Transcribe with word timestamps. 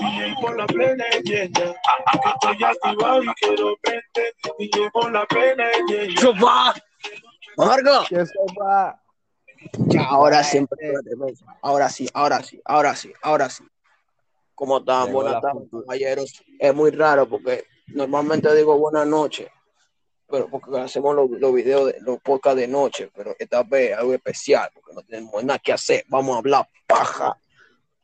DJ 0.00 0.34
por 0.40 0.56
la 0.56 0.66
plena 0.66 1.04
llena, 1.24 1.52
que 1.52 2.28
estoy 2.28 2.64
activado 2.64 3.22
y 3.22 3.26
quiero 3.40 3.76
verte. 3.82 4.34
DJ 4.58 4.90
por 4.90 5.12
la 5.12 5.26
plena 5.26 5.64
llena. 5.88 6.14
¡Chupa! 6.14 6.74
¡Marco! 7.56 8.06
que 8.08 8.16
eso 8.16 8.46
va. 8.60 9.00
Ya, 9.88 10.04
ahora 10.04 10.44
sí, 10.44 10.58
espérate, 10.58 11.10
espérate. 11.10 11.44
ahora 11.62 11.88
sí, 11.88 12.08
ahora 12.12 12.42
sí, 12.42 12.60
ahora 12.64 12.94
sí, 12.94 13.12
ahora 13.22 13.50
sí. 13.50 13.64
¿Cómo 14.54 14.78
están? 14.78 15.12
Buenas 15.12 15.40
tardes, 15.40 15.68
caballeros. 15.70 16.42
Es 16.58 16.74
muy 16.74 16.90
raro 16.90 17.28
porque 17.28 17.64
normalmente 17.88 18.54
digo 18.54 18.78
buenas 18.78 19.06
noches, 19.06 19.48
pero 20.28 20.48
porque 20.48 20.78
hacemos 20.78 21.14
los, 21.14 21.30
los 21.30 21.54
videos, 21.54 21.86
de, 21.86 22.00
los 22.00 22.20
podcasts 22.20 22.58
de 22.58 22.66
noche, 22.66 23.10
pero 23.14 23.34
esta 23.38 23.62
vez 23.62 23.96
algo 23.96 24.12
especial, 24.12 24.68
porque 24.74 24.92
no 24.94 25.02
tenemos 25.02 25.44
nada 25.44 25.58
que 25.58 25.72
hacer. 25.72 26.04
Vamos 26.08 26.34
a 26.34 26.38
hablar 26.38 26.68
paja, 26.86 27.38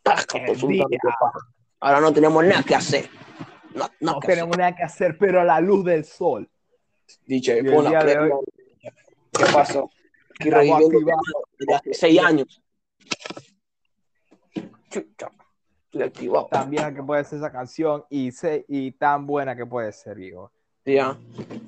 paja, 0.02 0.38
día. 0.68 0.84
paja. 1.02 1.38
Ahora 1.80 2.00
no 2.00 2.12
tenemos 2.12 2.44
nada 2.44 2.62
que 2.62 2.74
hacer. 2.74 3.08
No, 3.74 3.88
No 4.00 4.20
que 4.20 4.28
tenemos 4.28 4.56
nada 4.56 4.74
que 4.76 4.84
hacer, 4.84 5.18
pero 5.18 5.40
a 5.40 5.44
la 5.44 5.60
luz 5.60 5.84
del 5.84 6.04
sol. 6.04 6.48
DJ, 7.26 7.64
pon 7.64 7.84
la. 7.84 8.04
¿Qué 9.32 9.44
pasó? 9.52 9.90
Activados. 10.30 10.90
desde 11.58 11.74
hace 11.74 11.94
seis 11.94 12.20
años. 12.20 12.62
Chucha, 14.90 15.30
estoy 15.86 16.02
activado. 16.02 16.48
Tan 16.50 16.70
vieja 16.70 16.94
que 16.94 17.02
puede 17.02 17.24
ser 17.24 17.38
esa 17.38 17.50
canción 17.50 18.04
y, 18.10 18.30
se, 18.30 18.64
y 18.68 18.92
tan 18.92 19.26
buena 19.26 19.56
que 19.56 19.66
puede 19.66 19.90
ser, 19.92 20.16
viejo. 20.16 20.52
Ya, 20.84 21.16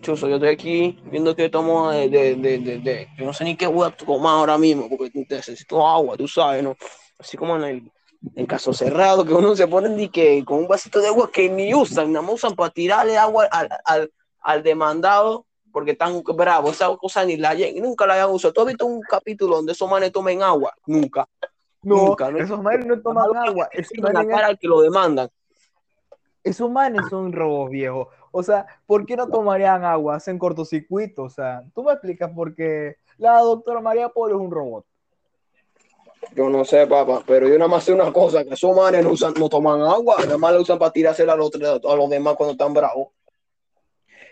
Chuso, 0.00 0.28
yo 0.28 0.36
estoy 0.36 0.48
aquí 0.48 0.98
viendo 1.10 1.36
que 1.36 1.48
tomo 1.48 1.90
de, 1.90 2.08
de, 2.08 2.34
de, 2.34 2.58
de, 2.58 3.08
yo 3.16 3.24
no 3.24 3.32
sé 3.32 3.44
ni 3.44 3.56
qué 3.56 3.68
voy 3.68 3.86
a 3.86 3.90
tomar 3.90 4.34
ahora 4.34 4.58
mismo, 4.58 4.88
porque 4.88 5.10
necesito 5.30 5.86
agua, 5.86 6.16
tú 6.16 6.26
sabes, 6.26 6.64
¿no? 6.64 6.74
Así 7.18 7.36
como 7.36 7.54
en 7.56 7.64
el 7.64 7.92
en 8.34 8.46
caso 8.46 8.72
cerrado, 8.72 9.24
que 9.24 9.34
uno 9.34 9.54
se 9.54 9.68
pone 9.68 9.88
de 9.90 10.08
que 10.08 10.44
con 10.44 10.58
un 10.58 10.66
vasito 10.66 11.00
de 11.00 11.08
agua 11.08 11.30
que 11.30 11.48
ni 11.48 11.74
usan, 11.74 12.10
nada 12.12 12.24
más 12.24 12.36
usan 12.36 12.54
para 12.54 12.70
tirarle 12.70 13.16
agua 13.16 13.46
al, 13.50 13.68
al, 13.84 14.10
al 14.40 14.62
demandado, 14.62 15.46
porque 15.70 15.92
están 15.92 16.22
bravos, 16.22 16.72
esa 16.72 16.88
cosa 16.96 17.24
ni 17.24 17.36
la 17.36 17.54
nunca 17.80 18.06
la 18.06 18.14
habían 18.14 18.30
usado. 18.30 18.52
¿Tú 18.54 18.60
has 18.62 18.66
visto 18.68 18.86
un 18.86 19.00
capítulo 19.02 19.56
donde 19.56 19.72
esos 19.72 19.88
manes 19.90 20.10
tomen 20.10 20.42
agua? 20.42 20.72
Nunca. 20.86 21.28
No, 21.82 21.96
Nunca, 21.96 22.30
¿no? 22.30 22.38
esos 22.38 22.62
manes 22.62 22.86
no 22.86 23.00
toman 23.00 23.36
agua. 23.36 23.68
tiran 23.92 24.14
la 24.14 24.26
cara 24.26 24.46
al 24.48 24.58
que 24.58 24.66
lo 24.66 24.80
demandan. 24.80 25.28
esos 26.42 26.70
manes 26.70 27.02
son 27.10 27.32
robos, 27.32 27.70
viejo. 27.70 28.08
O 28.36 28.42
sea, 28.42 28.66
¿por 28.84 29.06
qué 29.06 29.14
no 29.14 29.28
tomarían 29.28 29.84
agua? 29.84 30.16
Hacen 30.16 30.40
cortocircuito. 30.40 31.22
O 31.22 31.30
sea, 31.30 31.62
tú 31.72 31.84
me 31.84 31.92
explicas 31.92 32.32
por 32.32 32.52
qué 32.52 32.96
la 33.16 33.38
doctora 33.38 33.80
María 33.80 34.08
Polo 34.08 34.34
es 34.34 34.40
un 34.40 34.50
robot. 34.50 34.84
Yo 36.34 36.48
no 36.50 36.64
sé, 36.64 36.84
papá, 36.88 37.22
pero 37.24 37.46
yo 37.46 37.56
nada 37.56 37.68
más 37.68 37.84
sé 37.84 37.92
una 37.92 38.12
cosa, 38.12 38.42
que 38.42 38.54
esos 38.54 38.74
manes 38.74 39.04
no, 39.04 39.10
usan, 39.10 39.34
no 39.38 39.48
toman 39.48 39.82
agua, 39.82 40.16
nada 40.24 40.36
más 40.36 40.52
la 40.52 40.60
usan 40.60 40.80
para 40.80 40.90
tirársela 40.90 41.34
a 41.34 41.36
los, 41.36 41.50
a 41.54 41.94
los 41.94 42.10
demás 42.10 42.34
cuando 42.34 42.52
están 42.52 42.74
bravos. 42.74 43.08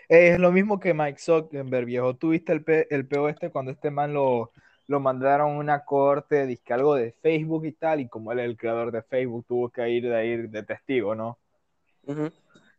Es 0.09 0.37
lo 0.37 0.51
mismo 0.51 0.81
que 0.81 0.93
Mike 0.93 1.19
Zuckerberg, 1.19 1.85
viejo. 1.85 2.13
¿Tú 2.15 2.31
viste 2.31 2.51
el, 2.51 2.61
pe 2.61 2.87
el 2.89 3.07
peo 3.07 3.29
este 3.29 3.51
cuando 3.51 3.71
este 3.71 3.89
man 3.89 4.13
lo, 4.13 4.51
lo 4.87 4.99
mandaron 4.99 5.53
a 5.53 5.59
una 5.59 5.85
corte, 5.85 6.45
dizque 6.45 6.73
algo 6.73 6.95
de 6.95 7.13
Facebook 7.21 7.65
y 7.65 7.71
tal, 7.71 8.01
y 8.01 8.09
como 8.09 8.33
él 8.33 8.39
es 8.39 8.45
el 8.47 8.57
creador 8.57 8.91
de 8.91 9.01
Facebook, 9.01 9.45
tuvo 9.47 9.69
que 9.69 9.87
ir 9.89 10.09
de 10.09 10.25
ir 10.25 10.49
de 10.49 10.63
testigo, 10.63 11.15
¿no? 11.15 11.37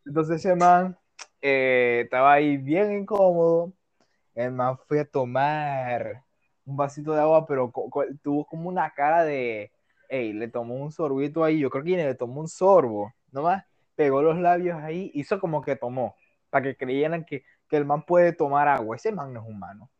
Entonces 0.04 0.44
ese 0.44 0.54
man 0.54 0.98
eh, 1.42 2.02
estaba 2.04 2.34
ahí 2.34 2.56
bien 2.56 2.92
incómodo. 2.92 3.72
El 4.34 4.52
man 4.52 4.78
fue 4.88 5.00
a 5.00 5.04
tomar 5.04 6.24
un 6.64 6.76
vasito 6.76 7.12
de 7.12 7.20
agua, 7.20 7.46
pero 7.46 7.72
tuvo 8.22 8.44
como 8.46 8.68
una 8.68 8.92
cara 8.92 9.24
de, 9.24 9.70
ey, 10.08 10.32
le 10.32 10.48
tomó 10.48 10.74
un 10.76 10.92
sorbito 10.92 11.44
ahí, 11.44 11.58
yo 11.58 11.70
creo 11.70 11.84
que 11.84 11.96
le 11.96 12.14
tomó 12.14 12.40
un 12.40 12.48
sorbo, 12.48 13.12
nomás 13.30 13.64
pegó 13.94 14.22
los 14.22 14.38
labios 14.38 14.82
ahí, 14.82 15.10
hizo 15.14 15.38
como 15.38 15.62
que 15.62 15.76
tomó, 15.76 16.16
para 16.50 16.64
que 16.64 16.76
creyeran 16.76 17.24
que, 17.24 17.44
que 17.68 17.76
el 17.76 17.84
man 17.84 18.04
puede 18.04 18.32
tomar 18.32 18.68
agua. 18.68 18.96
Ese 18.96 19.12
man 19.12 19.32
no 19.32 19.42
es 19.42 19.48
humano. 19.48 19.90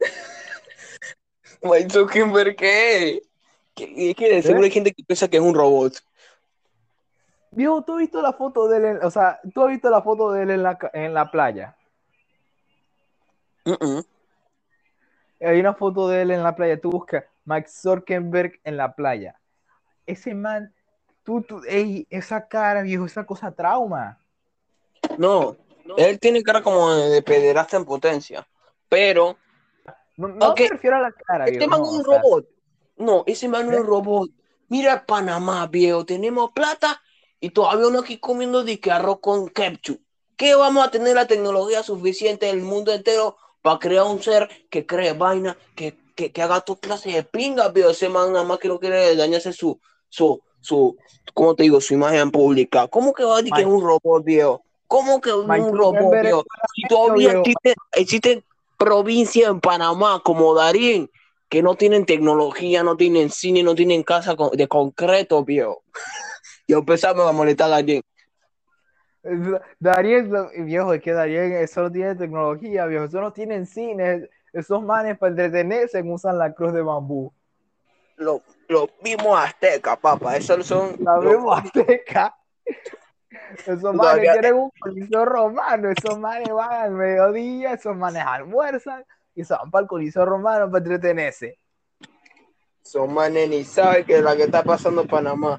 Mike 1.62 1.90
Zuckerberg, 1.90 2.56
¿qué? 2.56 3.22
Que, 3.74 4.10
es 4.10 4.16
que 4.16 4.34
de 4.34 4.42
seguro 4.42 4.64
hay 4.64 4.70
gente 4.70 4.92
que 4.92 5.04
piensa 5.04 5.28
que 5.28 5.36
es 5.36 5.42
un 5.42 5.54
robot. 5.54 6.02
Viejo, 7.56 7.80
¿tú 7.82 7.94
has 7.94 8.00
visto 8.00 8.20
la 8.20 8.34
foto 8.34 8.68
de 8.68 8.76
él, 8.76 8.84
en- 8.84 9.02
o 9.02 9.10
sea, 9.10 9.40
tú 9.54 9.62
has 9.62 9.68
visto 9.68 9.88
la 9.88 10.02
foto 10.02 10.30
de 10.30 10.42
él 10.42 10.50
en 10.50 10.62
la, 10.62 10.78
en 10.92 11.14
la 11.14 11.30
playa? 11.30 11.74
Uh-uh. 13.64 14.04
Hay 15.40 15.58
una 15.58 15.72
foto 15.72 16.06
de 16.08 16.20
él 16.20 16.32
en 16.32 16.42
la 16.42 16.54
playa. 16.54 16.78
Tú 16.78 16.90
buscas 16.90 17.24
Mike 17.46 17.70
Zuckerberg 17.70 18.60
en 18.62 18.76
la 18.76 18.94
playa. 18.94 19.40
Ese 20.04 20.34
man, 20.34 20.74
tú, 21.24 21.40
tú, 21.40 21.62
ey, 21.66 22.06
esa 22.10 22.46
cara, 22.46 22.82
viejo, 22.82 23.06
esa 23.06 23.24
cosa 23.24 23.50
trauma. 23.50 24.20
No, 25.16 25.56
él 25.96 26.20
tiene 26.20 26.42
cara 26.42 26.62
como 26.62 26.90
de, 26.94 27.08
de 27.08 27.22
pederasta 27.22 27.78
en 27.78 27.86
potencia, 27.86 28.46
pero 28.90 29.38
No, 30.18 30.28
no 30.28 30.50
Ok. 30.50 30.60
me 30.60 30.68
refiero 30.68 30.96
a 30.96 31.00
la 31.00 31.12
cara, 31.12 31.46
este 31.46 31.58
viejo. 31.60 31.70
man 31.70 31.80
no, 31.80 31.88
un 31.90 32.04
sea, 32.04 32.20
robot. 32.20 32.46
No, 32.98 33.24
ese 33.26 33.48
man 33.48 33.72
es 33.72 33.80
un 33.80 33.86
robot. 33.86 34.28
Mira 34.68 35.06
Panamá, 35.06 35.66
viejo, 35.68 36.04
tenemos 36.04 36.50
plata 36.52 37.00
y 37.40 37.50
todavía 37.50 37.88
uno 37.88 38.00
aquí 38.00 38.18
comiendo 38.18 38.64
de 38.64 38.80
que 38.80 38.90
arroz 38.90 39.18
con 39.20 39.48
ketchup. 39.48 40.00
¿Qué 40.36 40.54
vamos 40.54 40.86
a 40.86 40.90
tener 40.90 41.14
la 41.14 41.26
tecnología 41.26 41.82
suficiente 41.82 42.46
del 42.46 42.60
mundo 42.60 42.92
entero 42.92 43.36
para 43.62 43.78
crear 43.78 44.04
un 44.04 44.22
ser 44.22 44.48
que 44.70 44.84
cree 44.84 45.12
vaina, 45.12 45.56
que, 45.74 45.96
que, 46.14 46.30
que 46.30 46.42
haga 46.42 46.60
toda 46.60 46.80
clase 46.80 47.10
de 47.10 47.22
pingas, 47.22 47.72
viejo? 47.72 47.90
Ese 47.90 48.08
man 48.08 48.32
nada 48.32 48.44
más 48.44 48.58
que 48.58 48.68
no 48.68 48.78
quiere 48.78 49.16
dañarse 49.16 49.52
su, 49.52 49.80
su, 50.08 50.42
su, 50.60 50.96
¿cómo 51.32 51.54
te 51.54 51.62
digo? 51.62 51.80
Su 51.80 51.94
imagen 51.94 52.30
pública. 52.30 52.86
¿Cómo 52.88 53.14
que 53.14 53.24
va 53.24 53.34
a 53.34 53.36
decir 53.38 53.54
que 53.54 53.62
es 53.62 53.66
un 53.66 53.80
robot, 53.82 54.24
viejo? 54.24 54.62
¿Cómo 54.86 55.20
que 55.20 55.32
un 55.32 55.48
robot, 55.48 56.20
viejo? 56.20 56.44
Si 56.74 56.82
todavía 56.88 57.32
existen, 57.32 57.74
existen 57.92 58.44
provincias 58.76 59.50
en 59.50 59.60
Panamá 59.60 60.20
como 60.22 60.54
Darín 60.54 61.10
que 61.48 61.62
no 61.62 61.76
tienen 61.76 62.06
tecnología, 62.06 62.82
no 62.82 62.96
tienen 62.96 63.30
cine, 63.30 63.62
no 63.62 63.74
tienen 63.74 64.02
casa 64.02 64.36
de 64.52 64.68
concreto, 64.68 65.44
viejo. 65.44 65.82
Y 66.66 66.72
empezamos 66.74 67.28
a 67.28 67.32
molestar 67.32 67.66
a 67.68 67.70
Darín. 67.76 68.02
Darien, 69.80 70.30
lo- 70.32 70.50
viejo, 70.64 70.92
es 70.92 71.02
que 71.02 71.12
Darien 71.12 71.52
eso 71.54 71.82
no 71.82 71.90
tiene 71.90 72.14
tecnología, 72.14 72.86
viejo. 72.86 73.04
Eso 73.04 73.20
no 73.20 73.32
tienen 73.32 73.66
cine. 73.66 74.28
Esos 74.52 74.82
manes 74.82 75.18
para 75.18 75.30
entretenerse 75.30 76.00
usan 76.02 76.38
la 76.38 76.52
cruz 76.54 76.72
de 76.72 76.82
bambú. 76.82 77.32
Los 78.16 78.40
los 78.68 78.88
mismos 79.02 79.38
aztecas, 79.38 79.98
papá. 79.98 80.36
Esos 80.36 80.66
son. 80.66 80.96
Los- 80.98 81.24
vemos 81.24 81.58
azteca. 81.58 82.36
Esos 83.58 83.82
manes 83.82 84.00
Todavía- 84.00 84.32
tienen 84.32 84.54
un 84.54 84.70
coliseo 84.80 85.24
romano. 85.24 85.90
Esos 85.90 86.18
manes 86.18 86.48
van 86.50 86.72
al 86.72 86.90
mediodía, 86.92 87.72
esos 87.74 87.96
manes 87.96 88.22
almuerzan 88.24 89.04
y 89.34 89.44
se 89.44 89.54
van 89.54 89.70
para 89.70 89.82
el 89.82 89.88
coliseo 89.88 90.24
romano 90.24 90.70
para 90.70 90.78
entretenerse. 90.84 91.58
Son 92.82 93.12
manes 93.12 93.48
ni 93.48 93.64
saben 93.64 94.04
que 94.04 94.16
es 94.16 94.22
la 94.22 94.36
que 94.36 94.44
está 94.44 94.62
pasando 94.62 95.02
en 95.02 95.08
Panamá. 95.08 95.58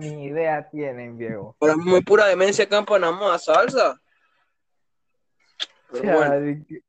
Ni 0.00 0.24
idea 0.26 0.68
tienen, 0.70 1.16
viejo. 1.18 1.56
Pero 1.60 1.72
es 1.72 1.78
muy 1.78 2.00
pura 2.02 2.26
demencia 2.26 2.64
acá 2.64 2.78
en 2.78 2.84
Panamá, 2.84 3.38
salsa. 3.38 4.00
Pero 5.90 6.16
bueno, 6.16 6.40
di, 6.40 6.64
que, 6.64 6.80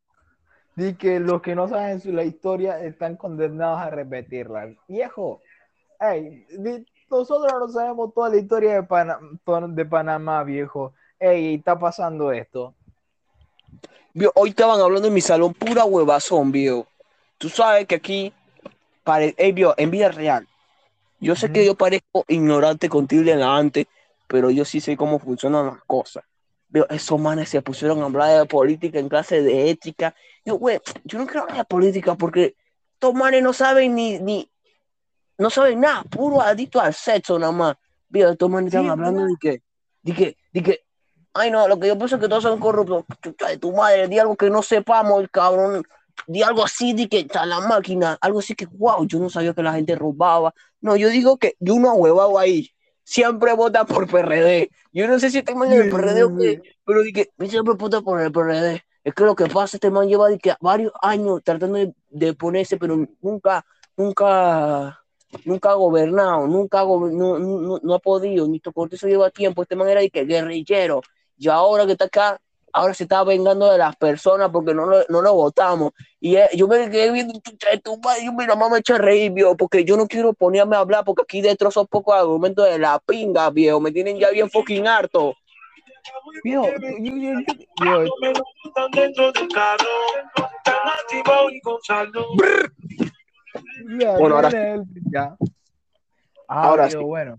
di 0.75 0.95
que 0.95 1.19
los 1.19 1.41
que 1.41 1.55
no 1.55 1.67
saben 1.67 1.99
su- 1.99 2.11
la 2.11 2.23
historia 2.23 2.79
están 2.79 3.17
condenados 3.17 3.79
a 3.79 3.89
repetirla. 3.89 4.69
Viejo, 4.87 5.41
ey, 5.99 6.45
di- 6.57 6.85
nosotros 7.09 7.51
no 7.59 7.67
sabemos 7.67 8.13
toda 8.13 8.29
la 8.29 8.37
historia 8.37 8.73
de, 8.75 8.83
Pana- 8.83 9.19
de 9.69 9.85
Panamá, 9.85 10.43
viejo. 10.43 10.93
Ey, 11.19 11.55
está 11.55 11.77
pasando 11.77 12.31
esto. 12.31 12.73
vio, 14.13 14.31
hoy 14.35 14.49
estaban 14.49 14.79
hablando 14.79 15.07
en 15.07 15.13
mi 15.13 15.21
salón 15.21 15.53
pura 15.53 15.85
huevazón, 15.85 16.51
viejo. 16.51 16.87
Tú 17.37 17.49
sabes 17.49 17.85
que 17.87 17.95
aquí, 17.95 18.33
pare, 19.03 19.33
ey, 19.37 19.51
vio, 19.51 19.73
en 19.77 19.91
vida 19.91 20.09
real, 20.09 20.47
yo 21.23 21.35
sé 21.35 21.51
que 21.51 21.65
yo 21.65 21.75
parezco 21.75 22.25
ignorante 22.27 22.89
contigo 22.89 23.31
antes, 23.43 23.87
pero 24.27 24.49
yo 24.49 24.65
sí 24.65 24.81
sé 24.81 24.97
cómo 24.97 25.19
funcionan 25.19 25.67
las 25.67 25.83
cosas. 25.85 26.23
Veo, 26.67 26.87
esos 26.89 27.19
manes 27.19 27.49
se 27.49 27.61
pusieron 27.61 28.01
a 28.01 28.05
hablar 28.05 28.39
de 28.39 28.45
política 28.45 28.99
en 28.99 29.07
clase 29.07 29.41
de 29.41 29.69
ética. 29.69 30.15
Yo, 30.43 30.55
güey, 30.55 30.79
yo 31.03 31.19
no 31.19 31.25
quiero 31.25 31.43
hablar 31.43 31.57
de 31.57 31.65
política 31.65 32.15
porque 32.15 32.55
estos 32.93 33.13
manes 33.13 33.43
no 33.43 33.53
saben 33.53 33.95
ni, 33.95 34.19
ni, 34.19 34.51
no 35.37 35.49
saben 35.49 35.81
nada, 35.81 36.03
puro 36.03 36.41
adicto 36.41 36.81
al 36.81 36.93
sexo 36.93 37.37
nada 37.39 37.51
más. 37.51 37.75
Veo, 38.09 38.31
estos 38.31 38.49
manes 38.49 38.71
Sí, 38.71 38.77
están 38.77 38.91
hablando 38.91 39.25
de 39.25 39.35
que, 39.39 39.61
de 40.01 40.13
que, 40.13 40.37
de 40.51 40.63
que, 40.63 40.79
ay 41.33 41.51
no, 41.51 41.67
lo 41.67 41.79
que 41.79 41.87
yo 41.87 41.97
pienso 41.97 42.15
es 42.15 42.21
que 42.21 42.27
todos 42.27 42.43
son 42.43 42.59
corruptos. 42.59 43.05
Chucha 43.21 43.47
de 43.47 43.57
tu 43.57 43.71
madre, 43.71 44.07
di 44.07 44.19
algo 44.19 44.35
que 44.35 44.49
no 44.49 44.61
sepamos, 44.61 45.21
el 45.21 45.29
cabrón. 45.29 45.83
Di 46.27 46.41
algo 46.43 46.63
así, 46.63 46.93
de 46.93 47.09
que 47.09 47.19
está 47.19 47.45
la 47.45 47.59
máquina, 47.61 48.17
algo 48.21 48.39
así 48.39 48.55
que, 48.55 48.65
wow, 48.65 49.05
yo 49.07 49.19
no 49.19 49.29
sabía 49.29 49.53
que 49.53 49.63
la 49.63 49.73
gente 49.73 49.95
robaba. 49.95 50.53
No, 50.81 50.95
yo 50.95 51.09
digo 51.09 51.37
que 51.37 51.55
yo 51.59 51.77
no 51.79 51.93
huevado 51.95 52.39
ahí. 52.39 52.69
Siempre 53.03 53.53
vota 53.53 53.85
por 53.85 54.09
PRD. 54.09 54.69
Yo 54.93 55.07
no 55.07 55.19
sé 55.19 55.29
si 55.29 55.39
este 55.39 55.53
man 55.55 55.71
es 55.71 55.79
del 55.79 55.89
PRD 55.89 56.23
o 56.23 56.33
qué, 56.35 56.61
pero 56.85 57.01
dije, 57.01 57.31
siempre 57.49 57.73
vota 57.75 58.01
por 58.01 58.21
el 58.21 58.31
PRD. 58.31 58.81
Es 59.03 59.13
que 59.13 59.23
lo 59.25 59.35
que 59.35 59.47
pasa, 59.47 59.75
este 59.77 59.91
man 59.91 60.07
lleva 60.07 60.29
de 60.29 60.37
que 60.37 60.53
varios 60.61 60.93
años 61.01 61.41
tratando 61.43 61.77
de, 61.77 61.93
de 62.09 62.33
ponerse, 62.33 62.77
pero 62.77 62.95
nunca, 63.21 63.65
nunca, 63.97 65.03
nunca 65.43 65.71
ha 65.71 65.73
gobernado, 65.73 66.47
nunca 66.47 66.79
ha 66.79 66.83
gober- 66.85 67.11
no, 67.11 67.37
no, 67.37 67.79
no 67.83 67.93
ha 67.93 67.99
podido, 67.99 68.47
ni 68.47 68.59
por 68.59 68.93
eso 68.93 69.07
lleva 69.07 69.29
tiempo, 69.29 69.61
este 69.61 69.75
man 69.75 69.89
era 69.89 69.99
de 69.99 70.09
que 70.09 70.23
guerrillero, 70.23 71.01
y 71.37 71.49
ahora 71.49 71.85
que 71.85 71.93
está 71.93 72.05
acá, 72.05 72.39
ahora 72.73 72.93
se 72.93 73.03
está 73.03 73.23
vengando 73.23 73.71
de 73.71 73.77
las 73.77 73.95
personas 73.95 74.49
porque 74.51 74.73
no 74.73 74.85
lo, 74.85 75.03
no 75.07 75.21
lo 75.21 75.33
votamos. 75.33 75.91
Y 76.19 76.35
eh, 76.35 76.49
yo 76.55 76.67
me 76.67 76.89
quedé 76.89 77.11
viendo 77.11 77.33
de 77.33 77.77
tu 77.79 77.97
madre, 77.99 78.25
yo 78.25 78.33
mi 78.33 78.45
mamá 78.47 78.67
me 78.69 78.79
echa 78.79 78.95
a 78.95 78.97
reír, 78.97 79.31
viejo, 79.31 79.55
porque 79.55 79.85
yo 79.85 79.95
no 79.95 80.07
quiero 80.07 80.33
ponerme 80.33 80.75
a 80.75 80.79
hablar, 80.79 81.05
porque 81.05 81.21
aquí 81.21 81.41
dentro 81.41 81.69
son 81.71 81.85
pocos 81.87 82.15
argumentos 82.15 82.65
de 82.65 82.79
la 82.79 82.99
pinga, 82.99 83.49
viejo, 83.51 83.79
me 83.79 83.91
tienen 83.91 84.17
ya 84.17 84.29
bien 84.31 84.49
fucking 84.49 84.87
harto. 84.87 85.33
Viejo, 86.43 86.65
yo- 86.65 86.97
yo- 86.99 87.15
yo- 87.15 87.39
yo- 87.85 88.03
No 88.03 88.11
me 88.21 88.33
gustan 88.63 88.91
dentro 88.91 89.31
del 89.31 89.47
carro, 89.49 89.87
tan 90.65 90.75
activado 90.99 91.49
y 91.49 91.61
con 91.61 91.77
salud. 91.83 92.25
ya, 93.99 94.17
Bueno, 94.17 94.35
ahora 94.35 94.49
ya. 95.11 95.35
Ah, 96.47 96.63
Ahora 96.67 96.89
sí. 96.89 96.97
bueno, 96.97 97.37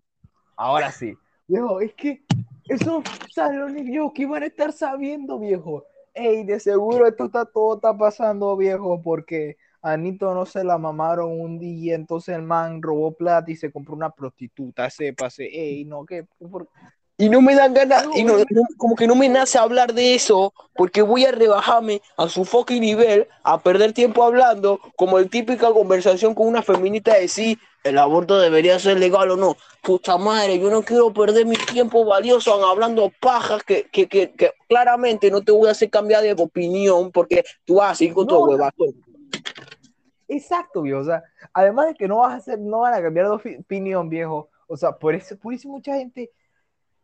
ahora 0.56 0.90
sí. 0.90 1.14
Viejo, 1.46 1.80
es 1.80 1.92
que 1.94 2.22
esos 2.69 3.02
salones, 3.32 3.84
viejo, 3.84 4.12
que 4.12 4.22
iban 4.22 4.43
a 4.43 4.46
estar 4.46 4.72
sabiendo, 4.72 5.38
viejo. 5.38 5.84
Ey, 6.14 6.44
de 6.44 6.61
seguro 6.61 7.06
esto 7.06 7.25
está 7.26 7.44
todo 7.44 7.76
está 7.76 7.96
pasando, 7.96 8.56
viejo, 8.56 9.02
porque 9.02 9.56
a 9.82 9.93
Anito 9.93 10.32
no 10.32 10.46
se 10.46 10.64
la 10.64 10.78
mamaron 10.78 11.40
un 11.40 11.58
día, 11.58 11.94
entonces 11.94 12.37
el 12.37 12.43
man 12.43 12.81
robó 12.81 13.12
plata 13.12 13.50
y 13.50 13.56
se 13.56 13.72
compró 13.72 13.94
una 13.94 14.11
prostituta, 14.11 14.88
sépase. 14.88 15.44
Ey, 15.46 15.84
no, 15.84 16.06
que 16.06 16.25
por- 16.50 16.69
Y 17.16 17.28
no 17.28 17.40
me 17.40 17.55
dan 17.55 17.72
ganas, 17.75 18.06
y 18.16 18.25
no- 18.25 18.38
no. 18.38 18.62
como 18.76 18.96
que 18.96 19.06
no 19.06 19.14
me 19.14 19.28
nace 19.28 19.56
hablar 19.56 19.94
de 19.94 20.16
eso, 20.16 20.52
porque 20.75 21.00
voy 21.00 21.25
a 21.25 21.31
rebajarme 21.31 22.02
a 22.16 22.28
su 22.28 22.44
fucking 22.44 22.81
nivel, 22.81 23.28
a 23.44 23.61
perder 23.61 23.93
tiempo 23.93 24.25
hablando, 24.25 24.81
como 24.96 25.20
el 25.20 25.31
típica 25.31 25.72
conversación 25.72 26.34
con 26.34 26.49
una 26.49 26.62
feminista 26.62 27.14
de 27.14 27.28
si 27.28 27.56
el 27.84 27.99
aborto 27.99 28.37
debería 28.40 28.81
ser 28.81 28.99
legal 28.99 29.31
o 29.31 29.37
no. 29.37 29.56
Puta 29.81 30.16
madre, 30.19 30.58
yo 30.58 30.70
no 30.70 30.82
quiero 30.82 31.12
perder 31.12 31.46
mi 31.46 31.55
tiempo 31.56 32.05
valioso 32.05 32.52
hablando 32.66 33.12
pajas 33.20 33.62
que, 33.62 33.84
que, 33.93 34.08
que, 34.08 34.32
que 34.32 34.50
claramente 34.69 35.31
no 35.31 35.40
te 35.40 35.52
voy 35.52 35.69
a 35.69 35.72
hacer 35.72 35.90
cambiar 35.90 36.22
de 36.25 36.32
opinión, 36.32 37.12
porque 37.12 37.44
tú 37.64 37.76
vas 37.76 37.93
a 37.93 37.94
seguir 37.94 38.14
con 38.14 38.26
tu 38.26 38.34
No. 38.34 38.40
huevazo. 38.40 38.87
Exacto, 40.26 40.82
viejo. 40.82 41.00
O 41.00 41.05
sea, 41.05 41.22
además 41.52 41.87
de 41.88 41.94
que 41.94 42.08
no 42.08 42.19
vas 42.19 42.32
a 42.32 42.37
hacer, 42.37 42.58
no 42.58 42.81
van 42.81 42.94
a 42.94 43.02
cambiar 43.02 43.26
de 43.28 43.32
opi- 43.34 43.61
opinión, 43.61 44.08
viejo. 44.08 44.49
O 44.66 44.76
sea, 44.76 44.93
por 44.93 45.14
eso, 45.14 45.37
por 45.38 45.52
eso 45.55 45.69
mucha 45.69 45.94
gente 45.94 46.31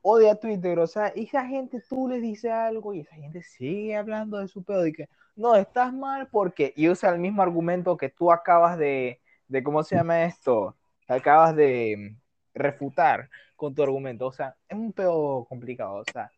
odia 0.03 0.35
Twitter. 0.35 0.79
O 0.79 0.87
sea, 0.87 1.09
esa 1.09 1.47
gente 1.47 1.83
tú 1.89 2.09
le 2.09 2.21
dices 2.21 2.51
algo 2.51 2.95
y 2.95 3.01
esa 3.01 3.17
gente 3.17 3.43
sigue 3.43 3.97
hablando 3.97 4.39
de 4.39 4.49
su 4.49 4.63
pedo 4.63 4.87
y 4.87 4.93
que 4.93 5.09
no, 5.37 5.57
estás 5.57 5.93
mal 5.93 6.29
porque 6.29 6.73
y 6.77 6.89
usa 6.89 7.11
el 7.11 7.19
mismo 7.19 7.43
argumento 7.43 7.97
que 7.97 8.09
tú 8.09 8.31
acabas 8.33 8.79
de, 8.79 9.21
de 9.49 9.63
¿cómo 9.63 9.83
se 9.83 9.97
llama 9.97 10.25
esto? 10.25 10.77
Acabas 11.09 11.57
de 11.57 11.97
mm, 11.97 12.17
refutar 12.55 13.31
con 13.57 13.75
tu 13.75 13.83
argumento. 13.83 14.27
O 14.27 14.33
sea, 14.33 14.55
es 14.69 14.77
un 14.77 14.93
pedo 14.93 15.47
complicado. 15.49 15.97
O 15.97 16.05
sea, 16.13 16.31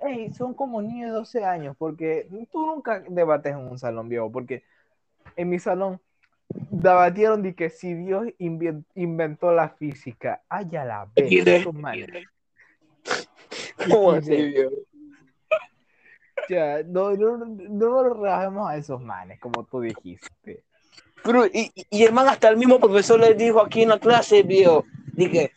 hey, 0.00 0.32
son 0.32 0.54
como 0.54 0.82
niños 0.82 1.10
de 1.10 1.16
12 1.16 1.44
años 1.44 1.76
porque 1.78 2.28
tú 2.50 2.66
nunca 2.66 3.00
debates 3.08 3.52
en 3.52 3.58
un 3.58 3.78
salón 3.78 4.08
viejo 4.08 4.30
porque 4.30 4.64
en 5.36 5.48
mi 5.48 5.58
salón 5.58 6.00
debatieron 6.70 7.42
de 7.42 7.54
que 7.54 7.70
si 7.70 7.94
Dios 7.94 8.26
inven- 8.38 8.84
inventó 8.94 9.52
la 9.52 9.70
física, 9.70 10.42
ay, 10.48 10.76
a 10.76 10.84
la 10.84 11.08
manes. 11.72 12.08
¿Cómo 13.90 14.12
así? 14.12 14.54
Ya, 16.48 16.82
no, 16.84 17.12
no, 17.12 17.36
no, 17.38 18.14
no 18.50 18.66
a 18.66 18.76
esos 18.76 19.00
manes, 19.00 19.38
como 19.40 19.64
tú 19.64 19.80
dijiste. 19.80 20.64
Pero, 21.22 21.46
y, 21.46 21.70
y- 21.90 22.02
el 22.04 22.12
man 22.12 22.28
hasta 22.28 22.48
el 22.48 22.56
mismo 22.56 22.80
profesor 22.80 23.20
le 23.20 23.34
dijo 23.34 23.60
aquí 23.60 23.82
en 23.82 23.90
la 23.90 23.98
clase, 23.98 24.42
viejo, 24.42 24.84
dije, 25.14 25.52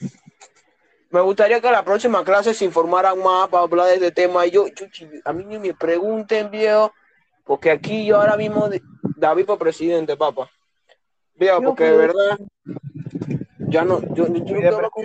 me 1.09 1.21
gustaría 1.21 1.59
que 1.59 1.67
a 1.67 1.71
la 1.71 1.83
próxima 1.83 2.23
clase 2.23 2.53
se 2.53 2.65
informaran 2.65 3.17
más 3.21 3.47
para 3.49 3.63
hablar 3.63 3.87
de 3.87 3.95
este 3.95 4.11
tema. 4.11 4.45
Y 4.45 4.51
yo, 4.51 4.69
chuchi, 4.69 5.09
a 5.23 5.33
mí 5.33 5.43
ni 5.45 5.57
me 5.57 5.73
pregunten, 5.73 6.51
viejo, 6.51 6.93
porque 7.43 7.71
aquí 7.71 8.05
yo 8.05 8.17
ahora 8.19 8.37
mismo, 8.37 8.69
David 9.15 9.45
por 9.45 9.57
presidente, 9.57 10.15
papá. 10.15 10.49
Viejo, 11.35 11.61
porque 11.63 11.85
de 11.85 11.97
verdad, 11.97 12.37
ya 13.75 13.83
no, 13.83 14.01
yo, 14.13 14.25
yo 14.27 14.89
con 14.89 15.03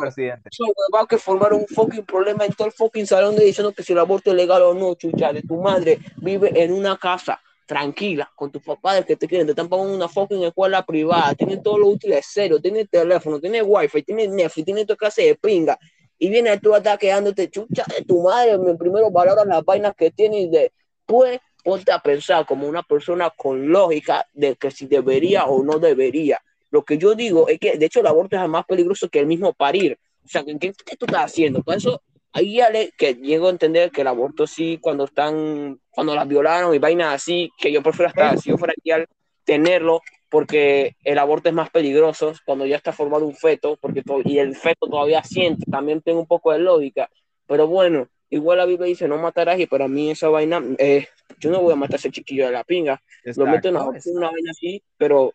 presidente. 0.00 0.50
Esos 0.52 0.68
huevados 0.76 1.08
que 1.08 1.16
formaron 1.16 1.60
un 1.60 1.66
fucking 1.66 2.04
problema 2.04 2.44
en 2.44 2.52
todo 2.52 2.66
el 2.66 2.72
fucking 2.72 3.06
salón 3.06 3.34
de 3.34 3.44
diciendo 3.44 3.72
que 3.72 3.82
si 3.82 3.94
el 3.94 3.98
aborto 3.98 4.30
es 4.30 4.36
legal 4.36 4.60
o 4.62 4.74
no, 4.74 4.94
chucha, 4.94 5.32
de 5.32 5.40
tu 5.40 5.56
madre 5.56 5.98
vive 6.18 6.52
en 6.62 6.72
una 6.72 6.98
casa 6.98 7.40
tranquila 7.66 8.30
con 8.36 8.50
tus 8.50 8.62
papás 8.62 9.06
que 9.06 9.16
te 9.16 9.26
quieren, 9.26 9.46
te 9.46 9.52
están 9.52 9.70
pagando 9.70 9.94
una 9.94 10.06
fucking 10.06 10.44
escuela 10.44 10.84
privada, 10.84 11.34
tienen 11.34 11.62
todos 11.62 11.78
los 11.78 11.88
útiles 11.88 12.26
serios, 12.26 12.60
tiene 12.60 12.84
teléfono, 12.84 13.40
tiene 13.40 13.62
wifi, 13.62 14.02
tiene 14.02 14.28
Netflix, 14.28 14.66
tiene 14.66 14.84
tu 14.84 14.96
clase 14.96 15.22
de 15.22 15.34
pinga 15.36 15.78
y 16.18 16.28
vienes 16.28 16.60
tú 16.60 16.74
a 16.74 16.78
estar 16.78 16.98
quedándote 16.98 17.48
chucha 17.48 17.84
de 17.88 18.04
tu 18.04 18.22
madre, 18.22 18.58
me 18.58 18.74
primero 18.74 19.10
valoras 19.10 19.46
las 19.46 19.64
vainas 19.64 19.94
que 19.96 20.10
tienes 20.10 20.40
y 20.40 20.48
después 20.48 21.40
ponte 21.64 21.90
a 21.90 22.00
pensar 22.00 22.44
como 22.44 22.68
una 22.68 22.82
persona 22.82 23.32
con 23.34 23.70
lógica 23.70 24.26
de 24.34 24.56
que 24.56 24.70
si 24.70 24.86
debería 24.86 25.46
o 25.46 25.64
no 25.64 25.78
debería. 25.78 26.38
Lo 26.74 26.82
que 26.82 26.98
yo 26.98 27.14
digo 27.14 27.48
es 27.48 27.60
que, 27.60 27.78
de 27.78 27.86
hecho, 27.86 28.00
el 28.00 28.08
aborto 28.08 28.34
es 28.34 28.48
más 28.48 28.64
peligroso 28.64 29.08
que 29.08 29.20
el 29.20 29.26
mismo 29.26 29.52
parir. 29.52 29.96
O 30.24 30.28
sea, 30.28 30.42
¿qué, 30.42 30.58
qué 30.58 30.96
tú 30.96 31.06
estás 31.06 31.26
haciendo? 31.26 31.62
Por 31.62 31.76
eso, 31.76 32.02
ahí 32.32 32.56
ya 32.56 32.68
le, 32.68 32.90
que 32.98 33.14
llego 33.14 33.46
a 33.46 33.50
entender 33.50 33.92
que 33.92 34.00
el 34.00 34.08
aborto 34.08 34.44
sí, 34.48 34.80
cuando 34.82 35.04
están, 35.04 35.78
cuando 35.90 36.16
las 36.16 36.26
violaron 36.26 36.74
y 36.74 36.80
vainas 36.80 37.14
así, 37.14 37.48
que 37.58 37.70
yo 37.70 37.80
prefiero 37.80 38.08
hasta, 38.08 38.36
si 38.38 38.50
yo 38.50 38.58
fuera 38.58 38.74
aquí, 38.76 38.90
al 38.90 39.06
tenerlo, 39.44 40.00
porque 40.28 40.96
el 41.04 41.16
aborto 41.16 41.48
es 41.48 41.54
más 41.54 41.70
peligroso 41.70 42.32
cuando 42.44 42.66
ya 42.66 42.74
está 42.74 42.90
formado 42.92 43.24
un 43.24 43.36
feto, 43.36 43.78
porque 43.80 44.02
y 44.24 44.38
el 44.38 44.56
feto 44.56 44.88
todavía 44.88 45.22
siente, 45.22 45.70
también 45.70 46.02
tengo 46.02 46.18
un 46.18 46.26
poco 46.26 46.50
de 46.50 46.58
lógica. 46.58 47.08
Pero 47.46 47.68
bueno, 47.68 48.08
igual 48.30 48.58
la 48.58 48.66
Biblia 48.66 48.88
dice 48.88 49.06
no 49.06 49.16
matarás, 49.18 49.60
y 49.60 49.66
para 49.66 49.86
mí 49.86 50.10
esa 50.10 50.28
vaina, 50.28 50.60
eh, 50.78 51.06
yo 51.38 51.52
no 51.52 51.62
voy 51.62 51.74
a 51.74 51.76
matar 51.76 51.94
a 51.94 51.98
ese 51.98 52.10
chiquillo 52.10 52.46
de 52.46 52.52
la 52.52 52.64
pinga 52.64 53.00
lo 53.36 53.46
meto 53.46 53.68
en 53.68 53.76
Exacto, 53.76 54.10
una 54.10 54.30
vaina 54.32 54.50
así, 54.50 54.82
pero 54.96 55.32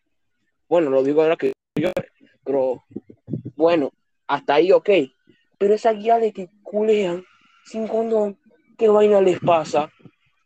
bueno, 0.70 0.90
lo 0.92 1.04
digo 1.04 1.22
ahora 1.22 1.36
que 1.36 1.52
yo, 1.76 1.92
pero 2.46 2.84
bueno, 3.56 3.92
hasta 4.28 4.56
ahí 4.56 4.72
ok. 4.72 4.90
Pero 5.58 5.74
esas 5.74 5.98
guiales 5.98 6.34
que 6.34 6.50
culean 6.64 7.26
sin 7.66 7.88
condón, 7.88 8.38
¿qué 8.78 8.88
vaina 8.88 9.20
les 9.20 9.40
pasa? 9.40 9.92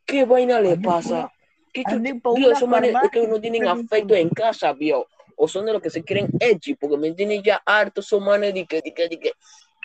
¿Qué 0.06 0.26
vaina 0.26 0.60
les 0.60 0.80
pasa? 0.80 1.32
¿Qué 1.72 1.84
Dios, 1.88 2.16
una 2.24 2.52
esos 2.52 2.70
manes 2.70 2.96
es 3.04 3.10
que 3.12 3.28
no 3.28 3.40
tienen 3.42 3.68
afecto 3.68 4.16
en 4.16 4.30
casa, 4.30 4.74
vio. 4.74 5.06
O 5.36 5.48
son 5.48 5.66
de 5.66 5.74
los 5.74 5.82
que 5.82 5.90
se 5.90 6.04
quieren 6.04 6.28
edgy, 6.40 6.76
porque 6.76 6.98
me 6.98 7.12
tienen 7.12 7.42
ya 7.44 7.62
harto 7.66 8.02
esos 8.02 8.22
manes 8.22 8.54
de 8.54 8.66
que, 8.66 8.82
de 8.82 8.94
que, 8.94 9.10
de 9.10 9.20
que, 9.20 9.32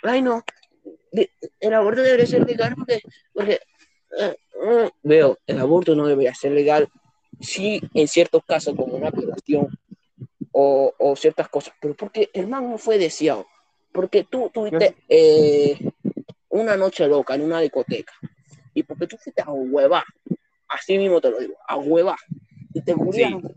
ay 0.03 0.21
no, 0.21 0.43
de- 1.11 1.31
el 1.59 1.73
aborto 1.73 2.01
debería 2.01 2.27
ser 2.27 2.45
legal 2.45 2.75
porque, 2.75 3.01
porque 3.33 3.59
eh, 4.19 4.35
eh, 4.63 4.89
veo, 5.01 5.37
el 5.47 5.59
aborto 5.59 5.95
no 5.95 6.05
debería 6.07 6.33
ser 6.35 6.51
legal 6.51 6.87
sí 7.41 7.81
en 7.93 8.07
ciertos 8.07 8.43
casos 8.45 8.75
como 8.75 8.93
una 8.93 9.09
violación 9.09 9.67
o, 10.51 10.93
o 10.97 11.15
ciertas 11.15 11.49
cosas, 11.49 11.73
pero 11.79 11.95
porque 11.95 12.29
el 12.33 12.47
man 12.47 12.69
no 12.69 12.77
fue 12.77 12.97
deseado, 12.97 13.47
porque 13.91 14.23
tú 14.23 14.49
tuviste 14.53 14.95
eh, 15.07 15.77
una 16.49 16.75
noche 16.75 17.07
loca 17.07 17.35
en 17.35 17.41
una 17.41 17.59
discoteca. 17.59 18.13
Y 18.73 18.83
porque 18.83 19.07
tú 19.07 19.17
fuiste 19.17 19.41
a 19.41 19.51
hueva, 19.51 20.03
así 20.67 20.97
mismo 20.97 21.19
te 21.19 21.31
lo 21.31 21.39
digo, 21.39 21.55
a 21.67 21.77
hueva, 21.77 22.15
y 22.73 22.81
te 22.81 22.93
cuidaron, 22.93 23.51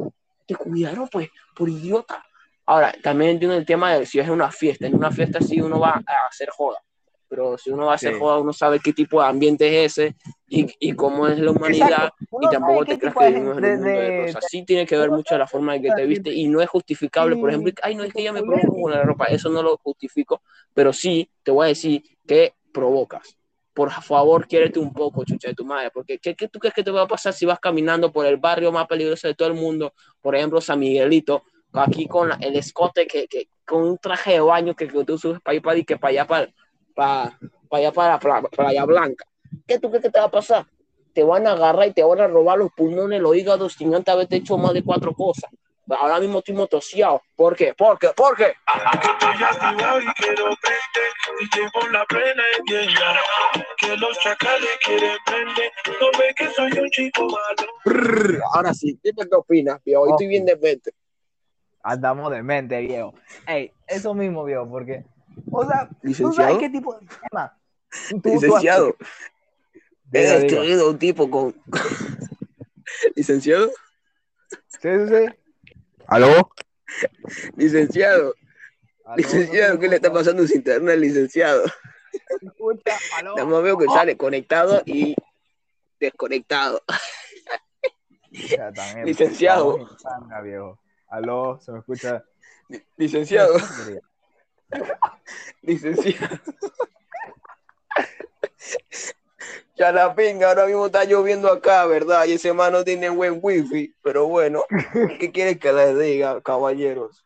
te 0.47 0.55
cuidaron 0.55 1.09
pues 1.09 1.29
por 1.55 1.69
idiota. 1.69 2.25
Ahora, 2.65 2.95
también 3.03 3.33
entiendo 3.33 3.57
el 3.57 3.67
tema 3.67 3.95
de 3.95 4.07
si 4.07 4.19
es 4.19 4.29
una 4.29 4.51
fiesta, 4.51 4.87
en 4.87 4.95
una 4.95 5.11
fiesta 5.11 5.41
sí 5.41 5.61
uno 5.61 5.81
va 5.81 6.03
a 6.07 6.27
hacer 6.27 6.49
joda, 6.51 6.83
pero 7.33 7.57
si 7.57 7.71
uno 7.71 7.87
va 7.87 7.93
a 7.93 7.95
hacer 7.95 8.13
Sí. 8.13 8.19
joda, 8.21 8.39
uno 8.39 8.53
sabe 8.53 8.79
qué 8.79 8.93
tipo 8.93 9.23
de 9.23 9.27
ambiente 9.27 9.85
es 9.85 9.97
ese 9.99 10.15
y, 10.47 10.67
y 10.79 10.93
cómo 10.95 11.27
es 11.27 11.39
la 11.39 11.51
humanidad 11.53 12.11
y 12.43 12.47
tampoco 12.51 12.85
te 12.85 12.99
creas 12.99 13.15
que 13.17 13.27
vivimos 13.29 13.57
en 13.57 13.65
un 13.65 13.71
mundo 13.81 14.01
de, 14.01 14.11
de- 14.11 14.17
rosas. 14.27 14.45
Sí 14.51 14.65
tiene 14.67 14.85
que 14.87 14.99
ver 14.99 15.11
mucho 15.11 15.39
la 15.39 15.47
forma 15.47 15.75
en 15.77 15.83
que 15.83 15.93
te 15.93 16.05
viste 16.05 16.31
y 16.31 16.47
no 16.49 16.61
es 16.61 16.69
justificable, 16.69 17.37
por 17.39 17.49
ejemplo, 17.49 17.73
ay, 17.83 17.95
no 17.95 18.05
es 18.05 18.13
que 18.13 18.21
ella 18.21 18.35
me 18.35 18.43
provoca 18.43 18.69
con 18.69 18.91
la 18.93 19.03
ropa, 19.03 19.27
eso 19.29 19.49
no 19.49 19.63
lo 19.63 19.79
justifico, 19.79 20.43
pero 20.75 20.93
sí 20.93 21.31
te 21.43 21.51
voy 21.51 21.65
a 21.65 21.69
decir 21.69 22.03
que 22.27 22.53
provocas. 22.71 23.35
Por 23.73 23.91
favor, 23.91 24.47
quiérete 24.47 24.79
un 24.79 24.93
poco, 24.93 25.25
chucha 25.25 25.49
de 25.49 25.55
tu 25.55 25.65
madre, 25.65 25.91
porque 25.91 26.19
¿qué, 26.19 26.35
qué 26.35 26.49
tú 26.49 26.59
crees 26.59 26.75
que 26.75 26.85
te 26.85 26.91
va 26.91 27.01
a 27.05 27.09
pasar 27.09 27.33
si 27.33 27.47
vas 27.47 27.59
caminando 27.59 28.13
por 28.13 28.27
el 28.27 28.37
barrio 28.37 28.71
más 28.71 28.87
peligroso 28.87 29.27
de 29.29 29.35
todo 29.35 29.49
el 29.49 29.55
mundo? 29.55 29.95
Por 30.21 30.37
ejemplo, 30.37 30.61
San 30.61 30.79
Miguelito, 30.81 31.45
aquí 31.73 32.07
con 32.07 32.29
la- 32.29 32.37
el 32.43 32.55
escote, 32.57 33.07
que, 33.07 33.27
que, 33.27 33.49
con 33.67 33.85
un 33.85 33.97
traje 33.97 34.33
de 34.33 34.41
baño 34.41 34.75
que, 34.77 34.87
que 34.87 35.05
tú 35.07 35.17
subes 35.17 35.41
para 35.41 35.55
ir 35.55 35.63
para, 35.63 35.79
y 35.79 35.85
que 35.85 35.97
para 35.97 36.11
allá 36.11 36.27
para, 36.27 36.53
para, 36.95 37.39
para 37.69 37.81
allá 37.81 37.93
para, 37.93 38.19
para 38.19 38.43
Playa 38.49 38.85
Blanca. 38.85 39.25
¿Qué 39.67 39.79
tú 39.79 39.89
crees 39.91 40.05
que 40.05 40.11
te 40.11 40.19
va 40.19 40.27
a 40.27 40.31
pasar? 40.31 40.67
Te 41.13 41.23
van 41.23 41.47
a 41.47 41.53
agarrar 41.53 41.89
y 41.89 41.93
te 41.93 42.03
van 42.03 42.21
a 42.21 42.27
robar 42.27 42.59
los 42.59 42.73
pulmones, 42.73 43.21
los 43.21 43.37
hígados, 43.37 43.75
sin 43.75 43.95
antes 43.95 44.13
haberte 44.13 44.37
hecho 44.37 44.57
más 44.57 44.73
de 44.73 44.83
cuatro 44.83 45.13
cosas. 45.13 45.51
Ahora 45.91 46.21
mismo 46.21 46.39
estoy 46.39 46.55
motoseado. 46.55 47.21
¿Por 47.37 47.57
qué? 47.57 47.75
¿Por 47.75 47.99
qué? 47.99 48.09
¿Por 48.17 48.37
qué? 48.37 48.55
Estoy 48.93 49.43
activado 49.43 50.01
y 50.01 50.07
quiero 50.15 50.45
prender 50.45 51.13
y 51.41 51.57
llevo 51.57 51.89
la 51.91 52.05
plena 52.07 52.43
entienda 52.59 53.21
que 53.79 53.97
los 53.97 54.19
chacales 54.21 54.71
quieren 54.85 55.17
prender. 55.27 55.73
No 56.01 56.07
ve 56.19 56.35
que 56.37 56.49
soy 56.51 56.73
un 56.79 56.91
chico 56.91 57.27
malo. 57.27 57.73
Brrr, 57.85 58.41
ahora 58.55 58.73
sí, 58.73 58.99
¿qué 59.03 59.13
te 59.13 59.35
opinas? 59.35 59.81
Yo 59.85 60.03
hoy 60.03 60.11
estoy 60.11 60.29
bien 60.29 60.47
de 60.47 60.57
mente. 60.57 60.93
Andamos 61.83 62.31
de 62.31 62.43
mente, 62.43 62.81
viejo. 62.81 63.13
Ey, 63.47 63.73
eso 63.87 64.15
mismo, 64.15 64.45
viejo, 64.45 64.69
porque, 64.69 65.05
o 65.51 65.67
sea, 65.67 65.89
¿tú 66.17 66.33
sabes 66.33 66.59
qué 66.59 66.69
tipo 66.71 66.95
de 66.99 67.07
tema? 67.31 67.59
Tú- 68.11 68.21
tú- 68.21 68.29
Licenciado. 68.31 68.97
He 70.15 70.19
Diga, 70.21 70.31
diga. 70.37 70.41
destruido 70.41 70.87
a 70.87 70.91
un 70.91 70.99
tipo 70.99 71.31
con. 71.31 71.55
Licenciado. 73.17 73.71
Sí, 74.69 74.79
sí, 74.83 75.09
sí. 75.09 75.67
¿Aló? 76.07 76.51
Licenciado. 77.57 78.35
¿Aló? 79.05 79.17
Licenciado, 79.17 79.79
¿qué 79.79 79.89
le 79.89 79.97
está 79.97 80.13
pasando 80.13 80.43
a 80.43 80.47
su 80.47 80.55
internet, 80.55 80.99
licenciado? 80.99 81.65
¿Me 82.43 82.49
escucha? 82.49 82.97
¿Aló? 83.19 83.35
Nada 83.37 83.49
más 83.49 83.63
veo 83.63 83.79
que 83.79 83.87
sale 83.87 84.17
conectado 84.17 84.83
y 84.85 85.15
desconectado. 85.99 86.83
Ya, 88.31 88.71
Licenciado. 89.05 89.87
viejo. 90.43 90.79
¿Aló? 91.09 91.59
¿Se 91.63 91.73
me 91.73 91.79
escucha? 91.81 92.25
Licenciado. 92.97 93.55
Licenciado. 95.63 96.39
Ya 99.77 99.91
la 99.91 100.15
pinga, 100.15 100.49
ahora 100.49 100.67
mismo 100.67 100.87
está 100.87 101.05
lloviendo 101.05 101.51
acá, 101.51 101.85
¿verdad? 101.87 102.27
Y 102.27 102.33
ese 102.35 102.53
man 102.53 102.73
no 102.73 102.85
tiene 102.85 103.09
buen 103.09 103.39
wifi, 103.43 103.95
pero 104.03 104.27
bueno, 104.27 104.65
¿qué 105.19 105.33
quieres 105.33 105.59
que 105.59 105.73
les 105.73 105.99
diga, 105.99 106.41
caballeros? 106.43 107.25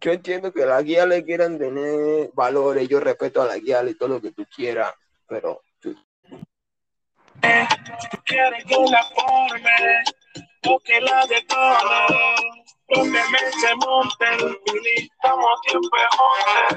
Yo 0.00 0.12
entiendo 0.12 0.52
que 0.52 0.66
las 0.66 0.82
guías 0.84 1.06
le 1.06 1.24
quieran 1.24 1.58
tener 1.58 2.30
valores, 2.34 2.88
yo 2.88 2.98
respeto 3.00 3.42
a 3.42 3.46
la 3.46 3.58
guía 3.58 3.82
y 3.84 3.94
todo 3.94 4.08
lo 4.08 4.20
que 4.20 4.32
tú 4.32 4.44
quieras, 4.54 4.92
pero 5.28 5.62
tú- 5.80 5.96
quieres 8.24 8.64
que 8.64 8.76
la 8.90 9.04
forme, 9.14 10.04
o 10.68 10.80
que 10.80 11.00
la 11.00 11.26
detone, 11.26 12.64
donde 12.88 13.18
me 13.18 13.38
se 13.60 13.74
monte 13.76 14.24
el 14.38 14.58
pili, 14.64 15.10
estamos 15.10 15.60
tiempo 15.62 15.88
de. 15.96 16.76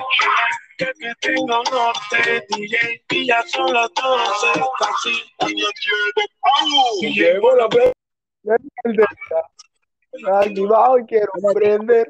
Que 0.77 0.85
que 0.93 1.13
tengo 1.19 1.61
norte, 1.71 2.45
DJ, 2.49 3.03
y 3.09 3.27
ya 3.27 3.43
son 3.47 3.73
las 3.73 3.89
12, 3.93 4.61
casi 4.79 5.11
y 7.01 7.19
llegó 7.19 7.55
la 7.55 7.67
vez. 7.67 7.91
Activado 10.25 10.99
y 10.99 11.05
quiero 11.05 11.31
prender. 11.53 12.09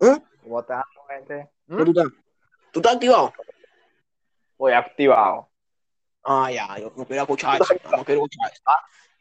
¿Eh? 0.00 0.16
¿Cómo 0.42 0.60
estás, 0.60 0.84
gente? 1.08 1.50
¿Tú 1.66 1.82
estás, 1.82 2.06
¿Tú 2.72 2.80
estás 2.80 2.94
activado? 2.94 3.32
Voy 4.56 4.72
activado. 4.72 5.48
Ah, 6.22 6.50
ya, 6.50 6.78
yo 6.78 6.92
no 6.96 7.04
quiero 7.04 7.22
escuchar 7.22 7.60
eso, 7.60 7.74
no 7.90 8.04
quiero 8.04 8.24
escuchar 8.24 8.52
eso. 8.52 8.62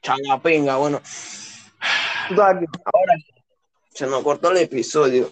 Changa 0.01 0.41
pinga, 0.41 0.77
bueno. 0.77 1.01
Ahora 2.35 2.59
se 3.93 4.07
nos 4.07 4.23
cortó 4.23 4.51
el 4.51 4.57
episodio. 4.57 5.31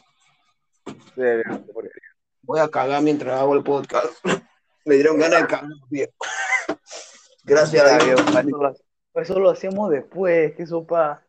Voy 2.44 2.60
a 2.60 2.68
cagar 2.70 3.02
mientras 3.02 3.40
hago 3.40 3.56
el 3.56 3.64
podcast. 3.64 4.08
Me 4.86 4.96
dieron 4.96 5.20
ganas 5.20 5.42
de 5.42 5.48
cagar, 5.48 5.70
viejo. 5.90 6.12
Gracias 7.44 7.84
a 7.86 7.98
Dios. 8.04 8.20
Eso 8.22 8.58
lo, 8.58 8.74
eso 9.22 9.40
lo 9.40 9.50
hacemos 9.52 9.90
después, 9.92 10.56
que 10.56 10.66
sopa. 10.66 11.24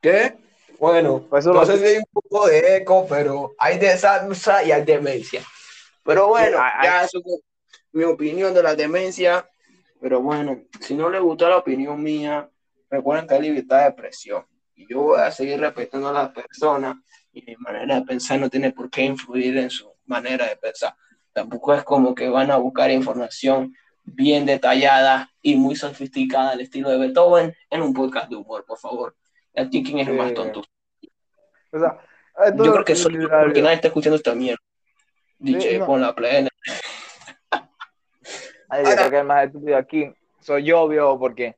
¿Qué? 0.00 0.36
Bueno, 0.78 1.26
Pues 1.28 1.44
eso 1.44 1.52
no 1.54 1.60
lo- 1.60 1.66
sé 1.66 1.78
si 1.78 1.84
hay 1.84 1.96
un 1.98 2.04
poco 2.12 2.46
de 2.48 2.76
eco, 2.76 3.06
pero 3.08 3.54
hay 3.58 3.78
de 3.78 3.96
salsa 3.96 4.62
y 4.62 4.72
hay 4.72 4.84
demencia. 4.84 5.42
Pero 6.04 6.28
bueno, 6.28 6.58
ya 6.82 7.02
eso 7.04 7.18
es 7.18 7.40
mi 7.92 8.04
opinión 8.04 8.54
de 8.54 8.62
la 8.62 8.74
demencia. 8.74 9.48
Pero 10.00 10.20
bueno, 10.20 10.62
si 10.80 10.94
no 10.94 11.08
le 11.10 11.18
gusta 11.18 11.48
la 11.48 11.56
opinión 11.58 12.02
mía, 12.02 12.48
recuerden 12.96 13.26
que 13.26 13.34
hay 13.34 13.42
libertad 13.42 13.82
de 13.82 13.86
expresión. 13.88 14.44
Y 14.74 14.86
yo 14.90 15.00
voy 15.02 15.20
a 15.20 15.30
seguir 15.30 15.60
respetando 15.60 16.08
a 16.08 16.12
las 16.12 16.30
personas 16.30 16.96
y 17.32 17.42
mi 17.42 17.56
manera 17.56 17.96
de 17.96 18.02
pensar 18.02 18.38
no 18.40 18.50
tiene 18.50 18.72
por 18.72 18.90
qué 18.90 19.02
influir 19.02 19.56
en 19.56 19.70
su 19.70 19.90
manera 20.04 20.46
de 20.46 20.56
pensar. 20.56 20.94
Tampoco 21.32 21.74
es 21.74 21.84
como 21.84 22.14
que 22.14 22.28
van 22.28 22.50
a 22.50 22.56
buscar 22.56 22.90
información 22.90 23.74
bien 24.04 24.46
detallada 24.46 25.30
y 25.42 25.56
muy 25.56 25.74
sofisticada 25.76 26.50
al 26.50 26.60
estilo 26.60 26.90
de 26.90 26.98
Beethoven 26.98 27.54
en 27.70 27.82
un 27.82 27.92
podcast 27.92 28.28
de 28.28 28.36
humor, 28.36 28.64
por 28.64 28.78
favor. 28.78 29.16
¿Y 29.54 29.60
a 29.60 29.68
ti 29.68 29.82
quién 29.82 29.98
es 29.98 30.08
el 30.08 30.14
más 30.14 30.28
Sí. 30.28 30.34
tonto? 30.34 30.62
O 31.72 31.78
sea, 31.78 31.98
esto 32.46 32.64
Yo 32.64 32.72
creo 32.72 32.84
que 32.84 32.94
soy 32.96 33.12
yo, 33.14 33.18
literal, 33.20 33.44
porque 33.46 33.62
nadie 33.62 33.74
está 33.76 33.88
escuchando 33.88 34.16
esta 34.16 34.34
mierda. 34.34 34.62
DJ, 35.38 35.78
no. 35.80 35.86
pon 35.86 36.00
la 36.00 36.14
plena. 36.14 36.48
Ay, 38.68 38.84
yo 38.84 38.90
creo 38.96 39.10
que 39.10 39.18
el 39.18 39.24
más 39.24 39.46
estúpido 39.46 39.76
aquí 39.76 40.12
soy 40.40 40.64
yo, 40.64 40.86
viejo, 40.88 41.18
porque, 41.18 41.56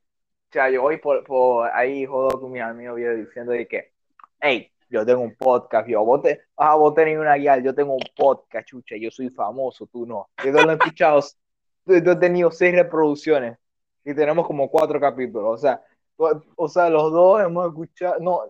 o 0.49 0.51
sea, 0.51 0.69
yo 0.71 0.81
voy 0.81 0.97
por, 0.97 1.23
por 1.23 1.69
ahí 1.71 2.07
jodo 2.07 2.41
con 2.41 2.51
mis 2.51 2.61
amigos, 2.63 2.95
viejo, 2.95 3.13
diciendo 3.13 3.51
de 3.51 3.67
que, 3.67 3.91
hey, 4.39 4.71
yo 4.89 5.05
tengo 5.05 5.21
un 5.21 5.35
podcast, 5.35 5.85
viejo, 5.85 6.03
vos, 6.03 6.23
te, 6.23 6.41
ah, 6.57 6.73
vos 6.73 6.95
tenés 6.95 7.19
una 7.19 7.35
guía, 7.35 7.59
yo 7.59 7.75
tengo 7.75 7.93
un 7.93 8.03
podcast, 8.15 8.67
chucha, 8.67 8.95
yo 8.97 9.11
soy 9.11 9.29
famoso, 9.29 9.85
tú 9.85 10.07
no. 10.07 10.27
Yo 10.43 10.51
no 10.51 10.63
lo 10.63 10.71
he 10.71 10.73
escuchado, 10.73 11.21
yo 11.85 12.11
he 12.11 12.15
tenido 12.15 12.49
seis 12.49 12.73
reproducciones 12.73 13.59
y 14.03 14.15
tenemos 14.15 14.47
como 14.47 14.71
cuatro 14.71 14.99
capítulos, 14.99 15.53
o 15.53 15.57
sea, 15.57 15.83
o, 16.17 16.67
sea, 16.67 16.89
los 16.89 17.11
dos 17.11 17.41
hemos 17.43 17.67
escuchado, 17.67 18.19
no, 18.19 18.41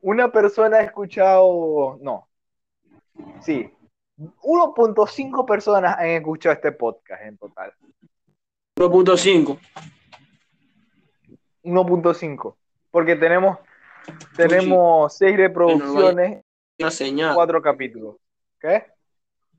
una 0.00 0.30
persona 0.30 0.76
ha 0.76 0.82
escuchado, 0.82 1.98
no, 2.00 2.28
sí, 3.40 3.68
1.5 4.16 5.44
personas 5.44 5.98
han 5.98 6.06
escuchado 6.06 6.54
este 6.54 6.70
podcast 6.70 7.22
en 7.22 7.36
total. 7.36 7.74
1.5. 8.76 9.58
1.5. 11.62 12.56
Porque 12.90 13.16
tenemos, 13.16 13.58
tenemos 14.36 15.16
seis 15.16 15.36
reproducciones, 15.36 16.42
Una 16.78 16.90
señal. 16.90 17.34
cuatro 17.34 17.60
capítulos. 17.62 18.16
¿Qué? 18.60 18.86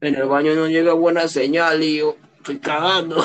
En 0.01 0.15
el 0.15 0.25
baño 0.27 0.55
no 0.55 0.67
llega 0.67 0.93
buena 0.93 1.27
señal 1.27 1.83
y 1.83 1.99
yo 1.99 2.15
estoy 2.37 2.59
cagando. 2.59 3.17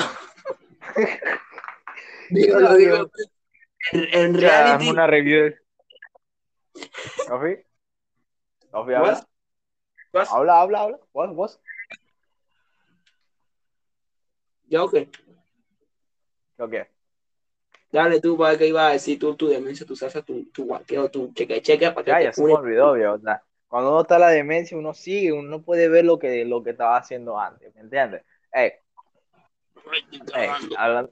dígalo, 2.29 2.75
dígalo. 2.75 3.11
En, 3.91 4.03
en 4.13 4.33
Ya, 4.39 4.49
reality. 4.49 4.89
una 4.89 5.07
review. 5.07 5.55
¿Sofi? 7.25 7.57
¿Sofi, 8.71 8.93
habla? 8.93 9.13
What? 9.13 9.23
What? 10.13 10.27
Habla, 10.29 10.61
habla, 10.61 10.81
habla. 10.81 10.99
¿Vos, 11.13 11.35
vos? 11.35 11.59
Ya, 14.67 14.83
ok. 14.83 14.95
Ok. 16.59 16.73
Dale 17.97 18.21
tú, 18.21 18.37
para 18.37 18.55
que 18.55 18.67
iba 18.67 18.87
a 18.87 18.91
decir 18.91 19.17
tú, 19.17 19.35
tu 19.35 19.47
demencia, 19.47 19.83
tu 19.83 19.95
salsa, 19.95 20.21
tu, 20.21 20.45
tu 20.51 20.65
guaqueo, 20.65 21.09
tu 21.09 21.33
cheque, 21.33 21.63
cheque, 21.63 21.89
para 21.89 22.05
que 22.05 22.11
Ya, 22.11 22.17
te 22.19 22.23
ya 22.25 22.33
se 22.33 22.43
me 22.43 22.53
olvidó, 22.53 22.93
viejo. 22.93 23.17
Cuando 23.67 23.89
uno 23.89 24.01
está 24.01 24.15
en 24.15 24.21
la 24.21 24.29
demencia, 24.29 24.77
uno 24.77 24.93
sigue, 24.93 25.33
uno 25.33 25.49
no 25.49 25.63
puede 25.63 25.89
ver 25.89 26.05
lo 26.05 26.19
que, 26.19 26.45
lo 26.45 26.61
que 26.61 26.69
estaba 26.69 26.95
haciendo 26.95 27.39
antes, 27.39 27.73
¿me 27.73 27.81
entiendes? 27.81 28.23
Ey, 28.53 28.73
hablando. 30.77 31.11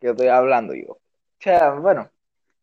Que 0.00 0.10
estoy 0.10 0.26
hablando 0.26 0.74
yo. 0.74 0.94
O 0.94 1.00
sea, 1.38 1.70
bueno, 1.74 2.10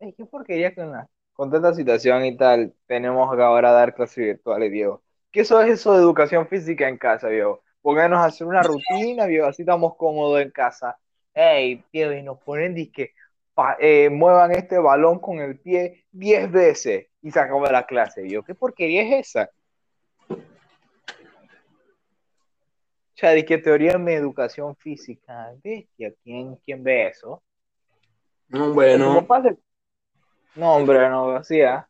ey, 0.02 0.12
qué 0.12 0.26
porquería 0.26 0.76
con, 0.76 0.92
la, 0.92 1.08
con 1.32 1.50
tanta 1.50 1.74
situación 1.74 2.26
y 2.26 2.36
tal. 2.36 2.74
Tenemos 2.88 3.34
que 3.34 3.42
ahora 3.42 3.72
dar 3.72 3.96
clases 3.96 4.18
virtuales, 4.18 4.70
viejo. 4.70 5.02
¿Qué 5.32 5.42
eso 5.42 5.62
es 5.62 5.70
eso 5.70 5.94
de 5.94 6.00
educación 6.00 6.46
física 6.50 6.90
en 6.90 6.98
casa, 6.98 7.30
viejo? 7.30 7.64
Pónganos 7.82 8.20
a 8.20 8.26
hacer 8.26 8.46
una 8.48 8.64
rutina, 8.64 9.28
viejo, 9.28 9.48
así 9.48 9.62
estamos 9.62 9.96
cómodos 9.96 10.42
en 10.42 10.52
casa. 10.52 10.98
Ey, 11.36 11.84
viejo, 11.92 12.14
y 12.14 12.24
nos 12.24 12.40
ponen 12.40 12.74
disque, 12.74 13.14
eh, 13.80 14.10
muevan 14.10 14.52
este 14.52 14.78
balón 14.80 15.20
con 15.20 15.40
el 15.40 15.60
pie 15.60 16.06
10 16.12 16.50
veces 16.50 17.08
y 17.22 17.30
se 17.30 17.40
acaba 17.40 17.70
la 17.70 17.86
clase, 17.86 18.22
viejo. 18.22 18.44
¿Qué 18.44 18.56
porquería 18.56 19.02
es 19.04 19.28
esa? 19.28 19.50
O 20.30 20.38
sea, 23.18 23.32
de 23.32 23.44
que 23.44 23.58
teoría 23.58 23.98
mi 23.98 24.14
educación 24.14 24.78
física, 24.78 25.54
bestia, 25.62 26.14
¿quién, 26.24 26.56
quién 26.58 26.84
ve 26.84 27.08
eso? 27.08 27.44
No, 28.48 28.74
bueno. 28.74 29.26
No, 30.56 30.76
hombre, 30.76 31.10
no, 31.10 31.32
así, 31.32 31.62
¿ah? 31.62 31.88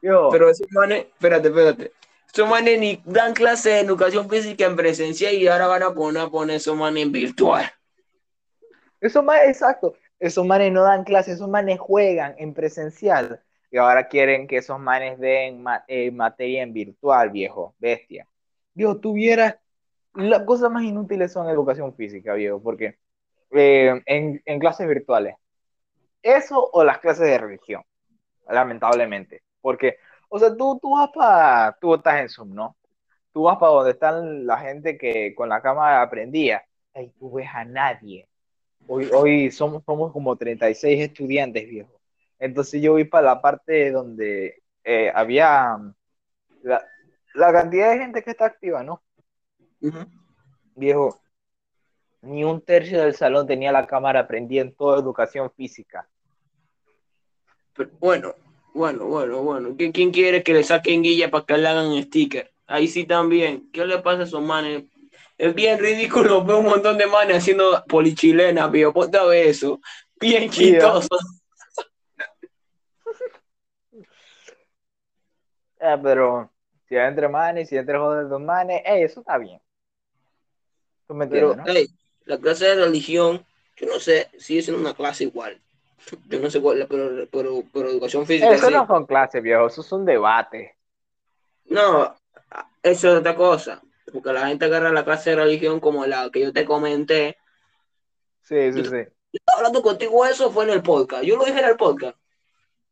Yo, 0.00 0.28
Pero 0.30 0.48
esos 0.48 0.66
manes, 0.70 1.06
espérate, 1.06 1.48
espérate. 1.48 1.92
Esos 2.32 2.48
manes 2.48 2.78
ni 2.78 3.02
dan 3.04 3.34
clase 3.34 3.70
de 3.70 3.80
educación 3.80 4.30
física 4.30 4.64
en 4.64 4.76
presencia 4.76 5.32
y 5.32 5.46
ahora 5.46 5.66
van 5.66 5.82
a 5.82 5.94
poner, 5.94 6.22
a 6.22 6.28
poner 6.28 6.56
esos 6.56 6.76
manes 6.76 7.02
en 7.02 7.12
virtual. 7.12 7.70
Esos 9.00 9.24
manes, 9.24 9.48
exacto, 9.48 9.94
esos 10.18 10.46
manes 10.46 10.72
no 10.72 10.82
dan 10.82 11.04
clases, 11.04 11.34
esos 11.36 11.48
manes 11.48 11.78
juegan 11.80 12.34
en 12.38 12.54
presencial 12.54 13.42
y 13.70 13.76
ahora 13.78 14.08
quieren 14.08 14.46
que 14.46 14.58
esos 14.58 14.78
manes 14.80 15.18
den 15.18 15.62
ma- 15.62 15.84
eh, 15.88 16.10
materia 16.10 16.62
en 16.62 16.72
virtual, 16.72 17.30
viejo, 17.30 17.74
bestia. 17.78 18.26
Viejo, 18.74 18.98
tuvieras, 18.98 19.56
las 20.14 20.44
cosas 20.44 20.70
más 20.70 20.84
inútiles 20.84 21.32
son 21.32 21.48
educación 21.48 21.94
física, 21.96 22.34
viejo, 22.34 22.62
porque 22.62 22.98
eh, 23.52 24.02
en, 24.06 24.42
en 24.46 24.58
clases 24.60 24.88
virtuales, 24.88 25.36
eso 26.22 26.68
o 26.72 26.84
las 26.84 26.98
clases 26.98 27.26
de 27.26 27.38
religión, 27.38 27.82
lamentablemente, 28.48 29.42
porque, 29.62 29.98
o 30.30 30.38
sea, 30.40 30.56
tú, 30.56 30.78
tú 30.82 30.92
vas 30.96 31.10
para, 31.14 31.78
tú 31.80 31.94
estás 31.96 32.20
en 32.22 32.30
Zoom, 32.30 32.54
¿no? 32.54 32.76
Tú 33.32 33.44
vas 33.44 33.58
para 33.58 33.72
donde 33.72 33.92
están 33.92 34.46
la 34.46 34.58
gente 34.60 34.98
que 34.98 35.34
con 35.36 35.48
la 35.50 35.62
cámara 35.62 36.02
aprendía, 36.02 36.64
y 36.96 37.08
tú 37.10 37.32
ves 37.34 37.48
a 37.54 37.64
nadie. 37.66 38.27
Hoy, 38.90 39.10
hoy 39.12 39.50
somos, 39.50 39.84
somos 39.84 40.12
como 40.12 40.34
36 40.34 41.00
estudiantes, 41.00 41.68
viejo. 41.68 42.00
Entonces 42.38 42.80
yo 42.80 42.94
vi 42.94 43.04
para 43.04 43.26
la 43.26 43.42
parte 43.42 43.90
donde 43.90 44.62
eh, 44.82 45.12
había 45.14 45.76
la, 46.62 46.84
la 47.34 47.52
cantidad 47.52 47.92
de 47.92 47.98
gente 47.98 48.22
que 48.22 48.30
está 48.30 48.46
activa, 48.46 48.82
¿no? 48.82 49.02
Viejo, 50.74 51.20
ni 52.22 52.44
un 52.44 52.62
tercio 52.62 53.02
del 53.02 53.14
salón 53.14 53.46
tenía 53.46 53.72
la 53.72 53.86
cámara 53.86 54.26
prendida 54.26 54.62
en 54.62 54.74
toda 54.74 54.98
educación 54.98 55.50
física. 55.50 56.08
Pero, 57.74 57.90
bueno, 58.00 58.34
bueno, 58.72 59.04
bueno, 59.04 59.42
bueno. 59.42 59.74
¿Quién, 59.76 59.92
quién 59.92 60.10
quiere 60.10 60.42
que 60.42 60.54
le 60.54 60.64
saquen 60.64 61.02
guilla 61.02 61.30
para 61.30 61.44
que 61.44 61.58
le 61.58 61.68
hagan 61.68 62.02
sticker? 62.02 62.52
Ahí 62.66 62.88
sí 62.88 63.04
también. 63.04 63.70
¿Qué 63.70 63.84
le 63.84 63.98
pasa 63.98 64.22
a 64.22 64.24
esos 64.24 64.42
manes? 64.42 64.84
Es 65.38 65.54
bien 65.54 65.78
ridículo 65.78 66.44
ver 66.44 66.56
un 66.56 66.64
montón 66.64 66.98
de 66.98 67.06
manes 67.06 67.38
haciendo 67.38 67.84
polichilena, 67.88 68.66
viejo. 68.66 68.92
Ponte 68.92 69.16
a 69.16 69.24
ver 69.24 69.46
eso. 69.46 69.80
Bien 70.18 70.50
chistoso. 70.50 71.08
Eh, 75.80 75.96
pero 76.02 76.50
si 76.88 76.96
hay 76.96 77.06
entre 77.06 77.28
manes, 77.28 77.68
si 77.68 77.76
hay 77.76 77.80
entre 77.80 77.98
joder 77.98 78.28
dos 78.28 78.40
manes, 78.40 78.82
ey, 78.84 79.04
eso 79.04 79.20
está 79.20 79.38
bien. 79.38 79.60
¿Tú 81.06 81.14
me 81.14 81.28
Pero, 81.28 81.54
no? 81.54 81.62
hey, 81.64 81.86
la 82.24 82.36
clase 82.38 82.64
de 82.64 82.84
religión, 82.84 83.46
yo 83.76 83.86
no 83.86 84.00
sé, 84.00 84.28
sigue 84.38 84.62
siendo 84.62 84.82
una 84.82 84.94
clase 84.94 85.22
igual. 85.22 85.60
Yo 86.26 86.40
no 86.40 86.50
sé 86.50 86.60
cuál, 86.60 86.84
pero, 86.90 87.28
pero, 87.30 87.62
pero 87.72 87.90
educación 87.90 88.26
física. 88.26 88.54
Eso 88.54 88.66
sí. 88.66 88.74
no 88.74 88.88
son 88.88 89.06
clases, 89.06 89.40
viejo, 89.40 89.68
eso 89.68 89.82
es 89.82 89.92
un 89.92 90.04
debate. 90.04 90.76
No, 91.66 92.12
eso 92.82 93.12
es 93.12 93.20
otra 93.20 93.36
cosa. 93.36 93.80
Porque 94.12 94.32
la 94.32 94.48
gente 94.48 94.64
agarra 94.64 94.92
la 94.92 95.04
clase 95.04 95.30
de 95.30 95.36
religión 95.36 95.80
como 95.80 96.06
la 96.06 96.30
que 96.30 96.40
yo 96.40 96.52
te 96.52 96.64
comenté. 96.64 97.36
Sí, 98.42 98.72
sí, 98.72 98.84
sí. 98.84 98.90
Yo 98.90 99.38
estaba 99.40 99.58
hablando 99.58 99.82
contigo 99.82 100.24
eso 100.24 100.50
fue 100.50 100.64
en 100.64 100.70
el 100.70 100.82
podcast. 100.82 101.22
Yo 101.24 101.36
lo 101.36 101.44
dije 101.44 101.58
en 101.58 101.66
el 101.66 101.76
podcast. 101.76 102.16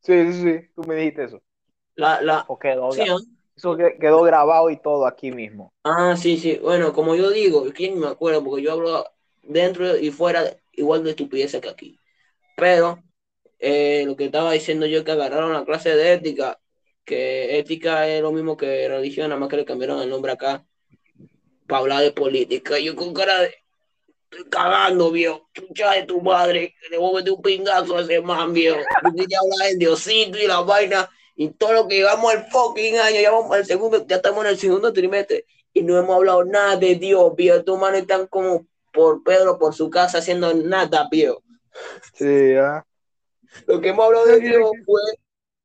Sí, 0.00 0.32
sí, 0.32 0.42
sí. 0.42 0.68
Tú 0.74 0.82
me 0.84 0.96
dijiste 0.96 1.24
eso. 1.24 1.42
La, 1.94 2.20
la, 2.20 2.44
O 2.48 2.58
quedó, 2.58 2.92
sí, 2.92 3.02
¿ah? 3.08 3.16
Eso 3.56 3.76
que- 3.76 3.96
quedó 3.98 4.22
grabado 4.22 4.68
y 4.68 4.76
todo 4.76 5.06
aquí 5.06 5.32
mismo. 5.32 5.72
Ah, 5.82 6.14
sí, 6.16 6.36
sí. 6.36 6.58
Bueno, 6.62 6.92
como 6.92 7.14
yo 7.16 7.30
digo, 7.30 7.64
¿quién 7.74 7.98
me 7.98 8.06
acuerdo? 8.08 8.44
Porque 8.44 8.62
yo 8.62 8.72
hablo 8.72 9.06
dentro 9.42 9.96
y 9.96 10.10
fuera 10.10 10.42
igual 10.72 11.02
de 11.04 11.10
estupideces 11.10 11.62
que 11.62 11.70
aquí. 11.70 11.98
Pero 12.54 13.02
eh, 13.58 14.04
lo 14.06 14.14
que 14.14 14.26
estaba 14.26 14.52
diciendo 14.52 14.84
yo 14.84 14.98
es 14.98 15.04
que 15.04 15.12
agarraron 15.12 15.54
la 15.54 15.64
clase 15.64 15.96
de 15.96 16.12
ética, 16.12 16.60
que 17.04 17.58
ética 17.58 18.06
es 18.08 18.20
lo 18.20 18.30
mismo 18.32 18.58
que 18.58 18.86
religión, 18.88 19.30
nada 19.30 19.40
más 19.40 19.48
que 19.48 19.56
le 19.56 19.64
cambiaron 19.64 20.02
el 20.02 20.10
nombre 20.10 20.32
acá 20.32 20.66
para 21.66 21.80
hablar 21.80 22.02
de 22.02 22.12
política. 22.12 22.78
Yo 22.78 22.94
con 22.96 23.12
cara 23.14 23.40
de 23.40 23.54
estoy 24.30 24.50
cagando, 24.50 25.10
viejo. 25.10 25.48
Chucha 25.52 25.92
de 25.92 26.04
tu 26.04 26.20
madre, 26.20 26.74
le 26.90 26.98
voy 26.98 27.10
a 27.10 27.18
meter 27.18 27.32
un 27.32 27.42
pingazo 27.42 27.96
a 27.96 28.02
ese 28.02 28.20
man, 28.20 28.52
viejo. 28.52 28.78
Yo 28.78 29.12
quería 29.14 29.38
hablar 29.38 29.70
de 29.70 29.76
Diosito 29.76 30.38
y 30.38 30.46
la 30.46 30.60
vaina 30.60 31.08
y 31.36 31.50
todo 31.50 31.72
lo 31.72 31.88
que 31.88 31.96
llevamos 31.96 32.32
al 32.32 32.46
fucking 32.50 32.98
año, 32.98 33.20
ya 33.20 33.30
vamos 33.30 33.54
al 33.54 33.66
segundo, 33.66 34.06
ya 34.06 34.16
estamos 34.16 34.44
en 34.44 34.50
el 34.52 34.58
segundo 34.58 34.92
trimestre 34.92 35.44
y 35.74 35.82
no 35.82 35.98
hemos 35.98 36.16
hablado 36.16 36.44
nada 36.44 36.76
de 36.76 36.94
Dios, 36.94 37.34
viejo. 37.36 37.58
Estos 37.58 37.78
manes 37.78 38.02
están 38.02 38.26
como 38.26 38.66
por 38.92 39.22
Pedro, 39.22 39.58
por 39.58 39.74
su 39.74 39.90
casa, 39.90 40.18
haciendo 40.18 40.54
nada, 40.54 41.06
viejo. 41.10 41.42
Sí, 42.14 42.54
ya. 42.54 42.86
Lo 43.66 43.80
que 43.80 43.90
hemos 43.90 44.06
hablado 44.06 44.26
de 44.26 44.40
Dios 44.40 44.70
fue. 44.86 45.00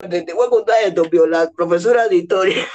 Te, 0.10 0.24
te 0.24 0.34
voy 0.34 0.48
a 0.48 0.50
contar 0.50 0.76
esto, 0.84 1.04
viejo. 1.04 1.28
La 1.28 1.50
profesora 1.52 2.10
de 2.10 2.18
historia. 2.18 2.68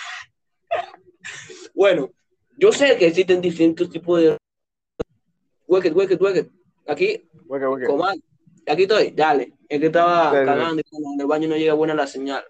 bueno, 1.74 2.10
yo 2.56 2.72
sé 2.72 2.96
que 2.98 3.06
existen 3.08 3.40
distintos 3.40 3.90
tipos 3.90 4.20
de. 4.20 4.36
Huequet, 5.66 5.94
huequet, 5.94 6.20
huequet. 6.20 6.50
Aquí, 6.86 7.28
ok. 7.48 7.84
Comando. 7.86 8.22
Aquí 8.68 8.82
estoy, 8.82 9.10
dale. 9.12 9.52
Es 9.68 9.80
que 9.80 9.86
estaba 9.86 10.30
Sí, 10.32 10.38
sí. 10.38 10.44
cagando 10.44 10.82
y 10.90 11.14
en 11.14 11.20
el 11.20 11.26
baño 11.26 11.48
no 11.48 11.56
llega 11.56 11.74
buena 11.74 11.94
la 11.94 12.06
señal. 12.06 12.44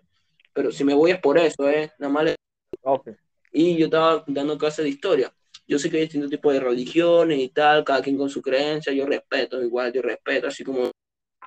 Pero 0.53 0.71
si 0.73 0.85
me 0.85 0.95
voy 0.95 1.11
es 1.11 1.19
por 1.21 1.39
eso, 1.39 1.69
¿eh? 1.69 1.91
Nada 1.99 2.13
más 2.13 2.25
le- 2.25 2.37
Ok. 2.83 3.09
Y 3.53 3.77
yo 3.77 3.87
estaba 3.87 4.25
dando 4.27 4.57
clases 4.59 4.85
de 4.85 4.91
historia. 4.91 5.33
Yo 5.67 5.79
sé 5.79 5.91
que 5.91 5.97
hay 5.97 6.03
distintos 6.05 6.31
tipos 6.31 6.53
de 6.53 6.61
religiones 6.61 7.39
y 7.39 7.49
tal, 7.49 7.85
cada 7.85 8.01
quien 8.03 8.17
con 8.17 8.31
su 8.31 8.41
creencia. 8.41 8.93
Yo 8.93 9.05
respeto, 9.07 9.63
igual 9.63 9.93
yo 9.93 10.03
respeto, 10.03 10.47
así 10.47 10.63
como. 10.65 10.91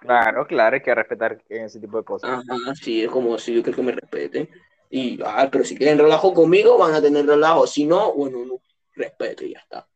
Claro, 0.01 0.45
claro, 0.47 0.75
hay 0.75 0.81
que 0.81 0.93
respetar 0.95 1.43
ese 1.49 1.79
tipo 1.79 1.97
de 1.97 2.03
cosas. 2.03 2.29
Ajá, 2.47 2.75
sí, 2.75 3.03
es 3.03 3.09
como 3.09 3.37
si 3.37 3.53
yo 3.55 3.63
creo 3.63 3.75
que 3.75 3.81
me 3.81 3.91
respeten. 3.91 4.49
Y, 4.89 5.19
ah, 5.23 5.47
pero 5.51 5.63
si 5.63 5.77
quieren 5.77 5.99
relajo 5.99 6.33
conmigo, 6.33 6.77
van 6.77 6.95
a 6.95 7.01
tener 7.01 7.25
relajo. 7.25 7.67
Si 7.67 7.85
no, 7.85 8.13
bueno, 8.13 8.43
no, 8.45 8.61
respeto 8.95 9.45
y 9.45 9.53
ya 9.53 9.59
está. 9.59 9.87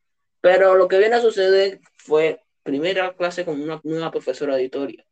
Pero 0.41 0.75
lo 0.75 0.87
que 0.87 0.99
viene 0.99 1.15
a 1.15 1.21
suceder 1.21 1.79
fue 1.97 2.41
primera 2.63 3.13
clase 3.13 3.45
con 3.45 3.61
una 3.61 3.79
nueva 3.83 4.11
profesora 4.11 4.55
de 4.55 4.65
historia. 4.65 5.05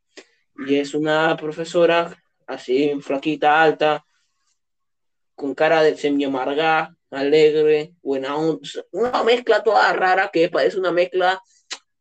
Y 0.68 0.76
es 0.76 0.94
una 0.94 1.36
profesora 1.38 2.16
así, 2.48 2.94
flaquita, 3.02 3.62
alta, 3.62 4.06
con 5.36 5.56
cara 5.56 5.82
de 5.82 5.98
semi 5.98 6.26
amarga, 6.26 6.96
alegre, 7.10 7.94
buena 8.02 8.36
onda. 8.36 8.62
Una 8.92 9.24
mezcla 9.24 9.64
toda 9.64 9.92
rara 9.94 10.30
que 10.32 10.50
parece 10.50 10.78
una 10.78 10.92
mezcla 10.92 11.42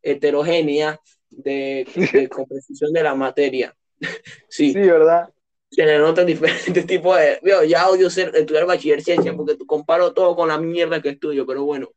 heterogénea 0.02 1.00
de, 1.30 1.86
de 2.12 2.28
composición 2.28 2.92
de 2.92 3.02
la 3.02 3.14
materia. 3.14 3.74
Sí, 4.48 4.72
Sí, 4.72 4.80
¿verdad? 4.80 5.28
Se 5.70 5.84
le 5.84 5.98
notan 5.98 6.26
diferentes 6.26 6.86
tipos 6.86 7.16
de. 7.16 7.38
Veo, 7.42 7.64
ya 7.64 7.88
odio 7.88 8.10
ser, 8.10 8.34
estudiar 8.34 8.66
bachiller 8.66 9.02
ciencia 9.02 9.34
porque 9.34 9.56
comparo 9.66 10.12
todo 10.12 10.34
con 10.36 10.48
la 10.48 10.58
mierda 10.58 11.00
que 11.00 11.10
estudio, 11.10 11.46
pero 11.46 11.64
bueno. 11.64 11.88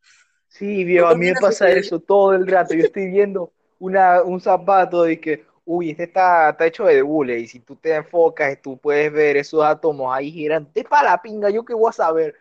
Sí, 0.47 0.83
viejo, 0.83 1.07
a 1.07 1.15
mí 1.15 1.27
me 1.27 1.33
pasa 1.33 1.69
eso 1.69 1.99
todo 1.99 2.33
el 2.33 2.45
rato. 2.45 2.75
Yo 2.75 2.85
estoy 2.85 3.07
viendo 3.07 3.51
una, 3.79 4.21
un 4.21 4.39
zapato 4.39 5.09
y 5.09 5.17
que, 5.17 5.45
uy, 5.65 5.89
este 5.89 6.03
está, 6.03 6.51
está 6.51 6.67
hecho 6.67 6.85
de 6.85 7.01
hule. 7.01 7.39
Y 7.39 7.47
si 7.47 7.59
tú 7.59 7.75
te 7.75 7.95
enfocas, 7.95 8.61
tú 8.61 8.77
puedes 8.77 9.11
ver 9.11 9.37
esos 9.37 9.63
átomos 9.63 10.15
ahí 10.15 10.31
girantes 10.31 10.83
para 10.85 11.09
la 11.09 11.21
pinga. 11.21 11.49
Yo 11.49 11.65
qué 11.65 11.73
voy 11.73 11.89
a 11.89 11.93
saber. 11.93 12.35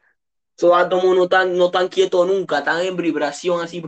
Esos 0.55 0.77
átomos 0.77 1.17
no 1.17 1.25
están 1.25 1.57
no 1.57 1.71
tan 1.71 1.89
quietos 1.89 2.27
nunca, 2.27 2.59
están 2.59 2.85
en 2.85 2.95
vibración 2.95 3.63
así, 3.63 3.83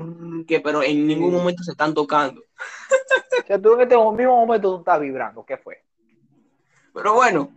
que, 0.49 0.61
pero 0.61 0.83
en 0.83 1.07
ningún 1.07 1.35
momento 1.35 1.63
se 1.63 1.73
están 1.73 1.93
tocando. 1.93 2.41
O 2.41 3.47
sea, 3.47 3.61
tú 3.61 3.75
en 3.75 3.83
este 3.83 3.97
mismo 3.97 4.37
momento 4.47 4.73
tú 4.73 4.79
estás 4.79 4.99
vibrando. 4.99 5.45
¿Qué 5.45 5.59
fue? 5.59 5.85
Pero 6.95 7.15
bueno, 7.15 7.51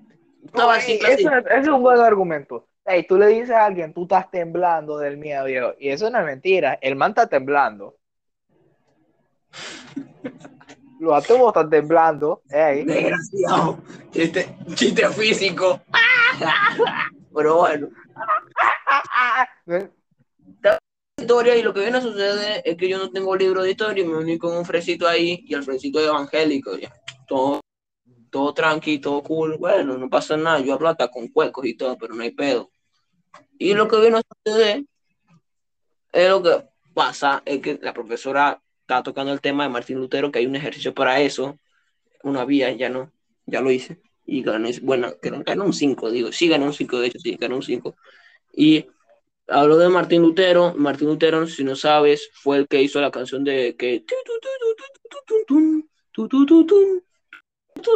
así, 0.70 1.00
eso, 1.08 1.30
es- 1.52 1.68
un 1.68 1.82
buen 1.82 2.00
argumento. 2.00 2.68
Ey, 2.86 3.06
tú 3.06 3.18
le 3.18 3.28
dices 3.28 3.52
a 3.52 3.66
alguien, 3.66 3.94
tú 3.94 4.04
estás 4.04 4.32
temblando 4.32 4.98
del 4.98 5.18
miedo, 5.18 5.46
viejo. 5.46 5.74
Y 5.78 5.90
eso 5.90 6.10
no 6.10 6.20
es 6.20 6.26
mentira. 6.26 6.80
El 6.82 6.96
man 6.96 7.12
está 7.12 7.28
temblando. 7.28 7.96
Los 11.00 11.24
átomos 11.24 11.50
están 11.50 11.70
temblando. 11.70 12.42
Desgraciado. 12.50 13.78
Chiste, 14.12 14.58
chiste 14.74 15.08
físico. 15.10 15.80
Pero 17.36 17.58
bueno, 17.58 17.90
historia 21.20 21.56
y 21.56 21.62
lo 21.62 21.74
que 21.74 21.82
viene 21.82 21.98
a 21.98 22.02
suceder 22.02 22.62
es 22.64 22.78
que 22.78 22.88
yo 22.88 22.98
no 22.98 23.12
tengo 23.12 23.36
libro 23.36 23.62
de 23.62 23.72
historia 23.72 24.04
y 24.04 24.08
me 24.08 24.18
uní 24.18 24.38
con 24.38 24.56
un 24.56 24.66
fresito 24.66 25.08
ahí 25.08 25.44
y 25.48 25.54
el 25.54 25.64
fresito 25.64 26.00
es 26.00 26.08
evangélico. 26.08 26.76
Ya. 26.78 26.92
Todo, 27.28 27.60
todo 28.30 28.54
tranqui, 28.54 29.00
todo 29.00 29.24
cool. 29.24 29.58
Bueno, 29.58 29.98
no 29.98 30.10
pasa 30.10 30.38
nada. 30.38 30.60
Yo 30.60 30.74
hablo 30.74 30.90
hasta 30.90 31.08
con 31.10 31.28
cuecos 31.28 31.66
y 31.66 31.76
todo, 31.76 31.98
pero 31.98 32.14
no 32.14 32.24
hay 32.24 32.32
pedo. 32.32 32.72
Y 33.58 33.74
lo 33.74 33.88
que 33.88 34.00
viene 34.00 34.18
a 34.18 34.22
suceder 34.46 34.84
es 36.12 36.30
lo 36.30 36.44
que 36.44 36.64
pasa 36.94 37.42
es 37.46 37.62
que 37.62 37.80
la 37.82 37.94
profesora 37.94 38.62
está 38.82 39.04
tocando 39.04 39.34
el 39.34 39.42
tema 39.42 39.64
de 39.64 39.70
Martín 39.70 39.98
Lutero, 40.00 40.32
que 40.32 40.40
hay 40.40 40.46
un 40.46 40.56
ejercicio 40.56 40.94
para 40.94 41.20
eso. 41.22 41.58
Una 42.24 42.46
vía, 42.46 42.72
ya 42.72 42.90
no, 42.90 43.12
ya 43.46 43.62
lo 43.62 43.72
hice. 43.72 44.02
Y 44.26 44.44
gané, 44.44 44.72
bueno, 44.82 45.14
ganó 45.22 45.66
un 45.66 45.74
5, 45.74 46.12
digo, 46.12 46.32
sí 46.32 46.48
ganó 46.48 46.66
un 46.66 46.74
5, 46.74 47.00
de 47.00 47.08
hecho, 47.08 47.20
sí, 47.20 47.38
ganó 47.40 47.56
un 47.58 47.64
5. 47.64 47.96
Y 48.54 48.86
habló 49.48 49.78
de 49.78 49.90
Martín 49.90 50.22
Lutero. 50.22 50.74
Martín 50.76 51.08
Lutero, 51.08 51.48
si 51.48 51.64
no 51.64 51.76
sabes, 51.76 52.30
fue 52.34 52.58
el 52.58 52.68
que 52.68 52.82
hizo 52.82 53.00
la 53.00 53.12
canción 53.12 53.44
de 53.44 53.76
que. 53.78 54.04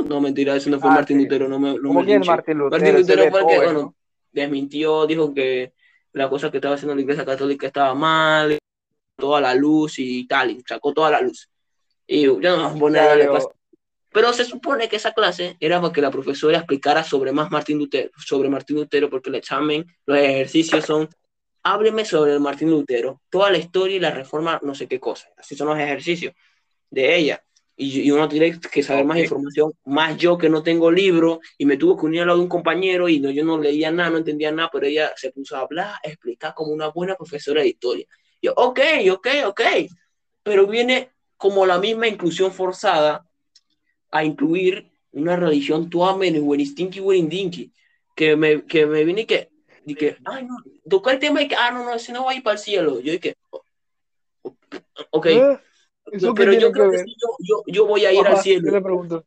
No, 0.07 0.21
mentira, 0.21 0.55
ese 0.55 0.69
no 0.69 0.79
fue 0.79 0.89
Ah, 0.89 0.93
Martín 0.95 1.17
sí. 1.17 1.23
Lutero, 1.23 1.47
no 1.47 1.59
me, 1.59 1.73
no 1.75 1.81
¿Cómo 1.81 2.01
me 2.01 2.05
linche. 2.13 2.27
Martín 2.29 2.57
Lutero? 2.57 2.81
Martín 2.81 2.99
Lutero 3.01 3.29
fue 3.31 3.39
el 3.41 3.47
que, 3.47 3.55
bueno, 3.57 3.73
¿no? 3.73 3.95
desmintió, 4.31 5.05
dijo 5.07 5.33
que 5.33 5.73
la 6.13 6.29
cosa 6.29 6.51
que 6.51 6.57
estaba 6.57 6.75
haciendo 6.75 6.95
la 6.95 7.01
iglesia 7.01 7.25
católica 7.25 7.67
estaba 7.67 7.93
mal, 7.93 8.57
toda 9.17 9.39
la 9.41 9.53
luz 9.55 9.99
y 9.99 10.27
tal, 10.27 10.51
y 10.51 10.61
sacó 10.67 10.93
toda 10.93 11.09
la 11.11 11.21
luz. 11.21 11.49
Y 12.07 12.21
yo 12.23 12.39
no 12.39 12.69
voy 12.69 12.77
a 12.77 12.79
poner 12.79 13.01
a 13.01 13.13
Pero- 13.13 13.31
clase. 13.31 13.47
Pero 14.13 14.33
se 14.33 14.43
supone 14.43 14.89
que 14.89 14.97
esa 14.97 15.13
clase 15.13 15.55
era 15.61 15.79
para 15.79 15.93
que 15.93 16.01
la 16.01 16.11
profesora 16.11 16.57
explicara 16.57 17.01
sobre 17.01 17.31
más 17.31 17.49
Martín 17.49 17.77
Lutero, 17.77 18.11
sobre 18.17 18.49
Martín 18.49 18.75
Lutero, 18.75 19.09
porque 19.09 19.29
el 19.29 19.35
examen, 19.35 19.85
los 20.05 20.17
ejercicios 20.17 20.83
son, 20.83 21.07
hábleme 21.63 22.03
sobre 22.03 22.33
el 22.33 22.41
Martín 22.41 22.69
Lutero, 22.71 23.21
toda 23.29 23.49
la 23.49 23.57
historia 23.57 23.95
y 23.95 23.99
la 24.01 24.11
reforma, 24.11 24.59
no 24.63 24.75
sé 24.75 24.87
qué 24.89 24.99
cosa. 24.99 25.29
Así 25.37 25.55
son 25.55 25.69
los 25.69 25.79
ejercicios 25.79 26.33
de 26.89 27.15
ella. 27.15 27.41
Y, 27.75 28.01
y 28.01 28.11
uno 28.11 28.27
tiene 28.27 28.59
que 28.59 28.83
saber 28.83 29.05
más 29.05 29.17
información, 29.17 29.73
más 29.85 30.17
yo 30.17 30.37
que 30.37 30.49
no 30.49 30.61
tengo 30.61 30.91
libro 30.91 31.39
y 31.57 31.65
me 31.65 31.77
tuve 31.77 31.99
que 31.99 32.05
unir 32.05 32.21
al 32.21 32.27
lado 32.27 32.39
de 32.39 32.43
un 32.43 32.49
compañero 32.49 33.09
y 33.09 33.19
no, 33.19 33.31
yo 33.31 33.43
no 33.43 33.57
leía 33.57 33.91
nada, 33.91 34.09
no 34.09 34.17
entendía 34.17 34.51
nada, 34.51 34.69
pero 34.71 34.85
ella 34.85 35.13
se 35.15 35.31
puso 35.31 35.55
a 35.55 35.61
hablar, 35.61 35.95
a 36.03 36.07
explicar 36.07 36.53
como 36.53 36.71
una 36.71 36.89
buena 36.89 37.15
profesora 37.15 37.61
de 37.61 37.69
historia. 37.69 38.05
Yo, 38.41 38.53
ok, 38.55 38.79
ok, 39.11 39.27
ok, 39.47 39.61
pero 40.43 40.67
viene 40.67 41.11
como 41.37 41.65
la 41.65 41.79
misma 41.79 42.07
inclusión 42.07 42.51
forzada 42.51 43.25
a 44.11 44.23
incluir 44.23 44.91
una 45.11 45.35
religión 45.35 45.89
tuamen, 45.89 46.43
buenistinki, 46.43 46.99
buenindinki, 46.99 47.71
que 48.15 48.35
me, 48.35 48.65
que 48.65 48.85
me 48.85 49.03
vine 49.03 49.21
y 49.21 49.25
que, 49.25 49.49
y 49.85 49.95
que, 49.95 50.17
ay, 50.25 50.45
no, 50.45 50.57
tocó 50.87 51.09
el 51.09 51.19
tema 51.19 51.41
y 51.41 51.47
que, 51.47 51.55
ah, 51.55 51.71
no, 51.71 51.83
no, 51.83 51.93
ese 51.93 52.13
no 52.13 52.25
va 52.25 52.31
a 52.31 52.35
ir 52.35 52.43
para 52.43 52.53
el 52.53 52.59
cielo. 52.59 52.99
Yo 52.99 53.11
dije, 53.11 53.35
ok, 55.09 55.25
¿Eh? 55.25 55.59
¿Eso 56.05 56.33
pero 56.33 56.53
yo 56.53 56.71
creo 56.71 56.91
que 56.91 56.99
sí, 56.99 57.15
yo, 57.17 57.29
yo, 57.39 57.63
yo 57.67 57.85
voy 57.85 58.05
a 58.05 58.11
ir 58.11 58.19
Ajá, 58.25 58.37
al 58.37 58.43
cielo. 58.43 58.65
yo 58.65 58.71
le 58.71 58.81
pregunto. 58.81 59.25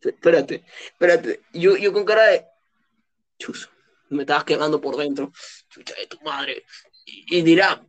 Espérate, 0.00 0.64
espérate. 0.84 1.40
Yo, 1.52 1.76
yo 1.76 1.92
con 1.92 2.04
cara 2.04 2.26
de. 2.26 2.44
Chus, 3.38 3.70
me 4.10 4.22
estabas 4.22 4.44
quemando 4.44 4.80
por 4.80 4.96
dentro. 4.96 5.32
Chucha 5.68 5.94
de 5.94 6.06
tu 6.06 6.20
madre. 6.22 6.64
Y, 7.04 7.38
y 7.38 7.42
dirá, 7.42 7.84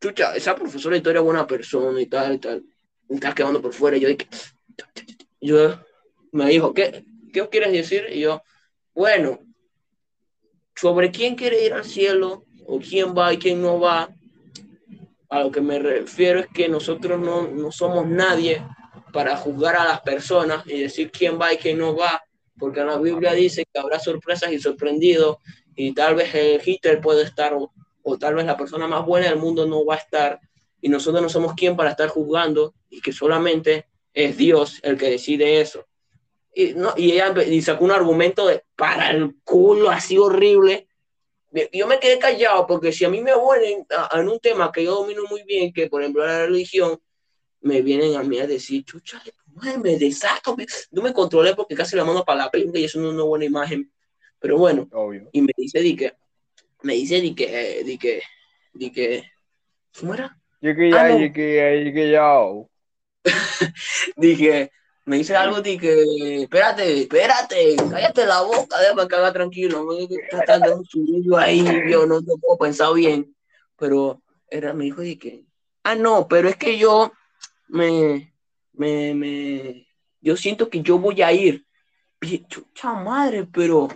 chucha, 0.00 0.36
esa 0.36 0.54
profesora 0.54 0.94
de 0.94 0.98
historia 0.98 1.18
es 1.18 1.24
buena 1.24 1.46
persona 1.46 2.00
y 2.00 2.06
tal, 2.06 2.34
y 2.34 2.38
tal. 2.38 2.64
Me 3.08 3.16
estás 3.16 3.34
quemando 3.34 3.60
por 3.60 3.72
fuera. 3.72 3.96
Y 3.96 4.00
yo 4.00 4.08
dije, 4.08 4.28
yo 5.40 5.84
me 6.32 6.46
dijo, 6.48 6.72
¿qué, 6.72 7.04
¿qué 7.32 7.42
os 7.42 7.48
quieres 7.48 7.72
decir? 7.72 8.06
Y 8.10 8.20
yo, 8.20 8.42
bueno, 8.94 9.40
sobre 10.74 11.10
quién 11.10 11.34
quiere 11.34 11.64
ir 11.64 11.72
al 11.72 11.84
cielo, 11.84 12.44
o 12.66 12.80
quién 12.80 13.16
va 13.16 13.32
y 13.32 13.38
quién 13.38 13.62
no 13.62 13.80
va. 13.80 14.14
A 15.36 15.44
lo 15.44 15.50
que 15.50 15.60
me 15.60 15.78
refiero 15.78 16.40
es 16.40 16.46
que 16.46 16.66
nosotros 16.66 17.20
no, 17.20 17.46
no 17.48 17.70
somos 17.70 18.06
nadie 18.06 18.62
para 19.12 19.36
juzgar 19.36 19.76
a 19.76 19.84
las 19.84 20.00
personas 20.00 20.66
y 20.66 20.80
decir 20.80 21.10
quién 21.10 21.38
va 21.38 21.52
y 21.52 21.58
quién 21.58 21.76
no 21.78 21.94
va, 21.94 22.22
porque 22.58 22.82
la 22.82 22.96
Biblia 22.96 23.34
dice 23.34 23.66
que 23.70 23.78
habrá 23.78 23.98
sorpresas 23.98 24.50
y 24.50 24.58
sorprendidos, 24.58 25.36
y 25.74 25.92
tal 25.92 26.14
vez 26.14 26.34
el 26.34 26.62
Hitler 26.64 27.02
puede 27.02 27.22
estar, 27.22 27.52
o, 27.52 27.70
o 28.02 28.16
tal 28.16 28.34
vez 28.36 28.46
la 28.46 28.56
persona 28.56 28.86
más 28.86 29.04
buena 29.04 29.28
del 29.28 29.38
mundo 29.38 29.66
no 29.66 29.84
va 29.84 29.96
a 29.96 29.98
estar, 29.98 30.40
y 30.80 30.88
nosotros 30.88 31.20
no 31.22 31.28
somos 31.28 31.52
quien 31.52 31.76
para 31.76 31.90
estar 31.90 32.08
juzgando, 32.08 32.74
y 32.88 33.02
que 33.02 33.12
solamente 33.12 33.88
es 34.14 34.38
Dios 34.38 34.80
el 34.82 34.96
que 34.96 35.10
decide 35.10 35.60
eso. 35.60 35.84
Y, 36.54 36.72
no, 36.72 36.94
y 36.96 37.12
ella 37.12 37.34
y 37.46 37.60
sacó 37.60 37.84
un 37.84 37.90
argumento 37.90 38.46
de 38.46 38.64
para 38.74 39.10
el 39.10 39.36
culo 39.44 39.90
así 39.90 40.16
horrible. 40.16 40.85
Yo 41.72 41.86
me 41.86 41.98
quedé 42.00 42.18
callado 42.18 42.66
porque 42.66 42.92
si 42.92 43.04
a 43.04 43.08
mí 43.10 43.20
me 43.22 43.34
vuelven 43.34 43.86
a- 43.90 44.20
en 44.20 44.28
un 44.28 44.38
tema 44.40 44.70
que 44.72 44.84
yo 44.84 44.94
domino 44.96 45.22
muy 45.30 45.42
bien, 45.44 45.72
que 45.72 45.88
por 45.88 46.02
ejemplo 46.02 46.24
la 46.26 46.46
religión, 46.46 46.98
me 47.60 47.82
vienen 47.82 48.16
a 48.16 48.22
mí 48.22 48.38
a 48.38 48.46
decir, 48.46 48.84
chucha, 48.84 49.22
me 49.82 49.98
desato. 49.98 50.56
me-". 50.56 50.66
No 50.90 51.02
me 51.02 51.12
controlé 51.12 51.54
porque 51.54 51.74
casi 51.74 51.96
la 51.96 52.04
mando 52.04 52.24
para 52.24 52.44
la 52.44 52.50
película 52.50 52.78
y 52.80 52.84
eso 52.84 53.00
no 53.00 53.08
es 53.08 53.14
una 53.14 53.24
buena 53.24 53.44
imagen. 53.44 53.90
Pero 54.38 54.58
bueno, 54.58 54.88
Obvio. 54.92 55.28
y 55.32 55.40
me 55.42 55.52
dice 55.56 55.80
di 55.80 55.96
que, 55.96 56.12
me 56.82 56.94
dice 56.94 57.20
di 57.20 57.34
que, 57.34 57.82
di 57.84 57.98
que, 57.98 58.22
di 58.74 58.92
que, 58.92 59.24
¿cómo 59.98 60.14
era? 60.14 60.38
Llegué 60.60 60.90
Ah, 60.92 61.08
ya, 61.08 61.08
no. 61.08 61.18
llegué 61.18 61.56
ya, 61.56 61.70
llegué 61.72 62.10
ya. 62.12 62.32
Dije, 64.16 64.70
me 65.06 65.18
dice 65.18 65.36
algo 65.36 65.62
de 65.62 65.78
que, 65.78 66.42
espérate, 66.42 67.02
espérate, 67.02 67.76
cállate 67.90 68.26
la 68.26 68.42
boca, 68.42 68.78
déjame 68.80 69.06
que 69.06 69.14
haga 69.14 69.32
tranquilo, 69.32 69.86
que 69.88 70.16
está 70.36 70.58
dando 70.58 70.82
un 70.82 71.38
ahí, 71.38 71.64
yo 71.88 72.06
no 72.06 72.20
puedo 72.40 72.58
pensar 72.58 72.92
bien, 72.92 73.32
pero 73.78 74.20
era, 74.50 74.72
me 74.72 74.84
dijo 74.84 75.02
de 75.02 75.16
que, 75.16 75.44
ah, 75.84 75.94
no, 75.94 76.26
pero 76.26 76.48
es 76.48 76.56
que 76.56 76.76
yo 76.76 77.12
me, 77.68 78.34
me, 78.72 79.14
me, 79.14 79.86
yo 80.20 80.36
siento 80.36 80.68
que 80.68 80.82
yo 80.82 80.98
voy 80.98 81.22
a 81.22 81.32
ir, 81.32 81.64
Y, 82.20 82.44
chucha 82.48 82.92
madre, 82.94 83.46
pero 83.46 83.86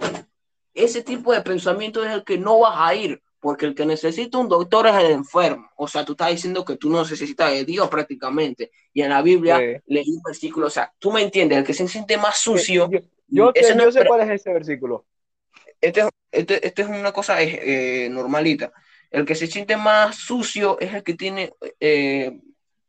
ese 0.72 1.02
tipo 1.02 1.32
de 1.32 1.42
pensamiento 1.42 2.04
es 2.04 2.12
el 2.12 2.22
que 2.22 2.38
no 2.38 2.60
vas 2.60 2.76
a 2.76 2.94
ir, 2.94 3.20
porque 3.40 3.66
el 3.66 3.74
que 3.74 3.86
necesita 3.86 4.38
un 4.38 4.48
doctor 4.48 4.86
es 4.86 4.94
el 4.96 5.10
enfermo, 5.12 5.70
o 5.76 5.88
sea, 5.88 6.04
tú 6.04 6.12
estás 6.12 6.30
diciendo 6.30 6.64
que 6.64 6.76
tú 6.76 6.90
no 6.90 7.00
necesitas 7.02 7.50
de 7.50 7.64
Dios 7.64 7.88
prácticamente, 7.88 8.70
y 8.92 9.02
en 9.02 9.08
la 9.10 9.22
Biblia 9.22 9.58
Sí. 9.58 9.82
leí 9.86 10.10
un 10.10 10.22
versículo, 10.22 10.66
o 10.66 10.70
sea, 10.70 10.92
tú 10.98 11.10
me 11.10 11.22
entiendes, 11.22 11.58
el 11.58 11.64
que 11.64 11.74
se 11.74 11.88
siente 11.88 12.16
más 12.18 12.36
sucio, 12.38 12.88
Yo, 12.90 13.00
yo, 13.28 13.50
ese 13.54 13.68
te- 13.70 13.74
no 13.76 13.82
yo 13.84 13.88
es 13.88 13.94
sé 13.94 14.04
cuál 14.04 14.20
es 14.22 14.30
ese 14.40 14.52
versículo. 14.52 15.06
este, 15.80 16.08
este, 16.30 16.66
este 16.66 16.82
es 16.82 16.88
una 16.88 17.12
cosa 17.12 17.42
eh, 17.42 18.04
eh, 18.04 18.08
normalita. 18.10 18.72
El 19.10 19.24
que 19.24 19.34
se 19.34 19.46
siente 19.46 19.76
más 19.76 20.16
sucio 20.16 20.78
es 20.78 20.92
el 20.94 21.02
que 21.02 21.14
tiene. 21.14 21.52
eh, 21.80 22.38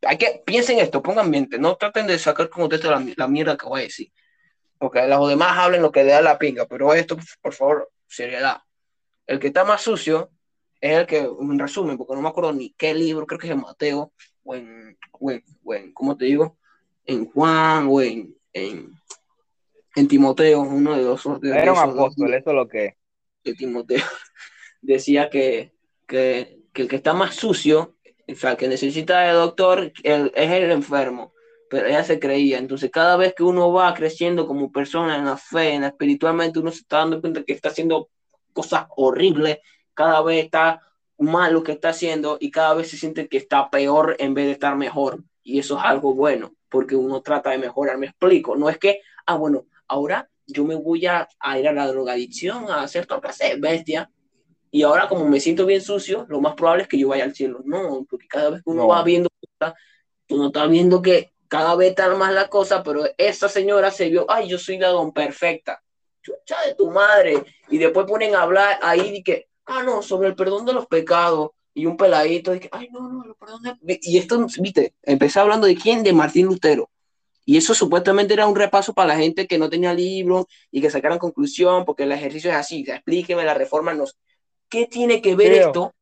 hay 0.04 0.18
que 0.18 0.42
piensen 0.44 0.78
esto, 0.80 1.00
pongan 1.02 1.30
mente, 1.30 1.58
no 1.58 1.76
traten 1.76 2.06
de 2.06 2.18
sacar 2.18 2.48
con 2.50 2.64
ustedes 2.64 2.84
la, 2.84 3.04
la 3.16 3.28
mierda 3.28 3.56
que 3.56 3.66
voy 3.66 3.80
a 3.80 3.84
decir. 3.84 4.12
Porque 4.78 5.06
los 5.06 5.28
demás 5.28 5.56
hablen 5.56 5.80
lo 5.80 5.90
que 5.92 6.02
le 6.04 6.10
da 6.12 6.20
la 6.20 6.38
pinga, 6.38 6.66
pero 6.66 6.92
esto, 6.92 7.16
por 7.40 7.54
favor, 7.54 7.90
seriedad. 8.06 8.58
El 9.26 9.38
que 9.38 9.46
está 9.46 9.64
más 9.64 9.80
sucio 9.80 10.30
es 10.82 10.98
el 10.98 11.06
que, 11.06 11.18
en 11.20 11.58
resumen, 11.58 11.96
porque 11.96 12.14
no 12.14 12.20
me 12.20 12.28
acuerdo 12.28 12.52
ni 12.52 12.70
qué 12.74 12.92
libro, 12.92 13.26
creo 13.26 13.38
que 13.38 13.46
es 13.46 13.52
en 13.52 13.60
Mateo, 13.60 14.12
o 14.44 14.54
en, 14.54 14.98
o 15.12 15.30
en, 15.30 15.42
o 15.64 15.74
en 15.74 15.92
¿cómo 15.94 16.16
te 16.16 16.24
digo? 16.26 16.58
En 17.06 17.24
Juan, 17.26 17.86
o 17.88 18.00
en, 18.02 18.36
en, 18.52 18.92
en 19.96 20.08
Timoteo, 20.08 20.60
uno 20.60 20.96
de 20.96 21.04
los 21.04 21.40
de, 21.40 21.50
Era 21.50 21.72
un 21.72 21.78
apóstol, 21.78 22.34
eso 22.34 22.50
es 22.50 22.56
lo 22.56 22.68
que 22.68 22.96
de 23.44 23.54
Timoteo 23.54 24.02
decía 24.82 25.30
que, 25.30 25.72
que, 26.06 26.58
que 26.72 26.82
el 26.82 26.88
que 26.88 26.96
está 26.96 27.12
más 27.14 27.34
sucio, 27.36 27.96
o 28.28 28.34
sea, 28.34 28.56
que 28.56 28.68
necesita 28.68 29.20
de 29.20 29.32
doctor, 29.32 29.92
el- 30.02 30.32
es 30.34 30.50
el 30.50 30.70
enfermo. 30.70 31.32
Pero 31.70 31.86
ella 31.86 32.04
se 32.04 32.18
creía. 32.18 32.58
Entonces, 32.58 32.90
cada 32.90 33.16
vez 33.16 33.34
que 33.34 33.42
uno 33.44 33.72
va 33.72 33.94
creciendo 33.94 34.46
como 34.46 34.70
persona 34.70 35.16
en 35.16 35.24
la 35.24 35.38
fe, 35.38 35.70
en 35.74 35.82
la 35.82 35.88
espiritualmente, 35.88 36.58
uno 36.58 36.70
se 36.70 36.80
está 36.80 36.98
dando 36.98 37.20
cuenta 37.20 37.44
que 37.44 37.54
está 37.54 37.70
haciendo 37.70 38.10
cosas 38.52 38.84
horribles, 38.96 39.58
cada 39.94 40.22
vez 40.22 40.44
está 40.44 40.82
mal 41.18 41.52
lo 41.52 41.62
que 41.62 41.72
está 41.72 41.90
haciendo 41.90 42.36
y 42.40 42.50
cada 42.50 42.74
vez 42.74 42.90
se 42.90 42.96
siente 42.96 43.28
que 43.28 43.36
está 43.36 43.70
peor 43.70 44.16
en 44.18 44.34
vez 44.34 44.46
de 44.46 44.52
estar 44.52 44.76
mejor. 44.76 45.22
Y 45.42 45.58
eso 45.58 45.76
es 45.78 45.84
algo 45.84 46.14
bueno, 46.14 46.54
porque 46.68 46.96
uno 46.96 47.20
trata 47.22 47.50
de 47.50 47.58
mejorar. 47.58 47.98
Me 47.98 48.06
explico. 48.06 48.56
No 48.56 48.68
es 48.68 48.78
que, 48.78 49.00
ah, 49.26 49.36
bueno, 49.36 49.66
ahora 49.88 50.28
yo 50.46 50.64
me 50.64 50.74
voy 50.74 51.06
a, 51.06 51.28
a 51.38 51.58
ir 51.58 51.68
a 51.68 51.72
la 51.72 51.86
drogadicción, 51.86 52.70
a 52.70 52.82
hacer 52.82 53.06
todo 53.06 53.18
lo 53.18 53.22
que 53.22 53.28
hace 53.28 53.56
bestia. 53.56 54.10
Y 54.70 54.82
ahora, 54.82 55.06
como 55.08 55.28
me 55.28 55.38
siento 55.38 55.66
bien 55.66 55.82
sucio, 55.82 56.24
lo 56.28 56.40
más 56.40 56.54
probable 56.54 56.84
es 56.84 56.88
que 56.88 56.98
yo 56.98 57.08
vaya 57.08 57.24
al 57.24 57.34
cielo. 57.34 57.60
No, 57.64 58.06
porque 58.08 58.26
cada 58.26 58.50
vez 58.50 58.62
que 58.62 58.70
uno 58.70 58.82
No. 58.82 58.88
va 58.88 59.02
viendo, 59.04 59.28
uno 60.30 60.46
está 60.46 60.66
viendo 60.66 61.02
que 61.02 61.32
cada 61.48 61.76
vez 61.76 61.90
está 61.90 62.08
más 62.16 62.32
la 62.32 62.48
cosa, 62.48 62.82
pero 62.82 63.04
esa 63.18 63.48
señora 63.48 63.90
se 63.90 64.08
vio, 64.08 64.24
ay, 64.30 64.48
yo 64.48 64.58
soy 64.58 64.78
la 64.78 64.88
don 64.88 65.12
perfecta. 65.12 65.82
Chucha 66.22 66.56
de 66.66 66.74
tu 66.74 66.90
madre. 66.90 67.44
Y 67.68 67.78
después 67.78 68.06
ponen 68.06 68.34
a 68.34 68.42
hablar 68.42 68.78
ahí 68.82 69.12
de 69.12 69.22
que, 69.22 69.48
ah, 69.66 69.82
no, 69.82 70.02
sobre 70.02 70.28
el 70.28 70.34
perdón 70.34 70.64
de 70.66 70.72
los 70.72 70.86
pecados. 70.86 71.50
Y 71.74 71.86
un 71.86 71.96
peladito, 71.96 72.50
de 72.50 72.60
que, 72.60 72.68
ay, 72.70 72.88
no, 72.90 73.08
no, 73.08 73.24
el 73.24 73.34
perdón 73.34 73.62
de... 73.62 73.98
Y 74.02 74.18
esto, 74.18 74.46
viste, 74.58 74.94
empecé 75.02 75.40
hablando 75.40 75.66
de 75.66 75.74
quién, 75.74 76.02
de 76.02 76.12
Martín 76.12 76.46
Lutero. 76.46 76.90
Y 77.44 77.56
eso 77.56 77.74
supuestamente 77.74 78.34
era 78.34 78.46
un 78.46 78.54
repaso 78.54 78.92
para 78.92 79.08
la 79.08 79.16
gente 79.16 79.46
que 79.46 79.58
no 79.58 79.68
tenía 79.68 79.94
libro 79.94 80.46
y 80.70 80.80
que 80.80 80.90
sacaran 80.90 81.18
conclusión, 81.18 81.84
porque 81.84 82.04
el 82.04 82.12
ejercicio 82.12 82.50
es 82.50 82.56
así, 82.56 82.84
explíqueme 82.86 83.44
la 83.44 83.54
reforma. 83.54 83.94
No. 83.94 84.04
¿Qué 84.68 84.86
tiene 84.86 85.20
que 85.20 85.34
ver 85.34 85.52
Creo. 85.52 85.66
esto? 85.66 85.94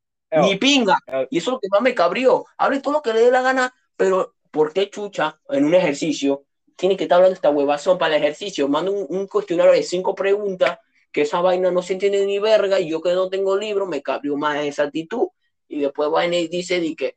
Ni 0.43 0.57
pinga. 0.57 0.99
eo, 1.07 1.27
Y 1.31 1.39
eso 1.39 1.51
es 1.51 1.55
lo 1.55 1.61
que 1.61 1.69
más 1.71 1.83
me 1.83 1.95
cabrió. 1.95 2.45
Hable 2.59 2.81
todo 2.81 2.95
lo 2.95 3.03
que 3.03 3.13
le 3.13 3.21
dé 3.21 3.31
la 3.31 3.43
gana, 3.43 3.75
pero 3.97 4.35
¿por 4.51 4.73
qué 4.73 4.91
chucha 4.91 5.41
en 5.49 5.65
un 5.65 5.75
ejercicio 5.75 6.45
tiene 6.77 6.97
que 6.97 7.05
estar 7.05 7.17
hablando 7.17 7.35
esta 7.35 7.51
huevazón 7.51 7.97
para 7.97 8.17
el 8.17 8.23
ejercicio? 8.23 8.69
Manda 8.69 8.91
un, 8.91 9.07
un 9.09 9.27
cuestionario 9.27 9.73
de 9.73 9.83
cinco 9.83 10.15
preguntas, 10.15 10.79
que 11.13 11.23
esa 11.23 11.41
vaina 11.41 11.71
no 11.71 11.83
se 11.83 11.95
entiende 11.95 12.25
ni 12.25 12.39
verga, 12.39 12.79
y 12.81 12.89
yo 12.91 13.01
que 13.01 13.13
no 13.15 13.29
tengo 13.29 13.57
libro, 13.57 13.87
me 13.87 14.03
cabrió 14.03 14.37
más 14.37 14.65
esa 14.65 14.85
actitud. 14.85 15.29
Y 15.69 15.81
después 15.81 16.11
vaina 16.11 16.37
y 16.37 16.49
dice 16.49 16.81
de 16.81 16.95
que, 16.97 17.15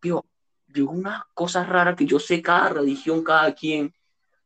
tío, 0.00 0.24
digo 0.66 0.92
unas 0.92 1.22
cosas 1.34 1.68
raras 1.68 1.96
que 1.96 2.06
yo 2.06 2.18
sé 2.18 2.42
cada 2.42 2.68
religión, 2.70 3.22
cada 3.24 3.54
quien, 3.54 3.92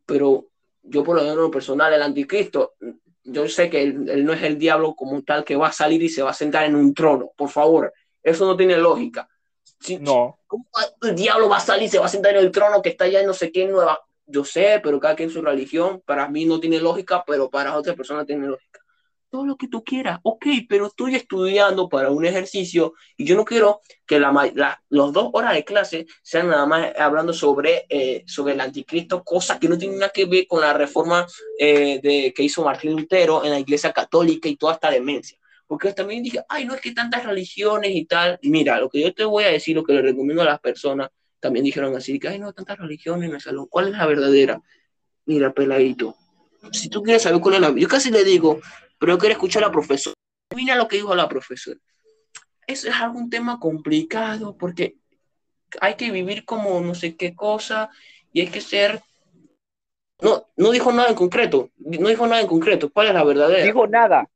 pero 0.07 0.47
yo 0.83 1.05
por 1.05 1.17
lo 1.17 1.23
menos 1.23 1.51
personal, 1.51 1.93
el 1.93 2.03
anticristo, 2.03 2.75
yo 3.25 3.47
sé 3.49 3.69
que 3.69 3.83
él, 3.83 4.09
él 4.09 4.25
no 4.25 4.33
es 4.33 4.43
el 4.43 4.59
diablo 4.59 4.95
como 4.95 5.23
tal 5.23 5.45
que 5.45 5.57
va 5.57 5.69
a 5.69 5.73
salir 5.73 6.03
y 6.03 6.09
se 6.09 6.23
va 6.23 6.31
a 6.31 6.35
sentar 6.35 6.65
en 6.65 6.75
un 6.75 6.95
trono, 6.95 7.31
por 7.37 7.49
favor, 7.51 7.93
eso 8.23 8.47
no 8.47 8.57
tiene 8.57 8.77
lógica. 8.77 9.29
Si- 9.79 9.99
No, 9.99 10.39
¿Cómo 10.47 10.67
el 11.03 11.15
diablo 11.15 11.49
va 11.49 11.59
a 11.59 11.61
salir 11.61 11.85
y 11.85 11.89
se 11.89 11.99
va 11.99 12.07
a 12.07 12.09
sentar 12.09 12.35
en 12.35 12.41
el 12.45 12.51
trono 12.51 12.83
que 12.83 12.89
está 12.89 13.05
allá 13.05 13.21
en 13.21 13.27
no 13.27 13.35
sé 13.35 13.53
qué 13.53 13.65
en 13.65 13.71
Nueva? 13.73 14.01
Yo 14.27 14.45
sé, 14.45 14.81
pero 14.83 14.99
cada 14.99 15.15
quien 15.15 15.31
su 15.31 15.43
religión, 15.43 16.03
para 16.05 16.29
mí 16.29 16.45
no 16.45 16.59
tiene 16.59 16.81
lógica, 16.81 17.23
pero 17.27 17.49
para 17.51 17.77
otras 17.77 17.95
personas 17.95 18.27
tiene 18.27 18.47
lógica. 18.47 18.80
Todo 19.31 19.47
lo 19.47 19.57
que 19.57 19.69
tú 19.69 19.85
quieras, 19.85 20.19
ok, 20.25 20.45
pero 20.69 20.89
estoy 20.89 21.15
estudiando 21.15 21.89
para 21.89 22.11
un 22.11 22.25
ejercicio 22.27 22.95
y 23.17 23.25
yo 23.25 23.37
no 23.37 23.45
quiero 23.45 23.81
que 24.05 24.19
la, 24.19 24.33
la- 24.57 24.83
los 24.89 25.13
dos 25.13 25.31
horas 25.33 25.55
de 25.55 25.65
clase 25.65 26.07
sean 26.21 26.49
nada 26.49 26.67
más 26.67 26.89
hablando 26.99 27.33
sobre, 27.33 27.87
eh, 27.89 28.25
sobre 28.27 28.55
el 28.55 28.61
anticristo, 28.61 29.23
cosas 29.23 29.61
que 29.61 29.69
no 29.69 29.79
tienen 29.79 30.01
nada 30.01 30.11
que 30.13 30.25
ver 30.25 30.49
con 30.49 30.61
la 30.61 30.73
reforma 30.73 31.27
eh, 31.61 32.01
de, 32.03 32.33
que 32.35 32.43
hizo 32.43 32.65
Martín 32.65 32.91
Lutero 32.97 33.45
en 33.45 33.53
la 33.53 33.61
iglesia 33.61 33.93
católica 33.93 34.49
y 34.49 34.57
toda 34.57 34.75
esta 34.75 34.91
demencia. 34.91 35.39
Porque 35.69 35.93
también 35.93 36.25
dije, 36.25 36.43
ay, 36.49 36.65
no 36.65 36.75
es 36.75 36.81
que 36.81 36.91
tantas 36.93 37.25
religiones 37.25 37.93
y 37.95 38.05
tal. 38.07 38.37
Y 38.43 38.51
mira, 38.51 38.81
lo 38.81 38.89
que 38.91 39.01
yo 39.01 39.15
te 39.15 39.25
voy 39.25 39.45
a 39.45 39.51
decir, 39.53 39.77
lo 39.77 39.85
que 39.85 39.93
le 39.93 40.03
recomiendo 40.03 40.43
a 40.43 40.47
las 40.47 40.59
personas, 40.59 41.09
también 41.39 41.65
dijeron 41.65 41.95
así, 41.95 42.19
que, 42.19 42.27
ay, 42.27 42.41
no, 42.41 42.53
tantas 42.53 42.79
religiones 42.79 43.29
en 43.29 43.37
el 43.37 43.41
salón. 43.41 43.69
¿Cuál 43.71 43.87
es 43.87 43.93
la 43.93 44.07
verdadera? 44.07 44.61
Mira, 45.27 45.53
peladito, 45.55 46.17
si 46.73 46.89
tú 46.89 47.01
quieres 47.05 47.23
saber 47.23 47.41
cuál 47.41 47.55
es 47.55 47.61
la... 47.61 47.71
Yo 47.77 47.87
casi 47.87 48.11
le 48.11 48.25
digo, 48.25 48.59
pero 49.01 49.15
yo 49.15 49.19
quiero 49.19 49.33
escuchar 49.33 49.65
a 49.65 49.67
la 49.67 49.73
profesora. 49.73 50.15
Mira 50.55 50.77
lo 50.77 50.87
que 50.87 50.97
dijo 50.97 51.15
la 51.15 51.29
profesora. 51.29 51.81
Eso 52.67 52.89
es 52.89 52.95
algún 52.95 53.31
tema 53.31 53.59
complicado 53.59 54.57
porque 54.57 54.97
hay 55.81 55.95
que 55.95 56.11
vivir 56.11 56.45
como 56.45 56.81
no 56.81 56.95
sé 56.95 57.17
qué 57.17 57.35
cosa 57.35 57.91
y 58.33 58.43
hay 58.43 58.49
que 58.49 58.61
ser 58.61 59.03
No, 60.21 60.47
no 60.57 60.71
dijo 60.71 60.93
nada 60.93 61.09
en 61.09 61.15
concreto. 61.15 61.71
No 61.79 62.09
dijo 62.09 62.27
nada 62.27 62.43
en 62.43 62.47
concreto. 62.47 62.91
¿Cuál 62.93 63.09
es 63.09 63.15
la 63.15 63.25
verdadera? 63.25 63.65
Dijo 63.65 63.87
nada. 63.87 64.29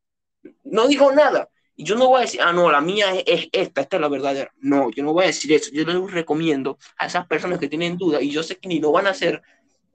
no 0.65 0.89
dijo 0.89 1.13
nada. 1.13 1.51
Y 1.77 1.85
yo 1.85 1.97
no 1.97 2.09
voy 2.09 2.19
a 2.19 2.23
decir, 2.23 2.41
ah, 2.41 2.53
no, 2.53 2.71
la 2.71 2.81
mía 2.81 3.15
es, 3.15 3.25
es 3.27 3.49
esta, 3.53 3.83
esta 3.83 3.97
es 3.97 4.01
la 4.01 4.09
verdadera. 4.09 4.51
No, 4.61 4.91
yo 4.93 5.03
no 5.03 5.13
voy 5.13 5.25
a 5.25 5.27
decir 5.27 5.53
eso. 5.53 5.71
Yo 5.73 5.85
les 5.85 6.13
recomiendo 6.13 6.79
a 6.97 7.07
esas 7.07 7.27
personas 7.27 7.59
que 7.59 7.69
tienen 7.69 7.99
duda, 7.99 8.23
y 8.23 8.31
yo 8.31 8.43
sé 8.45 8.57
que 8.57 8.69
ni 8.69 8.79
lo 8.79 8.93
van 8.93 9.09
a 9.09 9.11
hacer, 9.11 9.43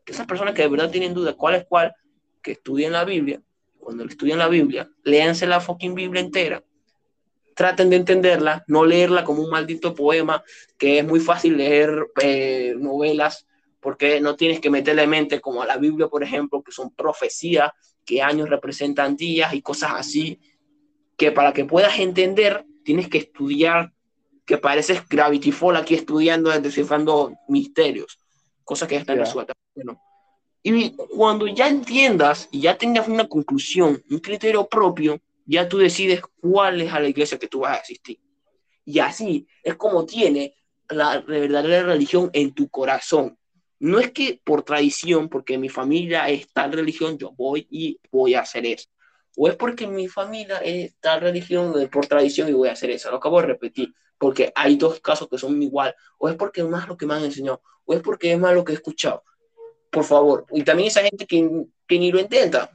que 0.03 0.11
esas 0.11 0.27
personas 0.27 0.53
que 0.53 0.61
de 0.61 0.67
verdad 0.67 0.91
tienen 0.91 1.13
duda 1.13 1.35
cuál 1.35 1.55
es 1.55 1.65
cuál, 1.65 1.95
que 2.41 2.51
estudien 2.51 2.91
la 2.91 3.05
Biblia. 3.05 3.41
Cuando 3.89 4.05
estudian 4.05 4.37
la 4.37 4.47
Biblia, 4.47 4.87
léanse 5.03 5.47
la 5.47 5.59
fucking 5.59 5.95
Biblia 5.95 6.21
entera. 6.21 6.63
Traten 7.55 7.89
de 7.89 7.95
entenderla, 7.95 8.63
no 8.67 8.85
leerla 8.85 9.23
como 9.23 9.41
un 9.41 9.49
maldito 9.49 9.95
poema, 9.95 10.43
que 10.77 10.99
es 10.99 11.05
muy 11.07 11.19
fácil 11.19 11.57
leer 11.57 12.05
eh, 12.21 12.75
novelas, 12.77 13.47
porque 13.79 14.21
no 14.21 14.35
tienes 14.35 14.59
que 14.59 14.69
meterle 14.69 15.07
mente 15.07 15.41
como 15.41 15.63
a 15.63 15.65
la 15.65 15.77
Biblia, 15.77 16.07
por 16.07 16.21
ejemplo, 16.21 16.61
que 16.61 16.71
son 16.71 16.93
profecías, 16.93 17.71
que 18.05 18.21
años 18.21 18.47
representan 18.47 19.15
días 19.15 19.55
y 19.55 19.63
cosas 19.63 19.93
así 19.95 20.39
que 21.17 21.31
para 21.31 21.51
que 21.51 21.65
puedas 21.65 21.97
entender 21.97 22.63
tienes 22.83 23.09
que 23.09 23.17
estudiar, 23.17 23.91
que 24.45 24.59
pareces 24.59 25.01
Gravity 25.09 25.51
Fall 25.51 25.77
aquí 25.77 25.95
estudiando, 25.95 26.51
descifrando 26.59 27.33
misterios, 27.47 28.19
cosas 28.63 28.87
que 28.87 28.95
ya 28.95 29.01
están 29.01 29.17
Ya. 29.17 29.23
resueltas. 29.23 29.55
Bueno, 29.73 29.99
y 30.61 30.91
cuando 30.91 31.47
ya 31.47 31.67
entiendas 31.67 32.49
y 32.51 32.61
ya 32.61 32.77
tengas 32.77 33.07
una 33.07 33.27
conclusión, 33.27 34.03
un 34.09 34.19
criterio 34.19 34.67
propio, 34.67 35.21
ya 35.45 35.67
tú 35.67 35.77
decides 35.77 36.21
cuál 36.41 36.81
es 36.81 36.91
a 36.91 36.99
la 36.99 37.09
iglesia 37.09 37.39
que 37.39 37.47
tú 37.47 37.61
vas 37.61 37.77
a 37.77 37.81
asistir. 37.81 38.19
Y 38.85 38.99
así 38.99 39.47
es 39.63 39.75
como 39.75 40.05
tiene 40.05 40.55
la 40.89 41.21
verdadera 41.21 41.83
religión 41.83 42.29
en 42.33 42.53
tu 42.53 42.69
corazón. 42.69 43.37
No 43.79 43.99
es 43.99 44.11
que 44.11 44.41
por 44.43 44.63
tradición, 44.63 45.29
porque 45.29 45.57
mi 45.57 45.69
familia 45.69 46.27
es 46.29 46.51
tal 46.51 46.73
religión, 46.73 47.17
yo 47.17 47.31
voy 47.31 47.67
y 47.69 47.99
voy 48.11 48.33
a 48.33 48.41
hacer 48.41 48.65
eso 48.65 48.89
o 49.41 49.47
es 49.47 49.55
porque 49.55 49.87
mi 49.87 50.09
familia 50.09 50.57
es 50.57 50.95
tal 50.99 51.21
religión 51.21 51.73
por 51.89 52.07
tradición 52.07 52.49
y 52.49 52.51
voy 52.51 52.67
a 52.67 52.73
hacer 52.73 52.89
eso. 52.89 53.09
Lo 53.09 53.17
acabo 53.17 53.39
de 53.39 53.47
repetir, 53.47 53.93
porque 54.17 54.51
hay 54.53 54.75
dos 54.75 54.99
casos 54.99 55.29
que 55.29 55.37
son 55.37 55.63
igual, 55.63 55.95
o 56.17 56.27
es 56.27 56.35
porque 56.35 56.59
es 56.59 56.67
más 56.67 56.89
lo 56.89 56.97
que 56.97 57.05
me 57.05 57.13
han 57.13 57.23
enseñado, 57.23 57.61
o 57.85 57.93
es 57.93 58.01
porque 58.01 58.33
es 58.33 58.37
más 58.37 58.53
lo 58.53 58.65
que 58.65 58.73
he 58.73 58.75
escuchado. 58.75 59.23
Por 59.89 60.03
favor, 60.03 60.45
y 60.51 60.63
también 60.63 60.87
esa 60.87 61.01
gente 61.01 61.25
que, 61.25 61.65
que 61.87 61.99
ni 61.99 62.11
lo 62.11 62.19
intenta 62.19 62.71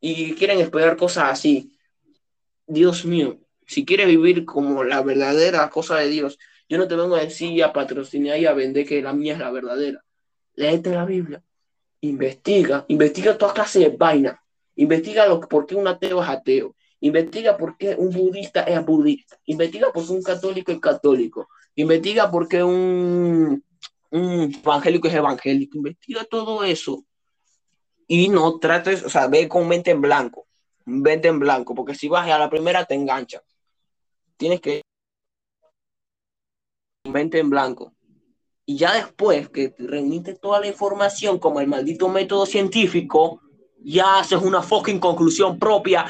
y 0.00 0.34
quieren 0.34 0.60
esperar 0.60 0.96
cosas 0.96 1.30
así. 1.30 1.76
Dios 2.66 3.04
mío, 3.04 3.38
si 3.66 3.84
quieres 3.84 4.06
vivir 4.06 4.44
como 4.44 4.84
la 4.84 5.02
verdadera 5.02 5.68
cosa 5.70 5.96
de 5.96 6.08
Dios, 6.08 6.38
yo 6.68 6.78
no 6.78 6.88
te 6.88 6.96
vengo 6.96 7.16
a 7.16 7.20
decir 7.20 7.62
a 7.64 7.72
patrocinar 7.72 8.38
y 8.38 8.46
a 8.46 8.52
vender 8.52 8.86
que 8.86 9.02
la 9.02 9.12
mía 9.12 9.34
es 9.34 9.38
la 9.38 9.50
verdadera. 9.50 10.04
Léete 10.54 10.90
la 10.90 11.04
Biblia, 11.04 11.42
investiga, 12.00 12.84
investiga 12.88 13.38
toda 13.38 13.54
clase 13.54 13.78
de 13.78 13.88
vainas 13.88 14.36
Investiga 14.76 15.26
lo, 15.26 15.40
por 15.40 15.66
qué 15.66 15.74
un 15.74 15.86
ateo 15.86 16.22
es 16.22 16.28
ateo. 16.28 16.74
Investiga 17.00 17.56
por 17.56 17.76
qué 17.76 17.94
un 17.96 18.10
budista 18.10 18.62
es 18.62 18.84
budista. 18.84 19.38
Investiga 19.46 19.92
por 19.92 20.06
qué 20.06 20.12
un 20.12 20.22
católico 20.22 20.72
es 20.72 20.80
católico. 20.80 21.48
Investiga 21.74 22.30
por 22.30 22.48
qué 22.48 22.62
un, 22.62 23.62
un 24.12 24.54
evangélico 24.54 25.08
es 25.08 25.14
evangélico. 25.14 25.78
Investiga 25.78 26.24
todo 26.24 26.62
eso. 26.64 27.04
Y 28.06 28.28
no 28.28 28.58
trates, 28.58 29.02
o 29.04 29.08
sea, 29.08 29.26
ve 29.26 29.48
con 29.48 29.66
mente 29.66 29.90
en 29.90 30.00
blanco. 30.00 30.46
Mente 30.84 31.28
en 31.28 31.38
blanco, 31.38 31.74
porque 31.74 31.94
si 31.94 32.08
vas 32.08 32.28
a 32.28 32.38
la 32.38 32.50
primera 32.50 32.84
te 32.84 32.94
engancha. 32.94 33.42
Tienes 34.36 34.60
que 34.60 34.82
mente 37.10 37.38
en 37.38 37.50
blanco. 37.50 37.94
Y 38.66 38.76
ya 38.76 38.94
después 38.94 39.48
que 39.48 39.74
reuniste 39.78 40.34
toda 40.34 40.60
la 40.60 40.66
información 40.66 41.38
como 41.38 41.60
el 41.60 41.66
maldito 41.66 42.08
método 42.08 42.46
científico, 42.46 43.40
ya 43.78 44.20
haces 44.20 44.40
una 44.42 44.62
fucking 44.62 45.00
conclusión 45.00 45.58
propia. 45.58 46.06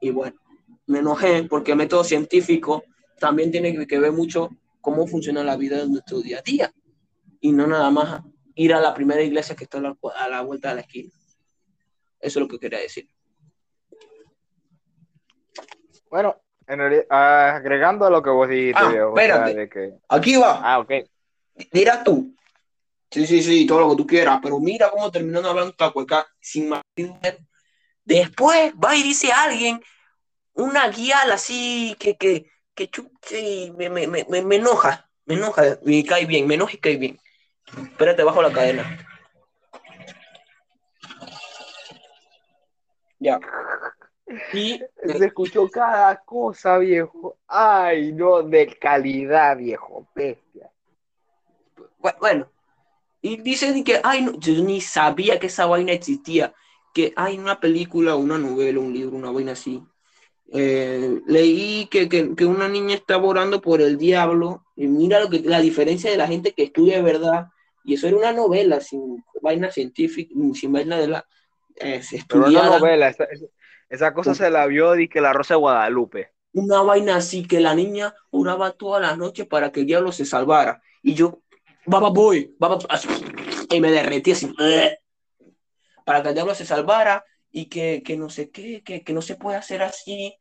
Y 0.00 0.10
bueno, 0.10 0.36
me 0.86 1.00
enojé 1.00 1.44
porque 1.44 1.72
el 1.72 1.78
método 1.78 2.02
científico 2.02 2.84
también 3.18 3.50
tiene 3.50 3.86
que 3.86 3.98
ver 3.98 4.12
mucho 4.12 4.50
cómo 4.80 5.06
funciona 5.06 5.44
la 5.44 5.56
vida 5.56 5.78
de 5.78 5.88
nuestro 5.88 6.20
día 6.20 6.38
a 6.38 6.42
día. 6.42 6.72
Y 7.40 7.52
no 7.52 7.66
nada 7.66 7.90
más 7.90 8.22
ir 8.54 8.72
a 8.74 8.80
la 8.80 8.94
primera 8.94 9.22
iglesia 9.22 9.54
que 9.56 9.64
está 9.64 9.78
a 9.78 9.82
la, 9.82 9.96
a 10.16 10.28
la 10.28 10.40
vuelta 10.42 10.70
de 10.70 10.74
la 10.76 10.80
esquina. 10.82 11.10
Eso 12.20 12.38
es 12.38 12.42
lo 12.42 12.48
que 12.48 12.58
quería 12.58 12.78
decir. 12.80 13.08
Bueno, 16.10 16.40
en 16.66 16.80
agregando 17.10 18.06
a 18.06 18.10
lo 18.10 18.22
que 18.22 18.30
vos 18.30 18.48
dijiste, 18.48 18.82
Ah, 18.82 18.88
viejo, 18.88 19.12
o 19.12 19.16
sea, 19.16 19.24
espérate. 19.24 19.54
de 19.54 19.68
que... 19.68 19.92
Aquí 20.08 20.36
va. 20.36 20.60
Ah, 20.62 20.78
ok. 20.80 20.90
Dirás 21.72 22.04
tú. 22.04 22.34
Sí, 23.10 23.26
sí, 23.26 23.42
sí, 23.42 23.66
todo 23.66 23.80
lo 23.80 23.90
que 23.90 23.96
tú 23.96 24.06
quieras, 24.06 24.40
pero 24.42 24.58
mira 24.58 24.90
cómo 24.90 25.10
terminando 25.10 25.48
hablando 25.48 25.70
esta 25.70 25.90
cueca 25.90 26.26
sin 26.40 26.68
más. 26.68 26.82
Después 28.04 28.74
va 28.74 28.96
y 28.96 29.02
dice 29.02 29.32
alguien, 29.32 29.80
una 30.54 30.88
guial 30.88 31.30
así 31.30 31.96
que, 31.98 32.16
que, 32.16 32.50
que 32.74 32.90
chu- 32.90 33.10
sí, 33.22 33.72
me, 33.76 33.88
me, 33.90 34.06
me, 34.06 34.26
me- 34.28 34.42
me 34.42 34.56
enoja, 34.56 35.08
me 35.24 35.34
enoja 35.34 35.78
y 35.84 36.04
cae 36.04 36.26
bien, 36.26 36.46
me 36.46 36.54
enoja 36.54 36.74
y 36.74 36.78
cae 36.78 36.96
bien. 36.96 37.18
Espérate, 37.74 38.22
bajo 38.22 38.42
la 38.42 38.52
cadena. 38.52 38.98
Ya. 43.18 43.40
Y 44.52 44.80
Se 45.06 45.26
escuchó 45.26 45.68
cada 45.68 46.16
cosa, 46.24 46.78
viejo. 46.78 47.38
Ay, 47.46 48.12
no, 48.12 48.42
de 48.42 48.66
calidad, 48.78 49.56
viejo. 49.56 50.08
Bestia. 50.14 50.70
Bu- 52.00 52.14
Bueno, 52.20 52.50
y 53.22 53.36
dicen 53.38 53.82
que, 53.84 54.00
ay, 54.02 54.22
no, 54.22 54.32
yo 54.38 54.52
ni 54.64 54.80
sabía 54.80 55.38
que 55.38 55.46
esa 55.46 55.66
vaina 55.66 55.92
existía, 55.92 56.54
que 56.92 57.12
hay 57.16 57.38
una 57.38 57.60
película, 57.60 58.16
una 58.16 58.38
novela, 58.38 58.80
un 58.80 58.92
libro, 58.92 59.16
una 59.16 59.30
vaina 59.30 59.52
así. 59.52 59.82
Eh, 60.52 61.20
leí 61.26 61.86
que, 61.90 62.08
que, 62.08 62.34
que 62.36 62.46
una 62.46 62.68
niña 62.68 62.94
estaba 62.94 63.24
orando 63.26 63.60
por 63.60 63.80
el 63.80 63.98
diablo, 63.98 64.64
y 64.76 64.86
mira 64.86 65.20
lo 65.20 65.28
que, 65.28 65.40
la 65.40 65.60
diferencia 65.60 66.10
de 66.10 66.16
la 66.16 66.26
gente 66.28 66.52
que 66.52 66.64
estudia 66.64 66.96
de 66.96 67.02
verdad, 67.02 67.48
y 67.86 67.94
eso 67.94 68.08
era 68.08 68.16
una 68.16 68.32
novela, 68.32 68.80
sin 68.80 69.24
vaina 69.40 69.70
científica, 69.70 70.34
sin 70.54 70.72
vaina 70.72 70.98
de 70.98 71.06
la 71.06 71.26
eh, 71.76 72.02
Pero 72.28 72.46
una 72.46 72.64
novela, 72.64 73.14
esa, 73.88 74.12
cosa 74.12 74.34
se 74.34 74.50
la 74.50 74.66
vio 74.66 74.92
de 74.92 75.08
que 75.08 75.20
la 75.20 75.32
Rosa 75.32 75.54
de 75.54 75.60
Guadalupe. 75.60 76.32
una 76.52 76.82
vaina 76.82 77.16
así 77.16 77.46
que 77.46 77.60
la 77.60 77.76
niña 77.76 78.12
oraba 78.30 78.72
todas 78.72 79.00
las 79.00 79.16
noches 79.16 79.46
para 79.46 79.70
que 79.70 79.80
el 79.80 79.86
diablo 79.86 80.10
se 80.10 80.24
salvara. 80.24 80.82
Y 81.00 81.14
yo, 81.14 81.42
baba 81.84 82.10
boy, 82.10 82.56
baba, 82.58 82.78
y 83.70 83.80
me 83.80 83.92
derretí 83.92 84.32
así, 84.32 84.52
para 86.04 86.22
que 86.22 86.28
el 86.30 86.34
diablo 86.34 86.56
se 86.56 86.66
salvara 86.66 87.24
y 87.52 87.66
que, 87.66 88.02
que 88.04 88.16
no 88.16 88.28
sé 88.30 88.50
qué, 88.50 88.82
que, 88.82 89.04
que 89.04 89.12
no 89.12 89.22
se 89.22 89.36
puede 89.36 89.58
hacer 89.58 89.82
así, 89.82 90.34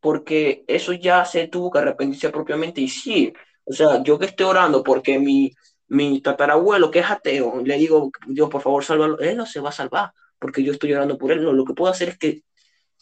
porque 0.00 0.64
eso 0.66 0.92
ya 0.94 1.24
se 1.24 1.46
tuvo 1.46 1.70
que 1.70 1.78
arrepentirse 1.78 2.30
propiamente. 2.30 2.80
Y 2.80 2.88
sí, 2.88 3.32
o 3.64 3.72
sea, 3.72 4.02
yo 4.02 4.18
que 4.18 4.26
estoy 4.26 4.46
orando 4.46 4.82
porque 4.82 5.20
mi, 5.20 5.52
mi 5.88 6.20
tatarabuelo, 6.20 6.90
que 6.90 7.00
es 7.00 7.10
ateo, 7.10 7.62
le 7.64 7.76
digo, 7.76 8.10
Dios, 8.26 8.48
por 8.50 8.62
favor, 8.62 8.84
sálvalo, 8.84 9.18
él 9.20 9.36
no 9.36 9.46
se 9.46 9.60
va 9.60 9.70
a 9.70 9.72
salvar, 9.72 10.12
porque 10.38 10.62
yo 10.62 10.72
estoy 10.72 10.92
orando 10.92 11.18
por 11.18 11.32
él. 11.32 11.42
No, 11.42 11.52
lo 11.52 11.64
que 11.64 11.74
puedo 11.74 11.90
hacer 11.90 12.10
es 12.10 12.18
que 12.18 12.42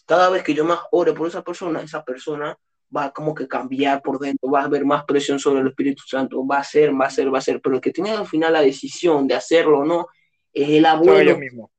cada 0.07 0.31
vez 0.31 0.43
que 0.43 0.55
yo 0.55 0.65
más 0.65 0.81
ore 0.93 1.13
por 1.13 1.29
esa 1.29 1.43
persona, 1.43 1.81
esa 1.81 2.05
persona 2.05 2.57
va 2.95 3.11
como 3.11 3.35
que 3.35 3.49
cambiar 3.49 4.01
por 4.03 4.19
dentro, 4.19 4.51
va 4.51 4.61
a 4.61 4.65
haber 4.65 4.85
más 4.85 5.05
presión 5.05 5.39
sobre 5.39 5.61
el 5.61 5.69
Espíritu 5.69 6.05
Santo, 6.07 6.47
va 6.47 6.59
a 6.59 6.65
ser, 6.65 6.99
va 6.99 7.07
a 7.07 7.11
ser, 7.11 7.33
va 7.33 7.39
a 7.39 7.43
ser, 7.43 7.61
pero 7.61 7.75
el 7.75 7.81
que 7.81 7.91
tiene 7.91 8.13
al 8.13 8.27
final 8.27 8.53
la 8.53 8.63
decisión 8.63 9.27
de 9.27 9.35
hacerlo 9.35 9.81
o 9.81 9.85
no 9.85 10.07
es 10.53 10.69
el 10.69 10.87
abuelo. 10.87 11.39
mismos. 11.39 11.71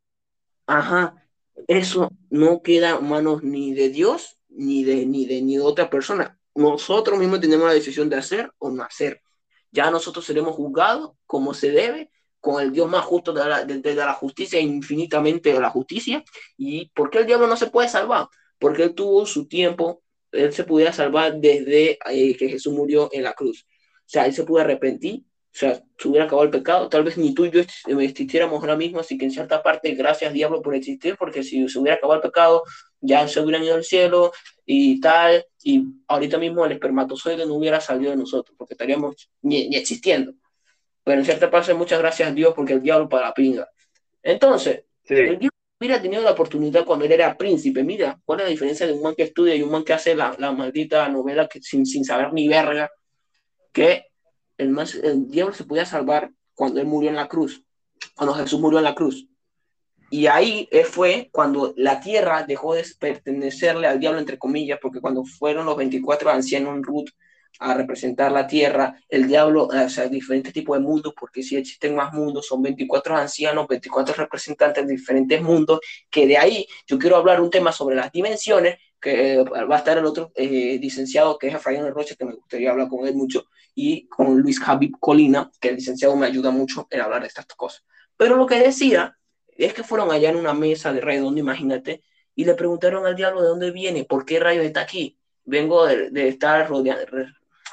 Ajá, 0.66 1.16
eso 1.68 2.12
no 2.30 2.62
queda 2.62 2.98
en 2.98 3.08
manos 3.08 3.42
ni 3.44 3.74
de 3.74 3.90
Dios 3.90 4.38
ni 4.50 4.84
de, 4.84 5.06
ni 5.06 5.26
de 5.26 5.42
ni 5.42 5.56
de 5.56 5.62
otra 5.62 5.90
persona. 5.90 6.38
Nosotros 6.56 7.18
mismos 7.18 7.40
tenemos 7.40 7.68
la 7.68 7.74
decisión 7.74 8.10
de 8.10 8.18
hacer 8.18 8.52
o 8.58 8.70
no 8.70 8.84
hacer. 8.84 9.22
Ya 9.78 9.92
nosotros 9.92 10.26
seremos 10.26 10.56
juzgados 10.56 11.12
como 11.28 11.54
se 11.54 11.70
debe, 11.70 12.10
con 12.40 12.60
el 12.64 12.72
Dios 12.72 12.90
más 12.90 13.06
justo 13.06 13.32
de 13.32 13.96
la, 13.96 14.14
justicia, 14.14 14.60
infinitamente 14.60 15.54
de 15.54 15.60
la 15.60 15.70
justicia. 15.70 16.24
¿Y 16.58 16.88
por 16.96 17.12
qué 17.12 17.20
el 17.20 17.28
diablo 17.28 17.46
no 17.46 17.56
se 17.56 17.68
puede 17.68 17.88
salvar? 17.88 18.28
Porque 18.58 18.82
él 18.86 18.96
tuvo 18.96 19.28
su 19.28 19.48
tiempo, 19.48 20.02
él 20.32 20.52
se 20.52 20.64
pudiera 20.64 20.92
salvar 20.94 21.36
desde 21.40 22.00
eh, 22.10 22.36
que 22.36 22.50
Jesús 22.50 22.74
murió 22.74 23.10
en 23.12 23.22
la 23.22 23.34
cruz. 23.34 23.68
O 23.70 24.04
sea, 24.08 24.26
él 24.26 24.34
se 24.34 24.46
pudo 24.46 24.62
arrepentir, 24.62 25.26
sea, 25.58 25.82
se 25.98 26.08
hubiera 26.08 26.26
acabado 26.26 26.46
el 26.46 26.52
pecado, 26.52 26.88
tal 26.90 27.04
vez 27.04 27.18
ni 27.18 27.34
tú 27.34 27.46
y 27.46 27.52
yo 27.52 27.62
existiéramos 28.00 28.60
ahora 28.62 28.76
mismo, 28.76 29.00
así 29.00 29.18
que 29.18 29.26
en 29.26 29.32
cierta 29.32 29.62
parte, 29.64 29.94
gracias 29.96 30.32
diablo 30.34 30.62
por 30.62 30.76
existir, 30.76 31.16
porque 31.18 31.44
si 31.44 31.68
se 31.68 31.80
hubiera 31.80 31.98
acabado 31.98 32.22
el 32.22 32.30
pecado, 32.30 32.64
ya 33.02 33.28
se 33.28 33.40
hubieran 33.42 33.64
ido 33.64 33.76
al 33.76 33.84
cielo 33.84 34.32
y 34.66 35.00
tal, 35.00 35.46
y 35.64 35.84
ahorita 36.08 36.38
mismo 36.38 36.66
el 36.66 36.74
espermatozoide 36.74 37.46
no 37.46 37.56
hubiera 37.56 37.82
salido 37.82 38.12
de 38.12 38.18
nosotros, 38.18 38.56
porque 38.58 38.74
estaríamos 38.74 39.30
ni, 39.42 39.68
ni 39.70 39.76
existiendo. 39.78 40.34
Pero 41.04 41.20
en 41.20 41.26
cierta 41.26 41.50
parte, 41.50 41.74
muchas 41.74 42.00
gracias 42.00 42.30
a 42.30 42.34
Dios, 42.34 42.54
porque 42.56 42.74
el 42.74 42.82
diablo 42.82 43.08
para 43.08 43.28
la 43.28 43.34
pinga. 43.34 43.68
Entonces, 44.22 44.84
Sí. 45.04 45.14
el 45.14 45.40
diablo 45.40 45.50
hubiera 45.80 46.02
tenido 46.02 46.22
la 46.22 46.32
oportunidad 46.32 46.84
cuando 46.84 47.06
él 47.06 47.12
era 47.14 47.38
príncipe. 47.38 47.82
Mira, 47.84 48.20
¿cuál 48.26 48.40
es 48.42 48.46
la 48.46 48.50
diferencia 48.50 48.86
de 48.86 48.92
un 48.94 49.02
man 49.02 49.16
que 49.16 49.24
estudia 49.24 49.56
y 49.56 49.62
un 49.62 49.72
man 49.72 49.86
que 49.86 49.94
hace 49.94 50.16
la, 50.16 50.36
la 50.38 50.52
maldita 50.52 51.08
novela 51.08 51.48
que, 51.48 51.62
sin, 51.62 51.86
sin 51.86 52.04
saber 52.04 52.34
ni 52.34 52.50
verga? 52.50 52.90
Que 53.72 54.07
el, 54.58 54.76
el 55.04 55.30
diablo 55.30 55.54
se 55.54 55.64
podía 55.64 55.86
salvar 55.86 56.32
cuando 56.54 56.80
él 56.80 56.88
murió 56.88 57.10
en 57.10 57.16
la 57.16 57.28
cruz, 57.28 57.64
cuando 58.16 58.34
Jesús 58.34 58.60
murió 58.60 58.80
en 58.80 58.86
la 58.86 58.96
cruz. 58.96 59.28
Y 60.10 60.28
ahí 60.28 60.70
fue 60.90 61.30
cuando 61.32 61.74
la 61.76 62.00
tierra 62.00 62.44
dejó 62.44 62.74
de 62.74 62.86
pertenecerle 62.98 63.88
al 63.88 64.00
diablo, 64.00 64.20
entre 64.20 64.40
comillas, 64.40 64.80
porque 64.82 65.02
cuando 65.02 65.26
fueron 65.26 65.66
los 65.66 65.76
24 65.76 66.30
ancianos 66.30 66.76
en 66.76 66.84
Ruth 66.84 67.10
a 67.60 67.74
representar 67.74 68.32
la 68.32 68.48
tierra, 68.48 68.96
el 69.10 69.28
diablo, 69.28 69.66
o 69.68 69.90
sea, 69.90 70.08
diferentes 70.08 70.54
tipos 70.54 70.78
de 70.78 70.84
mundos, 70.84 71.14
porque 71.20 71.44
si 71.44 71.56
existen 71.56 71.96
más 71.96 72.14
mundos, 72.14 72.46
son 72.48 72.62
24 72.62 73.18
ancianos, 73.18 73.68
24 73.68 74.16
representantes 74.16 74.86
de 74.86 74.94
diferentes 74.94 75.42
mundos, 75.42 75.80
que 76.10 76.28
de 76.28 76.38
ahí 76.38 76.68
yo 76.86 76.98
quiero 76.98 77.18
hablar 77.18 77.42
un 77.42 77.50
tema 77.50 77.72
sobre 77.72 77.96
las 77.96 78.12
dimensiones, 78.12 78.78
que 79.00 79.44
va 79.44 79.76
a 79.76 79.80
estar 79.80 79.98
el 79.98 80.06
otro 80.06 80.32
eh, 80.36 80.78
licenciado, 80.82 81.38
que 81.38 81.48
es 81.48 81.56
Efraín 81.56 81.88
Roche, 81.92 82.16
que 82.16 82.26
me 82.26 82.34
gustaría 82.34 82.72
hablar 82.72 82.88
con 82.88 83.06
él 83.06 83.16
mucho, 83.16 83.46
y 83.80 84.08
con 84.08 84.40
Luis 84.40 84.60
Javi 84.60 84.92
Colina, 85.00 85.52
que 85.62 85.70
el 85.70 85.76
licenciado 85.76 86.16
me 86.16 86.26
ayuda 86.26 86.50
mucho 86.50 86.88
en 86.90 87.00
hablar 87.00 87.22
de 87.22 87.28
estas 87.28 87.46
cosas. 87.46 87.86
Pero 88.18 88.36
lo 88.36 88.48
que 88.48 88.58
decía 88.58 89.16
es 89.56 89.72
que 89.76 89.84
fueron 89.84 90.10
allá 90.10 90.32
en 90.32 90.36
una 90.36 90.56
mesa 90.56 90.92
de 90.92 91.00
redondo, 91.00 91.40
imagínate, 91.40 92.02
y 92.34 92.44
le 92.44 92.56
preguntaron 92.56 93.06
al 93.06 93.16
diablo 93.16 93.44
de 93.44 93.50
dónde 93.50 93.70
viene, 93.70 94.04
por 94.04 94.26
qué 94.26 94.40
rayos 94.40 94.66
está 94.66 94.82
aquí. 94.82 95.20
Vengo 95.46 95.86
de, 95.86 96.10
de 96.10 96.28
estar 96.28 96.68
rodeando, 96.68 97.06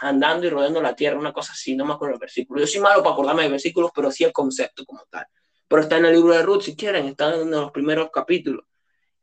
andando 0.03 0.47
y 0.47 0.51
rodeando 0.51 0.83
la 0.83 0.95
tierra, 0.95 1.19
una 1.19 1.33
cosa 1.33 1.55
así, 1.55 1.75
no 1.75 1.87
me 1.87 1.95
acuerdo 1.95 2.17
el 2.17 2.21
versículo. 2.21 2.61
Yo 2.61 2.67
soy 2.67 2.83
malo 2.83 3.03
para 3.03 3.15
acordarme 3.15 3.45
de 3.45 3.49
versículos, 3.49 3.91
pero 3.95 4.11
sí 4.11 4.25
el 4.25 4.33
concepto 4.33 4.85
como 4.85 5.07
tal. 5.09 5.27
Pero 5.67 5.81
está 5.81 5.97
en 5.97 6.05
el 6.05 6.13
libro 6.13 6.35
de 6.35 6.43
Ruth, 6.43 6.65
si 6.65 6.77
quieren, 6.77 7.07
está 7.07 7.35
en 7.35 7.51
los 7.51 7.73
primeros 7.73 8.11
capítulos. 8.11 8.67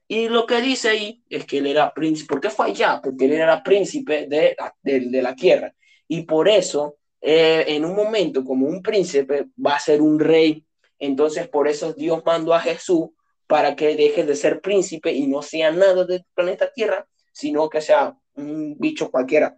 Y 0.08 0.30
lo 0.30 0.48
que 0.48 0.60
dice 0.62 0.89
ahí 0.89 1.24
es 1.30 1.46
que 1.46 1.60
él 1.60 1.67
era 1.67 1.94
príncipe. 1.94 2.28
¿Por 2.28 2.41
qué 2.41 2.50
fue 2.50 2.65
allá? 2.72 3.00
Porque 3.04 3.26
él 3.26 3.34
era 3.34 3.62
príncipe 3.62 4.26
de, 4.26 4.56
de, 4.82 5.00
de 5.02 5.22
la 5.22 5.36
tierra. 5.36 5.72
Y 6.13 6.24
por 6.24 6.50
eso, 6.50 6.97
eh, 7.21 7.63
en 7.69 7.86
un 7.86 7.95
momento 7.95 8.43
como 8.43 8.67
un 8.67 8.82
príncipe, 8.82 9.45
va 9.65 9.76
a 9.76 9.80
ser 9.80 10.02
un 10.02 10.19
rey. 10.19 10.65
Entonces, 11.00 11.47
por 11.47 11.69
eso 11.69 11.93
Dios 11.93 12.21
mandó 12.26 12.54
a 12.54 12.60
Jesús 12.60 13.12
para 13.47 13.78
que 13.78 13.95
deje 13.95 14.26
de 14.26 14.36
ser 14.36 14.60
príncipe 14.60 15.13
y 15.13 15.26
no 15.28 15.41
sea 15.41 15.71
nada 15.71 16.04
del 16.04 16.26
planeta 16.34 16.69
Tierra, 16.74 17.08
sino 17.32 17.69
que 17.69 17.80
sea 17.80 18.13
un 18.34 18.76
bicho 18.78 19.10
cualquiera. 19.10 19.58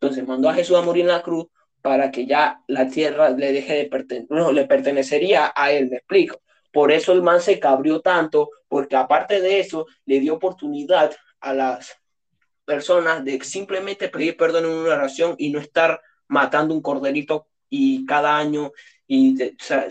Entonces 0.00 0.26
mandó 0.26 0.48
a 0.48 0.54
Jesús 0.54 0.76
a 0.76 0.82
morir 0.82 1.02
en 1.02 1.12
la 1.12 1.22
cruz 1.22 1.46
para 1.82 2.10
que 2.10 2.26
ya 2.26 2.60
la 2.66 2.88
tierra 2.88 3.30
le 3.30 3.52
deje 3.52 3.74
de 3.74 3.84
pertenecer, 3.84 4.36
no, 4.36 4.50
le 4.50 4.66
pertenecería 4.66 5.52
a 5.54 5.70
él, 5.70 5.88
me 5.88 5.98
explico. 5.98 6.40
Por 6.72 6.90
eso 6.90 7.12
el 7.12 7.22
man 7.22 7.40
se 7.40 7.60
cabrió 7.60 8.00
tanto, 8.00 8.50
porque 8.66 8.96
aparte 8.96 9.40
de 9.40 9.60
eso, 9.60 9.86
le 10.04 10.18
dio 10.18 10.34
oportunidad 10.34 11.14
a 11.38 11.54
las 11.54 11.96
personas 12.66 13.24
de 13.24 13.42
simplemente 13.42 14.08
pedir 14.08 14.36
perdón 14.36 14.66
en 14.66 14.72
una 14.72 14.94
oración 14.94 15.34
y 15.38 15.50
no 15.50 15.58
estar 15.58 16.02
matando 16.28 16.74
un 16.74 16.82
corderito 16.82 17.46
y 17.70 18.04
cada 18.04 18.36
año. 18.36 18.72
Y 19.06 19.36
de, 19.36 19.56
o 19.58 19.64
sea, 19.64 19.88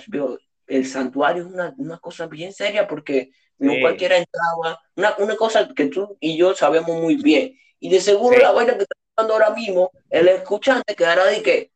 el 0.67 0.85
santuario 0.85 1.43
es 1.43 1.51
una, 1.51 1.73
una, 1.77 1.97
cosa 1.97 2.27
bien 2.27 2.53
seria 2.53 2.87
porque 2.87 3.31
no 3.57 3.73
sí. 3.73 3.81
cualquiera 3.81 4.17
entraba, 4.17 4.79
una, 4.95 5.15
una, 5.19 5.35
cosa 5.35 5.67
que 5.73 5.85
tú 5.85 6.17
y 6.19 6.37
yo 6.37 6.53
sabemos 6.53 7.01
muy 7.01 7.15
bien. 7.15 7.57
Y 7.79 7.89
de 7.89 8.01
seguro 8.01 8.35
sí. 8.35 8.41
la 8.41 8.51
vaina 8.51 8.75
que 8.75 8.83
está 8.83 8.95
ahora 9.15 9.51
mismo, 9.51 9.91
el 10.09 10.27
escuchante 10.27 10.95
quedará 10.95 11.25
de 11.25 11.41
que, 11.41 11.71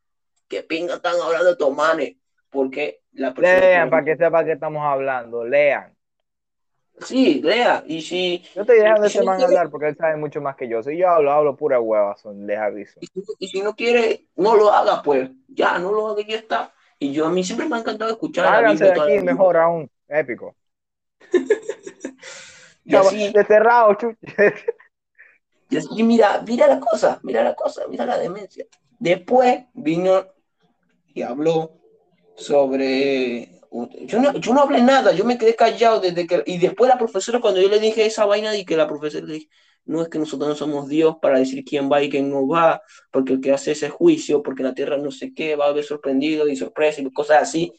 que 0.48 0.64
pinga 0.64 0.96
están 0.96 1.16
hablando 1.22 1.52
de 1.52 1.56
tomanes, 1.56 2.18
porque 2.50 3.02
la 3.14 3.32
Lean 3.32 3.90
para 3.90 4.04
que 4.04 4.18
sepa 4.18 4.44
que 4.44 4.54
estamos 4.54 4.84
hablando, 4.84 5.46
lean. 5.46 5.96
Sí, 7.06 7.42
lea. 7.42 7.84
Y 7.88 8.02
si. 8.02 8.44
Yo 8.56 8.66
te 8.66 8.74
dejo 8.74 9.02
de 9.02 9.08
ese 9.08 9.24
man 9.24 9.42
hablar 9.42 9.70
porque 9.70 9.88
él 9.88 9.98
sabe 9.98 10.18
mucho 10.18 10.42
más 10.42 10.56
que 10.56 10.68
yo. 10.68 10.84
Si 10.84 10.98
yo 10.98 11.10
hablo, 11.10 11.32
hablo 11.32 11.56
pura 11.56 11.80
hueva, 11.80 12.16
son, 12.18 12.46
les 12.46 12.58
aviso. 12.58 13.00
Y, 13.02 13.10
y, 13.40 13.48
si 13.48 13.62
no 13.62 13.76
quiere, 13.76 14.28
no 14.36 14.56
lo 14.56 14.72
haga, 14.72 15.02
pues. 15.02 15.30
Ya, 15.48 15.80
no 15.80 15.92
lo 15.92 16.10
haga, 16.10 16.24
ya 16.28 16.36
está. 16.38 16.74
Y 17.00 17.14
yo 17.14 17.28
a 17.28 17.30
mí 17.30 17.44
siempre 17.44 17.68
me 17.68 17.78
ha 17.78 17.80
encantado 17.80 18.12
escuchar. 18.12 18.54
Háganse 18.54 18.86
de 18.86 18.92
aquí, 18.92 19.24
mejor 19.24 19.58
aún. 19.58 19.90
Épico. 20.08 20.56
ya, 22.84 23.02
así, 23.02 23.32
de 23.32 23.44
cerrado, 23.46 23.98
y 25.70 25.78
así, 25.78 26.04
mira, 26.04 26.44
mira 26.46 26.68
la 26.68 26.80
cosa, 26.80 27.20
mira 27.24 27.44
la 27.44 27.54
cosa, 27.56 27.84
mira 27.88 28.06
la 28.06 28.18
demencia. 28.18 28.66
Después 28.98 29.66
vino 29.74 30.26
y 31.14 31.22
habló 31.22 31.72
sobre 32.36 33.59
yo 33.72 34.20
no, 34.20 34.34
yo 34.38 34.54
no 34.54 34.62
hablé 34.62 34.82
nada, 34.82 35.12
yo 35.12 35.26
me 35.26 35.38
quedé 35.38 35.56
callado 35.56 36.00
desde 36.00 36.26
que, 36.26 36.44
y 36.46 36.58
después 36.58 36.90
la 36.90 36.98
profesora, 36.98 37.40
cuando 37.40 37.62
yo 37.62 37.70
le 37.70 37.80
dije 37.80 38.06
esa 38.06 38.26
vaina, 38.26 38.56
y 38.56 38.66
que 38.66 38.76
la 38.76 38.88
profesora 38.88 39.26
le 39.26 39.34
dije, 39.34 39.50
no 39.86 40.02
es 40.02 40.10
que 40.10 40.20
nosotros 40.20 40.50
no 40.50 40.56
somos 40.56 40.88
Dios 40.88 41.18
para 41.22 41.40
decir 41.40 41.64
quién 41.64 41.92
va 41.92 42.02
y 42.02 42.10
quién 42.10 42.30
no 42.30 42.48
va, 42.48 42.82
porque 43.12 43.34
el 43.34 43.42
que 43.42 43.52
hace 43.52 43.72
ese 43.72 43.90
juicio, 43.90 44.44
porque 44.44 44.64
la 44.64 44.74
tierra 44.74 44.98
no 44.98 45.12
sé 45.12 45.34
qué, 45.34 45.56
va 45.56 45.66
a 45.66 45.70
haber 45.70 45.84
sorprendido 45.84 46.48
y 46.48 46.56
sorpresa 46.56 47.02
y 47.02 47.12
cosas 47.12 47.44
así, 47.44 47.74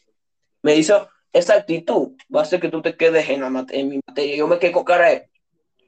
me 0.61 0.73
dice, 0.73 0.93
esa 1.33 1.55
actitud 1.55 2.11
va 2.33 2.41
a 2.41 2.43
hacer 2.43 2.59
que 2.59 2.69
tú 2.69 2.81
te 2.81 2.95
quedes 2.95 3.29
en, 3.29 3.41
la, 3.41 3.65
en 3.69 3.89
mi 3.89 3.99
materia. 4.05 4.35
Yo 4.35 4.47
me 4.47 4.59
quedé 4.59 4.71
con 4.71 4.83
cara 4.83 5.09
de, 5.09 5.29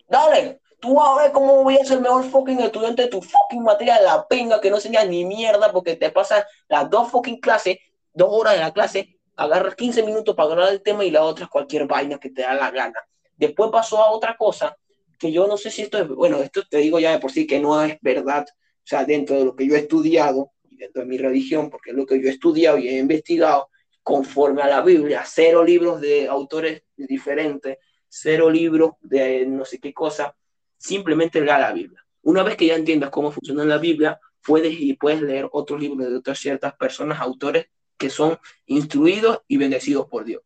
dale, 0.07 0.61
tú 0.79 0.95
vas 0.95 1.09
a 1.09 1.23
ver 1.23 1.31
cómo 1.31 1.63
voy 1.63 1.77
a 1.77 1.85
ser 1.85 1.97
el 1.97 2.03
mejor 2.03 2.23
fucking 2.23 2.59
estudiante 2.59 3.03
de 3.03 3.07
tu 3.09 3.21
fucking 3.21 3.63
materia 3.63 4.01
la 4.01 4.27
pinga, 4.27 4.61
que 4.61 4.69
no 4.69 4.77
enseñas 4.77 5.07
ni 5.07 5.25
mierda, 5.25 5.71
porque 5.71 5.95
te 5.95 6.09
pasas 6.09 6.45
las 6.67 6.89
dos 6.89 7.09
fucking 7.09 7.39
clases, 7.39 7.77
dos 8.13 8.29
horas 8.31 8.53
de 8.53 8.59
la 8.59 8.73
clase, 8.73 9.17
agarras 9.35 9.75
15 9.75 10.03
minutos 10.03 10.35
para 10.35 10.51
hablar 10.51 10.69
del 10.69 10.81
tema 10.81 11.03
y 11.03 11.11
la 11.11 11.23
otra 11.23 11.45
es 11.45 11.49
cualquier 11.49 11.87
vaina 11.87 12.19
que 12.19 12.29
te 12.29 12.41
da 12.41 12.53
la 12.53 12.71
gana. 12.71 12.99
Después 13.35 13.69
pasó 13.71 14.03
a 14.03 14.11
otra 14.11 14.35
cosa 14.37 14.77
que 15.19 15.31
yo 15.31 15.47
no 15.47 15.57
sé 15.57 15.71
si 15.71 15.83
esto 15.83 15.97
es, 15.97 16.07
bueno, 16.07 16.37
esto 16.37 16.63
te 16.69 16.77
digo 16.77 16.99
ya 16.99 17.11
de 17.11 17.19
por 17.19 17.31
sí 17.31 17.47
que 17.47 17.59
no 17.59 17.81
es 17.83 17.97
verdad, 18.01 18.45
o 18.49 18.85
sea, 18.85 19.05
dentro 19.05 19.37
de 19.37 19.45
lo 19.45 19.55
que 19.55 19.67
yo 19.67 19.75
he 19.75 19.79
estudiado 19.79 20.53
dentro 20.83 21.01
de 21.01 21.07
mi 21.07 21.17
religión, 21.17 21.69
porque 21.69 21.91
es 21.91 21.95
lo 21.95 22.05
que 22.05 22.21
yo 22.21 22.27
he 22.27 22.31
estudiado 22.31 22.77
y 22.77 22.87
he 22.87 22.97
investigado, 22.97 23.69
conforme 24.01 24.61
a 24.61 24.67
la 24.67 24.81
Biblia, 24.81 25.23
cero 25.25 25.63
libros 25.63 26.01
de 26.01 26.27
autores 26.27 26.83
diferentes, 26.95 27.77
cero 28.09 28.49
libros 28.49 28.91
de 29.01 29.45
no 29.45 29.63
sé 29.65 29.79
qué 29.79 29.93
cosa, 29.93 30.35
simplemente 30.77 31.39
lea 31.39 31.57
la 31.57 31.71
Biblia. 31.71 32.05
Una 32.23 32.43
vez 32.43 32.57
que 32.57 32.67
ya 32.67 32.75
entiendas 32.75 33.09
cómo 33.09 33.31
funciona 33.31 33.63
la 33.63 33.77
Biblia, 33.77 34.19
puedes 34.45 34.73
y 34.77 34.93
puedes 34.93 35.21
leer 35.21 35.47
otros 35.51 35.79
libros 35.79 36.09
de 36.09 36.17
otras 36.17 36.37
ciertas 36.37 36.73
personas, 36.75 37.21
autores 37.21 37.67
que 38.03 38.09
son 38.09 38.37
instruidos 38.65 39.43
y 39.47 39.55
bendecidos 39.55 40.07
por 40.07 40.25
Dios. 40.25 40.41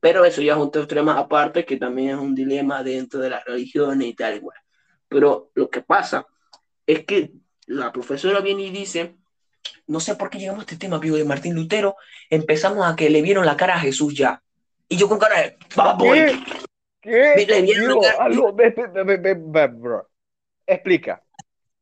Pero 0.00 0.22
eso 0.26 0.42
ya 0.42 0.52
es 0.52 0.58
un 0.58 0.70
tema 0.70 1.18
aparte 1.18 1.64
que 1.64 1.78
también 1.78 2.10
es 2.10 2.16
un 2.16 2.34
dilema 2.34 2.82
dentro 2.82 3.20
de 3.20 3.30
las 3.30 3.42
religiones 3.42 4.06
y 4.06 4.12
tal 4.12 4.36
igual. 4.36 4.58
Pero 5.08 5.50
lo 5.54 5.70
que 5.70 5.80
pasa 5.80 6.26
es 6.86 7.06
que 7.06 7.32
la 7.68 7.90
profesora 7.90 8.40
viene 8.40 8.64
y 8.64 8.70
dice, 8.70 9.16
no 9.86 9.98
sé 9.98 10.14
por 10.14 10.28
qué 10.28 10.38
llegamos 10.38 10.60
a 10.60 10.64
este 10.64 10.76
tema, 10.76 10.98
vivo 10.98 11.16
de 11.16 11.24
Martín 11.24 11.54
Lutero, 11.54 11.96
empezamos 12.28 12.86
a 12.86 12.94
que 12.94 13.08
le 13.08 13.22
vieron 13.22 13.46
la 13.46 13.56
cara 13.56 13.76
a 13.76 13.80
Jesús 13.80 14.14
ya. 14.14 14.42
Y 14.86 14.98
yo 14.98 15.08
con 15.08 15.18
cara 15.18 15.40
de, 15.40 15.56
¿Qué? 15.98 16.38
¿Qué? 17.00 17.46
Le 17.48 17.62
vieron 17.62 18.02
cara... 18.02 18.24
algo, 18.24 18.52
be, 18.52 18.74
be, 18.76 19.34
be, 19.34 19.66
bro. 19.68 20.06
Explica. 20.66 21.24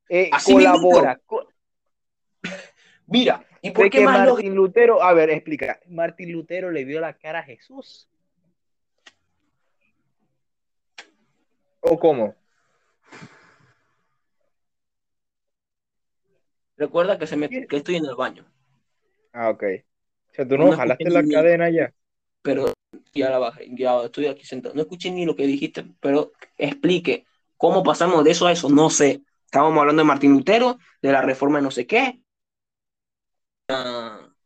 Eh, 0.09 0.31
colabora. 0.45 1.21
Co 1.27 1.49
Mira, 3.09 3.45
¿Y 3.63 3.71
por 3.71 3.85
de 3.85 3.91
qué 3.91 3.99
que 3.99 4.05
más 4.05 4.27
Martín 4.27 4.55
Lutero, 4.55 5.03
a 5.03 5.13
ver, 5.13 5.31
explica. 5.31 5.81
Martín 5.89 6.33
Lutero 6.33 6.71
le 6.71 6.85
vio 6.85 7.01
la 7.01 7.15
cara 7.15 7.41
a 7.41 7.43
Jesús. 7.43 8.09
¿O 11.81 11.99
cómo? 11.99 12.35
Recuerda 16.77 17.19
que, 17.19 17.27
se 17.27 17.37
me, 17.37 17.49
que 17.49 17.77
estoy 17.77 17.97
en 17.97 18.07
el 18.07 18.15
baño. 18.15 18.45
Ah, 19.33 19.51
ok. 19.51 19.65
O 20.31 20.35
sea, 20.35 20.47
tú 20.47 20.57
no, 20.57 20.67
no 20.67 20.73
jalaste 20.73 21.11
la 21.11 21.25
cadena 21.27 21.69
ya. 21.71 21.93
Pero 22.43 22.73
ya 23.13 23.31
la 23.31 23.39
bajé, 23.39 23.69
ya 23.77 24.01
estoy 24.03 24.27
aquí 24.27 24.45
sentado. 24.45 24.75
No 24.75 24.83
escuché 24.83 25.11
ni 25.11 25.27
lo 25.27 25.35
que 25.35 25.47
dijiste, 25.47 25.85
pero 26.01 26.33
explique 26.57 27.27
cómo 27.57 27.83
pasamos 27.83 28.23
de 28.25 28.31
eso 28.31 28.47
a 28.47 28.53
eso, 28.53 28.69
no 28.69 28.91
sé. 28.91 29.23
Estábamos 29.45 29.79
hablando 29.81 30.03
de 30.03 30.07
Martín 30.07 30.33
Lutero, 30.33 30.79
de 31.03 31.13
la 31.13 31.23
reforma 31.23 31.59
de 31.59 31.65
no 31.65 31.71
sé 31.71 31.87
qué, 31.87 32.21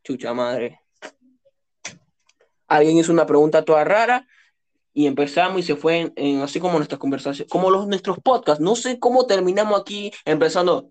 chucha 0.02 0.34
madre. 0.34 0.80
Alguien 2.66 2.96
hizo 2.96 3.12
una 3.12 3.26
pregunta 3.26 3.64
toda 3.64 3.84
rara 3.84 4.26
y 4.92 5.06
empezamos 5.06 5.60
y 5.60 5.62
se 5.62 5.76
fue 5.76 6.12
así 6.42 6.58
como 6.58 6.78
nuestras 6.78 6.98
conversaciones, 6.98 7.50
como 7.50 7.70
los 7.70 7.86
nuestros 7.86 8.18
podcasts. 8.18 8.62
No 8.62 8.74
sé 8.74 8.98
cómo 8.98 9.26
terminamos 9.26 9.80
aquí 9.80 10.12
empezando 10.24 10.88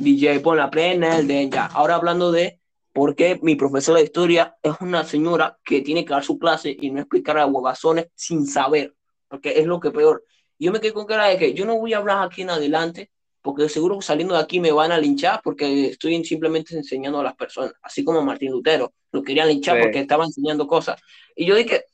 DJ 0.00 0.40
pon 0.40 0.56
la 0.56 0.70
plena, 0.70 1.18
el 1.18 1.26
de 1.26 1.48
ya. 1.48 1.66
Ahora 1.66 1.94
hablando 1.94 2.32
de 2.32 2.58
por 2.92 3.14
qué 3.14 3.38
mi 3.42 3.54
profesora 3.54 3.98
de 3.98 4.04
historia 4.04 4.56
es 4.62 4.72
una 4.80 5.04
señora 5.04 5.58
que 5.64 5.80
tiene 5.80 6.04
que 6.04 6.12
dar 6.12 6.24
su 6.24 6.38
clase 6.38 6.76
y 6.78 6.90
no 6.90 7.00
explicar 7.00 7.38
a 7.38 7.46
huevazones 7.46 8.08
sin 8.14 8.46
saber, 8.46 8.94
porque 9.28 9.60
es 9.60 9.66
lo 9.66 9.78
que 9.78 9.90
peor. 9.90 10.24
Yo 10.58 10.72
me 10.72 10.80
quedé 10.80 10.92
con 10.92 11.06
cara 11.06 11.26
de 11.26 11.38
que 11.38 11.54
yo 11.54 11.64
no 11.66 11.76
voy 11.76 11.94
a 11.94 11.98
hablar 11.98 12.26
aquí 12.26 12.42
en 12.42 12.50
adelante 12.50 13.10
porque 13.42 13.68
seguro 13.68 14.00
saliendo 14.00 14.34
de 14.34 14.40
aquí 14.40 14.60
me 14.60 14.72
van 14.72 14.92
a 14.92 14.98
linchar 14.98 15.40
porque 15.42 15.86
estoy 15.88 16.24
simplemente 16.24 16.76
enseñando 16.76 17.20
a 17.20 17.24
las 17.24 17.34
personas, 17.34 17.74
así 17.82 18.04
como 18.04 18.22
Martín 18.22 18.52
Lutero, 18.52 18.92
lo 19.12 19.22
querían 19.22 19.48
linchar 19.48 19.76
sí. 19.76 19.82
porque 19.82 20.00
estaba 20.00 20.24
enseñando 20.24 20.66
cosas. 20.66 21.00
Y 21.34 21.46
yo 21.46 21.54
dije, 21.54 21.84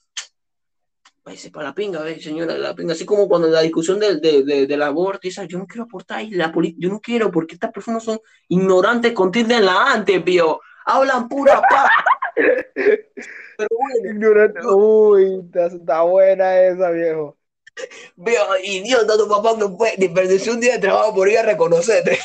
váyase 1.24 1.50
para 1.50 1.68
la 1.68 1.74
pinga, 1.74 2.02
¿ves, 2.02 2.22
señora, 2.22 2.56
la 2.56 2.74
pinga, 2.74 2.92
así 2.92 3.04
como 3.04 3.28
cuando 3.28 3.48
la 3.48 3.62
discusión 3.62 3.98
del 3.98 4.20
de, 4.20 4.44
de, 4.44 4.66
de, 4.66 4.84
aborto, 4.84 5.20
dice, 5.22 5.46
yo 5.48 5.58
no 5.58 5.66
quiero 5.66 5.84
aportar 5.84 6.18
ahí, 6.18 6.30
la 6.30 6.52
yo 6.76 6.88
no 6.88 7.00
quiero, 7.00 7.30
porque 7.30 7.54
estas 7.54 7.72
personas 7.72 8.04
son 8.04 8.20
ignorantes 8.48 9.12
con 9.12 9.32
tilde 9.32 9.56
en 9.56 9.66
la 9.66 9.92
antes, 9.92 10.22
pío, 10.22 10.60
hablan 10.84 11.28
pura 11.28 11.60
paz. 11.68 11.90
Pero 13.56 13.68
bueno, 13.70 14.10
Ignorante. 14.12 14.60
Uy, 14.66 15.50
está 15.54 16.02
buena 16.02 16.60
esa, 16.60 16.90
viejo. 16.90 17.36
Veo, 18.16 18.44
idiota, 18.62 19.16
tu 19.16 19.28
papá 19.28 19.54
no 19.58 19.76
fue, 19.76 19.94
desperdició 19.96 20.52
un 20.52 20.60
día 20.60 20.74
de 20.74 20.80
trabajo 20.80 21.14
por 21.14 21.28
ir 21.28 21.38
a 21.38 21.42
reconocerte. 21.42 22.18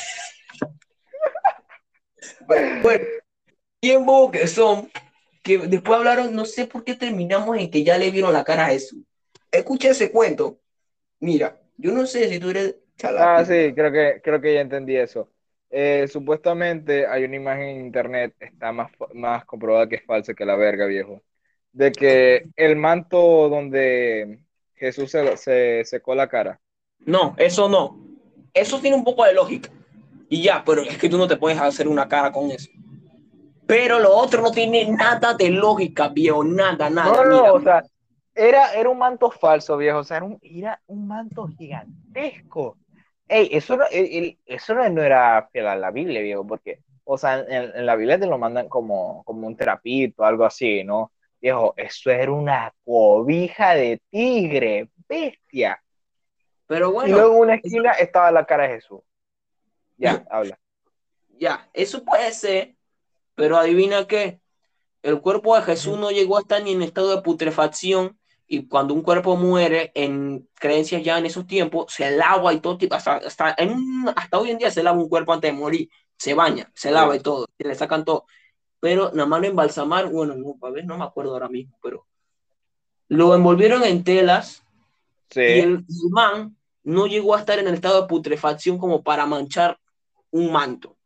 bueno, 2.81 3.05
bien 3.81 4.05
bobo 4.05 4.31
que 4.31 4.47
son, 4.47 4.91
que 5.43 5.57
después 5.57 5.97
hablaron, 5.97 6.35
no 6.35 6.45
sé 6.45 6.67
por 6.67 6.83
qué 6.83 6.95
terminamos 6.95 7.57
en 7.57 7.69
que 7.71 7.83
ya 7.83 7.97
le 7.97 8.11
vieron 8.11 8.33
la 8.33 8.43
cara 8.43 8.65
a 8.65 8.69
Jesús. 8.69 9.03
Escucha 9.51 9.89
ese 9.89 10.11
cuento. 10.11 10.59
Mira, 11.19 11.59
yo 11.77 11.91
no 11.91 12.05
sé 12.05 12.29
si 12.29 12.39
tú 12.39 12.49
eres 12.49 12.75
Ah, 13.03 13.43
sí, 13.45 13.73
creo 13.73 13.91
que, 13.91 14.21
creo 14.23 14.41
que 14.41 14.53
ya 14.53 14.61
entendí 14.61 14.95
eso. 14.95 15.31
Eh, 15.69 16.07
supuestamente 16.07 17.07
hay 17.07 17.23
una 17.23 17.35
imagen 17.35 17.69
en 17.69 17.85
internet, 17.85 18.35
está 18.39 18.71
más, 18.71 18.91
más 19.13 19.45
comprobada 19.45 19.87
que 19.87 19.95
es 19.95 20.05
falsa 20.05 20.33
que 20.33 20.45
la 20.45 20.55
verga, 20.55 20.85
viejo, 20.85 21.23
de 21.71 21.91
que 21.91 22.49
el 22.55 22.75
manto 22.75 23.49
donde 23.49 24.39
Jesús 24.81 25.11
se, 25.11 25.37
se 25.37 25.83
secó 25.85 26.15
la 26.15 26.27
cara. 26.27 26.59
No, 27.05 27.35
eso 27.37 27.69
no. 27.69 27.99
Eso 28.53 28.79
tiene 28.79 28.97
un 28.97 29.03
poco 29.03 29.23
de 29.25 29.33
lógica. 29.33 29.69
Y 30.29 30.43
ya, 30.43 30.63
pero 30.65 30.81
es 30.81 30.97
que 30.97 31.09
tú 31.09 31.17
no 31.17 31.27
te 31.27 31.37
puedes 31.37 31.59
hacer 31.59 31.87
una 31.87 32.07
cara 32.07 32.31
con 32.31 32.49
eso. 32.51 32.69
Pero 33.67 33.99
lo 33.99 34.11
otro 34.15 34.41
no 34.41 34.51
tiene 34.51 34.85
nada 34.91 35.33
de 35.33 35.49
lógica, 35.49 36.09
viejo, 36.09 36.43
nada, 36.43 36.89
nada. 36.89 37.23
No, 37.23 37.23
no, 37.23 37.29
Mira, 37.37 37.53
o 37.53 37.61
sea, 37.61 37.83
era, 38.35 38.73
era 38.73 38.89
un 38.89 38.97
manto 38.97 39.31
falso, 39.31 39.77
viejo, 39.77 39.99
o 39.99 40.03
sea, 40.03 40.17
era 40.17 40.25
un, 40.25 40.39
era 40.41 40.81
un 40.87 41.07
manto 41.07 41.47
gigantesco. 41.47 42.77
Ey, 43.27 43.49
eso 43.51 43.77
no, 43.77 43.85
el- 43.91 44.05
el- 44.13 44.39
eso 44.45 44.73
no, 44.75 44.83
era 45.01 45.47
fiel 45.51 45.67
a 45.67 45.75
la 45.75 45.91
Biblia, 45.91 46.21
viejo, 46.21 46.45
porque, 46.45 46.79
o 47.05 47.17
sea, 47.17 47.39
en, 47.39 47.71
en 47.75 47.85
la 47.85 47.95
Biblia 47.95 48.19
te 48.19 48.27
lo 48.27 48.37
mandan 48.37 48.67
como, 48.67 49.23
como 49.23 49.47
un 49.47 49.55
trapito, 49.55 50.23
algo 50.25 50.43
así, 50.45 50.83
¿no? 50.83 51.13
Viejo, 51.41 51.73
eso 51.75 52.11
era 52.11 52.31
una 52.31 52.73
cobija 52.85 53.73
de 53.73 53.99
tigre, 54.11 54.89
bestia. 55.09 55.81
pero 56.67 56.89
Y 56.89 56.93
bueno, 56.93 57.17
luego 57.17 57.33
en 57.33 57.39
una 57.41 57.55
esquina 57.55 57.91
estaba 57.93 58.31
la 58.31 58.45
cara 58.45 58.63
de 58.63 58.75
Jesús. 58.75 59.01
Ya, 59.97 60.23
habla. 60.29 60.59
ya, 61.29 61.69
eso 61.73 62.03
puede 62.03 62.31
ser, 62.31 62.75
pero 63.35 63.57
adivina 63.57 64.07
qué, 64.07 64.39
el 65.03 65.21
cuerpo 65.21 65.55
de 65.55 65.63
Jesús 65.63 65.97
no 65.97 66.11
llegó 66.11 66.37
a 66.37 66.41
estar 66.41 66.61
ni 66.61 66.73
en 66.73 66.81
estado 66.81 67.15
de 67.15 67.21
putrefacción 67.21 68.19
y 68.47 68.67
cuando 68.67 68.93
un 68.93 69.01
cuerpo 69.01 69.35
muere 69.35 69.91
en 69.95 70.47
creencias 70.55 71.03
ya 71.03 71.17
en 71.17 71.25
esos 71.25 71.47
tiempos, 71.47 71.93
se 71.93 72.11
lava 72.11 72.53
y 72.53 72.59
todo, 72.59 72.77
tipo, 72.77 72.95
hasta, 72.95 73.15
hasta, 73.15 73.55
en 73.57 74.05
hasta 74.15 74.37
hoy 74.37 74.51
en 74.51 74.57
día 74.57 74.69
se 74.69 74.83
lava 74.83 74.97
un 74.97 75.09
cuerpo 75.09 75.33
antes 75.33 75.51
de 75.51 75.57
morir, 75.57 75.89
se 76.17 76.33
baña, 76.33 76.69
se 76.75 76.91
lava 76.91 77.15
y 77.15 77.19
todo, 77.19 77.47
se 77.57 77.67
le 77.67 77.75
sacan 77.75 78.03
todo, 78.03 78.25
pero 78.81 79.11
nada 79.13 79.27
más 79.27 79.39
lo 79.39 79.47
embalsamar, 79.47 80.09
bueno, 80.09 80.35
no, 80.35 80.57
a 80.61 80.71
ver, 80.71 80.83
no 80.85 80.97
me 80.97 81.05
acuerdo 81.05 81.31
ahora 81.31 81.47
mismo, 81.47 81.77
pero 81.81 82.07
lo 83.07 83.33
envolvieron 83.35 83.83
en 83.83 84.03
telas 84.03 84.63
y 85.29 85.33
Sí, 85.33 85.41
el 85.41 85.85
man 86.09 86.57
no 86.83 87.05
llegó 87.07 87.35
a 87.35 87.39
estar 87.39 87.59
en 87.59 87.67
el 87.67 87.75
estado 87.75 88.01
de 88.01 88.07
putrefacción 88.07 88.77
como 88.77 89.03
para 89.03 89.25
manchar 89.25 89.79
un 90.31 90.51
manto. 90.51 90.97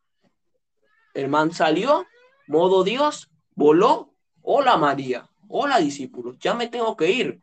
El 1.13 1.28
man 1.28 1.51
salió, 1.51 2.05
modo 2.47 2.84
Dios, 2.84 3.30
voló. 3.53 4.13
Hola 4.41 4.78
María, 4.78 5.30
hola 5.47 5.80
discípulos, 5.80 6.38
ya 6.39 6.53
me 6.53 6.67
tengo 6.67 6.95
que 6.95 7.11
ir. 7.11 7.41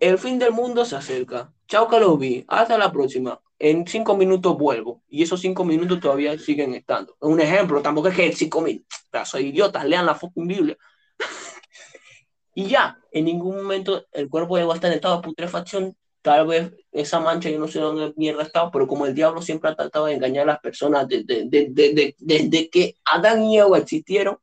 El 0.00 0.18
fin 0.18 0.38
del 0.38 0.52
mundo 0.52 0.84
se 0.84 0.96
acerca. 0.96 1.52
Chao 1.68 1.88
que 1.88 2.00
los 2.00 2.18
vi, 2.18 2.44
hasta 2.48 2.76
la 2.76 2.90
próxima. 2.90 3.40
En 3.58 3.86
cinco 3.86 4.16
minutos 4.16 4.56
vuelvo. 4.56 5.02
Y 5.08 5.22
esos 5.22 5.40
cinco 5.40 5.64
minutos 5.64 6.00
todavía 6.00 6.38
siguen 6.38 6.74
estando. 6.74 7.16
Un 7.20 7.40
ejemplo, 7.40 7.80
tampoco 7.82 8.08
es 8.08 8.16
que 8.16 8.32
cinco 8.32 8.60
minutos. 8.60 8.86
Soy 9.24 9.46
idiotas, 9.46 9.84
lean 9.84 10.06
la 10.06 10.14
fucking 10.14 10.46
Biblia. 10.46 10.76
y 12.54 12.66
ya, 12.66 12.98
en 13.12 13.24
ningún 13.24 13.56
momento 13.56 14.06
el 14.12 14.28
cuerpo 14.28 14.56
llegó 14.56 14.72
a 14.72 14.74
estar 14.74 14.90
en 14.90 14.96
estado 14.96 15.16
de 15.16 15.22
putrefacción. 15.22 15.96
Tal 16.20 16.46
vez 16.46 16.72
esa 16.90 17.20
mancha, 17.20 17.48
yo 17.48 17.58
no 17.58 17.68
sé 17.68 17.78
dónde 17.78 18.12
mierda 18.16 18.42
estaba, 18.42 18.70
pero 18.70 18.86
como 18.86 19.06
el 19.06 19.14
diablo 19.14 19.40
siempre 19.40 19.70
ha 19.70 19.76
tratado 19.76 20.06
de 20.06 20.14
engañar 20.14 20.42
a 20.42 20.52
las 20.52 20.60
personas 20.60 21.06
desde 21.06 21.44
de, 21.44 21.68
de, 21.70 21.94
de, 21.94 22.16
desde 22.18 22.68
que 22.68 22.96
Adán 23.04 23.44
y 23.44 23.58
Eva 23.58 23.78
existieron, 23.78 24.38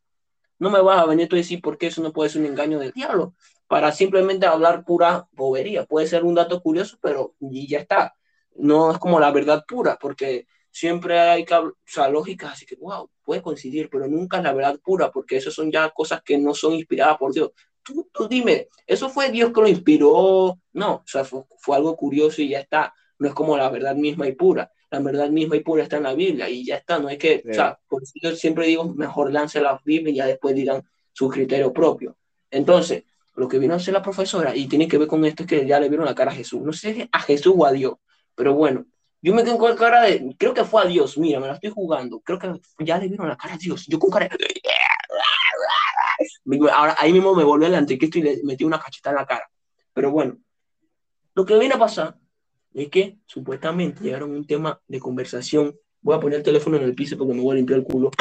no 0.59 0.69
me 0.69 0.81
vas 0.81 1.01
a 1.01 1.05
venir 1.05 1.27
tú 1.27 1.35
a 1.35 1.39
decir 1.39 1.61
por 1.61 1.77
qué 1.77 1.87
eso 1.87 2.01
no 2.01 2.13
puede 2.13 2.29
ser 2.29 2.41
un 2.41 2.47
engaño 2.47 2.79
del 2.79 2.93
diablo, 2.93 3.35
para 3.67 3.91
simplemente 3.91 4.45
hablar 4.45 4.85
pura 4.85 5.27
bobería. 5.31 5.85
Puede 5.85 6.07
ser 6.07 6.23
un 6.23 6.35
dato 6.35 6.61
curioso, 6.61 6.97
pero 7.01 7.35
y 7.39 7.67
ya 7.67 7.79
está. 7.79 8.13
No 8.55 8.91
es 8.91 8.97
como 8.97 9.19
la 9.19 9.31
verdad 9.31 9.63
pura, 9.67 9.97
porque 9.99 10.47
siempre 10.69 11.19
hay 11.19 11.45
o 11.51 11.73
sea, 11.85 12.09
lógicas, 12.09 12.53
así 12.53 12.65
que, 12.65 12.75
wow, 12.75 13.09
puede 13.23 13.41
coincidir, 13.41 13.89
pero 13.89 14.07
nunca 14.07 14.37
es 14.37 14.43
la 14.43 14.53
verdad 14.53 14.79
pura, 14.83 15.11
porque 15.11 15.37
eso 15.37 15.51
son 15.51 15.71
ya 15.71 15.89
cosas 15.91 16.21
que 16.23 16.37
no 16.37 16.53
son 16.53 16.73
inspiradas 16.73 17.17
por 17.17 17.33
Dios. 17.33 17.51
Tú, 17.83 18.09
tú 18.11 18.27
dime, 18.27 18.69
¿eso 18.87 19.09
fue 19.09 19.29
Dios 19.29 19.51
que 19.53 19.61
lo 19.61 19.67
inspiró? 19.67 20.59
No, 20.73 20.93
o 20.95 21.03
sea, 21.05 21.23
fue, 21.25 21.43
fue 21.59 21.75
algo 21.75 21.95
curioso 21.95 22.41
y 22.41 22.49
ya 22.49 22.59
está. 22.59 22.93
No 23.19 23.27
es 23.27 23.33
como 23.33 23.57
la 23.57 23.69
verdad 23.69 23.95
misma 23.95 24.27
y 24.27 24.33
pura. 24.33 24.71
La 24.89 24.99
verdad 24.99 25.29
misma 25.29 25.55
y 25.57 25.59
pura 25.61 25.83
está 25.83 25.97
en 25.97 26.03
la 26.03 26.13
Biblia 26.13 26.49
y 26.49 26.65
ya 26.65 26.77
está. 26.77 26.99
No 26.99 27.07
hay 27.07 27.17
que, 27.17 27.41
Sí. 27.43 27.49
o 27.51 27.53
sea, 27.53 27.79
por 27.87 28.03
eso 28.03 28.13
yo 28.21 28.35
siempre 28.35 28.67
digo, 28.67 28.85
mejor 28.85 29.31
lance 29.31 29.59
la 29.61 29.79
Biblia 29.83 30.11
y 30.11 30.15
ya 30.15 30.25
después 30.25 30.55
digan 30.55 30.83
su 31.11 31.29
criterio 31.29 31.71
propio. 31.73 32.17
Entonces, 32.49 33.03
lo 33.35 33.47
que 33.47 33.59
vino 33.59 33.73
a 33.73 33.77
hacer 33.77 33.93
la 33.93 34.01
profesora, 34.01 34.55
y 34.55 34.67
tiene 34.67 34.87
que 34.87 34.97
ver 34.97 35.07
con 35.07 35.25
esto, 35.25 35.43
es 35.43 35.49
que 35.49 35.65
ya 35.65 35.79
le 35.79 35.89
vieron 35.89 36.05
la 36.05 36.15
cara 36.15 36.31
a 36.31 36.35
Jesús. 36.35 36.61
No 36.61 36.71
sé 36.73 36.93
si 36.93 37.09
a 37.11 37.19
Jesús 37.19 37.53
o 37.57 37.65
a 37.65 37.71
Dios, 37.71 37.95
pero 38.35 38.53
bueno, 38.53 38.85
yo 39.21 39.33
me 39.33 39.43
quedo 39.43 39.57
con 39.57 39.71
la 39.71 39.75
cara 39.75 40.03
de, 40.03 40.35
creo 40.37 40.53
que 40.53 40.65
fue 40.65 40.81
a 40.81 40.85
Dios, 40.85 41.17
mira, 41.17 41.39
me 41.39 41.47
la 41.47 41.53
estoy 41.53 41.69
jugando, 41.69 42.19
creo 42.19 42.37
que 42.37 42.59
ya 42.79 42.97
le 42.97 43.07
vieron 43.07 43.27
la 43.27 43.37
cara 43.37 43.53
a 43.53 43.57
Dios. 43.57 43.85
Yo 43.87 43.99
con 43.99 44.09
cara 44.09 44.27
de... 44.27 44.37
Ahora, 46.73 46.95
ahí 46.99 47.13
mismo 47.13 47.33
me 47.33 47.43
volví 47.43 47.65
al 47.65 47.75
anticristo 47.75 48.19
y 48.19 48.21
le 48.21 48.39
metí 48.43 48.63
una 48.63 48.79
cacheta 48.79 49.11
en 49.11 49.15
la 49.15 49.25
cara. 49.25 49.49
Pero 49.93 50.11
bueno, 50.11 50.37
lo 51.35 51.45
que 51.45 51.57
viene 51.57 51.75
a 51.75 51.79
pasar 51.79 52.17
es 52.73 52.89
que 52.89 53.17
supuestamente 53.25 54.03
llegaron 54.03 54.33
a 54.33 54.37
un 54.37 54.45
tema 54.45 54.79
de 54.87 54.99
conversación. 54.99 55.75
Voy 56.01 56.15
a 56.15 56.19
poner 56.19 56.39
el 56.39 56.43
teléfono 56.43 56.77
en 56.77 56.83
el 56.83 56.95
piso 56.95 57.17
porque 57.17 57.33
me 57.33 57.41
voy 57.41 57.53
a 57.53 57.55
limpiar 57.55 57.79
el 57.79 57.85
culo. 57.85 58.11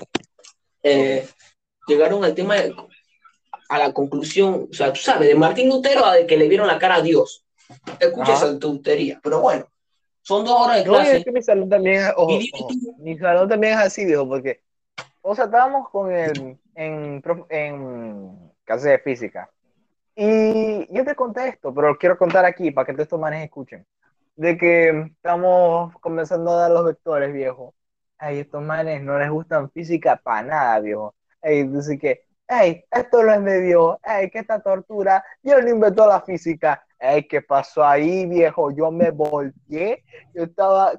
Eh, 0.83 1.27
llegaron 1.87 2.25
al 2.25 2.35
tema 2.35 2.57
de, 2.57 2.75
a 3.69 3.79
la 3.79 3.93
conclusión, 3.93 4.69
o 4.71 4.75
sea, 4.75 4.93
tú 4.93 5.01
sabes, 5.01 5.29
de 5.29 5.35
Martín 5.35 5.69
Lutero 5.69 6.05
a 6.05 6.15
de 6.15 6.27
que 6.27 6.37
le 6.37 6.49
vieron 6.49 6.67
la 6.67 6.79
cara 6.79 6.97
a 6.97 7.03
Dios. 7.03 7.45
Escucha 7.99 8.35
esa 8.35 8.59
tontería, 8.59 9.21
pero 9.23 9.41
bueno, 9.41 9.67
son 10.23 10.45
dos 10.45 10.55
horas 10.61 10.79
de 10.79 10.85
No, 10.85 11.03
y 11.03 11.09
es 11.09 11.21
clase. 11.21 11.25
que 11.25 11.33
mi 11.33 11.43
salón 11.43 11.69
también 11.69 12.03
es, 12.03 12.13
ojo, 12.17 12.49
ojo, 12.53 12.77
mi 12.97 13.19
salón 13.19 13.49
también 13.49 13.75
es 13.75 13.81
así, 13.81 14.05
viejo, 14.05 14.29
porque, 14.29 14.63
o 15.23 15.35
sea, 15.35 15.47
estábamos 15.47 15.89
con 15.91 16.13
el, 16.13 16.59
en, 16.75 17.23
en 17.51 18.53
clase 18.65 18.91
de 18.91 18.99
física. 19.01 19.51
Y 20.15 20.95
yo 20.95 21.05
te 21.05 21.15
conté 21.15 21.49
esto, 21.49 21.75
pero 21.75 21.89
lo 21.89 21.99
quiero 21.99 22.19
contar 22.19 22.45
aquí 22.45 22.71
para 22.71 22.87
que 22.87 22.93
todos 22.93 23.05
estos 23.05 23.21
manes 23.21 23.45
escuchen. 23.45 23.87
De 24.37 24.57
que 24.59 24.91
estamos 25.17 25.95
comenzando 26.01 26.53
a 26.53 26.57
dar 26.63 26.71
los 26.71 26.85
vectores, 26.87 27.33
viejo. 27.33 27.75
Ay, 28.19 28.41
estos 28.41 28.63
manes 28.63 29.03
no 29.03 29.19
les 29.19 29.31
gustan 29.31 29.71
física 29.71 30.17
para 30.17 30.43
nada, 30.47 30.81
viejo. 30.81 31.15
Ay, 31.43 31.65
dice 31.65 31.99
que, 31.99 32.25
ay, 32.49 32.85
esto 32.91 33.23
no 33.23 33.33
es 33.35 33.45
de 33.45 33.61
Dios. 33.63 33.97
Ay, 34.03 34.31
que 34.31 34.41
esta 34.41 34.61
tortura. 34.61 35.25
Dios 35.43 35.63
no 35.63 35.71
inventó 35.71 36.07
la 36.07 36.21
física. 36.23 36.85
Ay, 37.03 37.27
¿qué 37.27 37.43
pasó 37.43 37.85
ahí, 37.85 38.27
viejo? 38.27 38.71
Yo 38.71 38.93
me 38.93 39.11
volteé. 39.11 40.05
Yo 40.33 40.45
estaba, 40.45 40.93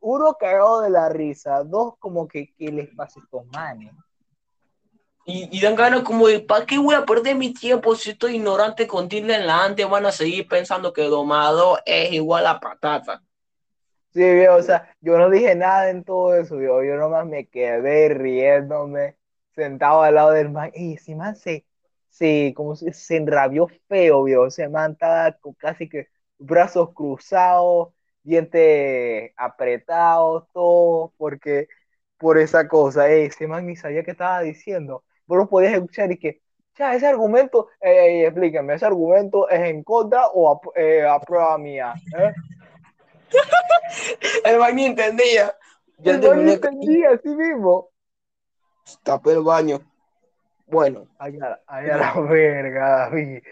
uno 0.00 0.34
cagado 0.34 0.80
de 0.80 0.90
la 0.90 1.08
risa. 1.08 1.62
Dos, 1.62 1.94
como 2.00 2.26
que, 2.26 2.52
¿qué 2.58 2.72
les 2.72 2.88
pasa 2.94 3.20
a 3.20 3.22
estos 3.22 3.46
manes? 3.46 3.92
Y, 5.26 5.48
y 5.56 5.60
dan 5.62 5.76
ganas 5.76 6.02
como 6.02 6.26
de, 6.26 6.40
¿para 6.40 6.66
qué 6.66 6.76
voy 6.76 6.96
a 6.96 7.06
perder 7.06 7.36
mi 7.36 7.54
tiempo 7.54 7.94
si 7.94 8.10
estoy 8.10 8.34
ignorante 8.34 8.88
con 8.88 9.08
tilde 9.08 9.36
en 9.36 9.46
la 9.46 9.64
ante? 9.64 9.84
Van 9.84 10.04
a 10.04 10.12
seguir 10.12 10.48
pensando 10.48 10.92
que 10.92 11.02
domado 11.04 11.78
es 11.86 12.12
igual 12.12 12.46
a 12.46 12.58
patata. 12.58 13.22
Sí, 14.12 14.20
viejo, 14.20 14.56
o 14.56 14.62
sea, 14.62 14.92
yo 15.00 15.16
no 15.18 15.30
dije 15.30 15.54
nada 15.54 15.88
en 15.90 16.04
todo 16.04 16.34
eso, 16.34 16.56
viejo. 16.56 16.82
Yo 16.82 16.96
nomás 16.96 17.26
me 17.26 17.46
quedé 17.46 18.08
riéndome, 18.08 19.16
sentado 19.54 20.02
al 20.02 20.16
lado 20.16 20.32
del 20.32 20.50
man. 20.50 20.72
Y 20.74 20.94
ese 20.94 21.14
man 21.14 21.36
se, 21.36 21.64
se, 22.14 22.54
como 22.56 22.76
se, 22.76 22.92
se 22.92 23.16
enrabió 23.16 23.66
feo, 23.88 24.24
viejo. 24.24 24.46
Ese 24.46 24.68
man 24.68 24.92
estaba 24.92 25.32
con 25.32 25.54
casi 25.54 25.88
que 25.88 26.08
brazos 26.38 26.92
cruzados, 26.94 27.92
dientes 28.22 29.32
apretados, 29.36 30.46
todo, 30.52 31.12
porque 31.16 31.68
por 32.18 32.38
esa 32.38 32.68
cosa. 32.68 33.08
Ey, 33.10 33.26
ese 33.26 33.46
man 33.48 33.66
ni 33.66 33.76
sabía 33.76 34.04
qué 34.04 34.12
estaba 34.12 34.40
diciendo. 34.42 35.04
Vos 35.26 35.38
lo 35.38 35.48
podías 35.48 35.74
escuchar 35.74 36.12
y 36.12 36.18
que, 36.18 36.40
ya, 36.76 36.94
ese 36.94 37.06
argumento, 37.06 37.68
eh, 37.80 38.24
explícame, 38.26 38.74
¿ese 38.74 38.86
argumento 38.86 39.48
es 39.48 39.60
en 39.60 39.82
contra 39.84 40.26
o 40.28 40.52
a, 40.52 40.80
eh, 40.80 41.06
a 41.06 41.18
prueba 41.20 41.58
mía? 41.58 41.94
¿eh? 42.18 42.32
El 44.44 44.58
man 44.58 44.74
ni 44.76 44.86
entendía. 44.86 45.56
Ya 45.98 46.14
El 46.14 46.22
man 46.22 46.44
ni 46.44 46.52
terminé. 46.52 46.52
entendía 46.54 47.10
así 47.10 47.28
mismo. 47.28 47.90
Tapé 49.02 49.32
el 49.32 49.42
baño. 49.42 49.80
Bueno, 50.66 51.06
Ay, 51.18 51.38
a, 51.42 51.60
ay, 51.66 51.90
a 51.90 51.96
la 51.96 52.20
verga, 52.20 52.88
David. 53.10 53.42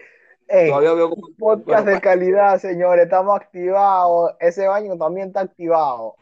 Ey, 0.47 0.69
todavía 0.69 0.93
veo 0.93 1.09
como... 1.09 1.27
podcast 1.37 1.85
de 1.85 1.91
bueno, 1.91 2.01
calidad, 2.01 2.59
señores. 2.59 3.05
Estamos 3.05 3.39
activados. 3.39 4.33
Ese 4.39 4.67
baño 4.67 4.97
también 4.97 5.27
está 5.27 5.41
activado. 5.41 6.15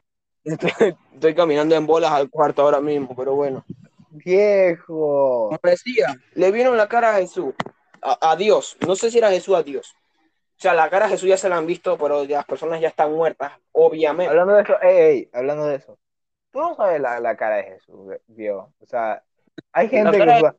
estoy, 0.43 0.95
estoy 1.13 1.35
caminando 1.35 1.75
en 1.75 1.85
bolas 1.85 2.11
al 2.11 2.29
cuarto 2.29 2.61
ahora 2.61 2.79
mismo, 2.79 3.15
pero 3.15 3.35
bueno. 3.35 3.63
viejo. 4.09 5.49
Como 5.49 5.59
decía, 5.63 6.15
le 6.33 6.51
vieron 6.51 6.77
la 6.77 6.87
cara 6.87 7.15
a 7.15 7.19
Jesús, 7.19 7.53
a, 8.01 8.31
a 8.31 8.35
Dios. 8.35 8.77
No 8.85 8.95
sé 8.95 9.09
si 9.11 9.17
era 9.17 9.31
Jesús 9.31 9.55
a 9.55 9.63
Dios. 9.63 9.95
O 10.57 10.61
sea, 10.61 10.73
la 10.75 10.89
cara 10.91 11.07
a 11.07 11.09
Jesús 11.09 11.27
ya 11.27 11.37
se 11.37 11.49
la 11.49 11.57
han 11.57 11.65
visto, 11.65 11.97
pero 11.97 12.23
las 12.23 12.45
personas 12.45 12.79
ya 12.79 12.89
están 12.89 13.11
muertas, 13.11 13.53
obviamente. 13.71 14.29
Hablando 14.29 14.53
de 14.53 14.61
eso, 14.61 14.81
ey, 14.81 14.97
ey, 14.97 15.29
hablando 15.33 15.65
de 15.65 15.75
eso. 15.77 15.97
Tú 16.51 16.59
no 16.59 16.75
sabes 16.75 17.01
la, 17.01 17.19
la 17.19 17.35
cara 17.35 17.55
de 17.57 17.63
Jesús, 17.63 18.13
viejo. 18.27 18.71
O 18.79 18.85
sea, 18.85 19.23
hay 19.71 19.89
gente 19.89 20.17
que. 20.19 20.51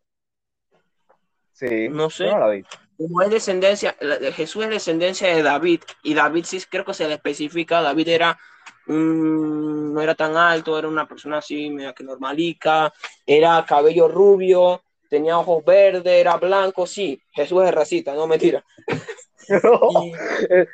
Sí, 1.52 1.88
No 1.88 2.10
sé. 2.10 2.26
no 2.26 2.38
la 2.38 2.48
vi. 2.48 2.64
Como 2.96 3.22
es 3.22 3.30
descendencia, 3.30 3.96
Jesús 4.34 4.64
es 4.64 4.70
descendencia 4.70 5.34
de 5.34 5.42
David, 5.42 5.82
y 6.02 6.14
David 6.14 6.44
sí 6.44 6.60
creo 6.70 6.84
que 6.84 6.94
se 6.94 7.08
le 7.08 7.14
especifica, 7.14 7.80
David 7.82 8.08
era 8.08 8.38
no 8.86 10.00
era 10.00 10.14
tan 10.14 10.36
alto, 10.36 10.78
era 10.78 10.88
una 10.88 11.06
persona 11.06 11.38
así, 11.38 11.70
media 11.70 11.92
que 11.92 12.04
normalica, 12.04 12.92
era 13.26 13.64
cabello 13.66 14.08
rubio, 14.08 14.82
tenía 15.08 15.38
ojos 15.38 15.64
verdes, 15.64 16.12
era 16.12 16.36
blanco, 16.36 16.86
sí, 16.86 17.20
Jesús 17.32 17.64
es 17.64 17.72
racista, 17.74 18.14
no 18.14 18.26
mentira. 18.26 18.64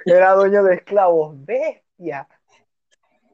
Y 0.06 0.10
Era 0.12 0.34
dueño 0.34 0.62
de 0.62 0.74
esclavos, 0.74 1.34
bestia. 1.44 2.28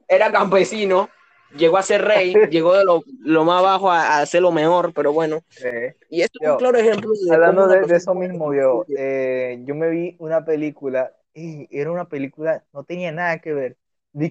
era 0.07 0.31
campesino, 0.31 1.09
llegó 1.51 1.77
a 1.77 1.83
ser 1.83 2.03
rey, 2.03 2.33
llegó 2.49 2.75
de 2.75 2.85
lo, 2.85 3.03
lo 3.19 3.45
más 3.45 3.61
bajo 3.61 3.91
a, 3.91 4.19
a 4.19 4.25
ser 4.25 4.41
lo 4.41 4.51
mejor, 4.51 4.93
pero 4.93 5.13
bueno. 5.13 5.41
Sí. 5.49 5.67
Y 6.09 6.21
esto 6.21 6.39
es 6.41 6.45
Yo, 6.45 6.53
un 6.53 6.57
claro 6.57 6.77
ejemplo 6.77 7.11
de 7.11 7.33
Hablando 7.33 7.67
de, 7.67 7.95
eso 7.95 8.13
mismo, 8.15 8.53
yo, 8.53 8.85
eh, 8.97 9.61
yo 9.65 9.75
me 9.75 9.89
vi 9.89 10.15
una 10.19 10.43
película 10.45 11.13
y 11.33 11.67
era 11.77 11.91
una 11.91 12.07
película, 12.07 12.63
no 12.73 12.83
tenía 12.83 13.11
nada 13.11 13.39
que 13.39 13.53
ver, 13.53 13.77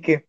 que 0.02 0.26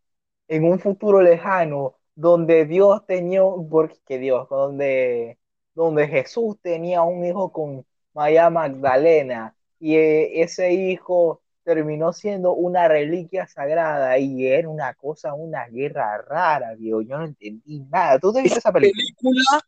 en 0.48 0.64
un 0.66 0.80
futuro 0.80 1.22
lejano, 1.22 1.98
donde 2.16 2.66
Dios 2.66 3.06
tenía, 3.06 3.42
porque 3.70 4.20
Dios, 4.20 4.48
donde, 4.50 5.38
donde 5.74 6.08
Jesús 6.08 6.58
tenía 6.62 7.02
un 7.04 7.26
hijo 7.26 7.52
con 7.52 7.86
María 8.14 8.50
Magdalena 8.50 9.56
y 9.80 9.96
eh, 9.98 10.42
ese 10.42 10.74
hijo 10.74 11.42
terminó 11.66 12.14
siendo 12.14 12.54
una 12.54 12.88
reliquia 12.88 13.48
sagrada 13.48 14.18
y 14.20 14.46
era 14.48 14.70
una 14.70 14.94
cosa, 14.94 15.34
una 15.34 15.66
guerra 15.68 16.20
rara, 16.22 16.76
Dios, 16.76 17.04
yo 17.08 17.18
no 17.18 17.26
entendí 17.26 17.80
nada. 17.90 18.20
¿Tú 18.20 18.32
te 18.32 18.42
viste 18.44 18.60
esa 18.60 18.72
película? 18.72 19.04
película 19.04 19.62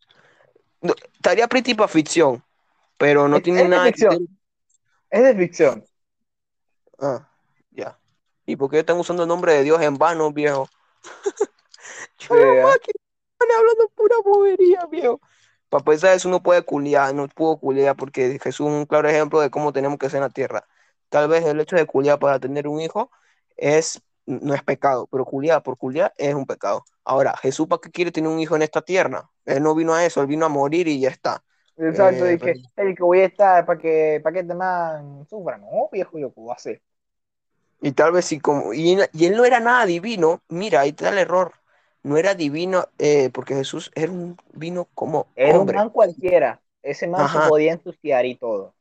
no, 0.82 0.94
estaría 1.14 1.48
pretty 1.48 1.74
para 1.74 1.88
ficción, 1.88 2.44
pero 2.98 3.28
no 3.28 3.38
Es- 3.38 3.44
tiene 3.44 3.60
es 3.64 3.70
de 3.70 3.76
nada 3.76 3.92
que 3.92 3.98
ficción. 3.98 4.40
Es 5.10 5.24
de 5.24 5.36
ficción. 5.36 5.84
Ah, 7.00 7.28
ya. 7.72 7.98
¿Y 8.46 8.56
por 8.56 8.70
qué 8.70 8.80
están 8.80 8.98
usando 8.98 9.24
el 9.24 9.30
nombre 9.30 9.54
de 9.54 9.64
Dios 9.64 9.82
en 9.82 9.98
vano, 9.98 10.32
viejo? 10.32 10.70
Yo 12.20 12.36
máquina, 12.36 13.00
están 13.34 13.58
hablando 13.58 13.90
pura 13.96 14.16
bobería, 14.24 14.86
viejo. 14.86 15.20
Para 15.70 15.84
pensar 15.84 16.16
eso 16.16 16.30
uno 16.30 16.42
puede 16.44 16.62
culiar, 16.62 17.14
no 17.14 17.28
puedo 17.28 17.58
culiar 17.58 17.96
porque 17.96 18.40
Jesús 18.42 18.68
es 18.68 18.74
un 18.74 18.86
claro 18.86 19.10
ejemplo 19.10 19.42
de 19.42 19.50
cómo 19.50 19.74
tenemos 19.74 19.98
que 19.98 20.10
ser 20.10 20.18
en 20.18 20.24
la 20.24 20.30
tierra. 20.30 20.66
Tal 21.10 21.28
vez 21.30 21.46
el 21.46 21.60
hecho 21.60 21.76
de 21.76 21.86
culiar 21.86 22.20
para 22.20 22.40
tener 22.40 22.68
un 22.68 22.82
hijo 22.82 23.12
es, 23.56 24.02
no 24.26 24.54
es 24.54 24.64
pecado, 24.64 25.08
pero 25.12 25.26
culiar 25.26 25.64
por 25.64 25.78
culiar 25.78 26.14
es 26.18 26.36
un 26.36 26.46
pecado. 26.46 26.86
Ahora, 27.04 27.36
Jesús, 27.38 27.68
¿para 27.68 27.80
qué 27.82 27.92
quiere 27.92 28.12
tener 28.12 28.30
un 28.30 28.40
hijo 28.40 28.56
en 28.56 28.62
esta 28.64 28.82
tierra? 28.82 29.30
Él 29.46 29.64
no 29.64 29.76
vino 29.76 29.94
a 29.94 30.06
eso, 30.06 30.22
él 30.22 30.28
vino 30.28 30.46
a 30.46 30.50
morir 30.50 30.88
y 30.88 31.00
ya 31.02 31.10
está. 31.10 31.44
Exacto, 31.78 32.30
Eh, 32.30 32.32
y 32.32 32.40
que 32.40 32.60
el 32.76 32.96
que 32.96 33.04
voy 33.04 33.20
a 33.20 33.26
estar 33.26 33.66
para 33.66 33.80
que, 33.80 34.20
para 34.24 34.34
que 34.34 34.40
este 34.42 34.54
man 34.56 35.26
sufra, 35.30 35.58
no, 35.58 35.90
viejo, 35.92 36.18
yo 36.20 36.32
puedo 36.32 36.52
hacer. 36.52 36.82
Y 37.82 37.92
tal 37.94 38.12
vez 38.12 38.26
si 38.26 38.40
como, 38.40 38.74
y, 38.74 38.94
él- 38.94 39.10
y 39.14 39.26
él 39.26 39.36
no 39.38 39.46
era 39.46 39.60
nada 39.60 39.86
divino, 39.86 40.42
mira, 40.50 40.82
ahí 40.82 40.90
está 40.90 41.10
el 41.10 41.18
error. 41.20 41.54
No 42.04 42.18
era 42.18 42.36
divino, 42.36 42.88
eh, 43.00 43.30
porque 43.34 43.56
Jesús 43.56 43.92
era 43.96 44.12
un 44.12 44.38
vino 44.54 44.88
como 44.96 45.28
Era 45.36 45.60
hombre 45.60 45.62
un 45.62 45.72
man 45.72 45.90
cualquiera, 45.90 46.62
ese 46.82 47.08
man 47.08 47.28
Ajá. 47.28 47.30
se 47.30 47.40
podía 47.42 47.72
ensuciar 47.74 48.26
y 48.26 48.36
todo. 48.36 48.76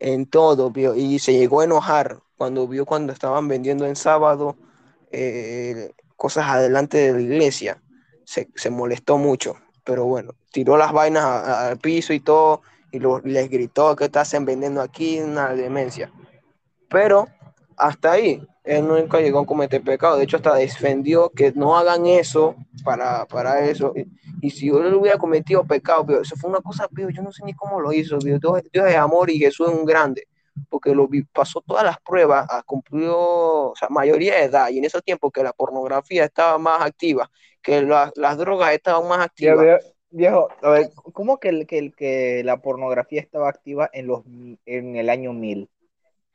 En 0.00 0.26
todo, 0.26 0.70
vio, 0.70 0.94
y 0.94 1.18
se 1.18 1.32
llegó 1.32 1.60
a 1.60 1.64
enojar 1.64 2.20
cuando 2.36 2.66
vio 2.68 2.84
cuando 2.84 3.12
estaban 3.12 3.48
vendiendo 3.48 3.86
en 3.86 3.96
sábado 3.96 4.56
eh, 5.10 5.92
cosas 6.16 6.46
adelante 6.48 6.98
de 6.98 7.12
la 7.12 7.20
iglesia. 7.20 7.80
Se, 8.24 8.48
se 8.54 8.70
molestó 8.70 9.18
mucho, 9.18 9.56
pero 9.84 10.04
bueno, 10.06 10.34
tiró 10.50 10.76
las 10.76 10.92
vainas 10.92 11.24
al 11.24 11.78
piso 11.78 12.12
y 12.12 12.20
todo, 12.20 12.62
y 12.90 12.98
lo- 12.98 13.20
les 13.20 13.48
gritó 13.50 13.94
que 13.96 14.10
hacen 14.14 14.44
vendiendo 14.44 14.80
aquí 14.80 15.20
una 15.20 15.50
demencia. 15.54 16.10
Pero 16.88 17.28
hasta 17.76 18.12
ahí, 18.12 18.42
él 18.64 18.86
nunca 18.88 19.20
llegó 19.20 19.40
a 19.40 19.46
cometer 19.46 19.82
pecado. 19.82 20.16
De 20.16 20.24
hecho, 20.24 20.36
hasta 20.36 20.54
defendió 20.54 21.30
que 21.30 21.52
no 21.52 21.76
hagan 21.76 22.06
eso 22.06 22.56
para, 22.84 23.26
para 23.26 23.60
eso. 23.68 23.92
Y, 23.96 24.06
y 24.46 24.50
si 24.50 24.66
yo 24.68 24.82
le 24.82 24.94
hubiera 24.96 25.18
cometido 25.18 25.64
pecado, 25.64 26.04
pero 26.06 26.22
eso 26.22 26.36
fue 26.36 26.50
una 26.50 26.60
cosa, 26.60 26.88
pero 26.94 27.10
yo 27.10 27.22
no 27.22 27.32
sé 27.32 27.44
ni 27.44 27.54
cómo 27.54 27.80
lo 27.80 27.92
hizo. 27.92 28.18
Dios, 28.18 28.40
Dios, 28.72 28.88
es 28.88 28.96
amor 28.96 29.30
y 29.30 29.38
Jesús 29.38 29.68
es 29.68 29.74
un 29.74 29.84
grande. 29.84 30.26
Porque 30.68 30.94
lo 30.94 31.08
pasó 31.32 31.60
todas 31.66 31.84
las 31.84 31.98
pruebas, 32.00 32.46
ah, 32.48 32.62
cumplió, 32.64 33.16
o 33.18 33.74
sea, 33.76 33.88
mayoría 33.88 34.34
de 34.36 34.44
edad. 34.44 34.68
Y 34.70 34.78
en 34.78 34.84
esos 34.84 35.02
tiempos 35.02 35.32
que 35.32 35.42
la 35.42 35.52
pornografía 35.52 36.24
estaba 36.24 36.58
más 36.58 36.80
activa, 36.82 37.30
que 37.62 37.82
la- 37.82 38.12
las 38.16 38.38
drogas 38.38 38.72
estaban 38.72 39.08
más 39.08 39.20
activas. 39.20 39.58
viejo, 39.58 39.78
viejo, 40.10 40.48
a 40.62 40.70
ver, 40.70 40.90
¿cómo 41.12 41.38
que, 41.38 41.48
el- 41.48 41.66
que, 41.66 41.78
el- 41.78 41.94
que 41.94 42.42
la 42.44 42.58
pornografía 42.62 43.20
estaba 43.20 43.48
activa 43.48 43.90
en, 43.92 44.06
los, 44.06 44.22
en 44.66 44.96
el 44.96 45.10
año 45.10 45.32
1000? 45.32 45.68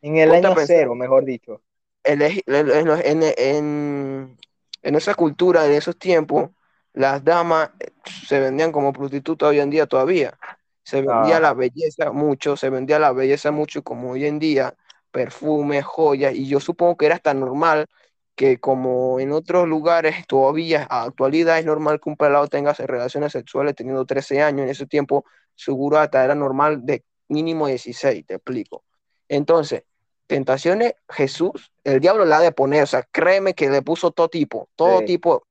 En 0.01 0.17
el 0.17 0.31
año 0.31 0.55
pensar. 0.55 0.67
cero, 0.67 0.95
mejor 0.95 1.25
dicho. 1.25 1.61
el- 2.03 2.21
el- 2.21 2.71
en, 2.71 2.87
en- 3.23 3.33
en- 3.37 4.37
en 4.81 4.95
esa 4.95 5.13
cultura, 5.15 5.65
en 5.65 5.73
esos 5.73 5.97
tiempos, 5.97 6.49
las 6.93 7.23
damas 7.23 7.71
eh, 7.79 7.91
se 8.27 8.39
vendían 8.39 8.71
como 8.71 8.93
prostitutas 8.93 9.49
hoy 9.49 9.59
en 9.59 9.69
día 9.69 9.85
todavía. 9.85 10.37
Se 10.83 11.01
vendía 11.01 11.37
Ah. 11.37 11.39
la 11.41 11.53
belleza 11.53 12.11
mucho, 12.11 12.55
se 12.57 12.69
vendía 12.69 12.97
la 12.99 13.11
belleza 13.11 13.51
mucho 13.51 13.83
como 13.83 14.11
hoy 14.11 14.25
en 14.25 14.39
día, 14.39 14.75
perfumes, 15.11 15.83
joyas, 15.85 16.33
y 16.33 16.47
yo 16.47 16.59
supongo 16.59 16.97
que 16.97 17.05
era 17.07 17.15
hasta 17.15 17.33
normal 17.33 17.87
que 18.35 18.59
como 18.59 19.19
en 19.19 19.31
otros 19.33 19.67
lugares 19.67 20.25
todavía, 20.27 20.87
a 20.89 21.03
actualidad 21.03 21.59
es 21.59 21.65
normal 21.65 21.99
que 21.99 22.09
un 22.09 22.15
pelado 22.17 22.47
tenga 22.47 22.73
relaciones 22.73 23.33
sexuales 23.33 23.75
teniendo 23.75 24.05
13 24.05 24.41
años, 24.41 24.63
en 24.63 24.69
ese 24.69 24.85
tiempo 24.87 25.25
seguro 25.55 25.99
hasta 25.99 26.23
era 26.23 26.35
normal 26.35 26.85
de 26.85 27.03
mínimo 27.27 27.67
16, 27.67 28.25
te 28.25 28.35
explico. 28.35 28.83
Entonces, 29.29 29.83
tentaciones, 30.27 30.93
Jesús, 31.07 31.71
el 31.83 32.01
diablo 32.01 32.25
la 32.25 32.37
ha 32.37 32.41
de 32.41 32.51
poner, 32.51 32.83
o 32.83 32.87
sea, 32.87 33.03
créeme 33.03 33.53
que 33.53 33.69
le 33.69 33.81
puso 33.81 34.11
todo 34.11 34.27
tipo, 34.27 34.69
todo 34.75 34.99
Sí. 34.99 35.05
tipo, 35.05 35.43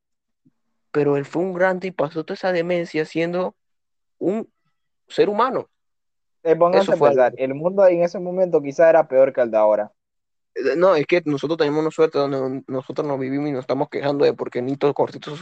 pero 0.91 1.17
él 1.17 1.25
fue 1.25 1.43
un 1.43 1.55
grande 1.55 1.89
y 1.89 1.91
pasó 1.93 2.25
toda 2.25 2.35
esa 2.35 2.53
demencia 2.53 3.05
siendo 3.05 3.55
un 4.19 4.51
ser 5.09 5.29
humano. 5.29 5.69
Eh, 6.43 6.57
Eso 6.75 6.97
fue 6.97 7.09
pensar, 7.09 7.35
el 7.37 7.55
mundo 7.55 7.87
en 7.87 8.03
ese 8.03 8.19
momento 8.19 8.63
quizá 8.63 8.89
era 8.89 9.07
peor 9.09 9.33
que 9.33 9.41
el 9.41 9.51
de 9.51 9.57
ahora. 9.57 9.93
Eh, 10.55 10.77
No, 10.77 10.95
es 10.95 11.07
que 11.07 11.23
nosotros 11.25 11.59
tenemos 11.59 11.81
una 11.81 11.91
suerte 11.91 12.19
donde 12.19 12.63
nosotros 12.67 13.07
nos 13.07 13.19
vivimos 13.19 13.49
y 13.49 13.53
nos 13.53 13.61
estamos 13.61 13.89
quejando 13.89 14.25
de 14.25 14.33
porque 14.33 14.63
Nito 14.63 14.93
Cortito 14.95 15.33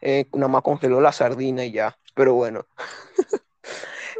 eh, 0.00 0.26
nada 0.32 0.48
más 0.48 0.62
congeló 0.62 1.00
la 1.00 1.12
sardina 1.12 1.64
y 1.64 1.72
ya, 1.72 1.96
pero 2.14 2.34
bueno. 2.34 2.66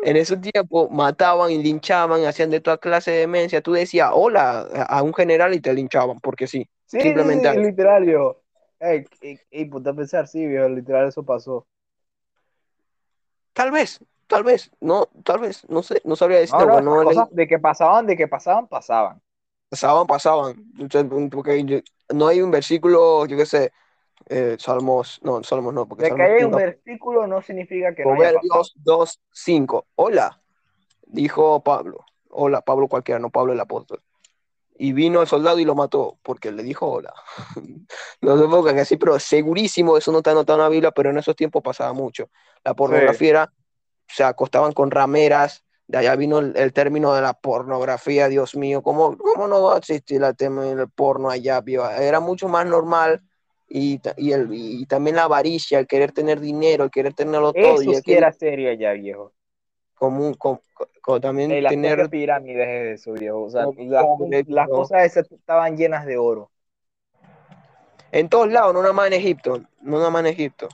En 0.04 0.16
esos 0.16 0.40
tiempos 0.40 0.90
mataban 0.90 1.50
y 1.50 1.62
linchaban, 1.62 2.24
hacían 2.24 2.50
de 2.50 2.60
toda 2.60 2.78
clase 2.78 3.10
de 3.10 3.18
demencia. 3.20 3.60
Tú 3.62 3.72
decías 3.72 4.10
hola 4.12 4.60
a 4.88 5.02
un 5.02 5.12
general 5.14 5.54
y 5.54 5.60
te 5.60 5.72
linchaban, 5.74 6.20
porque 6.20 6.46
sí. 6.46 6.68
Sí, 6.86 6.98
Simplemente 7.00 7.48
sí, 7.48 7.64
sí, 7.64 7.72
viejo. 8.02 8.42
Ey, 8.80 9.04
ey, 9.20 9.38
ey, 9.50 9.64
ponte 9.66 9.90
a 9.90 9.94
pensar, 9.94 10.26
sí, 10.28 10.46
viejo, 10.46 10.68
literal, 10.68 11.08
eso 11.08 11.24
pasó. 11.24 11.66
Tal 13.52 13.70
vez, 13.70 14.00
tal 14.26 14.44
vez, 14.44 14.70
no, 14.80 15.06
tal 15.24 15.40
vez, 15.40 15.68
no 15.68 15.82
sé, 15.82 16.00
no 16.04 16.16
sabría 16.16 16.38
decirte, 16.38 16.64
No, 16.64 16.80
no, 16.80 17.04
no 17.04 17.28
de 17.30 17.46
que 17.48 17.58
pasaban, 17.58 18.06
de 18.06 18.16
que 18.16 18.28
pasaban, 18.28 18.66
pasaban. 18.68 19.20
pasaban, 19.68 20.06
pasaban. 20.06 20.64
Porque 21.30 21.82
no 22.14 22.28
hay 22.28 22.40
un 22.40 22.50
versículo, 22.50 23.26
yo 23.26 23.36
qué 23.36 23.46
sé, 23.46 23.72
eh, 24.28 24.56
Salmos, 24.58 25.20
no, 25.22 25.42
Salmos 25.42 25.74
no, 25.74 25.86
porque 25.86 26.04
De 26.04 26.10
que 26.10 26.16
Salmos 26.16 26.36
haya 26.36 26.46
un 26.46 26.52
no. 26.52 26.58
versículo 26.58 27.26
no 27.26 27.42
significa 27.42 27.94
que 27.94 28.04
no. 28.04 28.10
Proverbios 28.10 28.74
2, 28.76 29.20
5. 29.32 29.86
Hola, 29.96 30.40
dijo 31.06 31.62
Pablo. 31.62 32.04
Hola, 32.30 32.60
Pablo 32.60 32.88
cualquiera, 32.88 33.18
no 33.18 33.30
Pablo 33.30 33.52
el 33.52 33.60
apóstol. 33.60 34.02
Y 34.80 34.92
vino 34.92 35.20
el 35.20 35.26
soldado 35.26 35.58
y 35.58 35.64
lo 35.64 35.74
mató, 35.74 36.18
porque 36.22 36.52
le 36.52 36.62
dijo 36.62 36.86
hola. 36.86 37.12
no 38.20 38.38
se 38.38 38.44
enfocan 38.44 38.78
así, 38.78 38.96
pero 38.96 39.18
segurísimo, 39.18 39.96
eso 39.96 40.12
no 40.12 40.18
está 40.18 40.30
anotado 40.30 40.58
en 40.58 40.62
la 40.64 40.68
Biblia, 40.68 40.90
pero 40.92 41.10
en 41.10 41.18
esos 41.18 41.34
tiempos 41.34 41.62
pasaba 41.62 41.92
mucho. 41.92 42.30
La 42.64 42.74
pornografía 42.74 43.30
era, 43.30 43.52
se 44.06 44.22
acostaban 44.22 44.72
con 44.72 44.90
rameras, 44.90 45.64
de 45.88 45.98
allá 45.98 46.14
vino 46.16 46.38
el, 46.38 46.54
el 46.56 46.72
término 46.72 47.14
de 47.14 47.22
la 47.22 47.32
pornografía, 47.32 48.28
Dios 48.28 48.54
mío, 48.54 48.82
¿cómo, 48.82 49.16
cómo 49.16 49.48
no 49.48 49.62
va 49.62 49.76
a 49.76 49.78
existir 49.78 50.22
el 50.22 50.36
tema 50.36 50.62
del 50.62 50.88
porno 50.90 51.30
allá? 51.30 51.60
vio? 51.62 51.88
Era 51.88 52.20
mucho 52.20 52.46
más 52.46 52.66
normal. 52.66 53.22
Y, 53.68 54.00
y, 54.16 54.32
el, 54.32 54.48
y 54.52 54.86
también 54.86 55.16
la 55.16 55.24
avaricia, 55.24 55.78
el 55.78 55.86
querer 55.86 56.12
tener 56.12 56.40
dinero, 56.40 56.84
el 56.84 56.90
querer 56.90 57.14
tenerlo 57.14 57.52
todo. 57.52 57.80
Eso 57.80 57.92
sí 57.94 58.12
era 58.14 58.32
serio 58.32 58.72
ya, 58.72 58.92
viejo. 58.92 59.34
común, 59.94 60.34
con, 60.34 60.60
con- 61.02 61.20
también 61.20 61.62
las 61.62 61.72
tener 61.72 62.08
pirámides 62.10 62.68
es 62.68 63.00
eso, 63.00 63.12
viejo. 63.12 63.42
O 63.44 63.50
sea, 63.50 63.64
No, 63.64 63.74
las, 64.48 64.68
cosas 64.70 65.04
esas 65.04 65.30
estaban 65.32 65.76
llenas 65.76 66.06
de 66.06 66.16
oro. 66.18 66.50
en 68.12 68.28
todos 68.28 68.50
lados, 68.50 68.74
no 68.74 68.80
nada 68.82 68.92
más 68.94 69.06
en 69.08 69.14
Egipto, 69.14 69.60
no 69.82 69.98
nada 69.98 70.10
más 70.10 70.20
en 70.20 70.26
Egipto. 70.28 70.68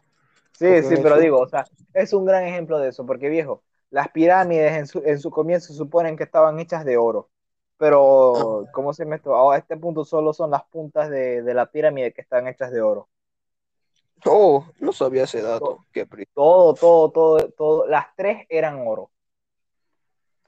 Sí, 0.53 0.67
Porque 0.67 0.83
sí, 0.85 0.95
pero 1.03 1.19
digo, 1.19 1.41
o 1.41 1.49
sea, 1.49 1.65
es 1.93 2.13
un 2.13 2.25
gran 2.25 2.45
ejemplo 2.45 2.79
de 2.79 2.91
eso, 2.91 3.05
porque 3.07 3.29
viejo, 3.29 3.65
las 3.91 4.09
pirámides 4.11 4.73
en 4.73 4.87
su, 4.87 5.03
en 5.05 5.19
su 5.19 5.31
comienzo 5.31 5.69
se 5.69 5.75
suponen 5.79 6.17
que 6.17 6.23
estaban 6.25 6.59
hechas 6.61 6.85
de 6.85 6.97
oro, 6.97 7.31
pero, 7.85 8.67
¿cómo 8.73 8.95
se 8.95 9.05
me 9.05 9.17
esto? 9.17 9.51
A 9.51 9.59
este 9.59 9.77
punto 9.77 10.07
solo 10.07 10.33
son 10.33 10.51
las 10.51 10.65
puntas 10.65 11.11
de, 11.11 11.43
de 11.43 11.53
la 11.53 11.71
pirámide 11.71 12.15
que 12.15 12.23
están 12.23 12.49
hechas 12.49 12.73
de 12.73 12.81
oro. 12.81 13.11
Oh, 14.25 14.65
no 14.81 14.91
sabía 14.95 15.25
ese 15.25 15.43
dato. 15.43 15.85
Qué 15.93 16.07
pri- 16.07 16.27
Todo, 16.33 16.73
todo, 16.73 17.11
todo, 17.11 17.51
todo, 17.51 17.87
las 17.87 18.07
tres 18.17 18.47
eran 18.49 18.83
oro. 18.87 19.11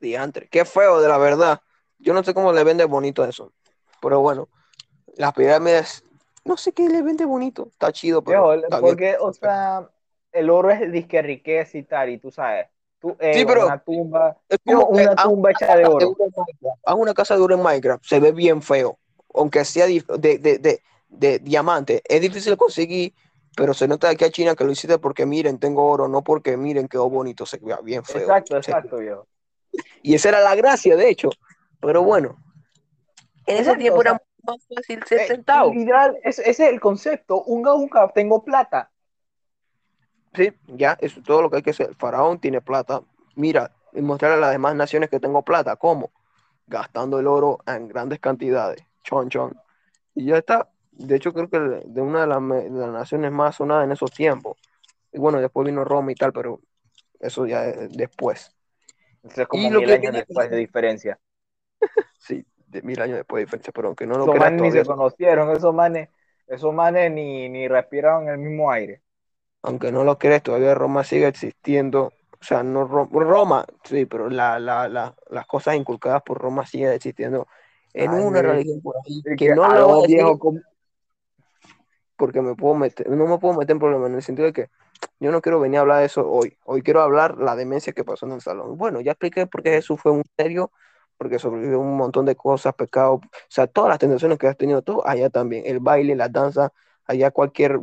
diantre. 0.00 0.48
Qué 0.48 0.64
feo, 0.64 0.98
de 0.98 1.08
la 1.08 1.18
verdad. 1.18 1.60
Yo 1.98 2.14
no 2.14 2.24
sé 2.24 2.32
cómo 2.32 2.54
le 2.54 2.64
vende 2.64 2.86
bonito 2.86 3.22
eso. 3.22 3.52
Pero 4.00 4.20
bueno, 4.20 4.48
las 5.18 5.34
pirámides, 5.34 6.04
no 6.46 6.56
sé 6.56 6.72
qué 6.72 6.88
le 6.88 7.02
vende 7.02 7.26
bonito. 7.26 7.68
Está 7.70 7.92
chido, 7.92 8.24
pero 8.24 8.54
está 8.54 8.80
bien. 8.80 8.80
porque, 8.80 9.18
o 9.20 9.30
sea, 9.34 9.90
el 10.32 10.48
oro 10.48 10.70
es 10.70 10.90
disque 10.90 11.20
riqueza 11.20 11.76
y 11.76 11.82
tal, 11.82 12.08
y 12.08 12.18
tú 12.18 12.30
sabes, 12.30 12.66
eh, 13.20 13.34
Sí, 13.34 13.44
pero 13.46 13.66
una 13.66 13.78
tumba, 13.78 14.36
es 14.48 14.58
como 14.64 14.86
una 14.86 15.12
haz 15.12 15.24
tumba 15.24 15.50
hecha 15.50 15.76
de 15.76 15.82
de 15.82 15.88
oro. 15.88 16.16
Minecraft. 16.18 16.80
Haz 16.84 16.94
una 16.94 17.14
casa 17.14 17.36
de 17.36 17.42
oro 17.42 17.54
en 17.54 17.62
Minecraft. 17.62 18.04
Se 18.04 18.20
ve 18.20 18.32
bien 18.32 18.62
feo. 18.62 18.98
Aunque 19.34 19.64
sea 19.64 19.86
de, 19.86 20.02
de, 20.18 20.38
de, 20.38 20.82
de 21.08 21.38
diamante. 21.38 22.02
Es 22.04 22.20
difícil 22.20 22.52
de 22.52 22.56
conseguir, 22.56 23.14
pero 23.56 23.74
se 23.74 23.88
nota 23.88 24.08
aquí 24.08 24.24
a 24.24 24.30
China 24.30 24.54
que 24.54 24.64
lo 24.64 24.72
hiciste 24.72 24.98
porque 24.98 25.26
miren, 25.26 25.58
tengo 25.58 25.86
oro, 25.86 26.08
no 26.08 26.22
porque 26.22 26.56
miren 26.56 26.88
quedó 26.88 27.08
bonito, 27.10 27.46
se 27.46 27.58
vea 27.58 27.78
bien 27.82 28.04
feo. 28.04 28.22
Exacto, 28.22 28.56
exacto, 28.56 28.98
viejo. 28.98 29.26
Y 30.02 30.14
esa 30.14 30.30
era 30.30 30.40
la 30.40 30.54
gracia, 30.54 30.96
de 30.96 31.08
hecho. 31.08 31.30
Pero 31.80 32.02
bueno, 32.02 32.36
en 33.46 33.58
ese 33.58 33.76
tiempo 33.76 34.00
era 34.00 34.20
más 34.44 34.56
fácil 34.74 35.02
ser 35.06 35.20
eh, 35.20 35.26
tentado. 35.28 35.72
literal, 35.72 36.18
ese, 36.22 36.48
es 36.48 36.60
el 36.60 36.80
concepto, 36.80 37.42
un 37.44 37.90
tengo 38.14 38.42
plata. 38.42 38.90
Sí, 40.36 40.52
ya, 40.68 40.96
eso 41.00 41.20
es 41.20 41.26
todo 41.26 41.42
lo 41.42 41.50
que 41.50 41.56
hay 41.56 41.62
que 41.62 41.70
hacer. 41.70 41.88
El 41.90 41.94
faraón 41.96 42.38
tiene 42.38 42.60
plata. 42.60 43.02
Mira, 43.36 43.72
y 43.92 44.02
mostrarle 44.02 44.36
a 44.38 44.40
las 44.40 44.52
demás 44.52 44.74
naciones 44.76 45.10
que 45.10 45.20
tengo 45.20 45.42
plata. 45.42 45.76
¿Cómo? 45.76 46.10
Gastando 46.66 47.18
el 47.20 47.26
oro 47.26 47.58
en 47.66 47.88
grandes 47.88 48.20
cantidades. 48.20 48.82
Chon, 49.04 49.30
chon. 49.30 49.56
Y 50.14 50.26
ya 50.26 50.38
está. 50.38 50.68
De 50.92 51.16
hecho, 51.16 51.32
creo 51.32 51.48
que 51.50 51.58
de 51.58 52.00
una 52.02 52.22
de 52.22 52.26
las, 52.28 52.40
de 52.48 52.70
las 52.80 52.90
naciones 52.92 53.32
más 53.32 53.56
sonadas 53.56 53.84
en 53.86 53.92
esos 53.92 54.10
tiempos. 54.12 54.58
Y 55.12 55.18
bueno, 55.18 55.40
después 55.40 55.66
vino 55.66 55.84
Roma 55.84 56.12
y 56.12 56.14
tal, 56.14 56.32
pero 56.32 56.60
eso 57.20 57.46
ya 57.46 57.66
es 57.66 57.92
después. 57.96 58.54
Eso 59.24 59.42
es 59.42 59.48
como 59.48 59.64
Y 59.64 59.70
mil 59.70 59.90
años 59.90 60.02
viene- 60.02 60.18
después 60.18 60.50
de 60.50 60.56
diferencia. 60.58 61.18
Sí, 62.18 62.44
de 62.66 62.82
mil 62.82 63.00
años 63.00 63.16
después 63.16 63.40
de 63.40 63.44
diferencia, 63.46 63.72
pero 63.72 63.88
aunque 63.88 64.06
no 64.06 64.14
lo 64.18 64.24
Esos 64.24 64.34
creas 64.34 64.52
manes 64.52 64.62
ni 64.62 64.70
se 64.72 64.84
conocieron, 64.84 65.50
esos 65.56 65.74
manes, 65.74 66.08
esos 66.46 66.74
manes 66.74 67.10
ni, 67.12 67.48
ni 67.48 67.68
respiraron 67.68 68.28
el 68.28 68.38
mismo 68.38 68.70
aire. 68.70 69.02
Aunque 69.66 69.92
no 69.92 70.04
lo 70.04 70.18
creas, 70.18 70.42
todavía 70.42 70.74
Roma 70.74 71.04
sigue 71.04 71.28
existiendo. 71.28 72.12
O 72.40 72.44
sea, 72.44 72.62
no 72.62 72.86
Ro- 72.86 73.08
Roma, 73.12 73.66
sí, 73.84 74.06
pero 74.06 74.30
la, 74.30 74.58
la, 74.60 74.88
la- 74.88 75.14
las 75.30 75.46
cosas 75.46 75.76
inculcadas 75.76 76.22
por 76.22 76.38
Roma 76.38 76.66
siguen 76.66 76.92
existiendo 76.92 77.48
en 77.94 78.12
Ay, 78.12 78.24
una 78.24 78.42
religión 78.42 78.80
por 78.82 78.96
ahí 79.06 79.22
que 79.36 79.54
no 79.54 79.62
lo 79.74 79.86
voy 79.88 79.92
algo 79.92 80.02
a 80.04 80.08
decir 80.08 80.16
viejo 80.16 80.38
como... 80.38 80.60
porque 82.16 82.40
me 82.42 82.54
puedo 82.54 82.74
meter, 82.74 83.08
no 83.10 83.26
me 83.26 83.38
puedo 83.38 83.54
meter 83.58 83.72
en 83.72 83.78
problemas 83.80 84.08
en 84.10 84.16
el 84.16 84.22
sentido 84.22 84.46
de 84.46 84.52
que 84.52 84.70
yo 85.20 85.30
no 85.30 85.40
quiero 85.42 85.60
venir 85.60 85.78
a 85.78 85.80
hablar 85.82 86.00
de 86.00 86.06
eso 86.06 86.28
hoy. 86.28 86.56
Hoy 86.64 86.82
quiero 86.82 87.02
hablar 87.02 87.36
la 87.38 87.56
demencia 87.56 87.92
que 87.92 88.04
pasó 88.04 88.26
en 88.26 88.32
el 88.32 88.40
salón. 88.40 88.76
Bueno, 88.78 89.00
ya 89.00 89.12
expliqué 89.12 89.46
por 89.46 89.62
qué 89.62 89.70
Jesús 89.72 90.00
fue 90.00 90.12
un 90.12 90.24
serio, 90.38 90.70
porque 91.18 91.38
sobrevivió 91.38 91.80
un 91.80 91.96
montón 91.96 92.24
de 92.26 92.36
cosas, 92.36 92.74
pecados, 92.74 93.20
o 93.24 93.28
sea, 93.48 93.66
todas 93.66 93.90
las 93.90 93.98
tentaciones 93.98 94.38
que 94.38 94.48
has 94.48 94.56
tenido 94.56 94.82
tú, 94.82 95.02
allá 95.04 95.30
también. 95.30 95.64
El 95.66 95.80
baile, 95.80 96.14
la 96.16 96.28
danza, 96.28 96.72
allá 97.06 97.30
cualquier 97.30 97.78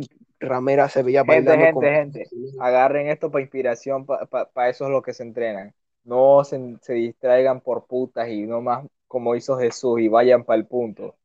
ramera 0.45 0.89
se 0.89 1.03
veía 1.03 1.23
Gente, 1.25 1.49
bailando 1.49 1.65
gente, 1.65 1.73
con... 1.73 1.83
gente, 1.83 2.27
agarren 2.59 3.07
esto 3.07 3.31
para 3.31 3.41
inspiración, 3.41 4.05
para 4.05 4.69
eso 4.69 4.85
es 4.85 4.91
lo 4.91 5.01
que 5.01 5.13
se 5.13 5.23
entrenan. 5.23 5.73
No 6.03 6.43
se, 6.43 6.77
se 6.81 6.93
distraigan 6.93 7.61
por 7.61 7.85
putas 7.85 8.27
y 8.29 8.43
no 8.45 8.61
más 8.61 8.85
como 9.07 9.35
hizo 9.35 9.57
Jesús 9.57 9.99
y 9.99 10.07
vayan 10.07 10.43
para 10.43 10.57
el 10.59 10.65
punto. 10.65 11.15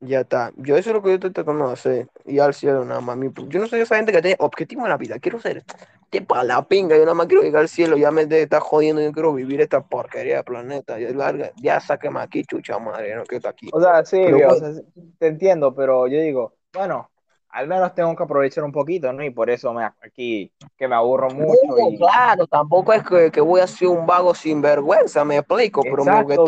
Ya 0.00 0.20
está. 0.20 0.50
Yo 0.56 0.76
eso 0.76 0.90
es 0.90 0.94
lo 0.94 1.02
que 1.02 1.10
yo 1.10 1.14
estoy 1.16 1.30
tratando 1.30 1.66
de 1.66 1.72
hacer. 1.74 2.08
Y 2.24 2.38
al 2.38 2.54
cielo 2.54 2.84
nada 2.84 3.00
más. 3.00 3.18
Yo 3.48 3.60
no 3.60 3.66
soy 3.66 3.80
esa 3.80 3.96
gente 3.96 4.12
que 4.12 4.22
tiene 4.22 4.36
objetivo 4.40 4.82
en 4.82 4.88
la 4.88 4.96
vida. 4.96 5.18
Quiero 5.18 5.38
ser 5.38 5.62
que 6.10 6.22
para 6.22 6.42
la 6.42 6.66
pinga. 6.66 6.96
Yo 6.96 7.02
nada 7.02 7.14
más 7.14 7.26
quiero 7.26 7.42
llegar 7.42 7.60
al 7.60 7.68
cielo. 7.68 7.98
Ya 7.98 8.10
me 8.10 8.24
de 8.24 8.42
estar 8.42 8.60
jodiendo. 8.60 9.02
Yo 9.02 9.12
quiero 9.12 9.34
vivir 9.34 9.60
esta 9.60 9.82
porquería 9.82 10.38
de 10.38 10.44
planeta. 10.44 10.98
Ya, 10.98 11.10
larga, 11.10 11.52
ya 11.56 11.80
sáqueme 11.80 12.20
aquí, 12.20 12.44
chucha 12.44 12.78
madre. 12.78 13.14
No 13.14 13.24
quiero 13.24 13.36
estar 13.36 13.52
aquí. 13.52 13.68
O 13.72 13.80
sea, 13.80 14.04
sí, 14.04 14.22
Pero 14.24 14.36
viejo, 14.36 14.54
o 14.54 14.56
sea, 14.56 14.72
te 15.18 15.26
entiendo, 15.26 15.74
pero 15.74 16.08
yo 16.08 16.18
digo, 16.20 16.54
bueno, 16.72 17.10
al 17.52 17.66
menos 17.68 17.94
tengo 17.94 18.14
que 18.16 18.22
aprovechar 18.22 18.64
un 18.64 18.72
poquito, 18.72 19.12
¿no? 19.12 19.24
Y 19.24 19.30
por 19.30 19.50
eso 19.50 19.72
me 19.72 19.84
aquí 19.84 20.52
que 20.76 20.88
me 20.88 20.94
aburro 20.94 21.28
mucho 21.30 21.60
no, 21.66 21.78
y 21.90 21.96
claro, 21.98 22.46
tampoco 22.46 22.92
es 22.92 23.02
que, 23.02 23.30
que 23.30 23.40
voy 23.40 23.60
a 23.60 23.66
ser 23.66 23.88
un 23.88 24.06
vago 24.06 24.34
sin 24.34 24.62
vergüenza, 24.62 25.24
me 25.24 25.36
explico. 25.38 25.82
Exacto, 25.84 26.46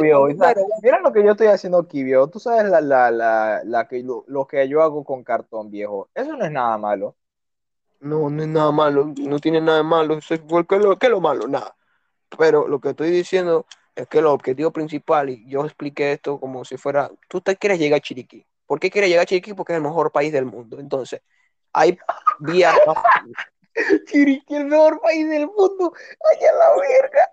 mira 0.83 1.01
lo 1.01 1.13
que 1.13 1.25
yo 1.25 1.33
estoy 1.33 1.49
haciendo 1.49 1.79
aquí, 1.79 2.03
viejo. 2.03 2.29
Tú 2.29 2.39
sabes 2.41 2.65
la, 2.71 2.81
la, 2.81 3.11
la, 3.11 3.63
la 3.65 3.89
que, 3.89 4.03
lo, 4.03 4.25
lo 4.27 4.47
que 4.47 4.69
yo 4.69 4.83
hago 4.83 5.05
con 5.05 5.23
cartón, 5.25 5.71
viejo. 5.71 6.09
Eso 6.15 6.37
no 6.37 6.45
es 6.45 6.51
nada 6.51 6.79
malo. 6.79 7.17
No, 8.01 8.29
no 8.31 8.43
es 8.43 8.49
nada 8.49 8.73
malo, 8.73 9.13
no 9.17 9.39
tiene 9.39 9.61
nada 9.61 9.79
de 9.79 9.85
malo. 9.85 10.15
Eso 10.19 10.35
es- 10.35 10.41
¿Qué 10.69 10.77
es 10.77 10.83
lo, 10.83 10.99
qué 10.99 11.07
es 11.07 11.13
lo 11.13 11.21
malo? 11.21 11.47
Nada. 11.47 11.77
Pero 12.39 12.69
lo 12.69 12.81
que 12.81 12.91
estoy 12.91 13.11
diciendo 13.11 13.67
es 13.95 14.09
que 14.09 14.19
el 14.19 14.27
objetivo 14.27 14.73
principal, 14.73 15.31
y 15.31 15.49
yo 15.49 15.65
expliqué 15.65 16.13
esto 16.13 16.41
como 16.41 16.65
si 16.65 16.77
fuera, 16.77 17.11
tú 17.29 17.41
te 17.41 17.57
quieres 17.57 17.79
llegar 17.79 17.99
a 17.99 18.01
Chiriquí. 18.03 18.47
¿Por 18.67 18.81
qué 18.81 18.91
quieres 18.91 19.11
llegar 19.11 19.23
a 19.23 19.27
Chiriquí? 19.27 19.55
Porque 19.55 19.73
es 19.73 19.77
el 19.77 19.83
mejor 19.83 20.13
país 20.13 20.33
del 20.33 20.47
mundo. 20.47 20.79
Entonces, 20.79 21.21
hay 21.73 21.99
vías 22.41 22.75
más. 22.87 22.97
Chiriquí, 24.07 24.55
el 24.55 24.67
mejor 24.67 25.01
país 25.01 25.29
del 25.29 25.47
mundo. 25.47 25.93
Ay, 26.31 26.47
a 26.47 26.53
la 26.53 26.71
verga. 26.81 27.29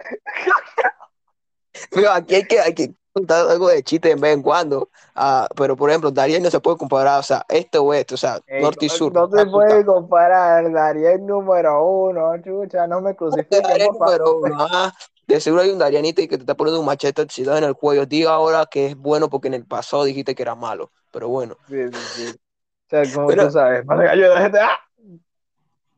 Pero 1.92 2.12
aquí 2.12 2.36
hay 2.36 2.44
que, 2.46 2.60
hay 2.60 2.74
que 2.74 2.94
contar 3.14 3.50
algo 3.50 3.70
de 3.70 3.84
chiste 3.84 4.10
de 4.10 4.16
vez 4.16 4.34
en 4.34 4.42
cuando. 4.42 4.90
Ah, 5.16 5.48
pero, 5.56 5.76
por 5.76 5.90
ejemplo, 5.90 6.12
Darien 6.12 6.44
no 6.44 6.50
se 6.50 6.60
puede 6.60 6.78
comparar, 6.78 7.20
o 7.20 7.24
sea, 7.24 7.46
este 7.48 7.78
o 7.78 7.94
este, 7.94 8.16
o 8.16 8.18
sea, 8.18 8.40
Ey, 8.48 8.62
norte 8.62 8.86
y 8.86 8.90
sur. 8.90 9.14
no 9.14 9.30
se 9.30 9.46
puede 9.46 9.86
comparar, 9.86 10.72
Darien 10.72 11.26
número 11.26 11.86
uno, 11.86 12.32
chucha, 12.42 12.88
no 12.88 13.02
me 13.02 13.16
crucifiquen, 13.16 13.64
Darien 13.64 13.92
número 13.94 14.40
uno, 14.40 14.58
ah, 14.60 14.94
de 15.28 15.40
seguro 15.40 15.62
hay 15.62 15.70
un 15.70 15.78
Darianito 15.78 16.22
y 16.22 16.28
que 16.28 16.38
te 16.38 16.44
está 16.44 16.56
poniendo 16.56 16.80
un 16.80 16.88
machete 16.88 17.22
oxidado 17.22 17.60
en 17.60 17.64
el 17.64 17.76
cuello. 17.76 18.08
Diga 18.08 18.32
ahora 18.32 18.66
que 18.66 18.88
es 18.88 18.96
bueno 18.96 19.30
porque 19.30 19.48
en 19.48 19.54
el 19.54 19.66
pasado 19.66 20.04
dijiste 20.04 20.34
que 20.34 20.42
era 20.42 20.56
malo. 20.56 20.92
Pero 21.12 21.28
bueno. 21.30 21.58
Sí, 21.68 21.76
sí, 21.92 22.00
sí. 22.16 22.28
O 22.36 22.90
sea, 22.90 23.14
como 23.14 23.28
Pero- 23.28 23.46
tú 23.48 23.52
sabes, 23.52 23.86
ayude 23.90 24.26
a 24.28 24.36
la 24.36 24.42
gente. 24.42 24.60
¡Ah! 24.60 24.80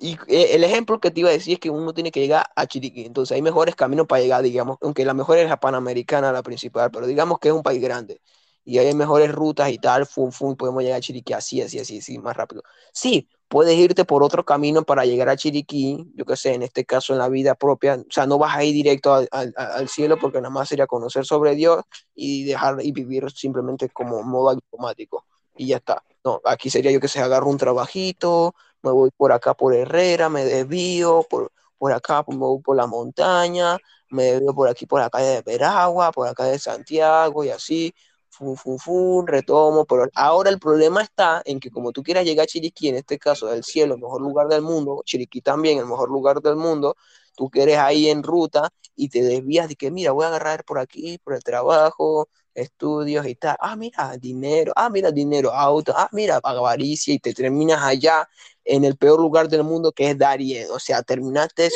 Y 0.00 0.12
eh, 0.28 0.54
el 0.54 0.62
ejemplo 0.62 1.00
que 1.00 1.10
te 1.10 1.20
iba 1.20 1.28
a 1.28 1.32
decir 1.32 1.54
es 1.54 1.58
que 1.60 1.70
uno 1.70 1.92
tiene 1.92 2.12
que 2.12 2.20
llegar 2.20 2.46
a 2.54 2.66
Chiriquí. 2.66 3.04
Entonces 3.04 3.34
hay 3.34 3.42
mejores 3.42 3.74
caminos 3.74 4.06
para 4.06 4.22
llegar, 4.22 4.42
digamos, 4.42 4.78
aunque 4.80 5.04
la 5.04 5.12
mejor 5.12 5.38
es 5.38 5.48
la 5.48 5.58
Panamericana, 5.58 6.30
la 6.30 6.42
principal, 6.44 6.90
pero 6.92 7.06
digamos 7.06 7.40
que 7.40 7.48
es 7.48 7.54
un 7.54 7.64
país 7.64 7.82
grande. 7.82 8.20
Y 8.64 8.78
hay 8.78 8.94
mejores 8.94 9.32
rutas 9.32 9.70
y 9.70 9.78
tal, 9.78 10.06
fum, 10.06 10.30
fum, 10.30 10.54
podemos 10.54 10.82
llegar 10.84 10.98
a 10.98 11.00
Chiriquí 11.00 11.32
así, 11.32 11.60
así, 11.62 11.80
así, 11.80 11.98
así, 11.98 12.18
más 12.18 12.36
rápido. 12.36 12.62
Sí, 12.92 13.28
puedes 13.48 13.76
irte 13.76 14.04
por 14.04 14.22
otro 14.22 14.44
camino 14.44 14.82
para 14.82 15.04
llegar 15.04 15.28
a 15.28 15.36
Chiriquí, 15.36 16.06
yo 16.14 16.24
qué 16.24 16.36
sé, 16.36 16.54
en 16.54 16.62
este 16.62 16.84
caso 16.84 17.12
en 17.12 17.18
la 17.18 17.28
vida 17.28 17.54
propia. 17.54 17.94
O 17.94 18.12
sea, 18.12 18.26
no 18.26 18.38
vas 18.38 18.56
a 18.56 18.64
ir 18.64 18.74
directo 18.74 19.14
al, 19.14 19.88
cielo 19.88 20.18
porque 20.18 20.38
nada 20.38 20.50
más 20.50 20.68
sería 20.68 20.86
conocer 20.86 21.24
sobre 21.24 21.54
Dios 21.54 21.82
y 22.14 22.44
dejar 22.44 22.76
y 22.82 22.92
vivir 22.92 23.30
simplemente 23.30 23.88
como 23.88 24.22
modo 24.22 24.50
automático. 24.50 25.24
Y 25.56 25.68
ya 25.68 25.76
está. 25.78 26.04
No, 26.24 26.40
aquí 26.44 26.70
sería 26.70 26.90
yo 26.92 27.00
que 27.00 27.08
sé, 27.08 27.20
agarro 27.20 27.48
un 27.48 27.58
trabajito, 27.58 28.54
me 28.82 28.90
voy 28.90 29.10
por 29.16 29.32
acá 29.32 29.54
por 29.54 29.74
Herrera, 29.74 30.28
me 30.28 30.44
desvío, 30.44 31.24
por, 31.28 31.50
por 31.78 31.92
acá 31.92 32.24
me 32.28 32.36
voy 32.36 32.60
por 32.60 32.76
la 32.76 32.86
montaña, 32.86 33.78
me 34.10 34.24
desvío 34.24 34.54
por 34.54 34.68
aquí 34.68 34.86
por 34.86 35.00
la 35.00 35.10
calle 35.10 35.26
de 35.28 35.42
Veragua, 35.42 36.12
por 36.12 36.28
acá 36.28 36.44
de 36.44 36.58
Santiago 36.58 37.44
y 37.44 37.50
así, 37.50 37.94
fu, 38.38 38.54
fu, 38.56 38.78
fu, 38.78 39.24
retomo, 39.26 39.84
pero 39.84 40.08
ahora 40.14 40.50
el 40.50 40.58
problema 40.60 41.02
está 41.02 41.42
en 41.44 41.58
que 41.58 41.70
como 41.70 41.90
tú 41.92 42.02
quieras 42.02 42.24
llegar 42.24 42.44
a 42.44 42.46
Chiriquí, 42.46 42.88
en 42.88 42.96
este 42.96 43.18
caso 43.18 43.46
del 43.48 43.64
cielo, 43.64 43.94
el 43.94 44.00
mejor 44.00 44.20
lugar 44.22 44.46
del 44.48 44.62
mundo, 44.62 45.02
Chiriquí 45.04 45.40
también, 45.40 45.78
el 45.78 45.86
mejor 45.86 46.08
lugar 46.10 46.40
del 46.40 46.56
mundo, 46.56 46.96
tú 47.36 47.50
que 47.50 47.62
eres 47.62 47.78
ahí 47.78 48.08
en 48.08 48.22
ruta 48.22 48.70
y 48.94 49.08
te 49.08 49.22
desvías 49.22 49.68
de 49.68 49.74
que, 49.76 49.90
mira, 49.90 50.12
voy 50.12 50.24
a 50.24 50.28
agarrar 50.28 50.64
por 50.64 50.78
aquí, 50.78 51.18
por 51.18 51.34
el 51.34 51.42
trabajo, 51.42 52.28
estudios 52.54 53.26
y 53.26 53.34
tal, 53.34 53.56
ah, 53.60 53.76
mira, 53.76 54.16
dinero, 54.18 54.72
ah, 54.76 54.88
mira, 54.90 55.10
dinero, 55.10 55.52
auto, 55.52 55.92
ah, 55.96 56.08
mira, 56.12 56.40
avaricia 56.42 57.14
y 57.14 57.18
te 57.18 57.32
terminas 57.34 57.82
allá 57.82 58.28
en 58.64 58.84
el 58.84 58.96
peor 58.96 59.20
lugar 59.20 59.48
del 59.48 59.64
mundo 59.64 59.92
que 59.92 60.10
es 60.10 60.18
Darien. 60.18 60.68
O 60.70 60.78
sea, 60.78 61.02
terminaste 61.02 61.70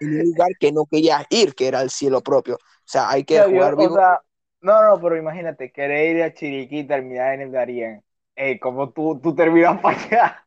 en 0.00 0.20
un 0.20 0.24
lugar 0.26 0.50
que 0.58 0.72
no 0.72 0.86
querías 0.86 1.24
ir, 1.30 1.54
que 1.54 1.66
era 1.68 1.82
el 1.82 1.90
cielo 1.90 2.20
propio. 2.20 2.56
O 2.56 2.90
sea, 2.90 3.10
hay 3.10 3.24
que 3.24 3.42
jugar 3.42 3.72
yo- 3.72 3.76
vivo. 3.78 3.94
o 3.94 3.98
sea, 3.98 4.20
no, 4.60 4.82
no, 4.82 5.00
pero 5.00 5.16
imagínate, 5.16 5.72
querer 5.72 6.16
ir 6.16 6.22
a 6.22 6.34
Chiriquí 6.34 6.80
y 6.80 6.86
terminar 6.86 7.34
en 7.34 7.42
el 7.42 7.52
Darien. 7.52 8.04
Ey, 8.34 8.58
como 8.58 8.90
tú, 8.92 9.20
tú 9.20 9.34
terminas 9.34 9.80
para 9.82 9.98
allá. 9.98 10.44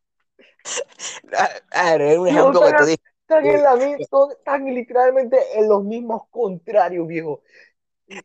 Ah, 1.34 1.50
ah, 1.72 1.96
es 1.96 2.18
un 2.18 2.28
No, 2.28 2.52
ejemplo 2.52 2.60
que 2.62 2.66
están, 2.68 2.74
te 2.74 2.86
dije. 2.86 3.02
están 3.22 3.46
en 3.46 3.64
la 3.64 4.08
son- 4.10 4.32
están 4.32 4.66
literalmente 4.66 5.38
en 5.56 5.68
los 5.70 5.84
mismos 5.84 6.24
contrarios, 6.30 7.08
viejo. 7.08 7.42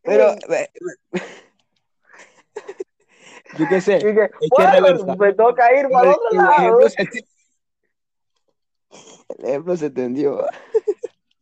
Pero, 0.03 0.25
Ey, 0.31 0.39
eh, 0.51 0.69
Yo 3.59 3.67
qué 3.69 3.81
sé. 3.81 3.99
Que, 3.99 4.31
bueno, 4.51 5.17
me 5.19 5.33
toca 5.35 5.73
ir 5.79 5.91
para 5.91 6.11
El, 6.11 6.17
otro 6.17 6.31
el 6.31 6.37
lado. 6.37 6.79
ejemplo 6.79 6.89
se, 6.91 7.03
el 9.39 9.45
ejemplo 9.45 9.77
se 9.77 9.87
entendió. 9.87 10.47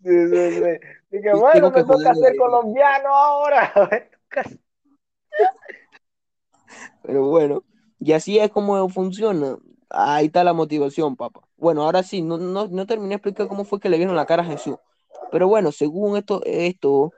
Sí, 0.02 0.10
sí, 0.10 0.60
sí. 0.60 1.16
Y 1.18 1.22
que 1.22 1.32
bueno, 1.34 1.72
que 1.72 1.78
me 1.78 1.84
toca 1.84 2.14
ser 2.14 2.36
colombiano 2.36 3.08
ahora. 3.14 3.72
Pero 7.02 7.28
bueno, 7.28 7.64
y 8.00 8.12
así 8.12 8.38
es 8.38 8.50
como 8.50 8.88
funciona. 8.88 9.58
Ahí 9.90 10.26
está 10.26 10.42
la 10.44 10.52
motivación, 10.52 11.16
papá. 11.16 11.42
Bueno, 11.56 11.82
ahora 11.82 12.02
sí, 12.02 12.22
no, 12.22 12.38
no, 12.38 12.66
no 12.66 12.86
terminé 12.86 13.10
de 13.10 13.14
explicar 13.16 13.48
cómo 13.48 13.64
fue 13.64 13.80
que 13.80 13.88
le 13.88 13.98
vieron 13.98 14.16
la 14.16 14.26
cara 14.26 14.42
a 14.42 14.46
Jesús. 14.46 14.76
Pero 15.30 15.48
bueno, 15.48 15.72
según 15.72 16.16
esto, 16.16 16.42
esto 16.44 17.12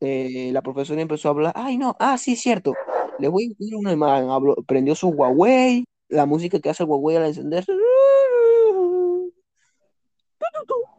eh, 0.00 0.50
la 0.52 0.62
profesora 0.62 1.00
empezó 1.00 1.28
a 1.28 1.32
hablar. 1.32 1.52
Ay, 1.54 1.76
no, 1.76 1.96
ah, 1.98 2.18
sí, 2.18 2.36
cierto. 2.36 2.74
Le 3.18 3.28
voy 3.28 3.44
a 3.44 3.46
incluir 3.46 3.76
una 3.76 3.92
imagen. 3.92 4.28
Prendió 4.66 4.94
su 4.94 5.08
Huawei, 5.08 5.84
la 6.08 6.26
música 6.26 6.58
que 6.60 6.70
hace 6.70 6.82
el 6.82 6.88
Huawei 6.88 7.16
al 7.16 7.26
encenderse. 7.26 7.72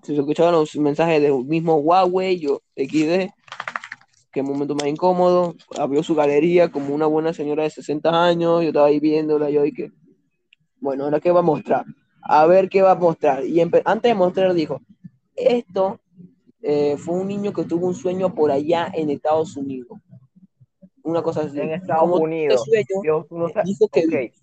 Se 0.04 0.16
escuchaban 0.16 0.54
los 0.54 0.76
mensajes 0.78 1.22
del 1.22 1.46
mismo 1.46 1.76
Huawei, 1.76 2.40
yo, 2.40 2.62
XD. 2.76 3.30
Qué 4.32 4.42
momento 4.44 4.76
más 4.76 4.88
incómodo. 4.88 5.56
Abrió 5.78 6.04
su 6.04 6.16
galería 6.16 6.72
como 6.72 6.96
una 6.96 7.06
buena 7.06 7.34
señora 7.34 7.64
de 7.64 7.70
60 7.70 8.10
años. 8.26 8.62
Yo 8.62 8.70
estaba 8.70 8.88
ahí 8.88 9.00
viéndola, 9.00 9.50
yo 9.50 9.66
y 9.66 9.74
que. 9.74 9.92
Bueno, 10.80 11.04
ahora 11.06 11.20
qué 11.20 11.32
va 11.32 11.40
a 11.40 11.44
mostrar. 11.44 11.86
A 12.24 12.46
ver 12.46 12.70
qué 12.70 12.82
va 12.82 12.92
a 12.92 12.96
mostrar. 12.96 13.46
Y 13.46 13.60
antes 13.60 13.84
de 14.02 14.14
mostrar, 14.14 14.54
dijo: 14.54 14.82
Esto 15.36 16.00
eh, 16.62 16.96
fue 16.98 17.16
un 17.16 17.28
niño 17.28 17.52
que 17.52 17.64
tuvo 17.66 17.88
un 17.88 17.96
sueño 17.96 18.34
por 18.34 18.52
allá 18.52 18.90
en 18.94 19.10
Estados 19.10 19.58
Unidos. 19.58 20.00
Una 21.04 21.22
cosa 21.22 21.42
así. 21.42 21.60
En 21.60 21.72
Estados 21.72 22.02
Como 22.04 22.16
tuvo 22.16 22.26
Unidos. 22.26 22.62
este 22.68 22.86
sueño, 22.86 23.02
Dios, 23.02 23.26
no 23.32 23.48
dijo 23.66 23.88
que. 23.90 24.06
Ok, 24.06 24.34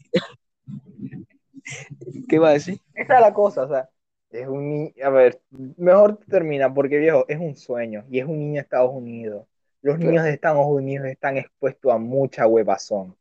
¿Qué 2.29 2.39
va 2.39 2.51
a 2.51 2.53
decir? 2.53 2.81
esa 2.95 3.15
es 3.15 3.21
la 3.21 3.33
cosa, 3.33 3.63
o 3.63 3.69
sea, 3.69 3.89
es 4.31 4.47
un 4.47 4.69
niño, 4.69 4.93
a 5.03 5.11
ver, 5.11 5.41
mejor 5.77 6.19
termina, 6.29 6.73
porque 6.73 6.99
viejo, 6.99 7.25
es 7.29 7.39
un 7.39 7.57
sueño, 7.57 8.05
y 8.11 8.19
es 8.19 8.27
un 8.27 8.39
niño 8.39 8.55
de 8.55 8.61
Estados 8.61 8.91
Unidos. 8.93 9.47
Los 9.83 9.99
niños 9.99 10.25
de 10.25 10.31
Estados 10.31 10.67
Unidos 10.67 11.07
están 11.09 11.37
expuestos 11.37 11.93
a 11.93 11.99
mucha 11.99 12.47
huevazón. 12.47 13.17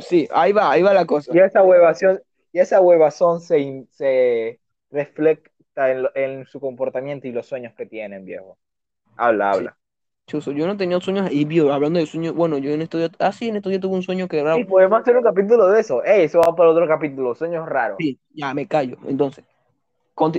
Sí, 0.00 0.28
ahí 0.32 0.52
va, 0.52 0.70
ahí 0.70 0.82
va 0.82 0.94
la 0.94 1.04
cosa. 1.04 1.32
Y 1.32 1.38
esa 1.38 1.62
huevazón, 1.62 2.20
y 2.52 2.60
esa 2.60 2.80
huevazón 2.80 3.40
se, 3.40 3.86
se 3.90 4.60
refleja 4.90 5.42
en, 5.76 6.06
en 6.14 6.46
su 6.46 6.60
comportamiento 6.60 7.26
y 7.26 7.32
los 7.32 7.46
sueños 7.46 7.74
que 7.74 7.86
tienen, 7.86 8.24
viejo. 8.24 8.58
Habla, 9.16 9.52
habla. 9.52 9.78
Chuzo, 10.26 10.52
yo 10.52 10.66
no 10.66 10.78
tenía 10.78 10.98
sueños 11.00 11.30
y 11.30 11.44
vio, 11.44 11.72
hablando 11.74 11.98
de 11.98 12.06
sueños, 12.06 12.34
bueno, 12.34 12.56
yo 12.56 12.70
en 12.70 12.86
días, 12.88 13.10
ah, 13.18 13.32
sí, 13.32 13.48
en 13.48 13.60
días 13.60 13.80
tuve 13.80 13.96
un 13.96 14.02
sueño 14.02 14.28
que 14.28 14.38
era, 14.38 14.54
Y 14.54 14.64
podemos 14.64 15.00
hacer 15.00 15.16
un 15.16 15.24
capítulo 15.24 15.68
de 15.68 15.80
eso. 15.80 16.04
Ey, 16.04 16.24
eso 16.24 16.40
va 16.40 16.54
para 16.54 16.70
otro 16.70 16.86
capítulo, 16.86 17.34
sueños 17.34 17.68
raros. 17.68 17.98
sí, 17.98 18.18
ya 18.30 18.54
me 18.54 18.66
callo. 18.66 18.96
Entonces, 19.06 19.44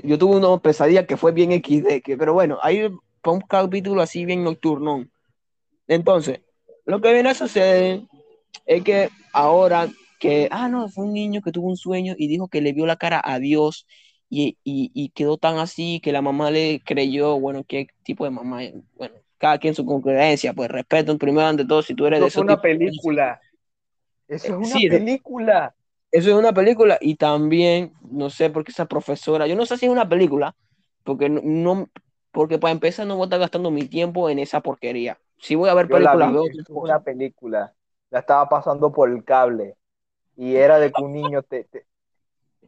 yo 0.04 0.18
tuve 0.18 0.38
una 0.38 0.60
pesadilla 0.62 1.06
que 1.08 1.18
fue 1.18 1.32
bien 1.32 1.52
XD, 1.52 2.02
que, 2.02 2.18
pero 2.18 2.34
bueno, 2.34 2.60
ahí 2.62 2.90
fue 3.24 3.34
un 3.34 3.42
capítulo 3.42 4.02
así 4.02 4.26
bien 4.26 4.44
nocturno. 4.44 5.06
Entonces, 5.92 6.40
lo 6.86 7.02
que 7.02 7.12
viene 7.14 7.30
a 7.30 7.34
suceder 7.34 8.02
es 8.66 8.84
que 8.84 9.10
ahora 9.34 9.90
que, 10.22 10.48
ah, 10.52 10.70
no, 10.70 10.88
fue 10.90 11.06
un 11.06 11.14
niño 11.14 11.42
que 11.42 11.52
tuvo 11.52 11.68
un 11.68 11.78
sueño 11.78 12.16
y 12.18 12.28
dijo 12.30 12.48
que 12.48 12.62
le 12.62 12.74
vio 12.74 12.86
la 12.86 12.96
cara 12.96 13.22
a 13.24 13.40
Dios 13.40 13.86
y, 14.30 14.58
y, 14.64 14.92
y 14.94 15.10
quedó 15.10 15.38
tan 15.38 15.58
así 15.58 16.00
que 16.02 16.14
la 16.14 16.22
mamá 16.22 16.50
le 16.52 16.82
creyó, 16.86 17.40
bueno, 17.40 17.66
qué 17.68 17.88
tipo 18.06 18.24
de 18.24 18.32
mamá, 18.32 18.62
bueno, 18.96 19.16
cada 19.38 19.58
quien 19.58 19.76
su 19.76 19.86
concurrencia, 19.86 20.54
pues 20.54 20.72
respeto 20.72 21.18
primero 21.18 21.48
ante 21.48 21.66
todo 21.66 21.82
si 21.82 21.94
tú 21.96 22.06
eres 22.06 22.22
de 22.22 22.28
Eso 22.28 22.36
fue 22.36 22.44
esos 22.44 22.46
una 22.46 22.62
tipos 22.62 22.64
de- 22.64 22.78
película. 22.78 23.42
Eso 24.30 24.54
es 24.54 24.58
una 24.60 24.78
Sí, 24.78 24.88
de- 24.88 25.00
película. 25.00 25.76
Eso 26.12 26.30
es 26.30 26.36
una 26.36 26.54
película 26.54 26.98
y 27.02 27.16
también, 27.16 27.94
no 28.10 28.30
sé 28.30 28.50
por 28.50 28.64
qué 28.64 28.72
esa 28.72 28.86
profesora, 28.88 29.48
yo 29.48 29.56
no 29.56 29.66
sé 29.66 29.78
si 29.78 29.86
es 29.88 29.92
una 29.92 30.08
película, 30.10 30.56
porque 31.04 31.30
no, 31.30 31.42
no- 31.44 31.90
porque 32.32 32.60
para 32.60 32.72
empezar 32.74 33.08
no 33.08 33.16
voy 33.16 33.24
a 33.24 33.26
estar 33.28 33.40
gastando 33.40 33.72
mi 33.72 33.84
tiempo 33.88 34.30
en 34.30 34.40
esa 34.40 34.62
porquería. 34.62 35.20
Si 35.42 35.56
voy 35.56 35.70
a 35.70 35.74
ver 35.74 35.90
Yo 35.90 36.00
la 36.00 36.16
películas, 36.16 36.32
veo 36.34 36.50
una 36.72 37.04
película. 37.04 37.76
La 38.10 38.20
estaba 38.20 38.48
pasando 38.50 38.92
por 38.92 39.10
el 39.10 39.24
cable. 39.24 39.78
Y 40.36 40.56
era 40.58 40.80
de 40.80 40.94
que 40.94 41.02
un 41.02 41.14
niño 41.14 41.44
te, 41.44 41.66
te- 41.66 41.88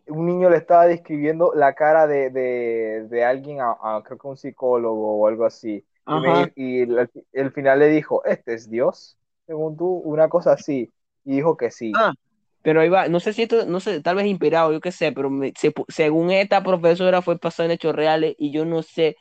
un 0.08 0.26
niño 0.28 0.50
le 0.50 0.58
estaba 0.58 0.88
describiendo 0.88 1.54
la 1.56 1.76
cara 1.76 2.08
de, 2.08 2.30
de, 2.32 3.08
de 3.10 3.26
alguien 3.26 3.62
a, 3.62 3.72
a- 3.82 4.04
creo 4.04 4.18
que 4.18 4.28
un 4.28 4.38
psicólogo 4.38 5.18
o 5.22 5.28
algo 5.28 5.46
así. 5.46 5.86
Y, 6.12 6.20
me 6.20 6.54
y 6.56 6.82
el, 6.82 7.10
el 7.34 7.52
final 7.54 7.80
le 7.80 7.90
dijo, 7.90 8.24
¿este 8.26 8.54
es 8.56 8.70
Dios? 8.70 9.18
Según 9.48 9.78
tú, 9.78 9.88
una 10.06 10.30
cosa 10.30 10.54
así. 10.54 10.94
Y 11.26 11.36
dijo 11.38 11.58
que 11.58 11.72
sí. 11.72 12.02
Ah, 12.02 12.14
pero 12.62 12.82
ahí 12.82 12.90
va, 12.90 13.08
no 13.08 13.20
sé 13.20 13.34
si 13.34 13.44
esto, 13.44 13.66
no 13.66 13.80
sé, 13.80 14.02
tal 14.02 14.16
vez 14.16 14.26
inspirado, 14.26 14.72
yo 14.74 14.80
qué 14.82 14.92
sé, 14.92 15.12
pero 15.12 15.30
me- 15.30 15.54
se 15.58 15.74
según 15.90 16.32
esta 16.32 16.64
profesora 16.64 17.22
fue 17.22 17.38
pasado 17.40 17.66
en 17.66 17.72
hechos 17.72 17.96
reales 17.96 18.36
y 18.38 18.52
yo 18.52 18.66
no 18.66 18.82
sé, 18.84 19.16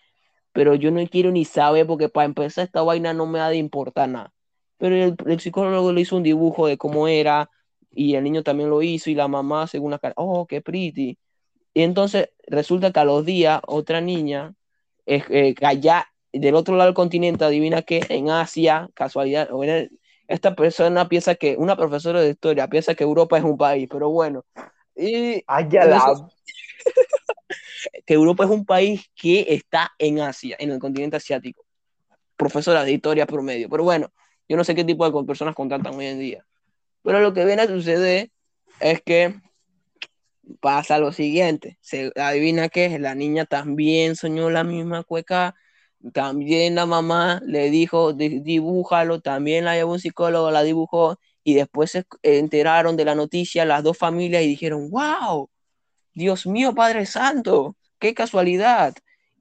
pero 0.53 0.75
yo 0.75 0.91
no 0.91 1.07
quiero 1.09 1.31
ni 1.31 1.45
saber 1.45 1.87
porque 1.87 2.09
para 2.09 2.27
empezar 2.27 2.65
esta 2.65 2.83
vaina 2.83 3.13
no 3.13 3.27
me 3.27 3.41
ha 3.41 3.49
de 3.49 3.57
importar 3.57 4.09
nada. 4.09 4.33
Pero 4.79 4.95
el, 4.97 5.17
el 5.27 5.41
psicólogo 5.41 5.93
le 5.93 6.01
hizo 6.03 6.17
un 6.17 6.23
dibujo 6.23 6.67
de 6.67 6.77
cómo 6.79 7.09
era 7.09 7.51
y 7.91 8.15
el 8.15 8.25
niño 8.25 8.43
también 8.43 8.71
lo 8.71 8.83
hizo 8.83 9.11
y 9.11 9.15
la 9.15 9.29
mamá 9.29 9.67
según 9.67 9.91
la 9.93 9.99
cara, 9.99 10.15
oh, 10.17 10.47
qué 10.47 10.61
pretty. 10.61 11.19
Y 11.75 11.83
entonces 11.83 12.31
resulta 12.47 12.91
que 12.93 13.01
a 13.01 13.05
los 13.05 13.25
días 13.25 13.61
otra 13.67 14.01
niña, 14.01 14.55
eh, 15.07 15.23
eh, 15.31 15.55
allá 15.63 16.07
del 16.33 16.55
otro 16.55 16.77
lado 16.77 16.89
del 16.89 16.95
continente, 16.95 17.45
adivina 17.45 17.83
que 17.83 18.01
en 18.09 18.31
Asia, 18.31 18.89
casualidad, 18.95 19.49
o 19.53 19.65
en 19.65 19.71
el- 19.71 19.99
esta 20.29 20.55
persona 20.55 21.09
piensa 21.09 21.35
que, 21.35 21.57
una 21.59 21.77
profesora 21.77 22.21
de 22.21 22.31
historia 22.31 22.69
piensa 22.69 22.95
que 22.95 23.05
Europa 23.05 23.37
es 23.39 23.45
un 23.45 23.59
país, 23.59 23.89
pero 23.91 24.11
bueno, 24.11 24.45
y 24.97 25.43
ya 25.69 25.85
la- 25.85 26.31
que 28.07 28.15
Europa 28.15 28.45
es 28.45 28.51
un 28.51 28.65
país 28.65 29.11
que 29.15 29.47
está 29.49 29.93
en 29.99 30.21
Asia, 30.21 30.57
en 30.59 30.71
el 30.71 30.79
continente 30.79 31.17
asiático. 31.17 31.65
Profesora 32.37 32.85
de 32.85 32.93
historia 32.93 33.27
promedio, 33.27 33.69
pero 33.69 33.85
bueno, 33.85 34.13
yo 34.49 34.57
no 34.57 34.65
sé 34.65 34.75
qué 34.75 34.85
tipo 34.85 35.11
de 35.11 35.27
personas 35.27 35.55
contratan 35.55 35.95
hoy 35.95 36.07
en 36.07 36.19
día. 36.19 36.47
Pero 37.03 37.21
lo 37.21 37.33
que 37.33 37.45
viene 37.45 37.63
a 37.63 37.67
suceder 37.67 38.31
es 38.81 39.01
que 39.03 39.35
pasa 40.61 40.99
lo 40.99 41.13
siguiente. 41.13 41.79
Se 41.81 42.13
adivina 42.17 42.69
que 42.69 42.99
la 42.99 43.15
niña 43.15 43.45
también 43.45 44.17
soñó 44.17 44.51
la 44.51 44.65
misma 44.65 45.05
cueca. 45.05 45.55
También 46.13 46.75
la 46.75 46.87
mamá 46.87 47.41
le 47.47 47.71
dijo, 47.71 48.13
"Di- 48.13 48.41
dibújalo. 48.41 49.21
También 49.21 49.65
la 49.65 49.75
llevó 49.75 49.93
un 49.93 50.01
psicólogo, 50.01 50.51
la 50.51 50.63
dibujó. 50.63 51.19
Y 51.45 51.55
después 51.55 51.91
se 51.93 52.05
enteraron 52.23 52.97
de 52.97 53.05
la 53.05 53.15
noticia 53.15 53.65
las 53.65 53.83
dos 53.83 53.99
familias 53.99 54.43
y 54.43 54.49
dijeron, 54.49 54.91
wow, 54.91 55.49
Dios 56.15 56.47
mío, 56.47 56.75
Padre 56.75 57.07
Santo, 57.07 57.77
qué 57.99 58.15
casualidad. 58.15 58.95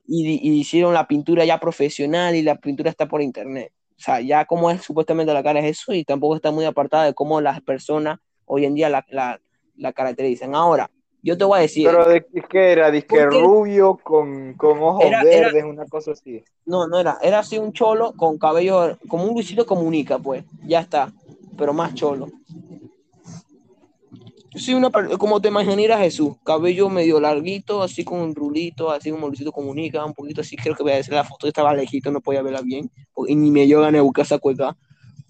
Y, 0.08 0.28
y 0.48 0.60
hicieron 0.60 0.94
la 0.94 1.08
pintura 1.08 1.46
ya 1.46 1.60
profesional 1.60 2.36
y 2.36 2.42
la 2.42 2.56
pintura 2.56 2.90
está 2.90 3.08
por 3.08 3.22
internet. 3.22 3.72
O 3.98 4.04
sea, 4.04 4.20
ya 4.20 4.46
como 4.46 4.70
es 4.72 4.82
supuestamente 4.82 5.34
la 5.34 5.44
cara 5.44 5.62
de 5.62 5.68
Jesús 5.68 5.96
y 5.96 6.04
tampoco 6.04 6.36
está 6.36 6.52
muy 6.52 6.66
apartada 6.66 7.06
de 7.06 7.14
cómo 7.14 7.40
las 7.40 7.62
personas 7.62 8.20
hoy 8.46 8.66
en 8.66 8.74
día 8.74 8.90
la, 8.90 9.06
la, 9.10 9.40
la 9.78 9.94
caracterizan. 9.94 10.56
Ahora, 10.56 10.90
yo 11.22 11.38
te 11.38 11.44
voy 11.44 11.60
a 11.60 11.62
decir, 11.62 11.88
Pero 11.88 12.08
de 12.10 12.26
qué 12.50 12.72
era, 12.72 12.90
disque 12.90 13.24
rubio 13.26 13.98
con, 14.04 14.56
con 14.56 14.80
ojos 14.82 15.06
Era- 15.06 15.22
era- 15.22 15.48
verdes, 15.48 15.64
una 15.64 15.86
cosa 15.86 16.12
así. 16.12 16.44
no, 16.66 16.88
no 16.88 17.00
era, 17.00 17.20
era 17.22 17.40
así 17.40 17.60
un 17.60 17.72
cholo 17.74 18.14
con 18.14 18.38
cabello, 18.40 18.98
como 19.08 19.26
un 19.26 19.34
Luisito 19.36 19.66
Comunica, 19.68 20.18
pues, 20.18 20.44
ya 20.66 20.80
está, 20.80 21.14
pero 21.58 21.72
más 21.74 21.94
cholo. 21.94 22.28
Sí, 24.54 24.74
una, 24.74 24.90
como 24.90 25.40
te 25.40 25.48
imaginarías 25.48 26.00
Jesús, 26.00 26.36
cabello 26.44 26.90
medio 26.90 27.22
larguito, 27.22 27.82
así 27.82 28.04
con 28.04 28.20
un 28.20 28.36
rulito, 28.36 28.92
así 28.92 29.10
como 29.10 29.28
Luisito 29.28 29.54
Comunica, 29.54 30.04
un 30.04 30.14
poquito 30.14 30.42
así, 30.42 30.58
creo 30.58 30.76
que 30.76 30.84
voy 30.84 30.92
a 30.92 30.98
decir 30.98 31.14
la 31.14 31.24
foto, 31.24 31.48
estaba 31.48 31.74
lejito, 31.74 32.12
no 32.12 32.20
podía 32.20 32.42
verla 32.42 32.62
bien, 32.62 32.92
y 33.28 33.36
ni 33.36 33.50
me 33.50 33.66
ganas 33.66 33.94
de 33.94 34.02
buscar 34.02 34.26
esa 34.26 34.40
cueca. 34.40 34.76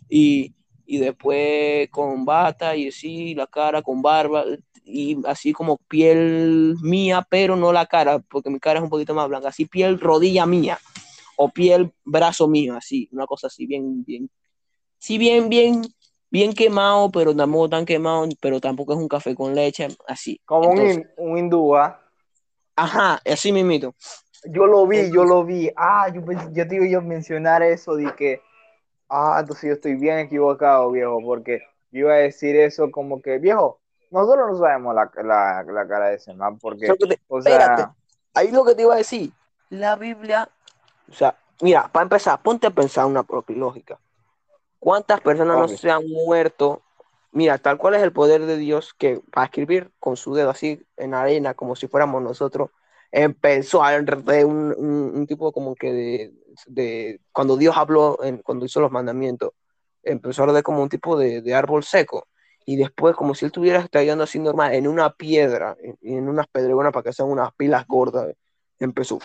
Y, 0.09 0.55
y 0.87 0.97
después 0.97 1.87
con 1.89 2.25
bata 2.25 2.75
y 2.75 2.87
así, 2.87 3.35
la 3.35 3.45
cara 3.45 3.83
con 3.83 4.01
barba, 4.01 4.43
y 4.83 5.17
así 5.25 5.53
como 5.53 5.77
piel 5.77 6.75
mía, 6.81 7.25
pero 7.29 7.55
no 7.55 7.71
la 7.71 7.85
cara, 7.85 8.17
porque 8.17 8.49
mi 8.49 8.59
cara 8.59 8.79
es 8.79 8.83
un 8.83 8.89
poquito 8.89 9.13
más 9.13 9.29
blanca, 9.29 9.49
así 9.49 9.65
piel 9.65 9.99
rodilla 9.99 10.47
mía, 10.47 10.79
o 11.37 11.49
piel 11.49 11.93
brazo 12.03 12.47
mío, 12.47 12.75
así, 12.75 13.07
una 13.11 13.27
cosa 13.27 13.47
así, 13.47 13.67
bien, 13.67 14.03
bien, 14.03 14.31
sí, 14.97 15.19
bien, 15.19 15.47
bien, 15.47 15.83
bien 16.31 16.53
quemado, 16.53 17.11
pero 17.11 17.35
tampoco 17.35 17.69
tan 17.69 17.85
quemado, 17.85 18.27
pero 18.41 18.59
tampoco 18.59 18.93
es 18.93 18.99
un 18.99 19.07
café 19.07 19.35
con 19.35 19.53
leche, 19.53 19.87
así. 20.07 20.39
Como 20.45 20.69
un, 20.71 20.79
Entonces, 20.79 21.07
un 21.17 21.37
hindú, 21.37 21.75
¿ah? 21.75 21.99
Ajá, 22.75 23.19
así 23.25 23.51
mismito. 23.51 23.93
Yo 24.45 24.65
lo 24.65 24.87
vi, 24.87 25.11
yo 25.11 25.23
lo 25.23 25.43
vi. 25.45 25.71
Ah, 25.75 26.09
yo, 26.13 26.21
yo 26.51 26.67
te 26.67 26.75
iba 26.87 26.97
a 26.99 27.01
mencionar 27.01 27.61
eso 27.61 27.95
de 27.95 28.15
que, 28.15 28.41
ah, 29.09 29.37
entonces 29.41 29.67
yo 29.69 29.73
estoy 29.75 29.95
bien 29.95 30.19
equivocado, 30.19 30.91
viejo, 30.91 31.19
porque 31.23 31.61
yo 31.91 31.99
iba 32.01 32.13
a 32.13 32.17
decir 32.17 32.55
eso 32.55 32.91
como 32.91 33.21
que, 33.21 33.37
viejo, 33.39 33.79
nosotros 34.11 34.51
no 34.51 34.57
sabemos 34.59 34.95
la, 34.95 35.11
la, 35.23 35.63
la 35.63 35.87
cara 35.87 36.09
de 36.09 36.15
ese 36.15 36.33
man, 36.33 36.57
porque, 36.59 36.97
te- 37.07 37.19
o 37.27 37.41
espérate. 37.43 37.85
sea, 37.85 37.93
Ahí 38.33 38.51
lo 38.51 38.63
que 38.65 38.75
te 38.75 38.83
iba 38.83 38.93
a 38.93 38.97
decir, 38.97 39.31
la 39.69 39.95
Biblia, 39.95 40.49
o 41.09 41.13
sea, 41.13 41.35
mira, 41.61 41.87
para 41.91 42.03
empezar, 42.03 42.41
ponte 42.41 42.67
a 42.67 42.71
pensar 42.71 43.05
una 43.05 43.23
propia 43.23 43.57
lógica. 43.57 43.99
¿Cuántas 44.81 45.21
personas 45.21 45.57
no 45.57 45.67
se 45.69 45.89
han 45.89 46.05
muerto 46.09 46.81
mira, 47.31 47.57
tal 47.57 47.77
cual 47.77 47.95
es 47.95 48.03
el 48.03 48.11
poder 48.11 48.45
de 48.45 48.57
Dios 48.57 48.93
que 48.93 49.21
para 49.31 49.45
escribir 49.45 49.91
con 49.99 50.17
su 50.17 50.33
dedo 50.33 50.49
así 50.49 50.85
en 50.97 51.13
arena, 51.13 51.53
como 51.53 51.75
si 51.75 51.87
fuéramos 51.87 52.21
nosotros, 52.21 52.69
empezó 53.11 53.83
a 53.83 53.99
de 53.99 54.45
un, 54.45 54.73
un, 54.77 55.11
un, 55.15 55.27
tipo 55.27 55.51
como 55.51 55.75
que 55.75 55.91
de, 55.91 56.33
de 56.67 57.21
cuando 57.31 57.57
Dios 57.57 57.75
habló, 57.77 58.23
en, 58.23 58.37
cuando 58.39 58.65
hizo 58.65 58.79
los 58.79 58.91
mandamientos, 58.91 59.51
empezó 60.03 60.43
a 60.43 60.53
de 60.53 60.63
como 60.63 60.81
un 60.83 60.89
tipo 60.89 61.17
de, 61.17 61.41
de, 61.41 61.53
árbol 61.53 61.83
seco. 61.83 62.27
Y 62.65 62.75
después, 62.77 63.15
como 63.15 63.33
si 63.35 63.45
él 63.45 63.47
estuviera 63.47 63.79
estallando 63.79 64.23
así 64.23 64.39
normal, 64.39 64.73
en 64.73 64.87
una 64.87 65.11
piedra, 65.13 65.75
en, 65.81 65.97
en 66.01 66.29
unas 66.29 66.47
pedregonas 66.47 66.93
para 66.93 67.03
que 67.03 67.13
sean 67.13 67.29
unas 67.29 67.51
pilas 67.55 67.85
gordas, 67.87 68.33
empezó. 68.79 69.19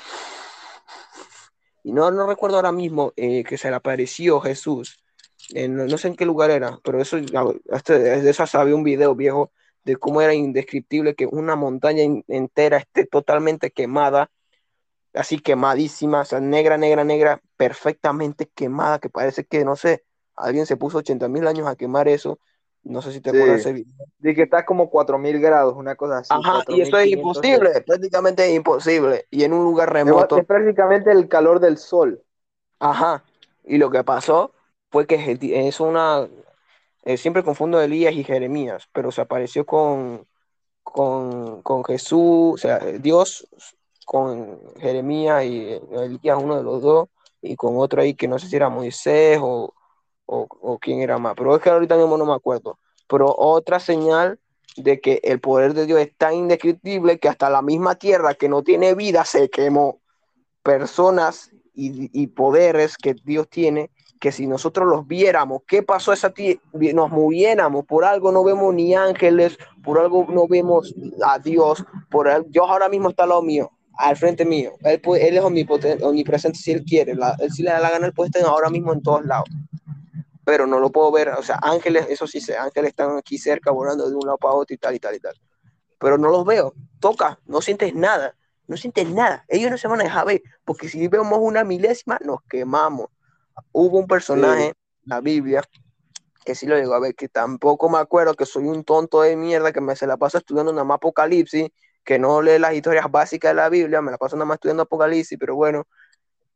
Y 1.84 1.92
no, 1.92 2.10
no 2.10 2.26
recuerdo 2.26 2.56
ahora 2.56 2.72
mismo 2.72 3.12
eh, 3.16 3.44
que 3.44 3.58
se 3.58 3.70
le 3.70 3.76
apareció 3.76 4.40
Jesús. 4.40 5.05
En, 5.54 5.76
no 5.76 5.98
sé 5.98 6.08
en 6.08 6.16
qué 6.16 6.26
lugar 6.26 6.50
era, 6.50 6.78
pero 6.82 7.00
eso, 7.00 7.18
este, 7.18 7.98
de 7.98 8.30
eso 8.30 8.44
había 8.54 8.74
un 8.74 8.82
video 8.84 9.14
viejo 9.14 9.52
de 9.84 9.96
cómo 9.96 10.20
era 10.20 10.34
indescriptible 10.34 11.14
que 11.14 11.26
una 11.26 11.54
montaña 11.54 12.02
entera 12.26 12.78
esté 12.78 13.06
totalmente 13.06 13.70
quemada, 13.70 14.30
así 15.14 15.38
quemadísima, 15.38 16.22
o 16.22 16.24
sea, 16.24 16.40
negra, 16.40 16.76
negra, 16.78 17.04
negra, 17.04 17.40
perfectamente 17.56 18.48
quemada, 18.54 18.98
que 18.98 19.08
parece 19.08 19.44
que, 19.44 19.64
no 19.64 19.76
sé, 19.76 20.04
alguien 20.34 20.66
se 20.66 20.76
puso 20.76 20.98
80 20.98 21.28
mil 21.28 21.46
años 21.46 21.66
a 21.68 21.76
quemar 21.76 22.08
eso. 22.08 22.38
No 22.82 23.02
sé 23.02 23.12
si 23.12 23.20
te 23.20 23.30
Sí. 23.30 23.36
acuerdas 23.36 23.64
de 23.64 23.70
ese 23.70 23.72
video. 23.72 24.06
Dice 24.18 24.34
que 24.36 24.42
está 24.42 24.64
como 24.64 24.90
4000 24.90 25.40
grados, 25.40 25.74
una 25.76 25.96
cosa 25.96 26.18
así. 26.18 26.34
Ajá, 26.34 26.64
y 26.68 26.80
eso 26.80 26.98
es 26.98 27.10
4500 27.10 27.18
imposible, 27.18 27.80
prácticamente 27.82 28.54
imposible. 28.54 29.26
Y 29.30 29.44
en 29.44 29.52
un 29.54 29.64
lugar 29.64 29.88
Es, 29.88 29.94
remoto. 29.94 30.36
es 30.38 30.46
prácticamente 30.46 31.10
el 31.10 31.28
calor 31.28 31.58
del 31.58 31.78
sol. 31.78 32.22
Ajá. 32.78 33.24
Y 33.64 33.78
lo 33.78 33.90
que 33.90 34.04
pasó 34.04 34.52
fue 34.96 35.06
que 35.06 35.38
es 35.68 35.80
una. 35.80 36.26
eh, 37.04 37.18
siempre 37.18 37.42
confundo 37.44 37.78
Elías 37.82 38.14
y 38.14 38.24
Jeremías, 38.24 38.88
pero 38.92 39.12
se 39.12 39.20
apareció 39.20 39.66
con, 39.66 40.26
con, 40.82 41.60
con 41.62 41.84
Jesús, 41.84 42.54
o 42.54 42.56
sea, 42.56 42.78
Dios 42.78 43.46
con 44.06 44.58
Jeremías 44.80 45.44
y 45.44 45.68
eh, 45.68 45.82
Elías, 45.92 46.38
uno 46.42 46.56
de 46.56 46.62
los 46.62 46.80
dos, 46.80 47.08
y 47.42 47.56
con 47.56 47.76
otro 47.76 48.00
ahí 48.00 48.14
que 48.14 48.26
no 48.26 48.38
sé 48.38 48.48
si 48.48 48.56
era 48.56 48.70
Moisés 48.70 49.38
o, 49.42 49.74
o, 50.24 50.78
quién 50.78 51.02
era 51.02 51.18
más, 51.18 51.34
pero 51.36 51.54
es 51.54 51.60
que 51.60 51.68
ahorita 51.68 51.98
mismo 51.98 52.16
no 52.16 52.24
me 52.24 52.32
acuerdo. 52.32 52.78
Pero 53.06 53.34
otra 53.36 53.80
señal 53.80 54.40
de 54.78 54.98
que 55.02 55.20
el 55.24 55.40
poder 55.40 55.74
de 55.74 55.84
Dios 55.84 56.00
es 56.00 56.16
tan 56.16 56.32
indescriptible 56.32 57.18
que 57.18 57.28
hasta 57.28 57.50
la 57.50 57.60
misma 57.60 57.96
tierra 57.96 58.32
que 58.32 58.48
no 58.48 58.62
tiene 58.62 58.94
vida 58.94 59.26
se 59.26 59.50
quemó. 59.50 60.00
Personas 60.62 61.50
y 61.74 62.28
poderes 62.28 62.96
que 62.96 63.12
Dios 63.12 63.50
tiene, 63.50 63.90
que 64.20 64.32
si 64.32 64.46
nosotros 64.46 64.86
los 64.88 65.06
viéramos, 65.06 65.62
¿qué 65.66 65.82
pasó 65.82 66.12
esa 66.12 66.30
tierra? 66.30 66.60
Nos 66.72 67.10
moviéramos, 67.10 67.84
por 67.84 68.04
algo 68.04 68.32
no 68.32 68.42
vemos 68.44 68.74
ni 68.74 68.94
ángeles, 68.94 69.58
por 69.84 69.98
algo 69.98 70.26
no 70.28 70.46
vemos 70.48 70.94
a 71.24 71.38
Dios, 71.38 71.84
por 72.10 72.28
al- 72.28 72.50
Dios 72.50 72.66
ahora 72.68 72.88
mismo 72.88 73.10
está 73.10 73.24
al 73.24 73.30
lado 73.30 73.42
mío, 73.42 73.70
al 73.98 74.16
frente 74.16 74.44
mío. 74.44 74.72
Él, 74.82 75.00
él 75.20 75.36
es 75.36 75.42
omnipresente 76.02 76.58
si 76.58 76.72
él 76.72 76.84
quiere, 76.84 77.14
la- 77.14 77.36
si 77.50 77.62
le 77.62 77.70
da 77.70 77.80
la 77.80 77.90
gana, 77.90 78.06
él 78.06 78.12
puede 78.14 78.28
estar 78.28 78.42
ahora 78.44 78.70
mismo 78.70 78.92
en 78.92 79.02
todos 79.02 79.24
lados. 79.24 79.48
Pero 80.44 80.66
no 80.66 80.78
lo 80.78 80.90
puedo 80.92 81.10
ver, 81.10 81.30
o 81.30 81.42
sea, 81.42 81.58
ángeles, 81.62 82.06
eso 82.08 82.26
sí 82.26 82.40
sé, 82.40 82.56
ángeles 82.56 82.90
están 82.90 83.16
aquí 83.18 83.36
cerca 83.36 83.70
volando 83.72 84.08
de 84.08 84.14
un 84.14 84.24
lado 84.26 84.38
para 84.38 84.54
otro 84.54 84.74
y 84.74 84.78
tal 84.78 84.94
y 84.94 85.00
tal 85.00 85.16
y 85.16 85.20
tal. 85.20 85.34
Pero 85.98 86.18
no 86.18 86.28
los 86.30 86.44
veo, 86.44 86.74
toca, 87.00 87.40
no 87.46 87.60
sientes 87.60 87.94
nada, 87.94 88.36
no 88.68 88.76
sientes 88.76 89.08
nada. 89.10 89.44
Ellos 89.48 89.70
no 89.70 89.78
se 89.78 89.88
van 89.88 90.00
a 90.00 90.04
dejar 90.04 90.26
ver, 90.26 90.42
porque 90.64 90.88
si 90.88 91.08
vemos 91.08 91.38
una 91.42 91.64
milésima, 91.64 92.18
nos 92.24 92.42
quemamos. 92.48 93.08
Hubo 93.72 93.98
un 93.98 94.06
personaje, 94.06 94.72
la 95.04 95.20
Biblia, 95.20 95.62
que 96.44 96.54
sí 96.54 96.66
lo 96.66 96.76
llegó 96.76 96.94
a 96.94 97.00
ver, 97.00 97.14
que 97.14 97.28
tampoco 97.28 97.88
me 97.88 97.98
acuerdo, 97.98 98.34
que 98.34 98.46
soy 98.46 98.64
un 98.64 98.84
tonto 98.84 99.22
de 99.22 99.36
mierda, 99.36 99.72
que 99.72 99.80
me 99.80 99.96
se 99.96 100.06
la 100.06 100.16
paso 100.16 100.38
estudiando 100.38 100.72
nada 100.72 100.84
más 100.84 100.96
Apocalipsis, 100.96 101.68
que 102.04 102.18
no 102.18 102.40
lee 102.40 102.58
las 102.58 102.74
historias 102.74 103.10
básicas 103.10 103.50
de 103.50 103.56
la 103.56 103.68
Biblia, 103.68 104.00
me 104.00 104.10
la 104.12 104.18
paso 104.18 104.36
nada 104.36 104.46
más 104.46 104.56
estudiando 104.56 104.84
Apocalipsis, 104.84 105.38
pero 105.38 105.56
bueno, 105.56 105.86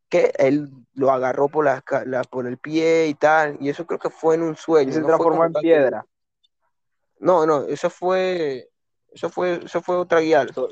que 0.09 0.33
él 0.39 0.69
lo 0.95 1.11
agarró 1.11 1.49
por, 1.49 1.65
la, 1.65 1.83
por 2.25 2.47
el 2.47 2.59
pie 2.59 3.07
y 3.09 3.15
tal, 3.15 3.57
y 3.61 3.69
eso 3.69 3.87
creo 3.87 3.99
que 3.99 4.11
fue 4.11 4.35
en 4.35 4.43
un 4.43 4.57
sueño. 4.57 4.91
Y 4.91 4.93
se 4.93 5.01
no 5.01 5.07
transformó 5.07 5.45
en 5.45 5.53
que- 5.53 5.61
piedra. 5.61 6.05
No, 7.19 7.45
no, 7.47 7.65
eso 7.65 7.91
fue, 7.91 8.71
eso 9.13 9.29
fue, 9.29 9.61
eso 9.65 9.83
fue 9.83 9.97
otra 9.97 10.21
guía. 10.21 10.47
So- 10.55 10.71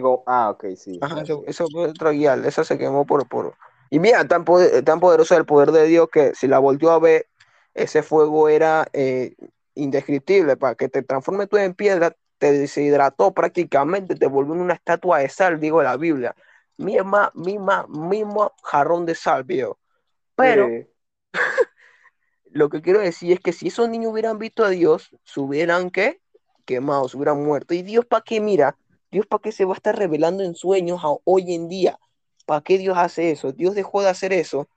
Go- 0.00 0.24
Ah, 0.26 0.50
ok, 0.50 0.64
sí. 0.76 0.98
Ajá, 1.02 1.22
eso, 1.46 1.66
fue 1.70 1.88
otra 1.88 2.10
guía, 2.10 2.34
esa 2.34 2.64
se 2.64 2.78
quemó 2.78 3.04
por, 3.06 3.28
por... 3.28 3.54
Y 3.92 3.98
mira, 4.00 4.26
tan, 4.26 4.44
poder- 4.46 4.82
tan 4.84 5.00
poderoso 5.00 5.36
el 5.36 5.44
poder 5.44 5.70
de 5.70 5.84
Dios 5.86 6.08
que 6.10 6.34
si 6.34 6.48
la 6.48 6.58
volvió 6.58 6.92
a 6.92 6.98
ver, 6.98 7.26
ese 7.74 8.02
fuego 8.02 8.48
era 8.48 8.86
eh, 8.94 9.34
indescriptible, 9.74 10.56
para 10.56 10.74
que 10.76 10.88
te 10.88 11.02
transforme 11.02 11.46
tú 11.46 11.58
en 11.58 11.74
piedra, 11.74 12.16
te 12.38 12.52
deshidrató 12.52 13.32
prácticamente, 13.34 14.14
te 14.14 14.26
volvió 14.26 14.54
en 14.54 14.62
una 14.62 14.72
estatua 14.74 15.18
de 15.18 15.28
sal, 15.28 15.60
digo 15.60 15.82
la 15.82 15.98
Biblia. 15.98 16.34
Misma, 16.78 17.32
misma, 17.34 17.86
mismo 17.86 18.52
jarrón 18.62 19.04
de 19.04 19.14
sal, 19.14 19.44
viejo. 19.44 19.78
Pero 20.36 20.68
Sí. 20.68 20.86
lo 22.52 22.70
que 22.70 22.80
quiero 22.82 23.00
decir 23.00 23.32
es 23.32 23.40
que 23.40 23.52
si 23.52 23.68
esos 23.68 23.88
niños 23.90 24.12
hubieran 24.12 24.38
visto 24.38 24.64
a 24.64 24.70
Dios, 24.70 25.10
se 25.24 25.40
hubieran 25.40 25.90
¿qué? 25.90 26.20
quemado, 26.64 27.08
se 27.08 27.16
hubieran 27.18 27.44
muerto. 27.44 27.74
¿Y 27.74 27.82
Dios 27.82 28.06
para 28.06 28.22
qué? 28.22 28.40
Mira, 28.40 28.76
Dios 29.10 29.26
para 29.26 29.42
qué 29.42 29.52
se 29.52 29.64
va 29.66 29.74
a 29.74 29.76
estar 29.76 29.96
revelando 29.98 30.42
en 30.44 30.54
sueños 30.54 31.00
a- 31.04 31.16
hoy 31.24 31.54
en 31.54 31.68
día. 31.68 31.98
¿Para 32.44 32.60
qué 32.60 32.78
Dios 32.78 32.96
hace 32.98 33.30
eso? 33.30 33.52
Dios 33.52 33.74
dejó 33.74 34.02
de 34.02 34.08
hacer 34.08 34.32
eso 34.32 34.68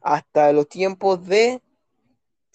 hasta 0.00 0.52
los 0.52 0.68
tiempos 0.68 1.26
de... 1.26 1.60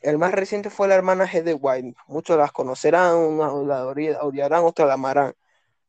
El 0.01 0.18
más 0.18 0.32
reciente 0.32 0.70
fue 0.70 0.88
la 0.88 0.95
hermana 0.95 1.28
G. 1.28 1.57
White. 1.60 1.95
Muchos 2.07 2.38
las 2.38 2.51
conocerán, 2.53 3.18
unos 3.18 3.68
la 3.68 3.86
odi- 3.86 4.18
odiarán, 4.22 4.64
otros 4.64 4.88
la 4.88 4.93
amarán. 4.93 5.34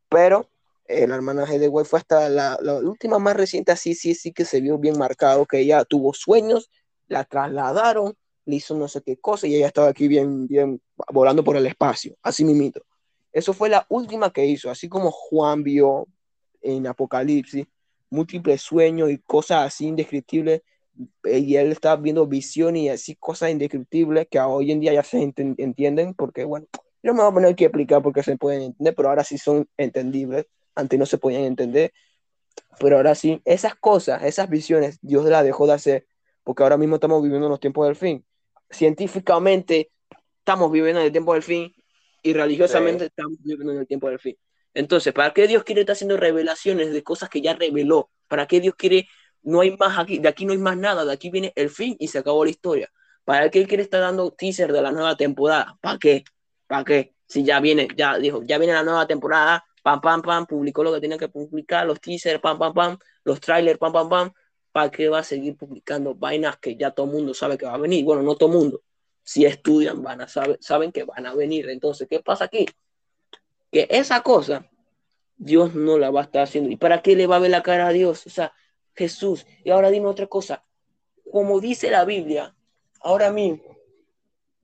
Pero 0.09 0.49
eh, 0.87 1.07
la 1.07 1.14
hermana 1.14 1.47
G. 1.47 1.68
White 1.71 1.89
fue 1.89 2.01
hasta 2.01 2.29
la, 2.29 2.59
la 2.61 2.75
última 2.79 3.21
más 3.21 3.37
reciente, 3.37 3.71
así, 3.71 3.95
sí, 3.95 4.14
sí 4.16 4.33
que 4.33 4.45
se 4.45 4.61
vio 4.61 4.79
bien 4.79 4.99
marcado, 4.99 5.47
que 5.47 5.61
ella 5.61 5.85
tuvo 5.85 6.12
sueños, 6.12 6.68
la 7.07 7.25
trasladaron, 7.25 8.16
le 8.47 8.57
hizo 8.57 8.75
no 8.77 8.89
sé 8.89 9.01
qué 9.03 9.16
cosa 9.16 9.47
y 9.47 9.55
ella 9.55 9.68
estaba 9.68 9.89
aquí 9.89 10.09
bien, 10.09 10.49
bien 10.49 10.81
volando 11.12 11.45
por 11.45 11.57
el 11.57 11.66
espacio, 11.66 12.16
así 12.23 12.45
mimito. 12.45 12.83
Eso 13.33 13.53
fue 13.53 13.68
la 13.68 13.87
última 13.89 14.33
que 14.33 14.45
hizo, 14.45 14.71
así 14.71 14.89
como 14.89 15.12
Juan 15.12 15.62
vio 15.62 16.09
en 16.61 16.89
Apocalipsis, 16.89 17.64
múltiples 18.11 18.61
sueños 18.63 19.11
y 19.11 19.19
cosas 19.19 19.67
así 19.67 19.87
indescriptibles, 19.87 20.63
eh, 21.25 21.39
y 21.39 21.57
él 21.57 21.73
estaba 21.73 21.97
viendo 21.97 22.27
visiones 22.27 22.83
y 22.83 22.89
así 22.89 23.17
cosas 23.17 23.51
indescriptibles 23.51 24.27
que 24.31 24.39
hoy 24.41 24.73
en 24.73 24.81
día 24.81 24.93
ya 24.93 25.03
se 25.03 25.19
enten- 25.19 25.55
entienden, 25.59 26.15
porque 26.15 26.45
bueno, 26.45 26.67
no 27.03 27.15
me 27.15 27.21
voy 27.21 27.31
a 27.31 27.35
poner 27.35 27.49
a 27.49 27.51
explicar 27.53 28.03
porque 28.03 28.23
se 28.23 28.37
pueden 28.37 28.63
entender, 28.63 28.95
pero 28.95 29.09
ahora 29.09 29.25
sí 29.25 29.39
son 29.39 29.69
entendibles, 29.77 30.47
antes 30.75 30.99
no 30.99 31.07
se 31.07 31.19
podían 31.19 31.45
entender, 31.45 31.93
pero 32.79 32.97
ahora 32.97 33.15
sí, 33.15 33.41
esas 33.45 33.75
cosas, 33.75 34.23
esas 34.25 34.49
visiones, 34.51 34.99
Dios 35.03 35.25
las 35.27 35.45
dejó 35.45 35.67
de 35.67 35.75
hacer, 35.75 36.07
porque 36.45 36.63
ahora 36.63 36.77
mismo 36.77 36.97
estamos 36.97 37.23
viviendo 37.23 37.47
en 37.47 37.51
los 37.51 37.61
tiempos 37.61 37.87
del 37.87 37.97
fin. 37.97 38.25
Científicamente 38.71 39.91
estamos 40.39 40.71
viviendo 40.71 41.01
en 41.01 41.07
el 41.07 41.13
tiempo 41.13 41.35
del 41.35 41.43
fin 41.43 41.73
y 42.23 42.33
religiosamente 42.33 43.07
estamos 43.07 43.39
viviendo 43.43 43.73
en 43.73 43.79
el 43.79 43.87
tiempo 43.87 44.09
del 44.09 44.19
fin. 44.19 44.37
Entonces, 44.75 45.12
¿para 45.12 45.33
qué 45.33 45.47
Dios 45.49 45.64
quiere 45.64 45.83
estar 45.83 45.95
haciendo 45.95 46.16
revelaciones 46.16 46.93
de 46.93 47.03
cosas 47.03 47.29
que 47.29 47.41
ya 47.41 47.55
reveló? 47.55 48.11
¿Para 48.29 48.47
qué 48.47 48.61
Dios 48.61 48.75
quiere, 48.77 49.09
no 49.43 49.61
hay 49.61 49.77
más 49.77 49.99
aquí, 49.99 50.18
de 50.18 50.29
aquí 50.29 50.45
no 50.45 50.53
hay 50.53 50.59
más 50.59 50.77
nada, 50.77 51.05
de 51.05 51.12
aquí 51.12 51.31
viene 51.31 51.53
el 51.57 51.71
fin 51.71 51.97
y 51.99 52.09
se 52.09 52.18
acabó 52.18 52.45
la 52.45 52.51
historia? 52.51 52.91
¿Para 53.25 53.51
qué 53.51 53.61
Él 53.61 53.68
quiere 53.68 53.83
estar 53.83 54.01
dando 54.01 54.31
teaser 54.33 54.73
de 54.73 54.83
la 54.83 54.93
nueva 54.93 55.16
temporada? 55.16 55.77
¿Para 55.81 55.99
qué? 55.99 56.25
¿Para 56.66 56.85
qué? 56.85 57.14
Si 57.27 57.45
ya 57.45 57.61
viene, 57.61 57.89
ya 57.97 58.18
dijo, 58.18 58.43
ya 58.45 58.59
viene 58.59 58.75
la 58.75 58.83
nueva 58.83 59.07
temporada, 59.07 59.64
pam, 59.83 60.01
pam, 60.01 60.23
pam, 60.23 60.47
publicó 60.47 60.83
lo 60.83 60.93
que 60.93 61.01
tenía 61.01 61.18
que 61.18 61.29
publicar, 61.29 61.87
los 61.87 62.01
teasers, 62.01 62.41
pam, 62.41 62.59
pam, 62.59 62.75
pam, 62.75 62.99
los 63.25 63.41
trailers, 63.41 63.79
pam, 63.79 63.93
pam, 63.93 64.09
pam, 64.09 64.33
¿para 64.73 64.91
qué 64.91 65.09
va 65.09 65.21
a 65.21 65.25
seguir 65.25 65.57
publicando 65.57 66.14
vainas 66.14 66.59
que 66.59 66.77
ya 66.77 66.91
todo 66.91 67.07
el 67.07 67.12
mundo 67.12 67.35
sabe 67.35 67.59
que 67.59 67.66
va 67.66 67.75
a 67.75 67.79
venir? 67.79 68.05
Bueno, 68.05 68.23
no 68.23 68.37
todo 68.37 68.51
el 68.51 68.57
mundo. 68.57 68.83
Si 69.23 69.45
estudian, 69.45 70.03
van 70.03 70.21
a 70.23 70.29
saber, 70.29 70.59
saben 70.61 70.93
que 70.93 71.05
van 71.05 71.27
a 71.27 71.35
venir. 71.35 71.68
Entonces, 71.71 72.09
¿qué 72.09 72.21
pasa 72.21 72.45
aquí? 72.45 72.66
Que 73.71 73.87
esa 73.91 74.23
cosa, 74.23 74.66
Dios 75.37 75.75
no 75.75 75.99
la 75.99 76.11
va 76.11 76.21
a 76.21 76.25
estar 76.25 76.43
haciendo. 76.43 76.71
¿Y 76.71 76.77
para 76.77 77.03
qué 77.03 77.16
le 77.16 77.27
va 77.27 77.37
a 77.37 77.41
ver 77.41 77.51
la 77.51 77.62
cara 77.62 77.87
a 77.87 77.93
Dios? 77.93 78.27
O 78.27 78.31
sea, 78.31 78.53
Jesús. 78.95 79.47
Y 79.64 79.71
ahora 79.71 79.91
dime 79.91 80.07
otra 80.07 80.27
cosa. 80.27 80.64
Como 81.31 81.61
dice 81.61 81.91
la 81.91 82.05
Biblia, 82.05 82.55
ahora 83.01 83.31
mismo, 83.33 83.62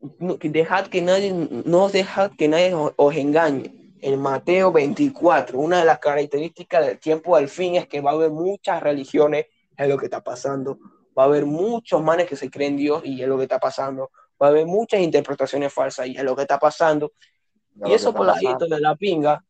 dejad 0.00 0.88
que 0.88 1.02
nadie, 1.02 1.32
no 1.64 1.88
dejad 1.88 2.32
que 2.36 2.48
nadie 2.48 2.74
os 2.74 3.16
engañe. 3.16 3.72
En 4.00 4.20
Mateo 4.20 4.70
24, 4.72 5.58
una 5.58 5.78
de 5.80 5.86
las 5.86 5.98
características 5.98 6.86
del 6.86 6.98
tiempo 6.98 7.36
del 7.36 7.48
fin 7.48 7.76
es 7.76 7.88
que 7.88 8.00
va 8.00 8.10
a 8.10 8.14
haber 8.14 8.30
muchas 8.30 8.82
religiones, 8.82 9.46
es 9.76 9.88
lo 9.88 9.96
que 9.96 10.06
está 10.06 10.22
pasando. 10.22 10.78
Va 11.18 11.22
a 11.22 11.26
haber 11.26 11.46
muchos 11.46 12.02
manes 12.02 12.26
que 12.26 12.36
se 12.36 12.50
creen 12.50 12.76
Dios 12.76 13.02
y 13.04 13.22
es 13.22 13.28
lo 13.28 13.38
que 13.38 13.44
está 13.44 13.58
pasando. 13.58 14.10
Va 14.40 14.48
a 14.48 14.50
haber 14.50 14.66
muchas 14.66 15.00
interpretaciones 15.00 15.72
falsas 15.72 16.08
y 16.08 16.16
es 16.16 16.22
lo 16.22 16.36
que 16.36 16.42
está 16.42 16.58
pasando. 16.58 17.12
Y 17.84 17.92
eso 17.92 18.12
pasando. 18.14 18.66
de 18.66 18.80
la 18.80 18.94
pinga 18.96 19.44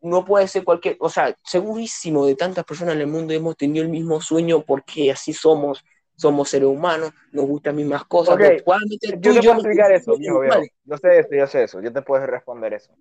no 0.00 0.24
puede 0.24 0.48
ser 0.48 0.64
cualquier, 0.64 0.96
o 1.00 1.08
sea, 1.08 1.36
segurísimo 1.44 2.26
de 2.26 2.34
tantas 2.34 2.64
personas 2.64 2.94
en 2.96 3.02
el 3.02 3.06
mundo 3.06 3.32
hemos 3.32 3.56
tenido 3.56 3.84
el 3.84 3.90
mismo 3.90 4.20
sueño 4.20 4.62
porque 4.62 5.10
así 5.12 5.32
somos. 5.32 5.84
somos 6.16 6.48
seres 6.50 6.68
humanos, 6.68 7.12
nos 7.32 7.46
gustan 7.46 7.74
las 7.74 7.82
mismas 7.84 8.04
cosas. 8.04 8.34
Ok, 8.34 8.40
pero 8.40 8.64
probablemente 8.64 9.12
tú 9.12 9.16
Yo 9.20 9.34
te 9.34 9.40
puedo 9.40 9.52
no 9.54 9.58
explicar 9.58 9.92
eso, 9.92 10.16
iguales. 10.20 10.70
Yo 10.84 10.96
sé 10.98 11.18
eso, 11.18 11.28
yo 11.32 11.46
sé 11.46 11.62
eso. 11.64 11.80
Yo 11.80 11.92
te 11.92 12.02
puedo 12.02 12.26
responder 12.26 12.74
eso. 12.74 12.92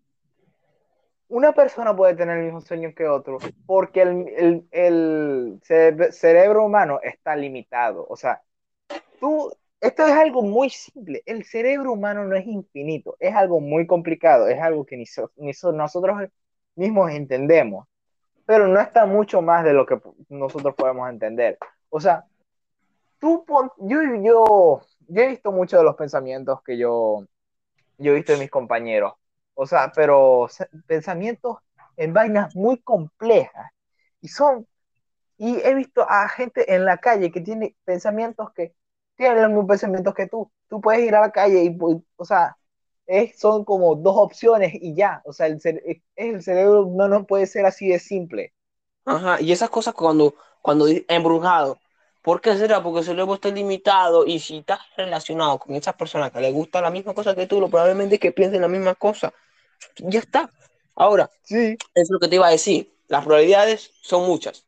Una 1.30 1.54
persona 1.54 1.96
puede 1.96 2.16
tener 2.16 2.38
el 2.40 2.46
mismo 2.46 2.62
sueño 2.62 2.94
que 2.96 3.08
otro 3.08 3.38
porque 3.66 4.02
el, 4.02 4.28
el- 4.38 4.68
el 4.72 5.62
cere- 5.62 6.12
cerebro 6.12 6.66
humano 6.66 7.00
está 7.02 7.36
limitado. 7.36 8.06
O 8.10 8.16
sea, 8.18 8.42
tú, 9.20 9.52
esto 9.82 10.06
es 10.08 10.14
algo 10.14 10.42
muy 10.44 10.70
simple. 10.70 11.24
El 11.26 11.44
cerebro 11.46 11.94
humano 11.94 12.26
no 12.26 12.36
es 12.36 12.46
infinito, 12.48 13.18
es 13.20 13.36
algo 13.36 13.60
muy 13.62 13.88
complicado, 13.88 14.48
es 14.48 14.62
algo 14.62 14.86
que 14.86 14.98
ni, 14.98 15.06
so- 15.06 15.32
ni 15.38 15.54
so- 15.54 15.72
nosotros 15.74 16.30
mismos 16.76 17.12
entendemos, 17.12 17.88
pero 18.46 18.68
no 18.68 18.80
está 18.82 19.06
mucho 19.08 19.42
más 19.42 19.64
de 19.66 19.74
lo 19.74 19.86
que 19.88 20.00
nosotros 20.30 20.76
podemos 20.76 21.10
entender. 21.10 21.58
O 21.90 22.00
sea, 22.02 22.26
tú 23.20 23.46
pon- 23.46 23.72
yo, 23.80 24.00
yo, 24.24 24.82
yo 25.08 25.22
he 25.22 25.28
visto 25.28 25.52
muchos 25.52 25.80
de 25.80 25.86
los 25.86 25.96
pensamientos 25.96 26.62
que 26.64 26.78
yo, 26.78 27.26
yo 27.98 28.12
he 28.14 28.16
visto 28.16 28.34
de 28.34 28.40
mis 28.40 28.52
compañeros. 28.52 29.14
O 29.56 29.66
sea, 29.68 29.92
pero 29.96 30.48
pensamientos 30.88 31.58
en 31.98 32.14
vainas 32.14 32.56
muy 32.56 32.80
complejas. 32.82 33.72
Y 34.22 34.30
son, 34.30 34.68
y 35.38 35.60
he 35.62 35.74
visto 35.76 36.06
a 36.10 36.30
gente 36.30 36.74
en 36.76 36.86
la 36.86 36.98
calle 37.00 37.32
que 37.32 37.42
tiene 37.42 37.76
pensamientos 37.86 38.52
que 38.54 38.76
tienen 39.22 39.44
los 39.44 39.52
mismos 39.52 39.68
pensamientos 39.70 40.14
que 40.16 40.28
tú. 40.28 40.52
Tú 40.70 40.82
puedes 40.82 41.02
ir 41.06 41.16
a 41.16 41.22
la 41.22 41.32
calle 41.32 41.64
y, 41.64 41.70
pu- 41.78 42.04
o 42.18 42.26
sea, 42.26 42.58
es, 43.06 43.40
son 43.40 43.66
como 43.66 43.96
dos 43.96 44.16
opciones 44.18 44.74
y 44.76 44.96
ya. 44.96 45.22
O 45.26 45.34
sea, 45.34 45.48
el, 45.48 45.60
cere- 45.62 46.04
el 46.16 46.42
cerebro 46.44 46.88
no, 46.92 47.08
no 47.08 47.26
puede 47.26 47.48
ser 47.48 47.66
así 47.66 47.90
de 47.90 48.00
simple. 48.00 48.54
Ajá, 49.06 49.42
y 49.42 49.52
esas 49.52 49.70
cosas 49.70 49.94
cuando, 49.94 50.36
cuando 50.62 50.86
embrujado, 51.08 51.80
¿por 52.22 52.40
qué 52.42 52.56
será? 52.56 52.84
Porque 52.84 53.00
el 53.00 53.06
cerebro 53.06 53.34
está 53.36 53.50
limitado 53.50 54.26
y 54.26 54.40
si 54.40 54.58
estás 54.60 54.80
relacionado 54.96 55.58
con 55.60 55.76
esas 55.76 55.96
personas 55.96 56.32
que 56.32 56.40
les 56.40 56.54
gusta 56.54 56.82
la 56.82 56.92
misma 56.92 57.14
cosa 57.14 57.36
que 57.36 57.48
tú, 57.48 57.60
lo 57.60 57.70
probablemente 57.70 58.16
es 58.16 58.22
que 58.22 58.32
piensen 58.32 58.62
la 58.62 58.68
misma 58.68 58.96
cosa. 58.96 59.34
Ya 60.00 60.20
está. 60.20 60.52
Ahora, 60.96 61.32
Sí. 61.44 61.82
es 61.96 62.10
lo 62.12 62.20
que 62.20 62.28
te 62.30 62.36
iba 62.38 62.48
a 62.48 62.52
decir. 62.52 62.94
Las 63.10 63.26
probabilidades 63.26 63.92
son 64.02 64.28
muchas. 64.28 64.66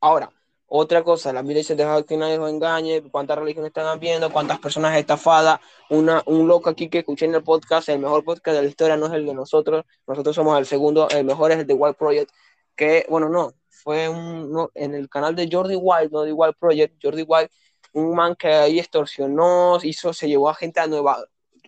Ahora, 0.00 0.30
otra 0.68 1.04
cosa, 1.04 1.32
la 1.32 1.42
Biblia 1.42 1.58
dice 1.58 1.76
dejar 1.76 2.04
que 2.04 2.16
nadie 2.16 2.38
os 2.38 2.50
engañe, 2.50 3.02
cuántas 3.10 3.38
religiones 3.38 3.68
están 3.68 3.86
habiendo, 3.86 4.32
cuántas 4.32 4.58
personas 4.58 4.96
estafadas. 4.96 5.60
Una, 5.90 6.22
un 6.26 6.48
loco 6.48 6.70
aquí 6.70 6.88
que 6.88 6.98
escuché 6.98 7.26
en 7.26 7.36
el 7.36 7.44
podcast, 7.44 7.88
el 7.88 8.00
mejor 8.00 8.24
podcast 8.24 8.56
de 8.56 8.62
la 8.62 8.68
historia 8.68 8.96
no 8.96 9.06
es 9.06 9.12
el 9.12 9.26
de 9.26 9.34
nosotros, 9.34 9.84
nosotros 10.06 10.34
somos 10.34 10.58
el 10.58 10.66
segundo, 10.66 11.08
el 11.10 11.24
mejor 11.24 11.52
es 11.52 11.58
el 11.58 11.66
de 11.66 11.74
Wild 11.74 11.94
Project, 11.96 12.30
que, 12.74 13.06
bueno, 13.08 13.28
no, 13.28 13.52
fue 13.68 14.08
un, 14.08 14.50
no, 14.52 14.70
en 14.74 14.94
el 14.94 15.08
canal 15.08 15.36
de 15.36 15.48
Jordi 15.50 15.76
Wild, 15.76 16.10
no 16.10 16.22
de 16.22 16.32
Wild 16.32 16.56
Project, 16.58 16.96
Jordi 17.00 17.22
Wild, 17.22 17.48
un 17.92 18.14
man 18.16 18.34
que 18.34 18.48
ahí 18.48 18.80
extorsionó, 18.80 19.78
hizo, 19.82 20.12
se 20.12 20.28
llevó 20.28 20.48
a 20.50 20.54
gente 20.54 20.80
a 20.80 20.88
Nueva, 20.88 21.24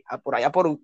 a 0.07 0.19
por 0.19 0.35
allá 0.35 0.51
por, 0.51 0.77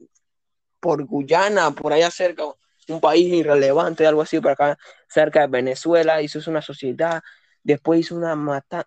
por 0.78 1.04
Guyana, 1.04 1.72
por 1.72 1.92
allá 1.92 2.10
cerca, 2.10 2.44
un 2.88 3.00
país 3.00 3.32
irrelevante, 3.32 4.06
algo 4.06 4.22
así, 4.22 4.40
por 4.40 4.52
acá 4.52 4.78
cerca 5.08 5.40
de 5.40 5.46
Venezuela, 5.48 6.22
hizo 6.22 6.38
una 6.48 6.62
sociedad, 6.62 7.22
después 7.64 8.00
hizo 8.00 8.14
una 8.16 8.36
mata, 8.36 8.86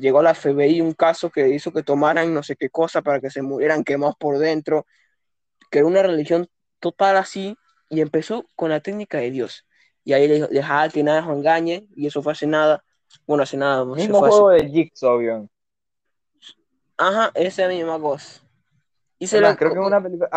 llegó 0.00 0.18
a 0.20 0.22
la 0.22 0.30
FBI 0.34 0.80
un 0.80 0.94
caso 0.94 1.30
que 1.30 1.48
hizo 1.50 1.72
que 1.72 1.82
tomaran 1.82 2.34
no 2.34 2.42
sé 2.42 2.56
qué 2.56 2.70
cosa 2.70 3.02
para 3.02 3.20
que 3.20 3.30
se 3.30 3.42
murieran 3.42 3.84
quemados 3.84 4.16
por 4.18 4.38
dentro, 4.38 4.86
que 5.70 5.78
era 5.78 5.86
una 5.86 6.02
religión 6.02 6.48
total 6.80 7.16
así, 7.16 7.56
y 7.90 8.00
empezó 8.00 8.44
con 8.56 8.70
la 8.70 8.80
técnica 8.80 9.18
de 9.18 9.30
Dios. 9.30 9.66
Y 10.04 10.14
ahí 10.14 10.26
le 10.26 10.34
dijo, 10.36 10.48
que 10.92 11.02
nada 11.02 11.26
os 11.28 11.36
engañe, 11.36 11.86
y 11.94 12.06
eso 12.06 12.22
fue 12.22 12.32
hace 12.32 12.46
nada, 12.46 12.82
bueno, 13.26 13.42
hace 13.42 13.56
nada, 13.56 13.84
Mismo 13.84 14.18
fue 14.18 14.28
hace- 14.28 14.38
juego 14.38 14.50
de 14.50 14.68
Jigsaw, 14.70 15.18
bien. 15.18 15.50
ajá, 16.96 17.30
esa 17.34 17.68
misma 17.68 18.00
cosa. 18.00 18.42
Y 19.18 19.26
se 19.26 19.36
Es 19.36 19.42
lo- 19.42 19.56
creo 19.56 19.72
que 19.74 19.78
una 19.80 20.02
película. 20.02 20.30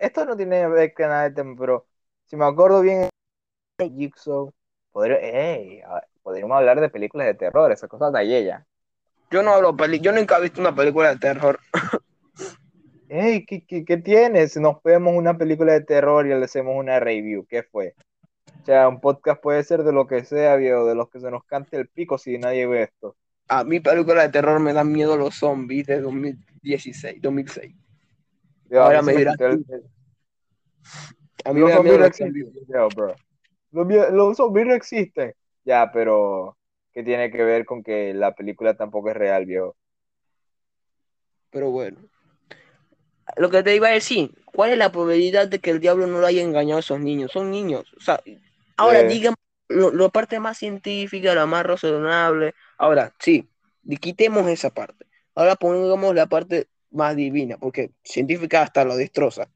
esto 0.00 0.24
no 0.24 0.36
tiene 0.36 0.60
que 0.62 0.66
ver 0.66 0.94
con 0.94 1.08
nada 1.08 1.22
de 1.24 1.30
tema, 1.30 1.54
pero 1.58 1.86
si 2.24 2.36
me 2.36 2.44
acuerdo 2.44 2.80
bien, 2.80 3.08
Jigsaw. 3.78 4.52
podría- 4.92 5.18
ey, 5.18 5.82
podríamos 6.24 6.56
hablar 6.56 6.80
de 6.80 6.88
películas 6.88 7.28
de 7.28 7.34
terror, 7.34 7.70
esas 7.70 7.88
cosas 7.88 8.12
de 8.12 8.22
ella. 8.36 8.66
Yo 9.30 9.42
no 9.42 9.52
hablo 9.52 9.76
peli, 9.76 10.00
yo 10.00 10.10
nunca 10.10 10.38
he 10.38 10.42
visto 10.42 10.60
una 10.60 10.74
película 10.74 11.10
de 11.10 11.18
terror. 11.20 11.60
Ey, 13.08 13.44
¿qué, 13.46 13.64
qué, 13.64 13.84
qué 13.84 13.98
tienes? 13.98 14.56
Nos 14.56 14.82
vemos 14.82 15.14
una 15.14 15.36
película 15.38 15.72
de 15.74 15.82
terror 15.82 16.26
y 16.26 16.30
le 16.30 16.44
hacemos 16.44 16.74
una 16.76 16.98
review, 16.98 17.46
¿qué 17.46 17.62
fue? 17.62 17.94
O 18.62 18.64
sea, 18.64 18.88
un 18.88 19.00
podcast 19.00 19.42
puede 19.42 19.62
ser 19.62 19.84
de 19.84 19.92
lo 19.92 20.06
que 20.06 20.24
sea, 20.24 20.56
viejo, 20.56 20.86
de 20.86 20.94
los 20.94 21.10
que 21.10 21.20
se 21.20 21.30
nos 21.30 21.44
cante 21.44 21.76
el 21.76 21.88
pico 21.88 22.16
si 22.18 22.38
nadie 22.38 22.66
ve 22.66 22.84
esto. 22.84 23.14
A 23.48 23.62
mi 23.62 23.78
película 23.80 24.22
de 24.22 24.30
terror 24.30 24.58
me 24.58 24.72
dan 24.72 24.90
miedo 24.90 25.16
los 25.18 25.34
zombies 25.34 25.86
de 25.86 26.00
2016, 26.00 27.20
2006. 27.20 27.74
Viejo, 28.70 28.84
a 28.84 28.86
Ahora 28.86 29.02
mí 29.02 29.02
me 29.02 29.14
dirás 29.14 29.36
el-. 29.40 29.64
A 31.44 31.52
mí 31.52 31.60
los 31.60 31.66
me 31.66 31.72
dan 31.72 31.82
zombies 31.82 31.82
miedo 31.82 31.98
no 31.98 32.06
los 32.06 32.16
zombies. 32.16 32.46
existen, 32.46 32.64
viejo, 32.66 32.90
bro. 32.94 33.14
Los, 33.72 34.12
los 34.12 34.36
zombies 34.36 34.66
no 34.66 34.74
existen. 34.74 35.34
Ya, 35.64 35.90
pero 35.92 36.56
¿qué 36.92 37.02
tiene 37.02 37.30
que 37.30 37.42
ver 37.42 37.64
con 37.64 37.82
que 37.82 38.14
la 38.14 38.34
película 38.34 38.76
tampoco 38.76 39.10
es 39.10 39.16
real, 39.16 39.46
viejo? 39.46 39.76
Pero 41.50 41.70
bueno. 41.70 41.98
Lo 43.36 43.50
que 43.50 43.62
te 43.62 43.74
iba 43.74 43.88
a 43.88 43.92
decir, 43.92 44.30
¿cuál 44.44 44.70
es 44.70 44.78
la 44.78 44.92
probabilidad 44.92 45.48
de 45.48 45.58
que 45.58 45.70
el 45.70 45.80
diablo 45.80 46.06
no 46.06 46.18
lo 46.18 46.26
haya 46.26 46.42
engañado 46.42 46.76
a 46.76 46.80
esos 46.80 47.00
niños? 47.00 47.32
Son 47.32 47.50
niños. 47.50 47.92
O 47.96 48.00
sea, 48.00 48.20
ahora 48.76 49.00
Eh. 49.00 49.08
digan 49.08 49.34
lo, 49.68 49.90
la 49.92 50.08
parte 50.10 50.38
más 50.40 50.58
científica, 50.58 51.34
la 51.34 51.46
más 51.46 51.64
razonable. 51.64 52.54
Ahora, 52.76 53.14
sí, 53.18 53.48
quitemos 54.00 54.46
esa 54.48 54.70
parte. 54.70 55.06
Ahora 55.34 55.56
pongamos 55.56 56.14
la 56.14 56.26
parte 56.26 56.68
más 56.90 57.16
divina, 57.16 57.56
porque 57.56 57.92
científica 58.04 58.62
hasta 58.62 58.84
lo 58.84 58.96
destroza. 58.96 59.48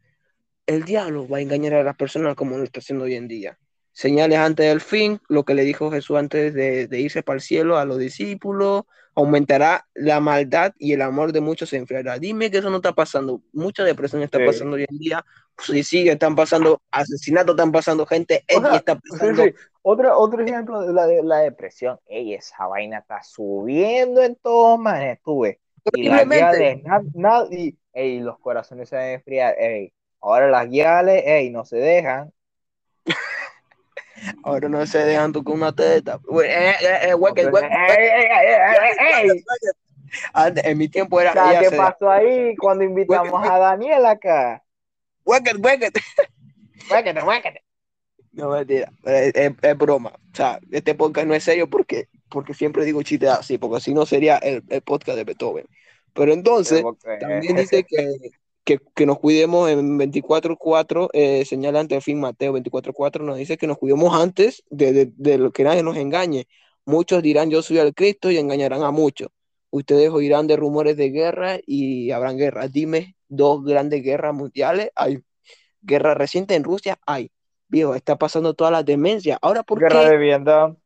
El 0.66 0.84
diablo 0.84 1.28
va 1.28 1.38
a 1.38 1.40
engañar 1.40 1.74
a 1.74 1.82
las 1.82 1.96
personas 1.96 2.34
como 2.34 2.56
lo 2.56 2.64
está 2.64 2.80
haciendo 2.80 3.04
hoy 3.04 3.14
en 3.14 3.28
día. 3.28 3.58
Señales 3.98 4.38
antes 4.38 4.64
del 4.68 4.80
fin, 4.80 5.20
lo 5.28 5.44
que 5.44 5.54
le 5.54 5.64
dijo 5.64 5.90
Jesús 5.90 6.16
antes 6.16 6.54
de, 6.54 6.86
de 6.86 7.00
irse 7.00 7.24
para 7.24 7.34
el 7.34 7.40
cielo 7.40 7.78
a 7.78 7.84
los 7.84 7.98
discípulos, 7.98 8.84
aumentará 9.16 9.88
la 9.92 10.20
maldad 10.20 10.72
y 10.78 10.92
el 10.92 11.02
amor 11.02 11.32
de 11.32 11.40
muchos 11.40 11.70
se 11.70 11.78
enfriará. 11.78 12.16
Dime 12.20 12.48
que 12.48 12.58
eso 12.58 12.70
no 12.70 12.76
está 12.76 12.92
pasando. 12.92 13.42
Mucha 13.52 13.82
depresión 13.82 14.22
está 14.22 14.38
Sí. 14.38 14.44
pasando 14.46 14.76
hoy 14.76 14.86
en 14.88 14.98
día. 14.98 15.24
Suicidio 15.58 16.12
están 16.12 16.36
pasando, 16.36 16.80
asesinatos 16.92 17.56
están 17.56 17.72
pasando, 17.72 18.06
gente 18.06 18.44
O 18.54 18.58
X 18.58 18.68
sea, 18.68 18.76
está 18.76 18.94
Sí, 18.94 19.00
pasando. 19.10 19.42
sí. 19.42 19.50
Otro, 19.82 20.16
otro 20.16 20.44
ejemplo 20.44 20.80
de 20.82 20.92
la, 20.92 21.06
de 21.08 21.22
la 21.24 21.38
depresión. 21.38 21.98
Ey, 22.06 22.34
esa 22.34 22.68
vaina 22.68 22.98
está 22.98 23.20
subiendo 23.24 24.22
en 24.22 24.36
todos 24.36 24.78
manes, 24.78 25.18
tuve. 25.24 25.58
Y 25.92 26.04
las 26.04 26.20
Horriblemente. 26.22 26.58
guiales, 26.60 26.82
na- 26.84 27.02
na- 27.14 27.46
y, 27.50 27.76
ey, 27.92 28.20
los 28.20 28.38
corazones 28.38 28.88
se 28.90 28.94
van 28.94 29.04
a 29.06 29.12
enfriar. 29.14 29.56
Ey, 29.58 29.92
ahora 30.20 30.48
las 30.48 30.68
guiales, 30.68 31.24
ey, 31.26 31.50
no 31.50 31.64
se 31.64 31.78
dejan. 31.78 32.32
Ahora 34.42 34.68
no 34.68 34.86
se 34.86 34.98
dejan 34.98 35.32
tocar 35.32 35.54
una 35.54 35.72
teta. 35.74 36.18
Eh, 36.42 36.74
eh, 36.80 37.10
eh, 37.10 37.14
en 40.64 40.78
mi 40.78 40.88
tiempo 40.88 41.20
era. 41.20 41.30
O 41.30 41.34
sea, 41.34 41.60
¿Qué 41.60 41.76
pasó 41.76 42.10
ahí 42.10 42.56
cuando 42.56 42.84
invitamos 42.84 43.46
a 43.46 43.58
Daniel 43.58 44.06
acá? 44.06 44.62
hueque, 45.24 45.52
hueque. 45.56 45.90
Muéquete, 46.88 47.22
muéquete. 47.22 47.62
No, 48.32 48.50
mentira, 48.50 48.90
es, 49.04 49.34
es- 49.34 49.52
es 49.60 49.76
broma. 49.78 50.10
O 50.10 50.36
sea, 50.36 50.58
este 50.70 50.94
podcast 50.94 51.26
no 51.26 51.34
es 51.34 51.42
serio 51.44 51.68
porque, 51.68 52.08
porque 52.28 52.54
siempre 52.54 52.84
digo 52.84 53.02
chistes 53.02 53.28
así, 53.30 53.58
porque 53.58 53.80
si 53.80 53.92
no 53.92 54.06
sería 54.06 54.38
el, 54.38 54.62
el 54.68 54.80
podcast 54.82 55.18
de 55.18 55.24
Beethoven. 55.24 55.66
Pero 56.14 56.32
entonces, 56.32 56.82
también 57.20 57.56
dice 57.56 57.84
que, 57.84 58.30
que, 58.68 58.80
que 58.94 59.06
nos 59.06 59.18
cuidemos 59.18 59.70
en 59.70 59.98
24.4, 59.98 61.08
eh, 61.14 61.46
señala 61.46 61.80
ante 61.80 61.94
el 61.94 62.02
fin 62.02 62.20
Mateo 62.20 62.52
24.4, 62.52 63.22
nos 63.24 63.38
dice 63.38 63.56
que 63.56 63.66
nos 63.66 63.78
cuidemos 63.78 64.14
antes 64.14 64.62
de, 64.68 64.92
de, 64.92 65.10
de 65.16 65.38
lo 65.38 65.52
que 65.52 65.64
nadie 65.64 65.82
nos 65.82 65.96
engañe. 65.96 66.46
Muchos 66.84 67.22
dirán 67.22 67.48
yo 67.48 67.62
soy 67.62 67.78
el 67.78 67.94
Cristo 67.94 68.30
y 68.30 68.36
engañarán 68.36 68.82
a 68.82 68.90
muchos. 68.90 69.28
Ustedes 69.70 70.10
oirán 70.10 70.46
de 70.46 70.56
rumores 70.56 70.98
de 70.98 71.08
guerra 71.08 71.56
y 71.66 72.10
habrán 72.10 72.36
guerras. 72.36 72.70
Dime 72.70 73.16
dos 73.26 73.64
grandes 73.64 74.02
guerras 74.02 74.34
mundiales. 74.34 74.90
Hay 74.94 75.20
guerra 75.80 76.12
reciente 76.12 76.54
en 76.54 76.64
Rusia, 76.64 76.98
hay. 77.06 77.30
Viejo, 77.68 77.94
está 77.94 78.16
pasando 78.18 78.52
toda 78.52 78.70
la 78.70 78.82
demencia. 78.82 79.38
Ahora, 79.40 79.62
¿por 79.62 79.80
Guerra 79.80 80.02
qué? 80.02 80.10
de 80.10 80.16
vivienda. 80.18 80.76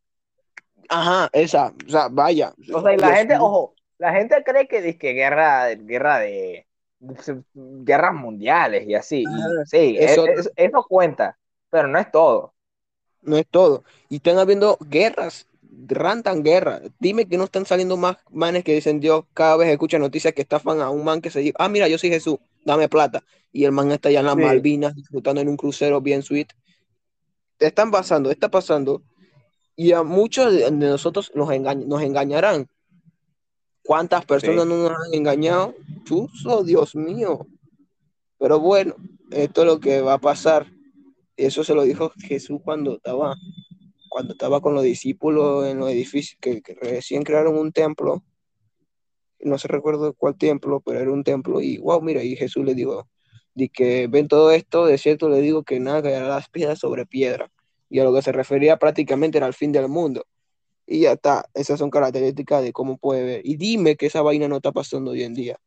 Ajá, 0.88 1.28
esa, 1.32 1.74
o 1.84 1.90
sea, 1.90 2.08
vaya. 2.08 2.54
O 2.72 2.80
sea, 2.80 2.94
y 2.94 2.96
la 2.96 3.08
Dios 3.08 3.18
gente, 3.18 3.34
mío. 3.34 3.44
ojo, 3.44 3.74
la 3.98 4.12
gente 4.12 4.40
cree 4.44 4.68
que 4.68 4.82
dice 4.82 4.98
que 4.98 5.14
guerra, 5.14 5.74
guerra 5.74 6.20
de 6.20 6.68
guerras 7.54 8.14
mundiales 8.14 8.86
y 8.88 8.94
así. 8.94 9.22
Y 9.22 9.66
sí, 9.66 9.96
eso- 9.98 10.26
es- 10.26 10.46
es- 10.46 10.52
eso 10.56 10.84
cuenta, 10.88 11.38
pero 11.70 11.88
no 11.88 11.98
es 11.98 12.10
todo. 12.10 12.54
no 13.24 13.36
es 13.36 13.46
todo. 13.46 13.84
Y 14.08 14.16
están 14.16 14.38
habiendo 14.38 14.76
guerras, 14.80 15.46
rantan 15.86 16.42
guerras. 16.42 16.82
Dime 16.98 17.26
que 17.26 17.38
no 17.38 17.44
están 17.44 17.64
saliendo 17.64 17.96
más 17.96 18.16
manes 18.30 18.64
que 18.64 18.74
dicen 18.74 18.98
Dios, 18.98 19.24
cada 19.32 19.56
vez 19.56 19.68
escucha 19.68 19.96
noticias 20.00 20.34
que 20.34 20.42
estafan 20.42 20.80
a 20.80 20.90
un 20.90 21.04
man 21.04 21.20
que 21.20 21.30
se 21.30 21.38
dice, 21.38 21.54
ah, 21.58 21.68
mira, 21.68 21.86
yo 21.86 21.98
soy 21.98 22.10
Jesús, 22.10 22.38
dame 22.64 22.88
plata. 22.88 23.22
Y 23.52 23.64
el 23.64 23.70
man 23.70 23.92
está 23.92 24.08
allá 24.08 24.20
en 24.20 24.26
las 24.26 24.34
Sí. 24.34 24.40
Malvinas 24.40 24.94
disfrutando 24.96 25.40
en 25.40 25.48
un 25.48 25.56
crucero 25.56 26.00
bien 26.00 26.22
sweet. 26.22 26.48
Están 27.60 27.90
pasando, 27.92 28.30
está 28.30 28.50
pasando. 28.50 29.02
Y 29.76 29.92
a 29.92 30.02
muchos 30.02 30.52
de 30.52 30.64
de 30.64 30.70
nosotros 30.70 31.30
nos, 31.34 31.48
engañ- 31.50 31.86
nos 31.86 32.02
engañarán. 32.02 32.66
¿Cuántas 33.84 34.24
personas 34.24 34.64
Sí. 34.64 34.68
no 34.70 34.76
nos 34.76 34.90
han 34.90 35.14
engañado? 35.14 35.74
Chuzo, 36.04 36.62
Dios 36.64 36.94
mío. 36.94 37.46
Pero 38.38 38.60
bueno, 38.60 38.94
esto 39.30 39.62
es 39.62 39.66
lo 39.66 39.80
que 39.80 40.00
va 40.00 40.14
a 40.14 40.18
pasar. 40.20 40.66
Eso 41.36 41.64
se 41.64 41.74
lo 41.74 41.82
dijo 41.82 42.12
Jesús 42.18 42.60
cuando 42.64 42.96
estaba, 42.96 43.34
cuando 44.08 44.32
estaba 44.34 44.60
con 44.60 44.74
los 44.74 44.82
discípulos 44.82 45.66
en 45.66 45.78
los 45.78 45.90
edificios 45.90 46.38
que, 46.40 46.60
que 46.62 46.74
recién 46.74 47.22
crearon 47.22 47.56
un 47.58 47.72
templo. 47.72 48.22
No 49.40 49.58
se 49.58 49.66
recuerdo 49.68 50.12
cuál 50.14 50.36
templo, 50.36 50.80
pero 50.84 51.00
era 51.00 51.10
un 51.10 51.24
templo. 51.24 51.60
Y 51.60 51.78
wow, 51.78 52.00
mira, 52.00 52.22
y 52.22 52.36
Jesús 52.36 52.64
le 52.64 52.74
dijo, 52.74 53.08
di 53.54 53.68
que 53.68 54.06
ven 54.06 54.28
todo 54.28 54.52
esto, 54.52 54.86
de 54.86 54.98
cierto 54.98 55.28
le 55.28 55.40
digo 55.40 55.64
que 55.64 55.80
nada 55.80 56.02
caerá 56.02 56.28
las 56.28 56.48
piedras 56.48 56.78
sobre 56.78 57.06
piedra. 57.06 57.50
Y 57.90 57.98
a 57.98 58.04
lo 58.04 58.14
que 58.14 58.22
se 58.22 58.32
refería 58.32 58.78
prácticamente 58.78 59.38
era 59.38 59.46
al 59.46 59.54
fin 59.54 59.72
del 59.72 59.88
mundo. 59.88 60.24
Y 60.92 61.00
ya 61.00 61.12
está, 61.12 61.48
esas 61.54 61.78
son 61.78 61.88
características 61.90 62.62
de 62.62 62.72
cómo 62.74 62.98
puede 62.98 63.24
ver. 63.24 63.40
Y 63.44 63.56
dime 63.56 63.96
que 63.96 64.06
esa 64.06 64.20
vaina 64.20 64.46
no 64.46 64.56
está 64.56 64.72
pasando 64.72 65.12
hoy 65.12 65.22
en 65.22 65.32
día. 65.32 65.58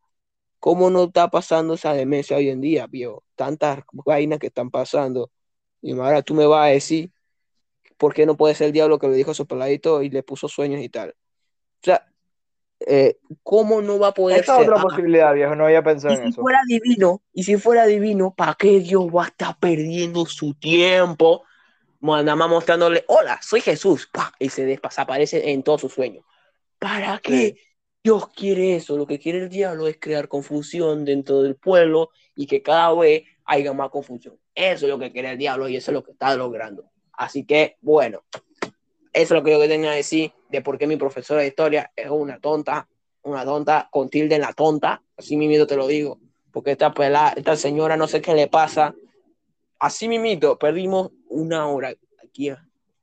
¿Cómo 0.60 0.90
no 0.92 1.06
está 1.06 1.30
pasando 1.30 1.74
esa 1.76 1.94
demencia 1.94 2.38
hoy 2.38 2.50
en 2.50 2.62
día, 2.62 2.88
viejo? 2.88 3.24
Tantas 3.36 3.80
vainas 3.94 4.40
que 4.40 4.48
están 4.48 4.72
pasando. 4.72 5.32
Y 5.82 5.94
ahora 5.94 6.22
tú 6.22 6.36
me 6.36 6.46
vas 6.46 6.68
a 6.68 6.72
decir 6.72 7.12
por 7.98 8.14
qué 8.14 8.28
no 8.28 8.38
puede 8.38 8.56
ser 8.56 8.68
el 8.68 8.74
diablo 8.74 9.00
que 9.00 9.08
le 9.08 9.16
dijo 9.16 9.32
a 9.32 9.36
su 9.36 9.48
peladito 9.48 10.04
y 10.04 10.12
le 10.12 10.22
puso 10.22 10.48
sueños 10.48 10.82
y 10.82 10.90
tal. 10.90 11.10
O 11.10 11.14
sea, 11.86 12.06
eh, 12.88 13.18
¿cómo 13.44 13.82
no 13.82 13.98
va 13.98 14.10
a 14.10 14.14
poder 14.14 14.44
Esa 14.44 14.54
es 14.54 14.60
ser? 14.60 14.70
otra 14.70 14.82
Ah, 14.82 14.84
posibilidad, 14.84 15.34
viejo. 15.34 15.56
No 15.56 15.66
había 15.66 15.84
pensado 15.84 16.14
y 16.14 16.18
en 16.18 16.24
si 16.24 16.34
eso. 16.34 16.42
fuera 16.42 16.60
divino, 16.68 17.24
y 17.34 17.44
si 17.44 17.58
fuera 17.58 17.86
divino, 17.88 18.34
¿para 18.36 18.54
qué 18.54 18.80
Dios 18.80 19.08
va 19.08 19.24
a 19.26 19.28
estar 19.28 19.58
perdiendo 19.60 20.26
su 20.28 20.54
tiempo? 20.54 21.44
Nada 22.02 22.36
más 22.36 22.50
mostrándole, 22.50 23.06
hola, 23.08 23.40
soy 23.42 23.62
Jesús, 23.62 24.08
¡pah! 24.12 24.32
y 24.40 24.50
se 24.50 24.66
desaparece 24.66 25.52
en 25.52 25.64
todos 25.64 25.82
sus 25.82 25.94
sueños. 25.94 26.24
¿Para 26.80 27.20
qué 27.20 27.58
Dios 28.04 28.28
quiere 28.30 28.76
eso? 28.76 28.98
Lo 28.98 29.08
que 29.08 29.20
quiere 29.20 29.40
el 29.40 29.50
diablo 29.50 29.88
es 29.88 29.98
crear 30.00 30.28
confusión 30.28 31.06
dentro 31.06 31.42
del 31.42 31.56
pueblo 31.56 32.10
y 32.36 32.46
que 32.46 32.62
cada 32.62 32.94
vez 32.94 33.24
haya 33.46 33.74
más 33.74 33.90
confusión. 33.90 34.38
Eso 34.54 34.86
es 34.86 34.90
lo 34.90 35.00
que 35.00 35.12
quiere 35.12 35.32
el 35.32 35.38
diablo 35.38 35.68
y 35.68 35.76
eso 35.76 35.92
es 35.92 35.94
lo 35.94 36.04
que 36.04 36.12
está 36.12 36.36
logrando. 36.36 36.92
Así 37.14 37.46
que, 37.46 37.78
bueno, 37.82 38.24
eso 39.16 39.34
es 39.34 39.40
lo 39.40 39.44
que 39.44 39.52
yo 39.52 39.60
tenía 39.68 39.92
que 39.92 39.98
decir 39.98 40.34
de 40.50 40.62
por 40.62 40.78
qué 40.78 40.88
mi 40.88 40.98
profesora 40.98 41.42
de 41.42 41.48
historia 41.48 41.92
es 41.96 42.10
una 42.10 42.40
tonta, 42.40 42.88
una 43.24 43.46
tonta 43.46 43.88
con 43.90 44.10
tilde 44.10 44.36
en 44.36 44.42
la 44.42 44.54
tonta. 44.54 45.02
Así 45.18 45.38
mismo 45.38 45.66
te 45.66 45.76
lo 45.76 45.88
digo. 45.88 46.20
Porque 46.52 46.72
esta 46.72 46.94
pelada, 46.94 47.34
esta 47.36 47.56
señora 47.56 47.98
no 47.98 48.08
sé 48.08 48.22
qué 48.22 48.34
le 48.34 48.48
pasa. 48.48 48.94
Así 49.86 50.08
mismito, 50.08 50.58
perdimos 50.58 51.12
una 51.30 51.68
hora 51.68 51.94
aquí 52.24 52.52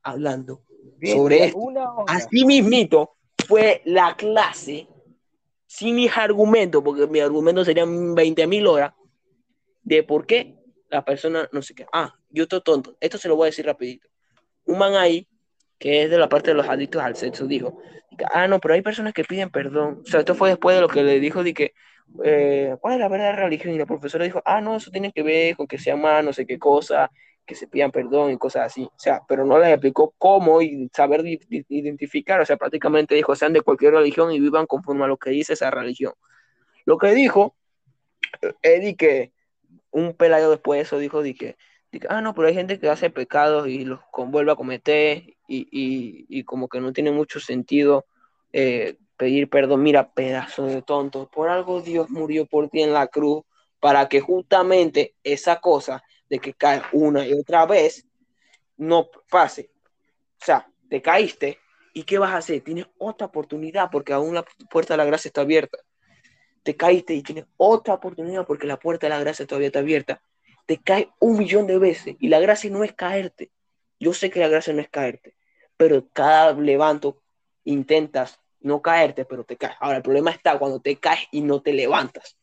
hablando 0.03 0.63
sobre 1.01 1.45
esto. 1.45 1.61
Así 2.09 2.45
mismito 2.45 3.15
fue 3.47 3.83
la 3.85 4.17
clase 4.17 4.89
sin 5.65 5.95
mis 5.95 6.11
argumentos, 6.17 6.83
porque 6.83 7.07
mis 7.07 7.23
argumentos 7.23 7.67
serían 7.67 8.17
20 8.17 8.49
mil 8.49 8.67
horas, 8.67 8.95
de 9.85 10.03
por 10.03 10.27
qué 10.27 10.57
la 10.89 11.05
persona 11.05 11.49
no 11.53 11.63
sé 11.63 11.73
qué. 11.77 11.87
Ah, 11.93 12.17
yo 12.31 12.43
estoy 12.43 12.61
tonto. 12.63 12.97
Esto 12.99 13.17
se 13.17 13.29
lo 13.29 13.37
voy 13.37 13.45
a 13.45 13.51
decir 13.51 13.65
rapidito. 13.65 14.09
Un 14.65 14.79
man 14.79 14.97
ahí, 14.97 15.29
que 15.79 16.03
es 16.03 16.11
de 16.11 16.19
la 16.19 16.29
parte 16.29 16.51
de 16.51 16.57
los 16.57 16.69
adictos 16.69 17.01
al 17.01 17.15
sexo, 17.15 17.47
dijo, 17.47 17.79
ah, 18.35 18.49
no, 18.49 18.59
pero 18.59 18.75
hay 18.75 18.83
personas 18.83 19.13
que 19.13 19.23
piden 19.23 19.51
perdón. 19.51 20.03
O 20.05 20.11
sea, 20.11 20.19
esto 20.19 20.35
fue 20.35 20.49
después 20.49 20.75
de 20.75 20.83
lo 20.83 20.89
que 20.89 21.05
le 21.05 21.21
dijo 21.21 21.45
de 21.45 21.55
que, 21.55 21.75
eh, 22.25 22.77
¿cuál 22.81 22.95
es 22.95 23.01
la 23.01 23.09
verdadera 23.09 23.45
religión? 23.45 23.75
Y 23.75 23.79
la 23.79 23.87
profesora 23.87 24.25
dijo, 24.25 24.43
ah, 24.45 24.61
no, 24.61 24.77
eso 24.77 24.91
tiene 24.91 25.13
que 25.13 25.23
ver 25.23 25.57
con 25.57 25.67
que 25.67 25.79
se 25.79 25.91
aman, 25.91 26.25
no 26.25 26.33
sé 26.33 26.47
qué 26.47 26.59
cosa, 26.59 27.11
que 27.47 27.55
se 27.55 27.67
pidan 27.67 27.91
perdón 27.91 28.33
y 28.33 28.39
cosas 28.39 28.67
así. 28.67 28.85
O 28.85 28.99
sea, 28.99 29.23
pero 29.27 29.45
no 29.45 29.59
les 29.59 29.71
explicó 29.71 30.15
cómo 30.19 30.63
y 30.63 30.91
saber 30.93 31.25
identificar. 31.49 32.41
O 32.41 32.47
sea, 32.47 32.57
prácticamente 32.57 33.15
dijo, 33.15 33.35
sean 33.35 33.53
de 33.53 33.63
cualquier 33.63 33.95
religión 33.95 34.33
y 34.33 34.41
vivan 34.41 34.67
conforme 34.67 35.05
a 35.05 35.09
lo 35.09 35.17
que 35.17 35.31
dice 35.31 35.55
esa 35.55 35.71
religión. 35.71 36.13
Lo 36.85 36.99
que 36.99 37.15
dijo, 37.15 37.57
eh, 38.43 38.55
es 38.63 38.83
de 38.83 38.97
que 38.97 39.33
un 39.91 40.15
pelayo 40.15 40.51
después 40.51 40.79
de 40.79 40.83
eso 40.83 40.99
dijo 40.99 41.23
de 41.23 41.35
que, 41.35 41.57
que, 41.91 42.01
ah, 42.09 42.21
no, 42.21 42.35
pero 42.35 42.49
hay 42.49 42.55
gente 42.55 42.79
que 42.79 42.89
hace 42.89 43.11
pecados 43.11 43.69
y 43.69 43.85
los 43.85 44.01
vuelve 44.13 44.53
a 44.53 44.57
cometer 44.57 45.25
y, 45.49 45.69
y, 45.71 46.27
y 46.29 46.45
como 46.45 46.69
que 46.69 46.81
no 46.81 46.93
tiene 46.93 47.11
mucho 47.13 47.41
sentido 47.41 48.07
eh, 48.53 48.97
pedir 49.23 49.49
perdón. 49.49 49.85
Mira, 49.85 50.13
pedazo 50.13 50.67
de 50.67 50.83
tonto, 50.83 51.31
por 51.31 51.49
algo 51.49 51.81
Dios 51.81 52.11
murió 52.11 52.45
por 52.45 52.69
ti 52.69 52.83
en 52.83 52.93
la 52.93 53.07
cruz 53.07 53.45
para 53.79 54.09
que 54.09 54.21
justamente 54.21 55.15
esa 55.23 55.61
cosa 55.61 56.03
de 56.29 56.41
que 56.41 56.55
cae 56.55 56.83
una 56.91 57.25
y 57.25 57.33
otra 57.33 57.65
vez 57.65 58.05
no 58.77 59.09
pase. 59.31 59.71
O 60.41 60.45
sea, 60.45 60.69
te 60.89 61.01
caíste 61.01 61.61
y 61.95 62.03
¿qué 62.03 62.19
vas 62.19 62.33
a 62.33 62.39
hacer? 62.39 62.63
Tienes 62.63 62.87
otra 62.99 63.29
oportunidad 63.29 63.91
porque 63.93 64.13
aún 64.13 64.35
la 64.35 64.45
puerta 64.69 64.95
de 64.95 64.99
la 64.99 65.05
gracia 65.05 65.29
está 65.29 65.43
abierta. 65.43 65.79
Te 66.65 66.77
caíste 66.77 67.15
y 67.15 67.23
tienes 67.23 67.45
otra 67.57 67.95
oportunidad 67.95 68.45
porque 68.45 68.67
la 68.67 68.81
puerta 68.81 69.07
de 69.07 69.11
la 69.11 69.21
gracia 69.21 69.47
todavía 69.47 69.69
está 69.69 69.79
abierta. 69.79 70.21
Te 70.67 70.79
caes 70.79 71.07
un 71.21 71.39
millón 71.39 71.69
de 71.69 71.79
veces 71.79 72.17
y 72.19 72.27
la 72.27 72.41
gracia 72.41 72.71
no 72.71 72.83
es 72.83 72.93
caerte. 72.93 73.53
Yo 74.01 74.15
sé 74.15 74.31
que 74.31 74.41
la 74.41 74.49
gracia 74.49 74.73
no 74.73 74.81
es 74.81 74.89
caerte, 74.89 75.37
pero 75.77 76.09
cada 76.13 76.55
levanto 76.55 77.23
intentas 77.63 78.42
no 78.63 78.83
caerte, 78.83 79.25
pero 79.25 79.45
te 79.45 79.57
caes. 79.57 79.77
Ahora, 79.81 79.99
el 79.99 80.03
problema 80.03 80.31
está 80.31 80.59
cuando 80.59 80.81
te 80.81 80.97
caes 80.97 81.27
y 81.31 81.41
no 81.41 81.61
te 81.63 81.73
levantas. 81.73 82.37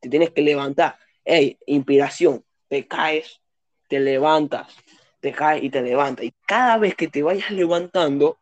Te 0.00 0.08
tienes 0.08 0.30
que 0.30 0.42
levantar. 0.42 0.98
Hey, 1.24 1.58
inspiración, 1.66 2.44
te 2.68 2.86
caes, 2.86 3.40
te 3.88 4.00
levantas, 4.00 4.74
te 5.20 5.32
caes 5.32 5.62
y 5.64 5.70
te 5.70 5.82
levantas. 5.82 6.24
Y 6.24 6.34
cada 6.46 6.78
vez 6.78 6.94
que 6.94 7.08
te 7.08 7.22
vayas 7.22 7.50
levantando, 7.50 8.38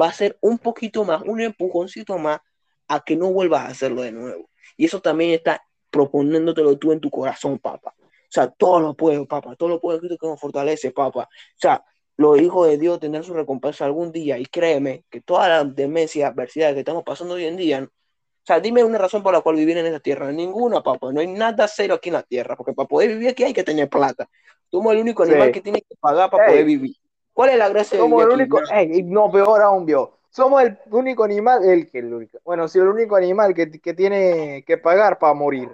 va 0.00 0.08
a 0.08 0.12
ser 0.12 0.38
un 0.40 0.58
poquito 0.58 1.04
más, 1.04 1.22
un 1.22 1.40
empujoncito 1.40 2.18
más 2.18 2.40
a 2.88 3.00
que 3.00 3.16
no 3.16 3.32
vuelvas 3.32 3.62
a 3.62 3.68
hacerlo 3.68 4.02
de 4.02 4.12
nuevo. 4.12 4.50
Y 4.76 4.86
eso 4.86 5.00
también 5.00 5.30
está 5.30 5.62
proponiéndotelo 5.90 6.76
tú 6.78 6.92
en 6.92 7.00
tu 7.00 7.10
corazón, 7.10 7.58
papá. 7.58 7.94
O 7.98 8.34
sea, 8.34 8.48
todo 8.48 8.80
lo 8.80 8.94
puedo, 8.94 9.26
papá, 9.26 9.54
todo 9.54 9.68
lo 9.68 9.80
puedo 9.80 10.00
que 10.00 10.16
nos 10.20 10.40
fortalece, 10.40 10.90
papá. 10.90 11.20
O 11.22 11.56
sea, 11.56 11.84
los 12.16 12.40
hijos 12.40 12.68
de 12.68 12.78
Dios 12.78 13.00
tendrán 13.00 13.24
su 13.24 13.34
recompensa 13.34 13.84
algún 13.84 14.12
día. 14.12 14.38
Y 14.38 14.46
créeme 14.46 15.04
que 15.10 15.20
todas 15.20 15.48
las 15.48 15.74
demencias, 15.74 16.30
adversidades 16.30 16.74
que 16.74 16.80
estamos 16.80 17.02
pasando 17.04 17.34
hoy 17.34 17.44
en 17.46 17.56
día, 17.56 17.82
o 17.82 18.46
sea, 18.46 18.60
dime 18.60 18.84
una 18.84 18.98
razón 18.98 19.22
por 19.22 19.32
la 19.32 19.40
cual 19.40 19.56
vivir 19.56 19.76
en 19.78 19.86
esta 19.86 20.00
tierra. 20.00 20.30
Ninguna, 20.30 20.82
papá. 20.82 21.10
No 21.12 21.20
hay 21.20 21.26
nada 21.26 21.66
cero 21.66 21.94
aquí 21.94 22.10
en 22.10 22.14
la 22.14 22.22
tierra. 22.22 22.56
Porque 22.56 22.72
para 22.74 22.86
poder 22.86 23.10
vivir 23.10 23.28
aquí 23.30 23.42
hay 23.44 23.54
que 23.54 23.64
tener 23.64 23.88
plata. 23.88 24.28
Somos 24.70 24.92
el 24.92 25.00
único 25.00 25.24
Sí. 25.24 25.30
animal 25.30 25.50
que 25.50 25.60
tiene 25.60 25.80
que 25.80 25.96
pagar 25.98 26.30
para 26.30 26.44
Ey. 26.44 26.50
poder 26.52 26.64
vivir. 26.66 26.96
¿Cuál 27.32 27.50
es 27.50 27.58
la 27.58 27.68
gracia 27.68 27.96
de 27.98 28.04
Somos 28.04 28.18
vivir 28.18 28.28
el 28.28 28.30
aquí? 28.32 28.40
único, 28.42 28.60
Nada. 28.60 28.80
ey, 28.80 29.02
no, 29.02 29.30
peor 29.30 29.62
aún, 29.62 29.86
vio. 29.86 30.18
Somos 30.30 30.62
el 30.62 30.78
único 30.90 31.24
animal, 31.24 31.64
el 31.64 31.90
que 31.90 32.00
el 32.00 32.12
único, 32.12 32.38
bueno, 32.44 32.66
sí, 32.68 32.78
el 32.78 32.88
único 32.88 33.16
animal 33.16 33.54
que, 33.54 33.70
que 33.70 33.94
tiene 33.94 34.64
que 34.66 34.78
pagar 34.78 35.18
para 35.18 35.32
morir. 35.32 35.70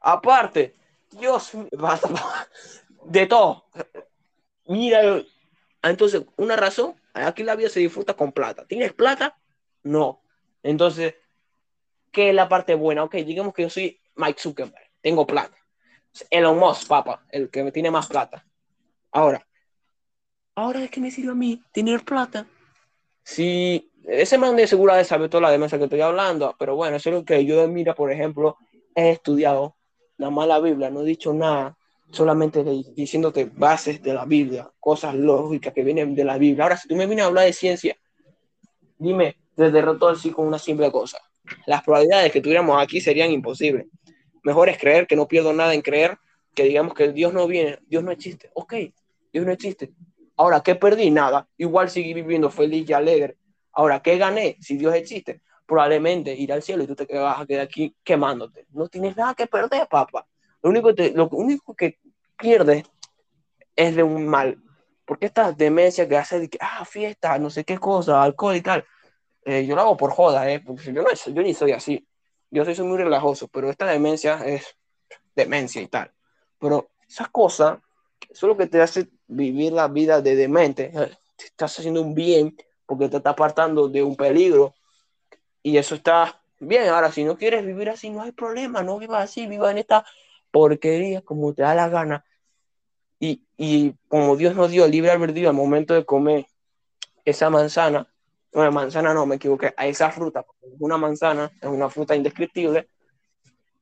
Aparte, 0.00 0.74
Dios, 1.10 1.52
de 3.04 3.26
todo. 3.26 3.64
Mira, 4.66 5.22
entonces, 5.82 6.24
una 6.36 6.56
razón, 6.56 6.94
aquí 7.12 7.42
la 7.42 7.56
vida 7.56 7.68
se 7.68 7.80
disfruta 7.80 8.14
con 8.14 8.32
plata. 8.32 8.66
¿Tienes 8.66 8.92
plata? 8.92 9.38
No. 9.82 10.22
Entonces, 10.62 11.14
¿qué 12.10 12.30
es 12.30 12.34
la 12.34 12.48
parte 12.48 12.74
buena? 12.74 13.04
Ok, 13.04 13.14
digamos 13.16 13.54
que 13.54 13.62
yo 13.62 13.70
soy 13.70 14.00
Mike 14.16 14.40
Zuckerberg, 14.40 14.90
tengo 15.00 15.26
plata. 15.26 15.56
Elon 16.30 16.58
Musk, 16.58 16.88
papá, 16.88 17.24
el 17.30 17.50
que 17.50 17.70
tiene 17.70 17.90
más 17.90 18.08
plata. 18.08 18.44
Ahora, 19.12 19.46
¿ahora 20.54 20.80
de 20.80 20.88
qué 20.88 21.00
me 21.00 21.10
sirve 21.10 21.30
a 21.30 21.34
mí 21.34 21.62
tener 21.72 22.04
plata? 22.04 22.46
Si 23.22 23.92
ese 24.04 24.38
man 24.38 24.56
de 24.56 24.66
de 24.66 25.04
saber 25.04 25.30
toda 25.30 25.42
la 25.42 25.50
demencia 25.50 25.78
que 25.78 25.84
estoy 25.84 26.00
hablando, 26.00 26.54
pero 26.58 26.74
bueno, 26.74 26.96
eso 26.96 27.10
es 27.10 27.14
lo 27.14 27.24
que 27.24 27.44
yo, 27.44 27.66
mira, 27.68 27.94
por 27.94 28.10
ejemplo, 28.10 28.56
he 28.94 29.10
estudiado 29.10 29.76
nada 30.16 30.30
más 30.32 30.48
la 30.48 30.58
Biblia, 30.58 30.90
no 30.90 31.02
he 31.02 31.04
dicho 31.04 31.32
nada, 31.32 31.77
solamente 32.10 32.64
diciéndote 32.94 33.44
bases 33.44 34.02
de 34.02 34.14
la 34.14 34.24
Biblia, 34.24 34.70
cosas 34.80 35.14
lógicas 35.14 35.72
que 35.72 35.82
vienen 35.82 36.14
de 36.14 36.24
la 36.24 36.38
Biblia. 36.38 36.64
Ahora, 36.64 36.76
si 36.76 36.88
tú 36.88 36.96
me 36.96 37.06
vienes 37.06 37.24
a 37.24 37.28
hablar 37.28 37.44
de 37.44 37.52
ciencia, 37.52 37.96
dime, 38.98 39.36
te 39.54 39.70
derroto 39.70 40.08
así 40.08 40.30
con 40.30 40.46
una 40.46 40.58
simple 40.58 40.90
cosa. 40.90 41.18
Las 41.66 41.82
probabilidades 41.82 42.32
que 42.32 42.40
tuviéramos 42.40 42.80
aquí 42.80 43.00
serían 43.00 43.30
imposibles. 43.30 43.86
Mejor 44.42 44.68
es 44.68 44.78
creer 44.78 45.06
que 45.06 45.16
no 45.16 45.28
pierdo 45.28 45.52
nada 45.52 45.74
en 45.74 45.82
creer 45.82 46.18
que 46.54 46.64
digamos 46.64 46.94
que 46.94 47.12
Dios 47.12 47.32
no 47.32 47.46
viene, 47.46 47.78
Dios 47.86 48.02
no 48.02 48.10
existe. 48.10 48.50
Ok, 48.54 48.74
Dios 49.32 49.46
no 49.46 49.52
existe. 49.52 49.92
Ahora, 50.36 50.60
¿qué 50.60 50.74
perdí? 50.74 51.10
Nada. 51.10 51.48
Igual 51.56 51.90
seguí 51.90 52.14
viviendo 52.14 52.50
feliz 52.50 52.88
y 52.88 52.92
alegre. 52.92 53.36
Ahora, 53.72 54.00
¿qué 54.00 54.18
gané? 54.18 54.56
Si 54.60 54.76
Dios 54.76 54.94
existe, 54.94 55.40
probablemente 55.66 56.34
ir 56.34 56.52
al 56.52 56.62
cielo 56.62 56.82
y 56.82 56.86
tú 56.86 56.94
te 56.94 57.06
vas 57.16 57.40
a 57.40 57.46
quedar 57.46 57.62
aquí 57.62 57.94
quemándote. 58.02 58.66
No 58.70 58.88
tienes 58.88 59.16
nada 59.16 59.34
que 59.34 59.46
perder, 59.46 59.86
papá. 59.88 60.26
Lo 60.62 60.70
único, 60.70 60.94
te- 60.94 61.12
lo 61.12 61.28
único 61.30 61.74
que 61.74 61.98
pierdes 62.36 62.84
es 63.76 63.96
de 63.96 64.02
un 64.02 64.26
mal. 64.26 64.58
Porque 65.04 65.26
esta 65.26 65.52
demencia 65.52 66.08
que 66.08 66.16
hace 66.16 66.40
de 66.40 66.48
que, 66.48 66.58
ah, 66.60 66.84
fiesta, 66.84 67.38
no 67.38 67.50
sé 67.50 67.64
qué 67.64 67.78
cosa, 67.78 68.22
alcohol 68.22 68.56
y 68.56 68.60
tal, 68.62 68.84
eh, 69.44 69.66
yo 69.66 69.74
lo 69.74 69.82
hago 69.82 69.96
por 69.96 70.12
joda, 70.12 70.50
¿eh? 70.50 70.60
Porque 70.60 70.92
yo, 70.92 71.02
no, 71.02 71.08
yo 71.12 71.42
ni 71.42 71.54
soy 71.54 71.72
así. 71.72 72.06
Yo 72.50 72.64
soy, 72.64 72.74
soy 72.74 72.86
muy 72.86 72.98
relajoso, 72.98 73.48
pero 73.48 73.70
esta 73.70 73.86
demencia 73.86 74.36
es 74.46 74.76
demencia 75.36 75.82
y 75.82 75.88
tal. 75.88 76.12
Pero 76.58 76.90
esas 77.08 77.28
cosas, 77.30 77.78
eso 78.22 78.46
es 78.46 78.48
lo 78.50 78.56
que 78.56 78.66
te 78.66 78.80
hace 78.82 79.08
vivir 79.28 79.72
la 79.72 79.88
vida 79.88 80.20
de 80.22 80.36
demente. 80.36 80.92
eh, 80.94 81.16
Te 81.36 81.46
estás 81.46 81.78
haciendo 81.78 82.02
un 82.02 82.14
bien 82.14 82.56
porque 82.86 83.08
te 83.08 83.18
está 83.18 83.30
apartando 83.30 83.88
de 83.88 84.02
un 84.02 84.16
peligro 84.16 84.74
y 85.62 85.76
eso 85.78 85.94
está 85.94 86.40
Bien, 86.60 86.88
ahora 86.88 87.12
si 87.12 87.22
no 87.22 87.36
quieres 87.38 87.64
vivir 87.64 87.88
así, 87.88 88.10
no 88.10 88.20
hay 88.22 88.32
problema, 88.32 88.82
no 88.82 88.98
vivas 88.98 89.22
así, 89.22 89.46
viva 89.46 89.70
en 89.70 89.78
esta 89.78 90.04
porquería 90.58 91.22
como 91.22 91.54
te 91.54 91.62
da 91.62 91.74
la 91.74 91.88
gana. 91.88 92.24
Y, 93.20 93.44
y 93.56 93.94
como 94.08 94.36
Dios 94.36 94.54
nos 94.54 94.70
dio 94.70 94.86
libre 94.86 95.10
albedrío 95.10 95.48
al 95.48 95.54
momento 95.54 95.94
de 95.94 96.04
comer 96.04 96.46
esa 97.24 97.50
manzana, 97.50 98.06
no, 98.52 98.72
manzana 98.72 99.14
no, 99.14 99.26
me 99.26 99.36
equivoqué, 99.36 99.74
a 99.76 99.86
esa 99.86 100.10
fruta, 100.10 100.44
una 100.80 100.96
manzana 100.96 101.50
es 101.60 101.68
una 101.68 101.88
fruta 101.90 102.16
indescriptible, 102.16 102.88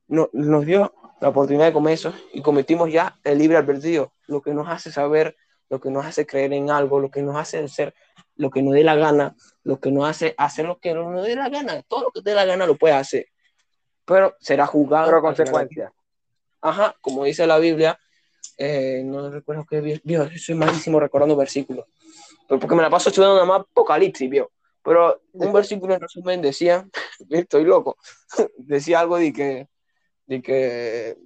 no, 0.07 0.29
nos 0.33 0.65
dio 0.65 0.93
la 1.19 1.29
oportunidad 1.29 1.65
de 1.65 1.73
comer 1.73 1.93
eso 1.93 2.13
y 2.33 2.41
cometimos 2.41 2.91
ya 2.91 3.17
el 3.23 3.37
libre 3.37 3.57
albedrío, 3.57 4.11
lo 4.27 4.41
que 4.41 4.53
nos 4.53 4.67
hace 4.67 4.91
saber, 4.91 5.35
lo 5.69 5.79
que 5.79 5.89
nos 5.89 6.05
hace 6.05 6.25
creer 6.25 6.53
en 6.53 6.69
algo, 6.69 6.99
lo 6.99 7.09
que 7.09 7.21
nos 7.21 7.35
hace 7.35 7.67
ser 7.67 7.93
lo 8.35 8.51
que 8.51 8.61
nos 8.61 8.73
dé 8.75 8.83
la 8.83 8.95
gana, 8.95 9.35
lo 9.63 9.79
que 9.79 9.91
nos 9.91 10.07
hace 10.07 10.35
hacer 10.37 10.65
lo 10.65 10.79
que 10.79 10.93
nos 10.93 11.25
dé 11.25 11.35
la 11.35 11.49
gana, 11.49 11.81
todo 11.87 12.03
lo 12.03 12.11
que 12.11 12.21
te 12.21 12.29
dé 12.29 12.35
la 12.35 12.45
gana 12.45 12.65
lo 12.65 12.75
puedes 12.75 12.97
hacer, 12.97 13.27
pero 14.05 14.35
será 14.39 14.65
juzgado. 14.67 15.07
Pero 15.07 15.21
consecuencias. 15.21 15.91
Ajá, 16.61 16.95
como 17.01 17.25
dice 17.25 17.45
la 17.47 17.59
Biblia, 17.59 17.99
eh, 18.57 19.03
no 19.05 19.29
recuerdo 19.29 19.65
qué, 19.69 19.81
viejo, 20.03 20.27
soy 20.37 20.55
malísimo 20.55 20.99
recordando 20.99 21.35
versículos, 21.35 21.85
pero 22.47 22.59
porque 22.59 22.75
me 22.75 22.81
la 22.81 22.89
paso 22.89 23.09
estudiando 23.09 23.35
nada 23.35 23.45
más 23.45 23.61
Apocalipsis, 23.61 24.29
viejo. 24.29 24.51
Pero 24.83 25.21
un 25.33 25.51
versículo 25.51 25.93
en 25.93 25.99
resumen 25.99 26.41
decía, 26.41 26.87
estoy 27.29 27.65
loco, 27.65 27.97
decía 28.57 29.01
algo 29.01 29.17
de 29.17 29.33
que, 29.33 29.67
de 30.25 30.41
que 30.41 31.17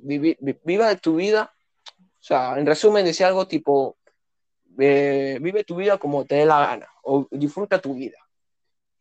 viva 0.63 0.95
tu 0.95 1.15
vida, 1.15 1.53
o 1.99 2.23
sea, 2.23 2.57
en 2.57 2.65
resumen 2.65 3.05
decía 3.05 3.27
algo 3.27 3.47
tipo, 3.47 3.97
eh, 4.79 5.37
vive 5.41 5.63
tu 5.63 5.75
vida 5.75 5.97
como 5.97 6.25
te 6.25 6.35
dé 6.35 6.45
la 6.45 6.59
gana, 6.59 6.87
o 7.03 7.27
disfruta 7.31 7.79
tu 7.79 7.93
vida. 7.93 8.17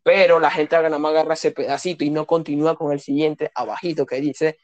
Pero 0.03 0.41
la 0.41 0.51
gente 0.51 0.77
nada 0.77 0.99
más 0.99 1.11
agarra 1.11 1.35
ese 1.35 1.53
pedacito 1.53 2.05
y 2.05 2.11
no 2.11 2.27
continúa 2.27 2.77
con 2.77 2.93
el 2.93 3.01
siguiente 3.01 3.51
abajito 3.55 4.07
que 4.07 4.21
dice, 4.21 4.59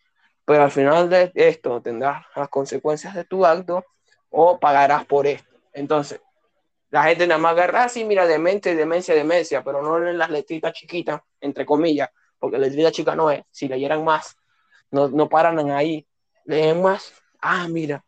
pero 0.47 0.63
al 0.63 0.71
final 0.71 1.11
de 1.11 1.33
esto 1.35 1.83
tendrás 1.83 2.25
las 2.35 2.49
consecuencias 2.49 3.15
de 3.15 3.25
tu 3.25 3.45
acto 3.45 3.85
o 4.31 4.59
pagarás 4.59 5.05
por 5.05 5.27
esto. 5.27 5.51
Entonces, 5.73 6.21
la 6.91 7.03
gente 7.03 7.27
nada 7.27 7.39
más 7.39 7.53
agarra 7.53 7.85
así, 7.85 8.05
mira, 8.05 8.27
demente, 8.27 8.77
demencia, 8.77 9.15
demencia, 9.15 9.63
pero 9.65 9.83
no 9.83 9.99
leen 9.99 10.19
las 10.19 10.31
letritas 10.31 10.73
chiquitas, 10.73 11.21
entre 11.41 11.67
comillas, 11.67 12.09
porque 12.39 12.59
la 12.59 12.69
letrita 12.69 12.93
chica 12.93 13.17
no 13.17 13.31
es. 13.31 13.45
Si 13.51 13.67
leyeran 13.67 14.05
más, 14.05 14.37
no, 14.93 15.09
no 15.09 15.29
paran 15.29 15.59
ahí, 15.71 16.07
leen 16.45 16.81
más. 16.81 17.13
Ah, 17.41 17.67
mira, 17.69 18.05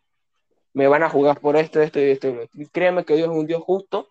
me 0.73 0.87
van 0.87 1.03
a 1.03 1.11
jugar 1.11 1.41
por 1.41 1.57
esto, 1.57 1.83
esto 1.83 1.99
y 1.99 2.11
esto. 2.11 2.29
Y 2.55 2.67
créeme 2.67 3.05
que 3.05 3.17
Dios 3.17 3.29
es 3.31 3.37
un 3.37 3.47
Dios 3.47 3.63
justo 3.63 4.11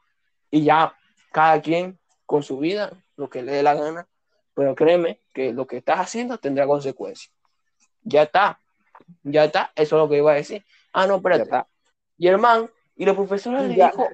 y 0.51 0.65
ya 0.65 0.97
cada 1.31 1.61
quien 1.61 1.97
con 2.25 2.43
su 2.43 2.57
vida, 2.59 2.91
lo 3.15 3.29
que 3.29 3.41
le 3.41 3.53
dé 3.53 3.63
la 3.63 3.73
gana, 3.73 4.07
pero 4.53 4.75
créeme 4.75 5.21
que 5.33 5.53
lo 5.53 5.65
que 5.65 5.77
estás 5.77 5.99
haciendo 5.99 6.37
tendrá 6.39 6.67
consecuencias. 6.67 7.33
Ya 8.07 8.23
está, 8.23 8.59
ya 9.23 9.45
está, 9.45 9.71
eso 9.75 9.95
es 9.95 10.01
lo 10.01 10.09
que 10.09 10.17
iba 10.17 10.31
a 10.31 10.35
decir. 10.35 10.65
Ah, 10.93 11.07
no, 11.07 11.17
espérate. 11.17 11.49
Y 12.17 12.27
el 12.27 12.37
man, 12.37 12.69
y 12.95 13.05
la 13.05 13.13
profesora 13.13 13.61
le 13.61 13.75
dijo, 13.75 14.09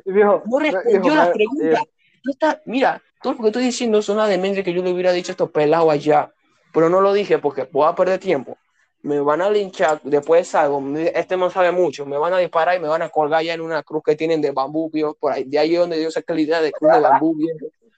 no 0.46 0.60
respondió 0.60 1.16
las 1.16 1.30
preguntas. 1.30 2.62
mira, 2.66 3.02
todo 3.22 3.34
lo 3.34 3.40
que 3.40 3.48
estoy 3.48 3.64
diciendo 3.64 4.02
son 4.02 4.18
las 4.18 4.30
demencia 4.30 4.64
que 4.64 4.74
yo 4.74 4.84
le 4.84 4.92
hubiera 4.92 5.12
dicho 5.12 5.32
a 5.32 5.34
estos 5.34 5.52
pelados 5.52 5.92
allá, 5.92 6.34
pero 6.74 6.90
no 6.90 7.02
lo 7.02 7.14
dije 7.14 7.38
porque 7.40 7.70
voy 7.72 7.88
a 7.88 7.96
perder 7.96 8.20
tiempo 8.20 8.58
me 9.04 9.20
van 9.20 9.42
a 9.42 9.50
linchar, 9.50 10.00
después 10.04 10.48
salgo, 10.48 10.82
este 10.98 11.36
no 11.36 11.50
sabe 11.50 11.72
mucho, 11.72 12.06
me 12.06 12.18
van 12.18 12.34
a 12.34 12.38
disparar 12.38 12.78
y 12.78 12.80
me 12.80 12.88
van 12.88 13.02
a 13.02 13.10
colgar 13.10 13.44
ya 13.44 13.54
en 13.54 13.60
una 13.60 13.84
cruz 13.84 14.02
que 14.04 14.16
tienen 14.16 14.42
de 14.42 14.52
bambú, 14.52 14.90
por 15.20 15.34
ahí, 15.34 15.44
de 15.44 15.60
ahí 15.60 15.76
donde 15.76 16.00
Dios 16.00 16.14
saca 16.14 16.34
la 16.34 16.40
idea 16.40 16.62
de 16.62 16.72
cruz 16.72 16.94
de 16.94 17.00
bambú, 17.02 17.36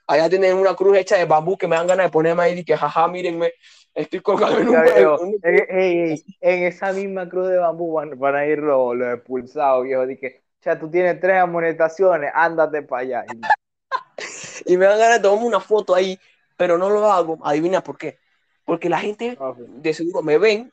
allá 0.08 0.30
tienen 0.30 0.58
una 0.58 0.76
cruz 0.76 0.98
hecha 0.98 1.18
de 1.18 1.26
bambú 1.26 1.58
que 1.58 1.68
me 1.68 1.76
dan 1.76 1.88
ganas 1.88 2.08
de 2.08 2.12
ponerme 2.12 2.44
ahí 2.44 2.60
y 2.60 2.64
que 2.64 2.78
jaja, 2.78 3.08
mírenme, 3.08 3.54
estoy 3.94 4.20
colgado 4.22 4.60
en 4.60 4.70
un... 4.70 5.40
en, 5.44 6.18
esa 6.42 6.94
misma 6.94 7.28
cruz 7.28 7.50
de 7.50 7.58
bambú 7.58 7.94
van, 7.94 8.36
a 8.36 8.46
ir 8.46 8.60
los, 8.60 8.96
expulsados, 9.02 9.84
viejo, 9.84 10.06
dije, 10.06 10.44
ya 10.62 10.80
tú 10.80 10.90
tienes 10.90 11.20
tres 11.20 11.38
amonestaciones, 11.38 12.32
ándate 12.34 12.82
para 12.82 13.02
allá. 13.02 13.26
y 14.66 14.78
me 14.78 14.86
dan 14.86 15.00
ganas 15.00 15.18
de 15.18 15.24
tomarme 15.24 15.48
una 15.48 15.60
foto 15.60 15.96
ahí, 15.96 16.20
pero 16.58 16.78
no 16.78 16.90
lo 16.90 17.12
hago, 17.12 17.40
adivina 17.44 17.82
por 17.82 17.98
qué. 17.98 18.20
Porque 18.64 18.90
la 18.90 19.00
gente 19.00 19.38
ah, 19.40 19.54
de 19.58 19.94
seguro 19.94 20.24
me 20.24 20.38
ven 20.38 20.72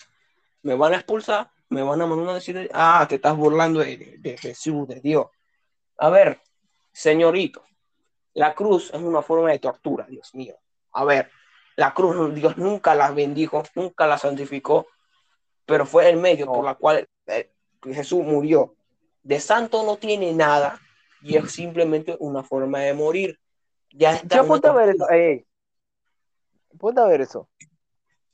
me 0.62 0.74
van 0.74 0.92
a 0.92 0.96
expulsar, 0.96 1.50
me 1.68 1.82
van 1.82 2.00
a 2.00 2.06
mandar 2.06 2.30
a 2.30 2.34
decir, 2.34 2.70
ah, 2.72 3.04
te 3.08 3.16
estás 3.16 3.36
burlando 3.36 3.80
de, 3.80 4.36
Jesús, 4.40 4.86
de 4.88 5.00
Dios. 5.00 5.26
A 5.98 6.08
ver, 6.10 6.40
señorito, 6.92 7.64
la 8.34 8.54
cruz 8.54 8.90
es 8.92 9.00
una 9.00 9.22
forma 9.22 9.50
de 9.50 9.58
tortura, 9.58 10.06
Dios 10.08 10.34
mío. 10.34 10.56
A 10.92 11.04
ver, 11.04 11.30
la 11.76 11.94
cruz 11.94 12.34
Dios 12.34 12.56
nunca 12.56 12.94
la 12.94 13.10
bendijo, 13.10 13.62
nunca 13.74 14.06
la 14.06 14.18
santificó, 14.18 14.86
pero 15.66 15.86
fue 15.86 16.08
el 16.10 16.16
medio 16.16 16.46
por 16.46 16.64
la 16.64 16.74
cual 16.74 17.06
eh, 17.26 17.52
Jesús 17.82 18.24
murió. 18.24 18.74
De 19.22 19.40
santo 19.40 19.84
no 19.84 19.96
tiene 19.96 20.32
nada 20.32 20.80
y 21.22 21.36
es 21.36 21.52
simplemente 21.52 22.16
una 22.18 22.42
forma 22.42 22.80
de 22.80 22.94
morir. 22.94 23.38
Ya 23.92 24.14
está. 24.14 24.36
Yo 24.36 24.46
puedo 24.46 24.74
ver 24.74 24.90
eso. 24.90 25.06
Puedo 26.78 27.08
ver 27.08 27.20
eso. 27.20 27.48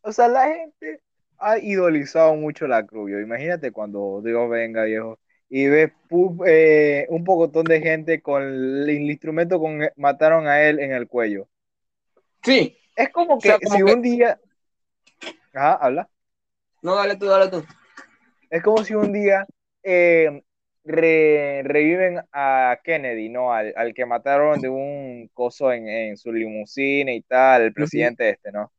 O 0.03 0.13
sea, 0.13 0.29
la 0.29 0.47
gente 0.47 1.03
ha 1.39 1.59
idolizado 1.59 2.35
mucho 2.35 2.67
la 2.67 2.85
cruz. 2.87 3.11
Imagínate 3.11 3.73
cuando 3.73 4.23
Dios 4.25 4.49
venga, 4.49 4.85
viejo, 4.85 5.19
y 5.49 5.67
ves 5.67 5.93
eh, 6.47 7.07
un 7.09 7.25
pocotón 7.25 7.65
de 7.65 7.81
gente 7.81 8.21
con 8.21 8.43
el, 8.43 8.91
instrumento 8.91 9.59
con 9.59 9.81
mataron 9.97 10.47
a 10.47 10.63
él 10.63 10.79
en 10.81 10.93
el 10.93 11.09
cuello. 11.09 11.49
Sí. 12.43 12.77
Es 12.95 13.11
como 13.11 13.39
que 13.39 13.57
si 13.63 13.83
un 13.83 14.03
día. 14.03 14.41
Ajá, 15.55 15.75
habla. 15.75 16.09
No, 16.83 16.97
dale 16.97 17.17
tú, 17.17 17.27
dale 17.27 17.51
tú. 17.51 17.65
Es 18.51 18.63
como 18.63 18.85
si 18.85 18.95
un 18.95 19.13
día 19.13 19.47
eh, 19.83 20.43
reviven 20.85 22.21
a 22.33 22.79
Kennedy, 22.83 23.29
¿no? 23.29 23.53
Al, 23.53 23.95
que 23.95 24.07
mataron 24.07 24.61
de 24.61 24.69
un 24.69 25.31
coso 25.33 25.73
en, 25.73 26.17
su 26.17 26.33
limusina 26.33 27.13
y 27.13 27.23
tal, 27.23 27.63
el 27.63 27.73
presidente 27.73 28.31
este, 28.31 28.53
¿no? 28.53 28.73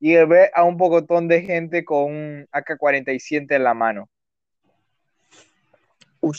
y 0.00 0.16
ve 0.16 0.50
a 0.54 0.64
un 0.64 0.78
pocotón 0.78 1.28
de 1.28 1.42
gente 1.42 1.84
con 1.84 2.04
un 2.04 2.48
AK-47 2.50 3.54
en 3.54 3.62
la 3.62 3.74
mano. 3.74 4.08
Uy. 6.20 6.38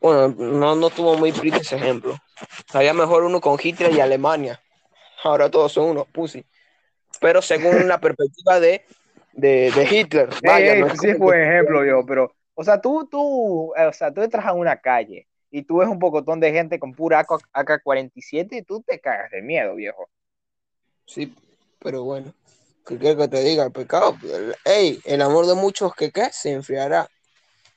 Bueno, 0.00 0.28
no, 0.36 0.76
no 0.76 0.90
tuvo 0.90 1.16
muy 1.16 1.32
triste 1.32 1.60
ese 1.60 1.76
ejemplo. 1.76 2.16
Había 2.72 2.92
mejor 2.92 3.24
uno 3.24 3.40
con 3.40 3.58
Hitler 3.62 3.92
y 3.92 4.00
Alemania. 4.00 4.60
Ahora 5.22 5.50
todos 5.50 5.72
son 5.72 5.90
unos 5.90 6.06
pussy. 6.08 6.44
Pero 7.20 7.40
según 7.40 7.88
la 7.88 7.98
perspectiva 7.98 8.60
de, 8.60 8.84
de, 9.32 9.88
Hitler. 9.90 10.28
Vaya, 10.42 10.94
sí 10.96 11.14
fue 11.14 11.42
ejemplo 11.42 11.84
yo, 11.84 12.04
pero, 12.06 12.34
o 12.54 12.62
sea, 12.62 12.80
tú, 12.80 13.08
tú, 13.10 13.72
o 13.72 13.92
sea, 13.92 14.12
tú 14.12 14.22
entras 14.22 14.44
a 14.44 14.52
una 14.52 14.76
calle 14.76 15.26
y 15.50 15.62
tú 15.62 15.78
ves 15.78 15.88
un 15.88 15.98
pocotón 15.98 16.40
de 16.40 16.52
gente 16.52 16.78
con 16.78 16.92
pura 16.92 17.20
AK-47 17.20 18.48
y 18.50 18.62
tú 18.62 18.82
te 18.82 19.00
cagas 19.00 19.30
de 19.30 19.40
miedo, 19.40 19.74
viejo. 19.74 20.08
Sí, 21.06 21.34
pero 21.78 22.02
bueno. 22.04 22.32
¿Qué 22.86 22.98
quieres 22.98 23.16
que 23.16 23.28
te 23.28 23.42
diga? 23.42 23.64
El 23.64 23.72
pecado, 23.72 24.14
ey, 24.64 25.00
el 25.04 25.22
amor 25.22 25.46
de 25.46 25.54
muchos 25.54 25.94
que 25.94 26.10
¿qué? 26.10 26.28
se 26.32 26.52
enfriará. 26.52 27.08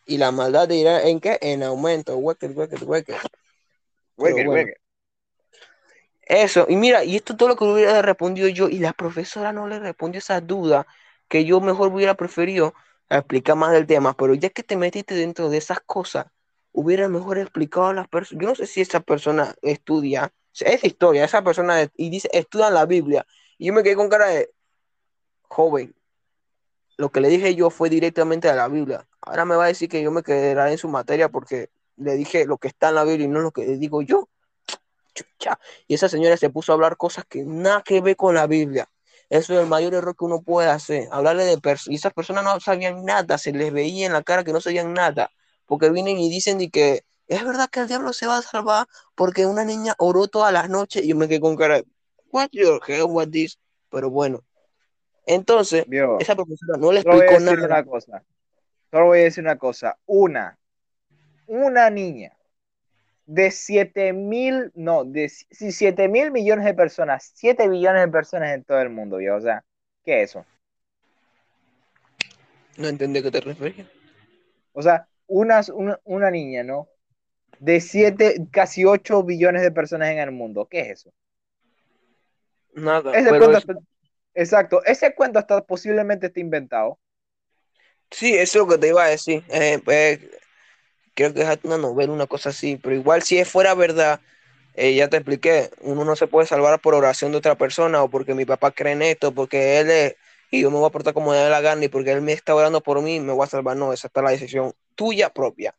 Y 0.07 0.17
la 0.17 0.31
maldad 0.31 0.69
irá 0.69 1.03
en 1.03 1.19
qué? 1.19 1.38
En 1.41 1.63
aumento. 1.63 2.17
Hueque, 2.17 2.47
hueque, 2.47 2.84
hueque. 2.84 3.15
Hueque, 4.15 4.73
Eso, 6.21 6.65
y 6.69 6.75
mira, 6.75 7.03
y 7.03 7.17
esto 7.17 7.35
todo 7.35 7.49
lo 7.49 7.55
que 7.55 7.65
hubiera 7.65 8.01
respondido 8.01 8.47
yo, 8.47 8.69
y 8.69 8.79
la 8.79 8.93
profesora 8.93 9.51
no 9.51 9.67
le 9.67 9.79
respondió 9.79 10.19
esa 10.19 10.41
duda, 10.41 10.88
que 11.27 11.45
yo 11.45 11.61
mejor 11.61 11.93
hubiera 11.93 12.15
preferido 12.15 12.73
explicar 13.09 13.55
más 13.57 13.73
del 13.73 13.85
tema, 13.85 14.15
pero 14.15 14.34
ya 14.34 14.49
que 14.49 14.63
te 14.63 14.75
metiste 14.75 15.13
dentro 15.13 15.49
de 15.49 15.57
esas 15.57 15.81
cosas, 15.81 16.27
hubiera 16.71 17.07
mejor 17.09 17.38
explicado 17.38 17.88
a 17.88 17.93
las 17.93 18.07
personas. 18.07 18.41
Yo 18.41 18.49
no 18.49 18.55
sé 18.55 18.65
si 18.65 18.81
esa 18.81 19.01
persona 19.01 19.55
estudia, 19.61 20.34
es 20.59 20.84
historia, 20.84 21.25
esa 21.25 21.43
persona, 21.43 21.89
y 21.95 22.09
dice, 22.09 22.29
estudia 22.31 22.69
la 22.69 22.85
Biblia, 22.85 23.25
y 23.57 23.67
yo 23.67 23.73
me 23.73 23.84
quedé 23.84 23.95
con 23.95 24.09
cara 24.09 24.27
de, 24.27 24.49
joven, 25.43 25.93
lo 26.98 27.11
que 27.11 27.22
le 27.22 27.30
dije 27.30 27.56
yo 27.56 27.69
fue 27.69 27.90
directamente 27.90 28.49
a 28.49 28.56
la 28.56 28.68
Biblia. 28.68 29.07
Ahora 29.22 29.45
me 29.45 29.56
va 29.56 29.65
a 29.65 29.68
decir 29.68 29.88
que 29.90 30.02
yo 30.02 30.11
me 30.11 30.24
quedaré 30.24 30.72
en 30.72 30.78
su 30.78 30.90
materia 30.90 31.30
porque 31.30 31.69
le 31.95 32.15
dije 32.15 32.45
lo 32.45 32.57
que 32.57 32.68
está 32.68 32.90
en 32.90 32.95
la 32.95 33.03
Biblia 33.03 33.26
y 33.26 33.30
no 33.30 33.40
lo 33.40 33.52
que 33.52 33.65
le 33.65 33.78
digo 33.78 34.02
yo. 34.02 34.28
Y 35.88 35.95
esa 35.95 36.10
señora 36.10 36.38
se 36.38 36.49
puso 36.49 36.72
a 36.72 36.76
hablar 36.76 36.98
cosas 36.98 37.26
que 37.26 37.44
nada 37.44 37.82
que 37.84 38.02
ver 38.02 38.15
con 38.15 38.36
la 38.36 38.48
Biblia. 38.48 38.90
Eso 39.30 39.53
es 39.53 39.60
el 39.60 39.68
mayor 39.68 39.94
error 39.94 40.15
que 40.15 40.26
uno 40.26 40.41
puede 40.41 40.69
hacer. 40.69 41.07
Hablarle 41.11 41.45
de 41.45 41.57
personas. 41.57 41.94
Y 41.94 41.95
esas 41.95 42.14
personas 42.14 42.44
no 42.44 42.60
sabían 42.60 43.03
nada, 43.03 43.38
se 43.38 43.52
les 43.52 43.74
veía 43.74 44.06
en 44.06 44.14
la 44.14 44.24
cara 44.24 44.44
que 44.44 44.53
no 44.53 44.61
sabían 44.61 44.94
nada. 44.94 45.32
Porque 45.65 45.90
vienen 45.90 46.18
y 46.18 46.30
dicen 46.30 46.60
que 46.72 47.03
es 47.28 47.44
verdad 47.44 47.69
que 47.69 47.82
el 47.82 47.88
diablo 47.88 48.14
se 48.14 48.26
va 48.26 48.38
a 48.38 48.41
salvar 48.41 48.88
porque 49.15 49.45
una 49.45 49.65
niña 49.65 49.95
oró 49.98 50.28
todas 50.28 50.53
las 50.53 50.69
noches 50.69 51.03
y 51.03 51.10
yo 51.10 51.15
me 51.15 51.28
quedé 51.28 51.41
con 51.41 51.57
cara, 51.57 51.82
what 52.32 52.49
your 52.52 52.82
hell? 52.88 53.07
Pero 53.90 54.10
bueno, 54.10 54.44
entonces, 55.28 55.86
esa 56.20 56.36
profesora 56.36 56.78
no 56.80 56.91
le 56.91 57.02
explicó 57.02 57.40
nada. 57.40 57.66
Una 57.66 57.86
cosa. 57.86 58.24
Solo 58.90 59.06
voy 59.08 59.20
a 59.20 59.24
decir 59.24 59.44
una 59.44 59.58
cosa. 59.58 59.98
Una, 60.06 60.58
una 61.45 61.90
niña 61.90 62.34
de 63.26 63.52
7 63.52 64.14
mil, 64.14 64.72
no, 64.74 65.04
de 65.04 65.30
7 65.30 66.08
mil 66.08 66.32
millones 66.32 66.66
de 66.66 66.74
personas, 66.74 67.32
7 67.36 67.68
billones 67.68 68.02
de 68.02 68.08
personas 68.08 68.54
en 68.54 68.64
todo 68.64 68.82
el 68.82 68.90
mundo, 68.90 69.20
¿ya? 69.20 69.36
o 69.36 69.41
sea, 69.41 69.64
¿Qué 70.04 70.24
es 70.24 70.30
eso? 70.30 70.45
No 72.78 72.88
entendí 72.88 73.20
a 73.20 73.24
qué 73.24 73.32
te 73.32 73.41
referías. 73.41 73.88
O 74.72 74.82
sea, 74.82 75.08
una, 75.28 75.62
una, 75.74 75.99
una 76.06 76.32
niña, 76.32 76.64
¿no? 76.64 76.88
De 77.60 77.82
7, 77.82 78.48
casi 78.52 78.86
8 78.86 79.24
billones 79.24 79.64
de 79.64 79.72
personas 79.72 80.10
en 80.12 80.20
el 80.20 80.32
mundo. 80.32 80.68
¿Qué 80.70 80.80
es 80.80 80.90
eso? 80.99 81.14
Nada. 82.74 83.12
Pero 83.12 83.52
es- 83.52 83.58
está- 83.58 83.74
exacto, 84.38 84.84
ese 84.85 85.14
cuento 85.15 85.39
hasta 85.39 85.61
posiblemente 85.64 86.27
está 86.27 86.39
inventado. 86.39 86.99
Sí, 88.11 88.34
eso 88.34 88.41
es 88.59 88.65
lo 88.65 88.68
que 88.68 88.77
te 88.77 88.88
iba 88.88 89.03
a 89.03 89.09
decir. 89.09 89.43
Eh, 89.49 89.80
pues, 89.84 90.19
creo 91.14 91.34
que 91.34 91.41
es 91.41 91.59
una 91.64 91.77
novela, 91.77 92.14
una 92.14 92.27
cosa 92.27 92.49
así. 92.49 92.77
Pero 92.77 92.95
igual, 92.95 93.22
si 93.23 93.43
fuera 93.43 93.73
verdad, 93.73 94.22
eh, 94.76 94.95
ya 94.95 95.09
te 95.09 95.18
expliqué, 95.18 95.69
uno 95.81 96.05
no 96.05 96.15
se 96.15 96.27
puede 96.27 96.47
salvar 96.47 96.80
por 96.80 96.95
oración 96.95 97.31
de 97.31 97.39
otra 97.39 97.55
persona 97.55 98.03
o 98.03 98.09
porque 98.09 98.34
mi 98.34 98.45
papá 98.45 98.72
cree 98.72 98.93
en 98.93 99.01
esto, 99.01 99.34
porque 99.34 99.80
él 99.80 99.89
es, 99.89 100.15
y 100.51 100.61
yo 100.61 100.72
me 100.72 100.77
voy 100.77 100.88
a 100.88 100.91
portar 100.91 101.14
como 101.14 101.34
dé 101.34 101.49
la 101.49 101.61
gana 101.61 101.84
y 101.85 101.89
porque 101.89 102.11
él 102.11 102.22
me 102.22 102.34
está 102.34 102.55
orando 102.55 102.81
por 102.81 103.01
mí, 103.01 103.19
me 103.19 103.34
voy 103.34 103.43
a 103.43 103.49
salvar. 103.49 103.76
No, 103.76 103.91
esa 103.93 104.07
está 104.07 104.22
la 104.22 104.31
decisión 104.31 104.73
tuya 104.95 105.30
propia. 105.30 105.76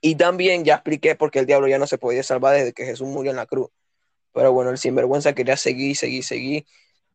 Y 0.00 0.14
también 0.16 0.64
ya 0.64 0.74
expliqué 0.76 1.16
porque 1.16 1.40
el 1.40 1.46
diablo 1.46 1.68
ya 1.68 1.78
no 1.78 1.86
se 1.86 1.98
podía 1.98 2.22
salvar 2.22 2.54
desde 2.54 2.72
que 2.72 2.84
Jesús 2.84 3.08
murió 3.08 3.30
en 3.30 3.36
la 3.36 3.46
cruz. 3.46 3.70
Pero 4.32 4.52
bueno, 4.52 4.70
el 4.70 4.78
sinvergüenza 4.78 5.34
quería 5.34 5.56
seguir, 5.56 5.96
seguir, 5.96 6.22
seguir. 6.24 6.66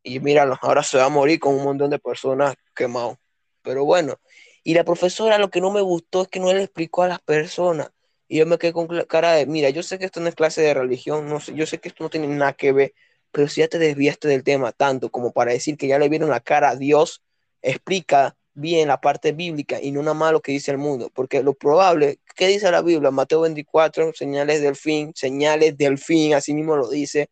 Y 0.03 0.19
míralo, 0.19 0.57
ahora 0.61 0.83
se 0.83 0.97
va 0.97 1.05
a 1.05 1.09
morir 1.09 1.39
con 1.39 1.55
un 1.55 1.63
montón 1.63 1.89
de 1.89 1.99
personas 1.99 2.55
quemados. 2.75 3.17
Pero 3.61 3.85
bueno, 3.85 4.19
y 4.63 4.73
la 4.73 4.83
profesora 4.83 5.37
lo 5.37 5.49
que 5.49 5.61
no 5.61 5.71
me 5.71 5.81
gustó 5.81 6.23
es 6.23 6.27
que 6.27 6.39
no 6.39 6.53
le 6.53 6.63
explicó 6.63 7.03
a 7.03 7.07
las 7.07 7.19
personas. 7.19 7.91
Y 8.27 8.37
yo 8.37 8.45
me 8.45 8.57
quedé 8.57 8.73
con 8.73 8.87
cara 9.07 9.33
de, 9.33 9.45
mira, 9.45 9.69
yo 9.69 9.83
sé 9.83 9.99
que 9.99 10.05
esto 10.05 10.19
no 10.21 10.29
es 10.29 10.35
clase 10.35 10.61
de 10.61 10.73
religión, 10.73 11.27
no 11.27 11.39
sé, 11.39 11.53
yo 11.53 11.65
sé 11.65 11.79
que 11.79 11.89
esto 11.89 12.03
no 12.03 12.09
tiene 12.09 12.27
nada 12.27 12.53
que 12.53 12.71
ver, 12.71 12.93
pero 13.31 13.47
si 13.47 13.61
ya 13.61 13.67
te 13.67 13.77
desviaste 13.77 14.27
del 14.27 14.43
tema 14.43 14.71
tanto 14.71 15.09
como 15.09 15.31
para 15.33 15.51
decir 15.51 15.77
que 15.77 15.87
ya 15.87 15.99
le 15.99 16.09
vieron 16.09 16.29
la 16.29 16.39
cara 16.39 16.69
a 16.69 16.75
Dios, 16.75 17.21
explica 17.61 18.37
bien 18.53 18.87
la 18.87 19.01
parte 19.01 19.31
bíblica 19.31 19.81
y 19.81 19.91
no 19.91 20.01
nada 20.01 20.13
más 20.13 20.31
lo 20.31 20.41
que 20.41 20.51
dice 20.51 20.71
el 20.71 20.77
mundo, 20.77 21.11
porque 21.13 21.43
lo 21.43 21.53
probable, 21.53 22.19
¿qué 22.35 22.47
dice 22.47 22.71
la 22.71 22.81
Biblia? 22.81 23.11
Mateo 23.11 23.41
24, 23.41 24.13
señales 24.13 24.61
del 24.61 24.75
fin, 24.75 25.11
señales 25.15 25.77
del 25.77 25.97
fin, 25.97 26.33
así 26.33 26.53
mismo 26.53 26.75
lo 26.75 26.89
dice, 26.89 27.29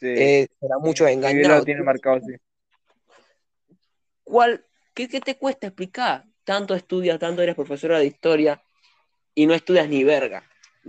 Sí. 0.00 0.06
eh, 0.06 0.48
será 0.60 0.78
Biblia 0.78 1.06
engañados. 1.08 1.58
lo 1.58 1.64
tiene 1.64 1.82
marcado. 1.82 2.20
¿Cuál, 4.24 4.64
qué, 4.94 5.08
qué 5.08 5.20
te 5.20 5.36
cuesta 5.36 5.68
explicar? 5.68 6.24
Tanto 6.44 6.74
estudias, 6.74 7.18
tanto 7.18 7.42
eres 7.42 7.54
profesora 7.54 7.98
de 7.98 8.06
historia 8.06 8.62
y 9.34 9.46
no 9.46 9.54
estudias 9.54 9.88
ni 9.88 10.04
verga. 10.04 10.44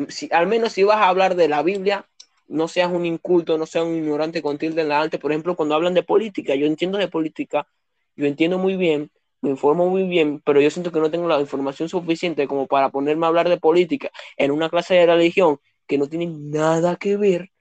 Si, 0.09 0.29
al 0.31 0.47
menos 0.47 0.73
si 0.73 0.83
vas 0.83 0.97
a 0.97 1.07
hablar 1.07 1.35
de 1.35 1.47
la 1.47 1.63
Biblia, 1.63 2.07
no 2.47 2.67
seas 2.67 2.91
un 2.91 3.05
inculto, 3.05 3.57
no 3.57 3.65
seas 3.65 3.85
un 3.85 3.95
ignorante 3.95 4.41
con 4.41 4.57
tilde 4.57 4.81
en 4.81 4.89
la 4.89 4.99
alta. 4.99 5.19
Por 5.19 5.31
ejemplo, 5.31 5.55
cuando 5.55 5.75
hablan 5.75 5.93
de 5.93 6.03
política, 6.03 6.55
yo 6.55 6.65
entiendo 6.65 6.97
de 6.97 7.07
política, 7.07 7.67
yo 8.15 8.25
entiendo 8.25 8.57
muy 8.57 8.75
bien, 8.75 9.11
me 9.41 9.51
informo 9.51 9.87
muy 9.87 10.03
bien, 10.03 10.41
pero 10.43 10.59
yo 10.59 10.69
siento 10.69 10.91
que 10.91 10.99
no 10.99 11.11
tengo 11.11 11.27
la 11.27 11.39
información 11.39 11.87
suficiente 11.89 12.47
como 12.47 12.67
para 12.67 12.89
ponerme 12.89 13.25
a 13.25 13.29
hablar 13.29 13.49
de 13.49 13.57
política 13.57 14.09
en 14.35 14.51
una 14.51 14.69
clase 14.69 14.95
de 14.95 15.05
religión 15.05 15.59
que 15.87 15.97
no 15.97 16.07
tiene 16.07 16.27
nada 16.27 16.95
que 16.97 17.17
ver 17.17 17.51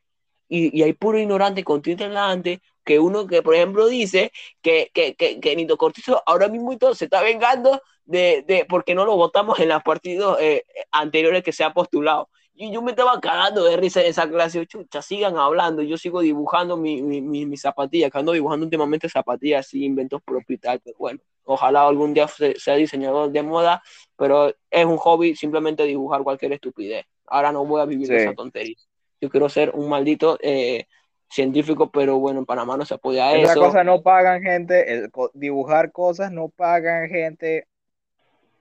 y, 0.49 0.77
y 0.79 0.83
hay 0.83 0.93
puro 0.95 1.19
ignorante 1.19 1.62
con 1.65 1.83
alta 2.16 2.51
que 2.85 2.99
uno 2.99 3.27
que, 3.27 3.43
por 3.43 3.55
ejemplo, 3.55 3.87
dice 3.87 4.33
que, 4.62 4.91
que, 4.95 5.15
que, 5.15 5.41
que 5.41 5.57
Nito 5.57 5.77
Cortizo 5.77 6.23
ahora 6.27 6.49
mismo 6.49 6.73
y 6.73 6.79
todo 6.79 6.95
se 6.95 7.05
está 7.05 7.23
vengando 7.23 7.83
de, 8.07 8.43
de 8.47 8.65
porque 8.66 8.95
no 8.95 9.05
lo 9.05 9.15
votamos 9.16 9.61
en 9.61 9.69
los 9.69 9.83
partidos 9.83 10.39
eh, 10.41 10.65
anteriores 10.91 11.43
que 11.43 11.53
se 11.53 11.65
ha 11.65 11.75
postulado. 11.75 12.31
Y 12.55 12.73
yo 12.73 12.83
me 12.83 12.91
estaba 12.91 13.20
cagando 13.20 13.62
de 13.62 13.77
risa 13.77 14.01
en 14.01 14.07
esa 14.09 14.29
clase. 14.29 14.66
Chucha, 14.66 15.01
sigan 15.01 15.37
hablando. 15.37 15.81
Yo 15.83 15.97
sigo 15.97 16.20
dibujando 16.23 16.77
mi, 16.77 17.03
mi, 17.03 17.20
mi, 17.20 17.47
mi 17.47 17.57
zapatilla, 17.57 18.11
que 18.11 18.19
ando 18.19 18.33
dibujando 18.33 18.65
últimamente 18.65 19.09
zapatillas 19.09 19.66
así, 19.66 19.85
inventos 19.85 20.20
propios 20.23 20.59
y. 20.61 20.81
Pero 20.83 20.97
bueno, 20.99 21.20
ojalá 21.45 21.87
algún 21.87 22.15
día 22.15 22.27
se- 22.27 22.59
sea 22.59 22.75
diseñador 22.75 23.31
de 23.31 23.43
moda, 23.45 23.81
pero 24.16 24.53
es 24.70 24.85
un 24.87 24.97
hobby 24.97 25.37
simplemente 25.37 25.85
dibujar 25.85 26.25
cualquier 26.25 26.55
estupidez. 26.55 27.07
Ahora 27.27 27.53
no 27.53 27.65
voy 27.65 27.81
a 27.81 27.85
vivir 27.85 28.09
Sí. 28.09 28.15
esa 28.15 28.35
tontería. 28.35 28.75
Yo 29.20 29.28
quiero 29.31 29.49
ser 29.49 29.70
un 29.74 29.89
maldito 29.89 30.39
eh, 30.43 30.86
científico, 31.31 31.90
pero 31.90 32.19
bueno, 32.19 32.40
en 32.40 32.47
Panamá 32.47 32.77
no 32.77 32.85
se 32.85 32.95
apoya 32.95 33.35
Esas 33.35 33.53
eso. 33.53 33.61
cosas 33.61 33.85
no 33.85 34.03
pagan 34.03 34.43
gente, 34.43 34.93
el 34.93 35.11
dibujar 35.35 35.93
cosas 35.93 36.32
no 36.32 36.49
pagan 36.49 37.09
gente, 37.09 37.66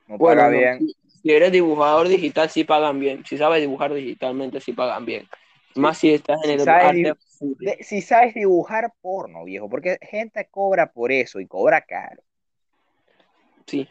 no 0.07 0.17
Bueno, 0.17 0.41
paga 0.41 0.49
no, 0.49 0.59
bien. 0.59 0.77
si, 0.77 0.95
si 1.21 1.31
eres 1.31 1.51
dibujador 1.51 2.07
digital, 2.07 2.49
sí 2.49 2.63
pagan 2.63 2.99
bien. 2.99 3.23
Si 3.25 3.37
sabes 3.37 3.61
dibujar 3.61 3.93
digitalmente, 3.93 4.59
sí 4.61 4.73
pagan 4.73 5.05
bien. 5.05 5.27
Más 5.75 5.97
si 5.99 6.13
estás 6.13 6.37
en 6.43 6.51
Si 6.51 6.59
el 6.59 6.61
sabes 6.63 6.79
arte. 6.79 7.13
De- 7.59 7.77
si 7.83 8.01
sabes 8.01 8.33
dibujar 8.33 8.93
porno, 9.01 9.43
viejo, 9.45 9.69
porque 9.69 9.97
gente 10.01 10.47
cobra 10.49 10.91
por 10.91 11.11
eso 11.11 11.39
y 11.39 11.47
cobra 11.47 11.81
caro. 11.81 12.21
Sí. 13.67 13.87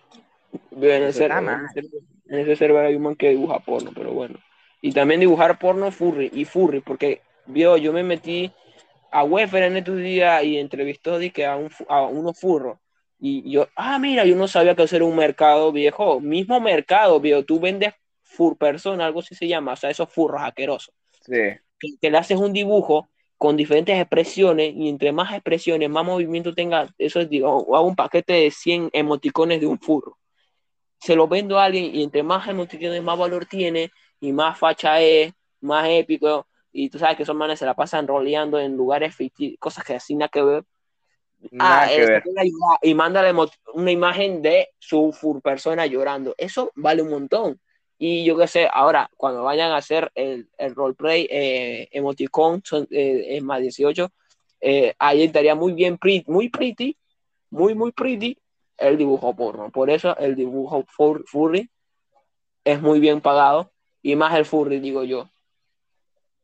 En, 0.73 1.03
Eso 1.05 1.05
ese, 1.05 1.25
está 1.25 1.41
en, 1.41 1.41
mal. 1.41 1.61
ese, 1.65 1.81
en 2.27 2.39
ese 2.41 2.57
server 2.57 2.87
hay 2.87 2.97
un 2.97 3.03
man 3.03 3.17
que 3.17 3.31
dibuja 3.31 3.61
porno, 3.61 3.93
pero 3.95 4.13
bueno. 4.13 4.39
Y 4.87 4.93
también 4.93 5.19
dibujar 5.19 5.59
porno 5.59 5.91
furry 5.91 6.31
y 6.33 6.45
furry, 6.45 6.79
porque 6.81 7.21
vio, 7.47 7.77
yo 7.77 7.93
me 7.93 8.05
metí 8.05 8.53
a 9.11 9.25
Wefer 9.25 9.65
en 9.65 9.79
estos 9.79 9.97
días 9.97 10.45
y 10.45 10.59
entrevistó 10.59 11.19
di 11.19 11.33
que 11.33 11.45
a, 11.45 11.57
un, 11.57 11.69
a 11.89 12.03
unos 12.03 12.39
furros. 12.39 12.79
Y 13.19 13.51
yo, 13.51 13.67
ah, 13.75 13.99
mira, 13.99 14.25
yo 14.25 14.37
no 14.37 14.47
sabía 14.47 14.77
que 14.77 14.85
hacer 14.85 15.03
un 15.03 15.17
mercado 15.17 15.73
viejo. 15.73 16.21
Mismo 16.21 16.61
mercado, 16.61 17.19
viejo. 17.19 17.45
Tú 17.45 17.59
vendes 17.59 17.95
fur 18.23 18.57
persona, 18.57 19.07
algo 19.07 19.19
así 19.19 19.35
se 19.35 19.49
llama, 19.49 19.73
o 19.73 19.77
sea, 19.77 19.91
esos 19.91 20.09
furros 20.09 20.41
asquerosos. 20.41 20.95
Sí, 21.21 21.35
que, 21.81 21.99
que 22.01 22.09
le 22.09 22.19
haces 22.19 22.39
un 22.39 22.53
dibujo 22.53 23.09
con 23.37 23.57
diferentes 23.57 23.99
expresiones 23.99 24.73
y 24.73 24.89
entre 24.89 25.11
más 25.11 25.33
expresiones, 25.33 25.91
más 25.91 26.05
movimiento 26.05 26.55
tenga, 26.55 26.95
eso 26.97 27.19
es, 27.19 27.29
digo, 27.29 27.75
hago 27.75 27.89
un 27.89 27.97
paquete 27.97 28.35
de 28.35 28.53
100 28.53 28.91
emoticones 28.93 29.61
de 29.61 29.67
un 29.67 29.81
furro. 29.81 30.17
Se 31.01 31.17
lo 31.17 31.27
vendo 31.27 31.59
a 31.59 31.65
alguien 31.65 31.93
y 31.93 32.05
entre 32.05 32.23
más 32.23 32.47
emoticones, 32.47 33.03
más 33.03 33.19
valor 33.19 33.47
tiene 33.47 33.91
y 34.21 34.33
más 34.33 34.59
facha 34.59 35.01
es, 35.01 35.33
más 35.61 35.89
épico. 35.89 36.47
Y 36.73 36.91
tú 36.91 36.99
sabes 36.99 37.17
que 37.17 37.23
esos 37.25 37.37
manes 37.37 37.59
se 37.59 37.67
la 37.67 37.75
pasan 37.75 38.07
roleando 38.07 38.59
en 38.61 38.77
lugares 38.77 39.15
ficticios, 39.15 39.59
cosas 39.61 39.85
que 39.85 39.95
así 39.95 40.15
nada 40.15 40.29
que 40.29 40.43
ver. 40.43 40.65
nada 41.51 41.89
Ah, 41.89 41.91
que 41.95 42.01
ver. 42.05 42.23
y 42.83 42.95
mándale 42.95 43.33
una 43.75 43.91
imagen 43.91 44.43
de 44.43 44.69
su 44.79 45.41
persona 45.43 45.87
llorando. 45.87 46.35
Eso 46.39 46.71
vale 46.77 47.03
un 47.03 47.11
montón. 47.11 47.61
Y 47.99 48.25
yo 48.25 48.37
qué 48.37 48.47
sé, 48.47 48.69
ahora, 48.73 49.09
cuando 49.17 49.43
vayan 49.43 49.73
a 49.73 49.79
hacer 49.79 50.11
el, 50.15 50.51
el 50.59 50.75
roleplay 50.75 51.27
eh, 51.31 51.89
emoticon, 51.93 52.63
son, 52.65 52.87
eh, 52.91 53.37
es 53.37 53.43
más 53.43 53.61
18, 53.61 54.11
eh, 54.61 54.95
ahí 54.99 55.23
estaría 55.23 55.55
muy 55.55 55.73
bien, 55.73 55.97
pretty, 55.99 56.31
muy 56.31 56.51
pretty, 56.51 56.97
muy, 57.51 57.75
muy 57.75 57.93
pretty, 57.93 58.39
el 58.79 58.99
dibujo 58.99 59.35
porno. 59.37 59.71
Por 59.71 59.91
eso 59.91 60.17
el 60.19 60.37
dibujo 60.37 60.85
fur- 60.87 61.25
furry 61.27 61.71
es 62.65 62.81
muy 62.83 63.01
bien 63.01 63.21
pagado, 63.21 63.73
y 64.07 64.15
más 64.15 64.37
el 64.39 64.45
furry, 64.45 64.79
digo 64.79 65.03
yo. 65.03 65.29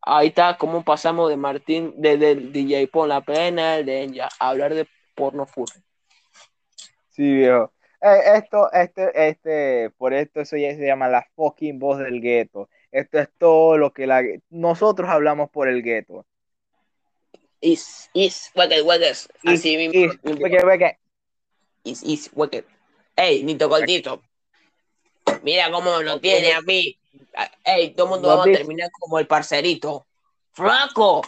Ahí 0.01 0.29
está 0.29 0.59
cómo 0.59 0.83
pasamos 0.83 1.31
de 1.31 1.37
Martín, 1.37 1.95
de, 1.97 2.17
del 2.17 2.53
DJ 2.53 2.89
Pon 2.89 3.09
la 3.09 3.21
plena, 3.21 3.77
el 3.77 3.87
de 3.87 4.11
ya, 4.11 4.29
a 4.41 4.49
hablar 4.49 4.75
de 4.75 4.89
porno 5.15 5.47
furry. 5.47 5.81
Sí, 7.11 7.23
viejo. 7.23 7.73
Eh, 8.01 8.35
esto, 8.35 8.69
este, 8.73 9.29
este, 9.29 9.91
por 9.97 10.13
esto 10.13 10.41
eso 10.41 10.57
ya 10.57 10.75
se 10.75 10.85
llama 10.85 11.07
la 11.07 11.25
fucking 11.37 11.79
voz 11.79 12.01
del 12.01 12.21
gueto. 12.21 12.69
Esto 12.91 13.21
es 13.21 13.29
todo 13.39 13.79
lo 13.79 13.93
que 13.93 14.09
la, 14.09 14.25
nosotros 14.51 15.09
hablamos 15.09 15.49
por 15.49 15.69
el 15.69 15.85
gueto. 15.85 16.27
Is, 17.61 18.11
is, 18.13 18.51
wicked, 18.57 18.83
wicked. 18.83 19.29
Así 19.47 19.77
mismo. 19.77 19.95
y- 19.95 20.09
porque- 20.37 20.59
porque- 20.63 20.99
Is, 21.85 22.03
is, 22.03 22.29
wicked. 22.35 22.65
Ey, 23.15 23.45
Nito 23.45 23.69
Cortito. 23.69 24.21
Mira 25.45 25.71
cómo 25.71 26.03
lo 26.03 26.19
tiene 26.19 26.55
a 26.55 26.61
mí. 26.61 26.99
Ey, 27.65 27.95
todo 27.95 28.07
el 28.07 28.11
mundo 28.11 28.37
va 28.37 28.43
a 28.43 28.45
terminar 28.45 28.91
como 28.93 29.19
el 29.19 29.27
parcerito. 29.27 30.07
¡Flaco! 30.53 31.23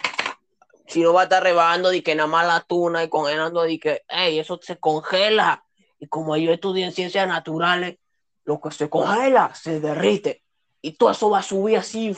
Si 0.87 1.01
no 1.01 1.15
va 1.15 1.23
a 1.23 1.25
estar 1.25 1.43
rebajando 1.43 1.91
de 1.91 2.03
que 2.03 2.15
nada 2.15 2.27
más 2.27 2.47
la 2.47 2.61
tuna 2.61 3.03
y 3.03 3.09
congelando 3.09 3.63
de 3.63 3.79
que, 3.79 4.03
ey, 4.09 4.39
eso 4.39 4.61
se 4.63 4.77
congela. 4.77 5.65
Y 5.99 6.07
como 6.09 6.37
yo 6.37 6.53
estudié 6.53 6.85
en 6.85 6.93
ciencias 6.93 7.27
naturales, 7.27 7.97
lo 8.45 8.61
que 8.61 8.71
se 8.71 8.91
congela 8.91 9.55
se 9.55 9.81
derrite. 9.81 10.43
Y 10.83 10.93
todo 10.93 11.11
eso 11.11 11.31
va 11.31 11.39
a 11.39 11.43
subir 11.43 11.79
así. 11.79 12.15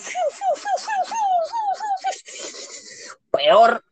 Peor 3.31 3.85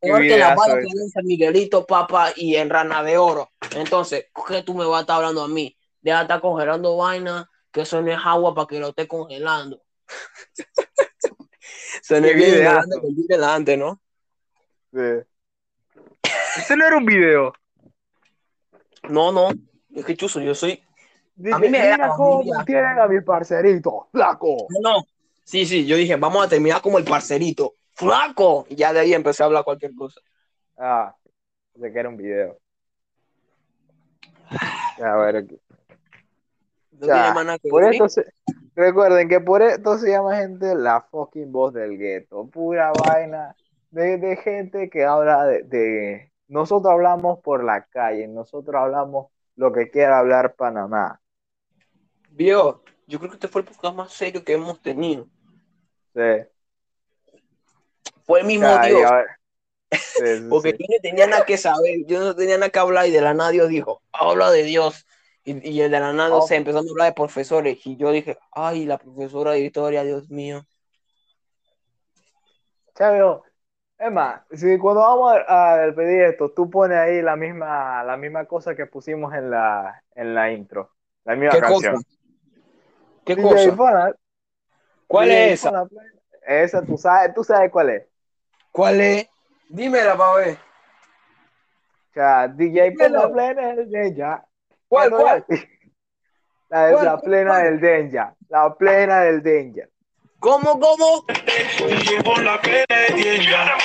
Peor 0.00 0.20
que 0.20 0.38
la 0.38 0.54
bala 0.54 0.74
que 0.74 0.82
dice 0.82 1.22
Miguelito, 1.22 1.86
Papa 1.86 2.32
y 2.36 2.56
en 2.56 2.68
Rana 2.68 3.02
de 3.02 3.16
Oro. 3.16 3.52
Entonces, 3.74 4.26
¿qué 4.46 4.62
tú 4.62 4.74
me 4.74 4.84
vas 4.84 4.98
a 4.98 5.00
estar 5.00 5.16
hablando 5.16 5.42
a 5.42 5.48
mí? 5.48 5.76
Deja 6.02 6.18
de 6.18 6.22
estar 6.24 6.40
congelando 6.40 6.96
vaina, 6.96 7.50
que 7.74 7.80
eso 7.80 8.00
no 8.00 8.12
es 8.12 8.18
agua 8.24 8.54
para 8.54 8.68
que 8.68 8.78
lo 8.78 8.90
esté 8.90 9.08
congelando. 9.08 9.82
Se 12.02 12.20
me 12.20 12.32
viene 12.32 12.68
delante, 13.28 13.76
¿no? 13.76 14.00
Sí. 14.92 15.26
Ese 16.56 16.76
no 16.76 16.86
era 16.86 16.96
un 16.96 17.04
video. 17.04 17.52
No, 19.08 19.32
no. 19.32 19.50
Es 19.92 20.04
que 20.04 20.16
chuzo, 20.16 20.40
yo 20.40 20.54
soy. 20.54 20.80
Dice, 21.34 21.56
A 21.56 21.58
mí 21.58 21.68
me 21.68 21.80
mira 21.80 21.96
da 21.96 22.08
cómo 22.16 22.44
tienen 22.64 22.96
a 22.96 23.08
mi 23.08 23.20
parcerito, 23.20 24.08
flaco. 24.12 24.68
No, 24.70 24.92
no. 24.92 25.06
Sí, 25.42 25.66
sí, 25.66 25.84
yo 25.84 25.96
dije, 25.96 26.14
vamos 26.14 26.46
a 26.46 26.48
terminar 26.48 26.80
como 26.80 26.98
el 26.98 27.04
parcerito. 27.04 27.74
¡Flaco! 27.92 28.66
Y 28.68 28.76
ya 28.76 28.92
de 28.92 29.00
ahí 29.00 29.14
empecé 29.14 29.42
a 29.42 29.46
hablar 29.46 29.64
cualquier 29.64 29.94
cosa. 29.96 30.20
Ah, 30.76 31.14
Pensé 31.72 31.92
que 31.92 31.98
era 31.98 32.08
un 32.08 32.16
video. 32.16 32.56
A 35.02 35.16
ver, 35.16 35.44
No 37.00 37.06
tiene 37.06 37.44
nada 37.44 37.58
que 37.58 37.68
por 37.68 37.82
decir. 37.84 38.02
esto 38.02 38.08
se- 38.08 38.32
recuerden 38.74 39.28
que 39.28 39.40
por 39.40 39.62
esto 39.62 39.98
se 39.98 40.10
llama 40.10 40.36
gente 40.36 40.74
la 40.74 41.00
fucking 41.02 41.50
voz 41.52 41.72
del 41.74 41.98
gueto. 41.98 42.46
Pura 42.48 42.92
vaina 42.92 43.54
de, 43.90 44.18
de 44.18 44.36
gente 44.36 44.88
que 44.90 45.04
habla 45.04 45.44
de, 45.46 45.62
de- 45.64 46.32
Nosotros 46.48 46.92
hablamos 46.92 47.40
por 47.40 47.62
la 47.64 47.84
calle, 47.86 48.26
nosotros 48.28 48.74
hablamos 48.76 49.28
lo 49.56 49.72
que 49.72 49.90
quiera 49.90 50.18
hablar 50.18 50.54
Panamá. 50.56 51.20
Vio, 52.30 52.82
yo 53.06 53.18
creo 53.18 53.30
que 53.30 53.36
este 53.36 53.48
fue 53.48 53.60
el 53.62 53.68
podcast 53.68 53.94
más 53.96 54.12
serio 54.12 54.44
que 54.44 54.54
hemos 54.54 54.80
tenido. 54.82 55.26
Sí. 56.14 56.48
Fue 58.24 58.40
el 58.40 58.46
mismo 58.46 58.66
Dios. 58.86 59.10
Sí, 59.92 59.98
sí, 60.38 60.46
Porque 60.50 60.70
sí. 60.72 60.76
yo 60.80 60.86
no 60.90 61.00
tenía 61.02 61.26
nada 61.26 61.44
que 61.44 61.56
saber, 61.56 62.04
yo 62.06 62.20
no 62.20 62.34
tenía 62.34 62.56
nada 62.58 62.70
que 62.70 62.78
hablar 62.78 63.06
y 63.06 63.10
de 63.12 63.20
la 63.20 63.34
nada 63.34 63.50
Dios 63.50 63.68
dijo, 63.68 64.02
habla 64.12 64.50
de 64.50 64.62
Dios. 64.64 65.06
Y, 65.44 65.70
y 65.70 65.80
el 65.82 65.90
de 65.90 66.00
la 66.00 66.12
nada 66.12 66.36
Oh. 66.36 66.46
se 66.46 66.56
empezó 66.56 66.78
a 66.78 66.80
hablar 66.80 67.08
de 67.08 67.14
profesores 67.14 67.78
y 67.86 67.96
yo 67.96 68.10
dije, 68.10 68.38
ay, 68.52 68.86
la 68.86 68.96
profesora 68.98 69.52
de 69.52 69.60
historia, 69.60 70.02
Dios 70.02 70.30
mío. 70.30 70.64
Chavio, 72.94 73.42
es 73.98 74.10
más, 74.12 74.42
si 74.52 74.78
cuando 74.78 75.00
vamos 75.00 75.36
a, 75.48 75.84
a 75.84 75.92
pedir 75.94 76.22
esto, 76.22 76.50
tú 76.50 76.70
pones 76.70 76.96
ahí 76.96 77.20
la 77.22 77.36
misma, 77.36 78.02
la 78.04 78.16
misma 78.16 78.44
cosa 78.46 78.74
que 78.74 78.86
pusimos 78.86 79.34
en 79.34 79.50
la, 79.50 80.02
en 80.14 80.34
la 80.34 80.52
intro, 80.52 80.92
la 81.24 81.34
misma 81.34 81.52
¿Qué 81.54 81.60
canción. 81.60 81.94
cosa? 81.96 82.06
¿Qué 83.24 83.36
DJ 83.36 83.48
cosa? 83.48 83.76
Pana, 83.76 84.12
¿Cuál 85.06 85.28
DJ 85.28 85.44
es 85.46 85.52
esa? 85.64 85.84
Play. 85.86 86.06
Esa, 86.46 86.84
tú 86.84 86.96
sabes, 86.98 87.34
tú 87.34 87.42
sabes 87.42 87.70
cuál 87.70 87.90
es. 87.90 88.06
¿Cuál 88.70 89.00
es? 89.00 89.28
Dímela 89.68 90.16
para 90.16 90.34
ver. 90.34 90.58
O 92.10 92.12
sea, 92.12 92.48
DJ 92.48 92.90
Dímelo. 92.90 93.32
Plena 93.32 93.74
del 93.74 93.90
Denja. 93.90 94.46
¿Cuál, 94.94 95.10
cuál? 95.16 95.44
La, 96.68 96.90
es 96.90 96.92
¿Cuál, 96.94 97.04
la 97.04 97.18
plena 97.18 97.50
cuál? 97.50 97.64
del 97.64 97.80
Denja. 97.80 98.36
La 98.48 98.74
plena 98.74 99.20
del 99.20 99.42
Denja. 99.42 99.88
¿Cómo, 100.44 100.78
cómo? 100.78 101.24
Llevo 102.04 102.36
la 102.36 102.58
de 102.58 103.14
dieta, 103.14 103.78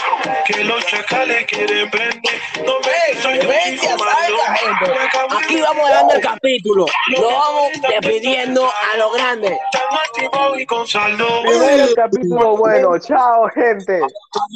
que 0.45 0.61
los 0.65 0.86
chacales 0.88 1.45
quieren 1.45 1.90
prender. 1.90 2.41
No 2.65 2.73
me 2.81 3.22
soy 3.22 3.40
un 3.40 3.48
vente 3.48 3.88
chico 3.88 3.94
a 3.94 3.95
malo. 3.95 4.38
saber, 4.40 4.60
gente. 4.60 4.94
Me 4.94 5.06
acabo 5.06 5.40
Aquí 5.40 5.61
vamos 5.61 5.90
dando 5.90 6.14
el 6.15 6.22
capítulo. 6.22 6.86
Lo 7.15 7.22
vamos 7.22 7.72
despidiendo 7.90 8.65
a 8.65 8.98
lo 8.98 9.10
grande. 9.11 9.57
Tan 9.72 10.60
y 10.60 10.65
con 10.65 10.86
saldo. 10.86 11.44
Primero 11.44 11.88
capítulo 11.95 12.57
bueno. 12.57 12.99
Chao, 12.99 13.48
gente. 13.56 14.02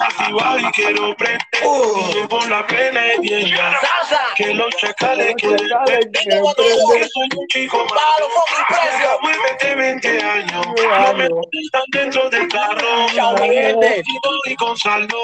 Activado 0.02 0.60
y 0.60 0.72
quiero 0.74 1.16
prender. 1.16 1.40
Llevo 2.14 2.46
la 2.48 2.68
dieta, 3.22 3.80
Salsa. 3.80 4.22
que 4.36 4.54
los 4.54 4.76
chacales 4.76 5.36
quieren 5.38 5.70
prender. 5.86 6.12
Que 6.12 6.42
prender. 6.54 7.10
soy 7.10 7.30
un 7.38 7.48
chico 7.48 7.78
malo. 7.78 7.94
los 8.20 8.34
fucking 8.34 8.66
precios. 8.68 9.04
Acabo 9.04 9.28
de 9.64 9.76
20 9.76 10.22
años. 10.22 10.66
No 10.66 11.14
me 11.14 11.30
dentro 11.94 12.30
del 12.30 12.48
carro. 12.48 13.08
Chao, 13.14 13.34
mi 13.36 13.50
gente. 13.50 13.88
Activado 13.88 14.40
y 14.46 14.56
con 14.56 14.78
saldo. 14.78 15.18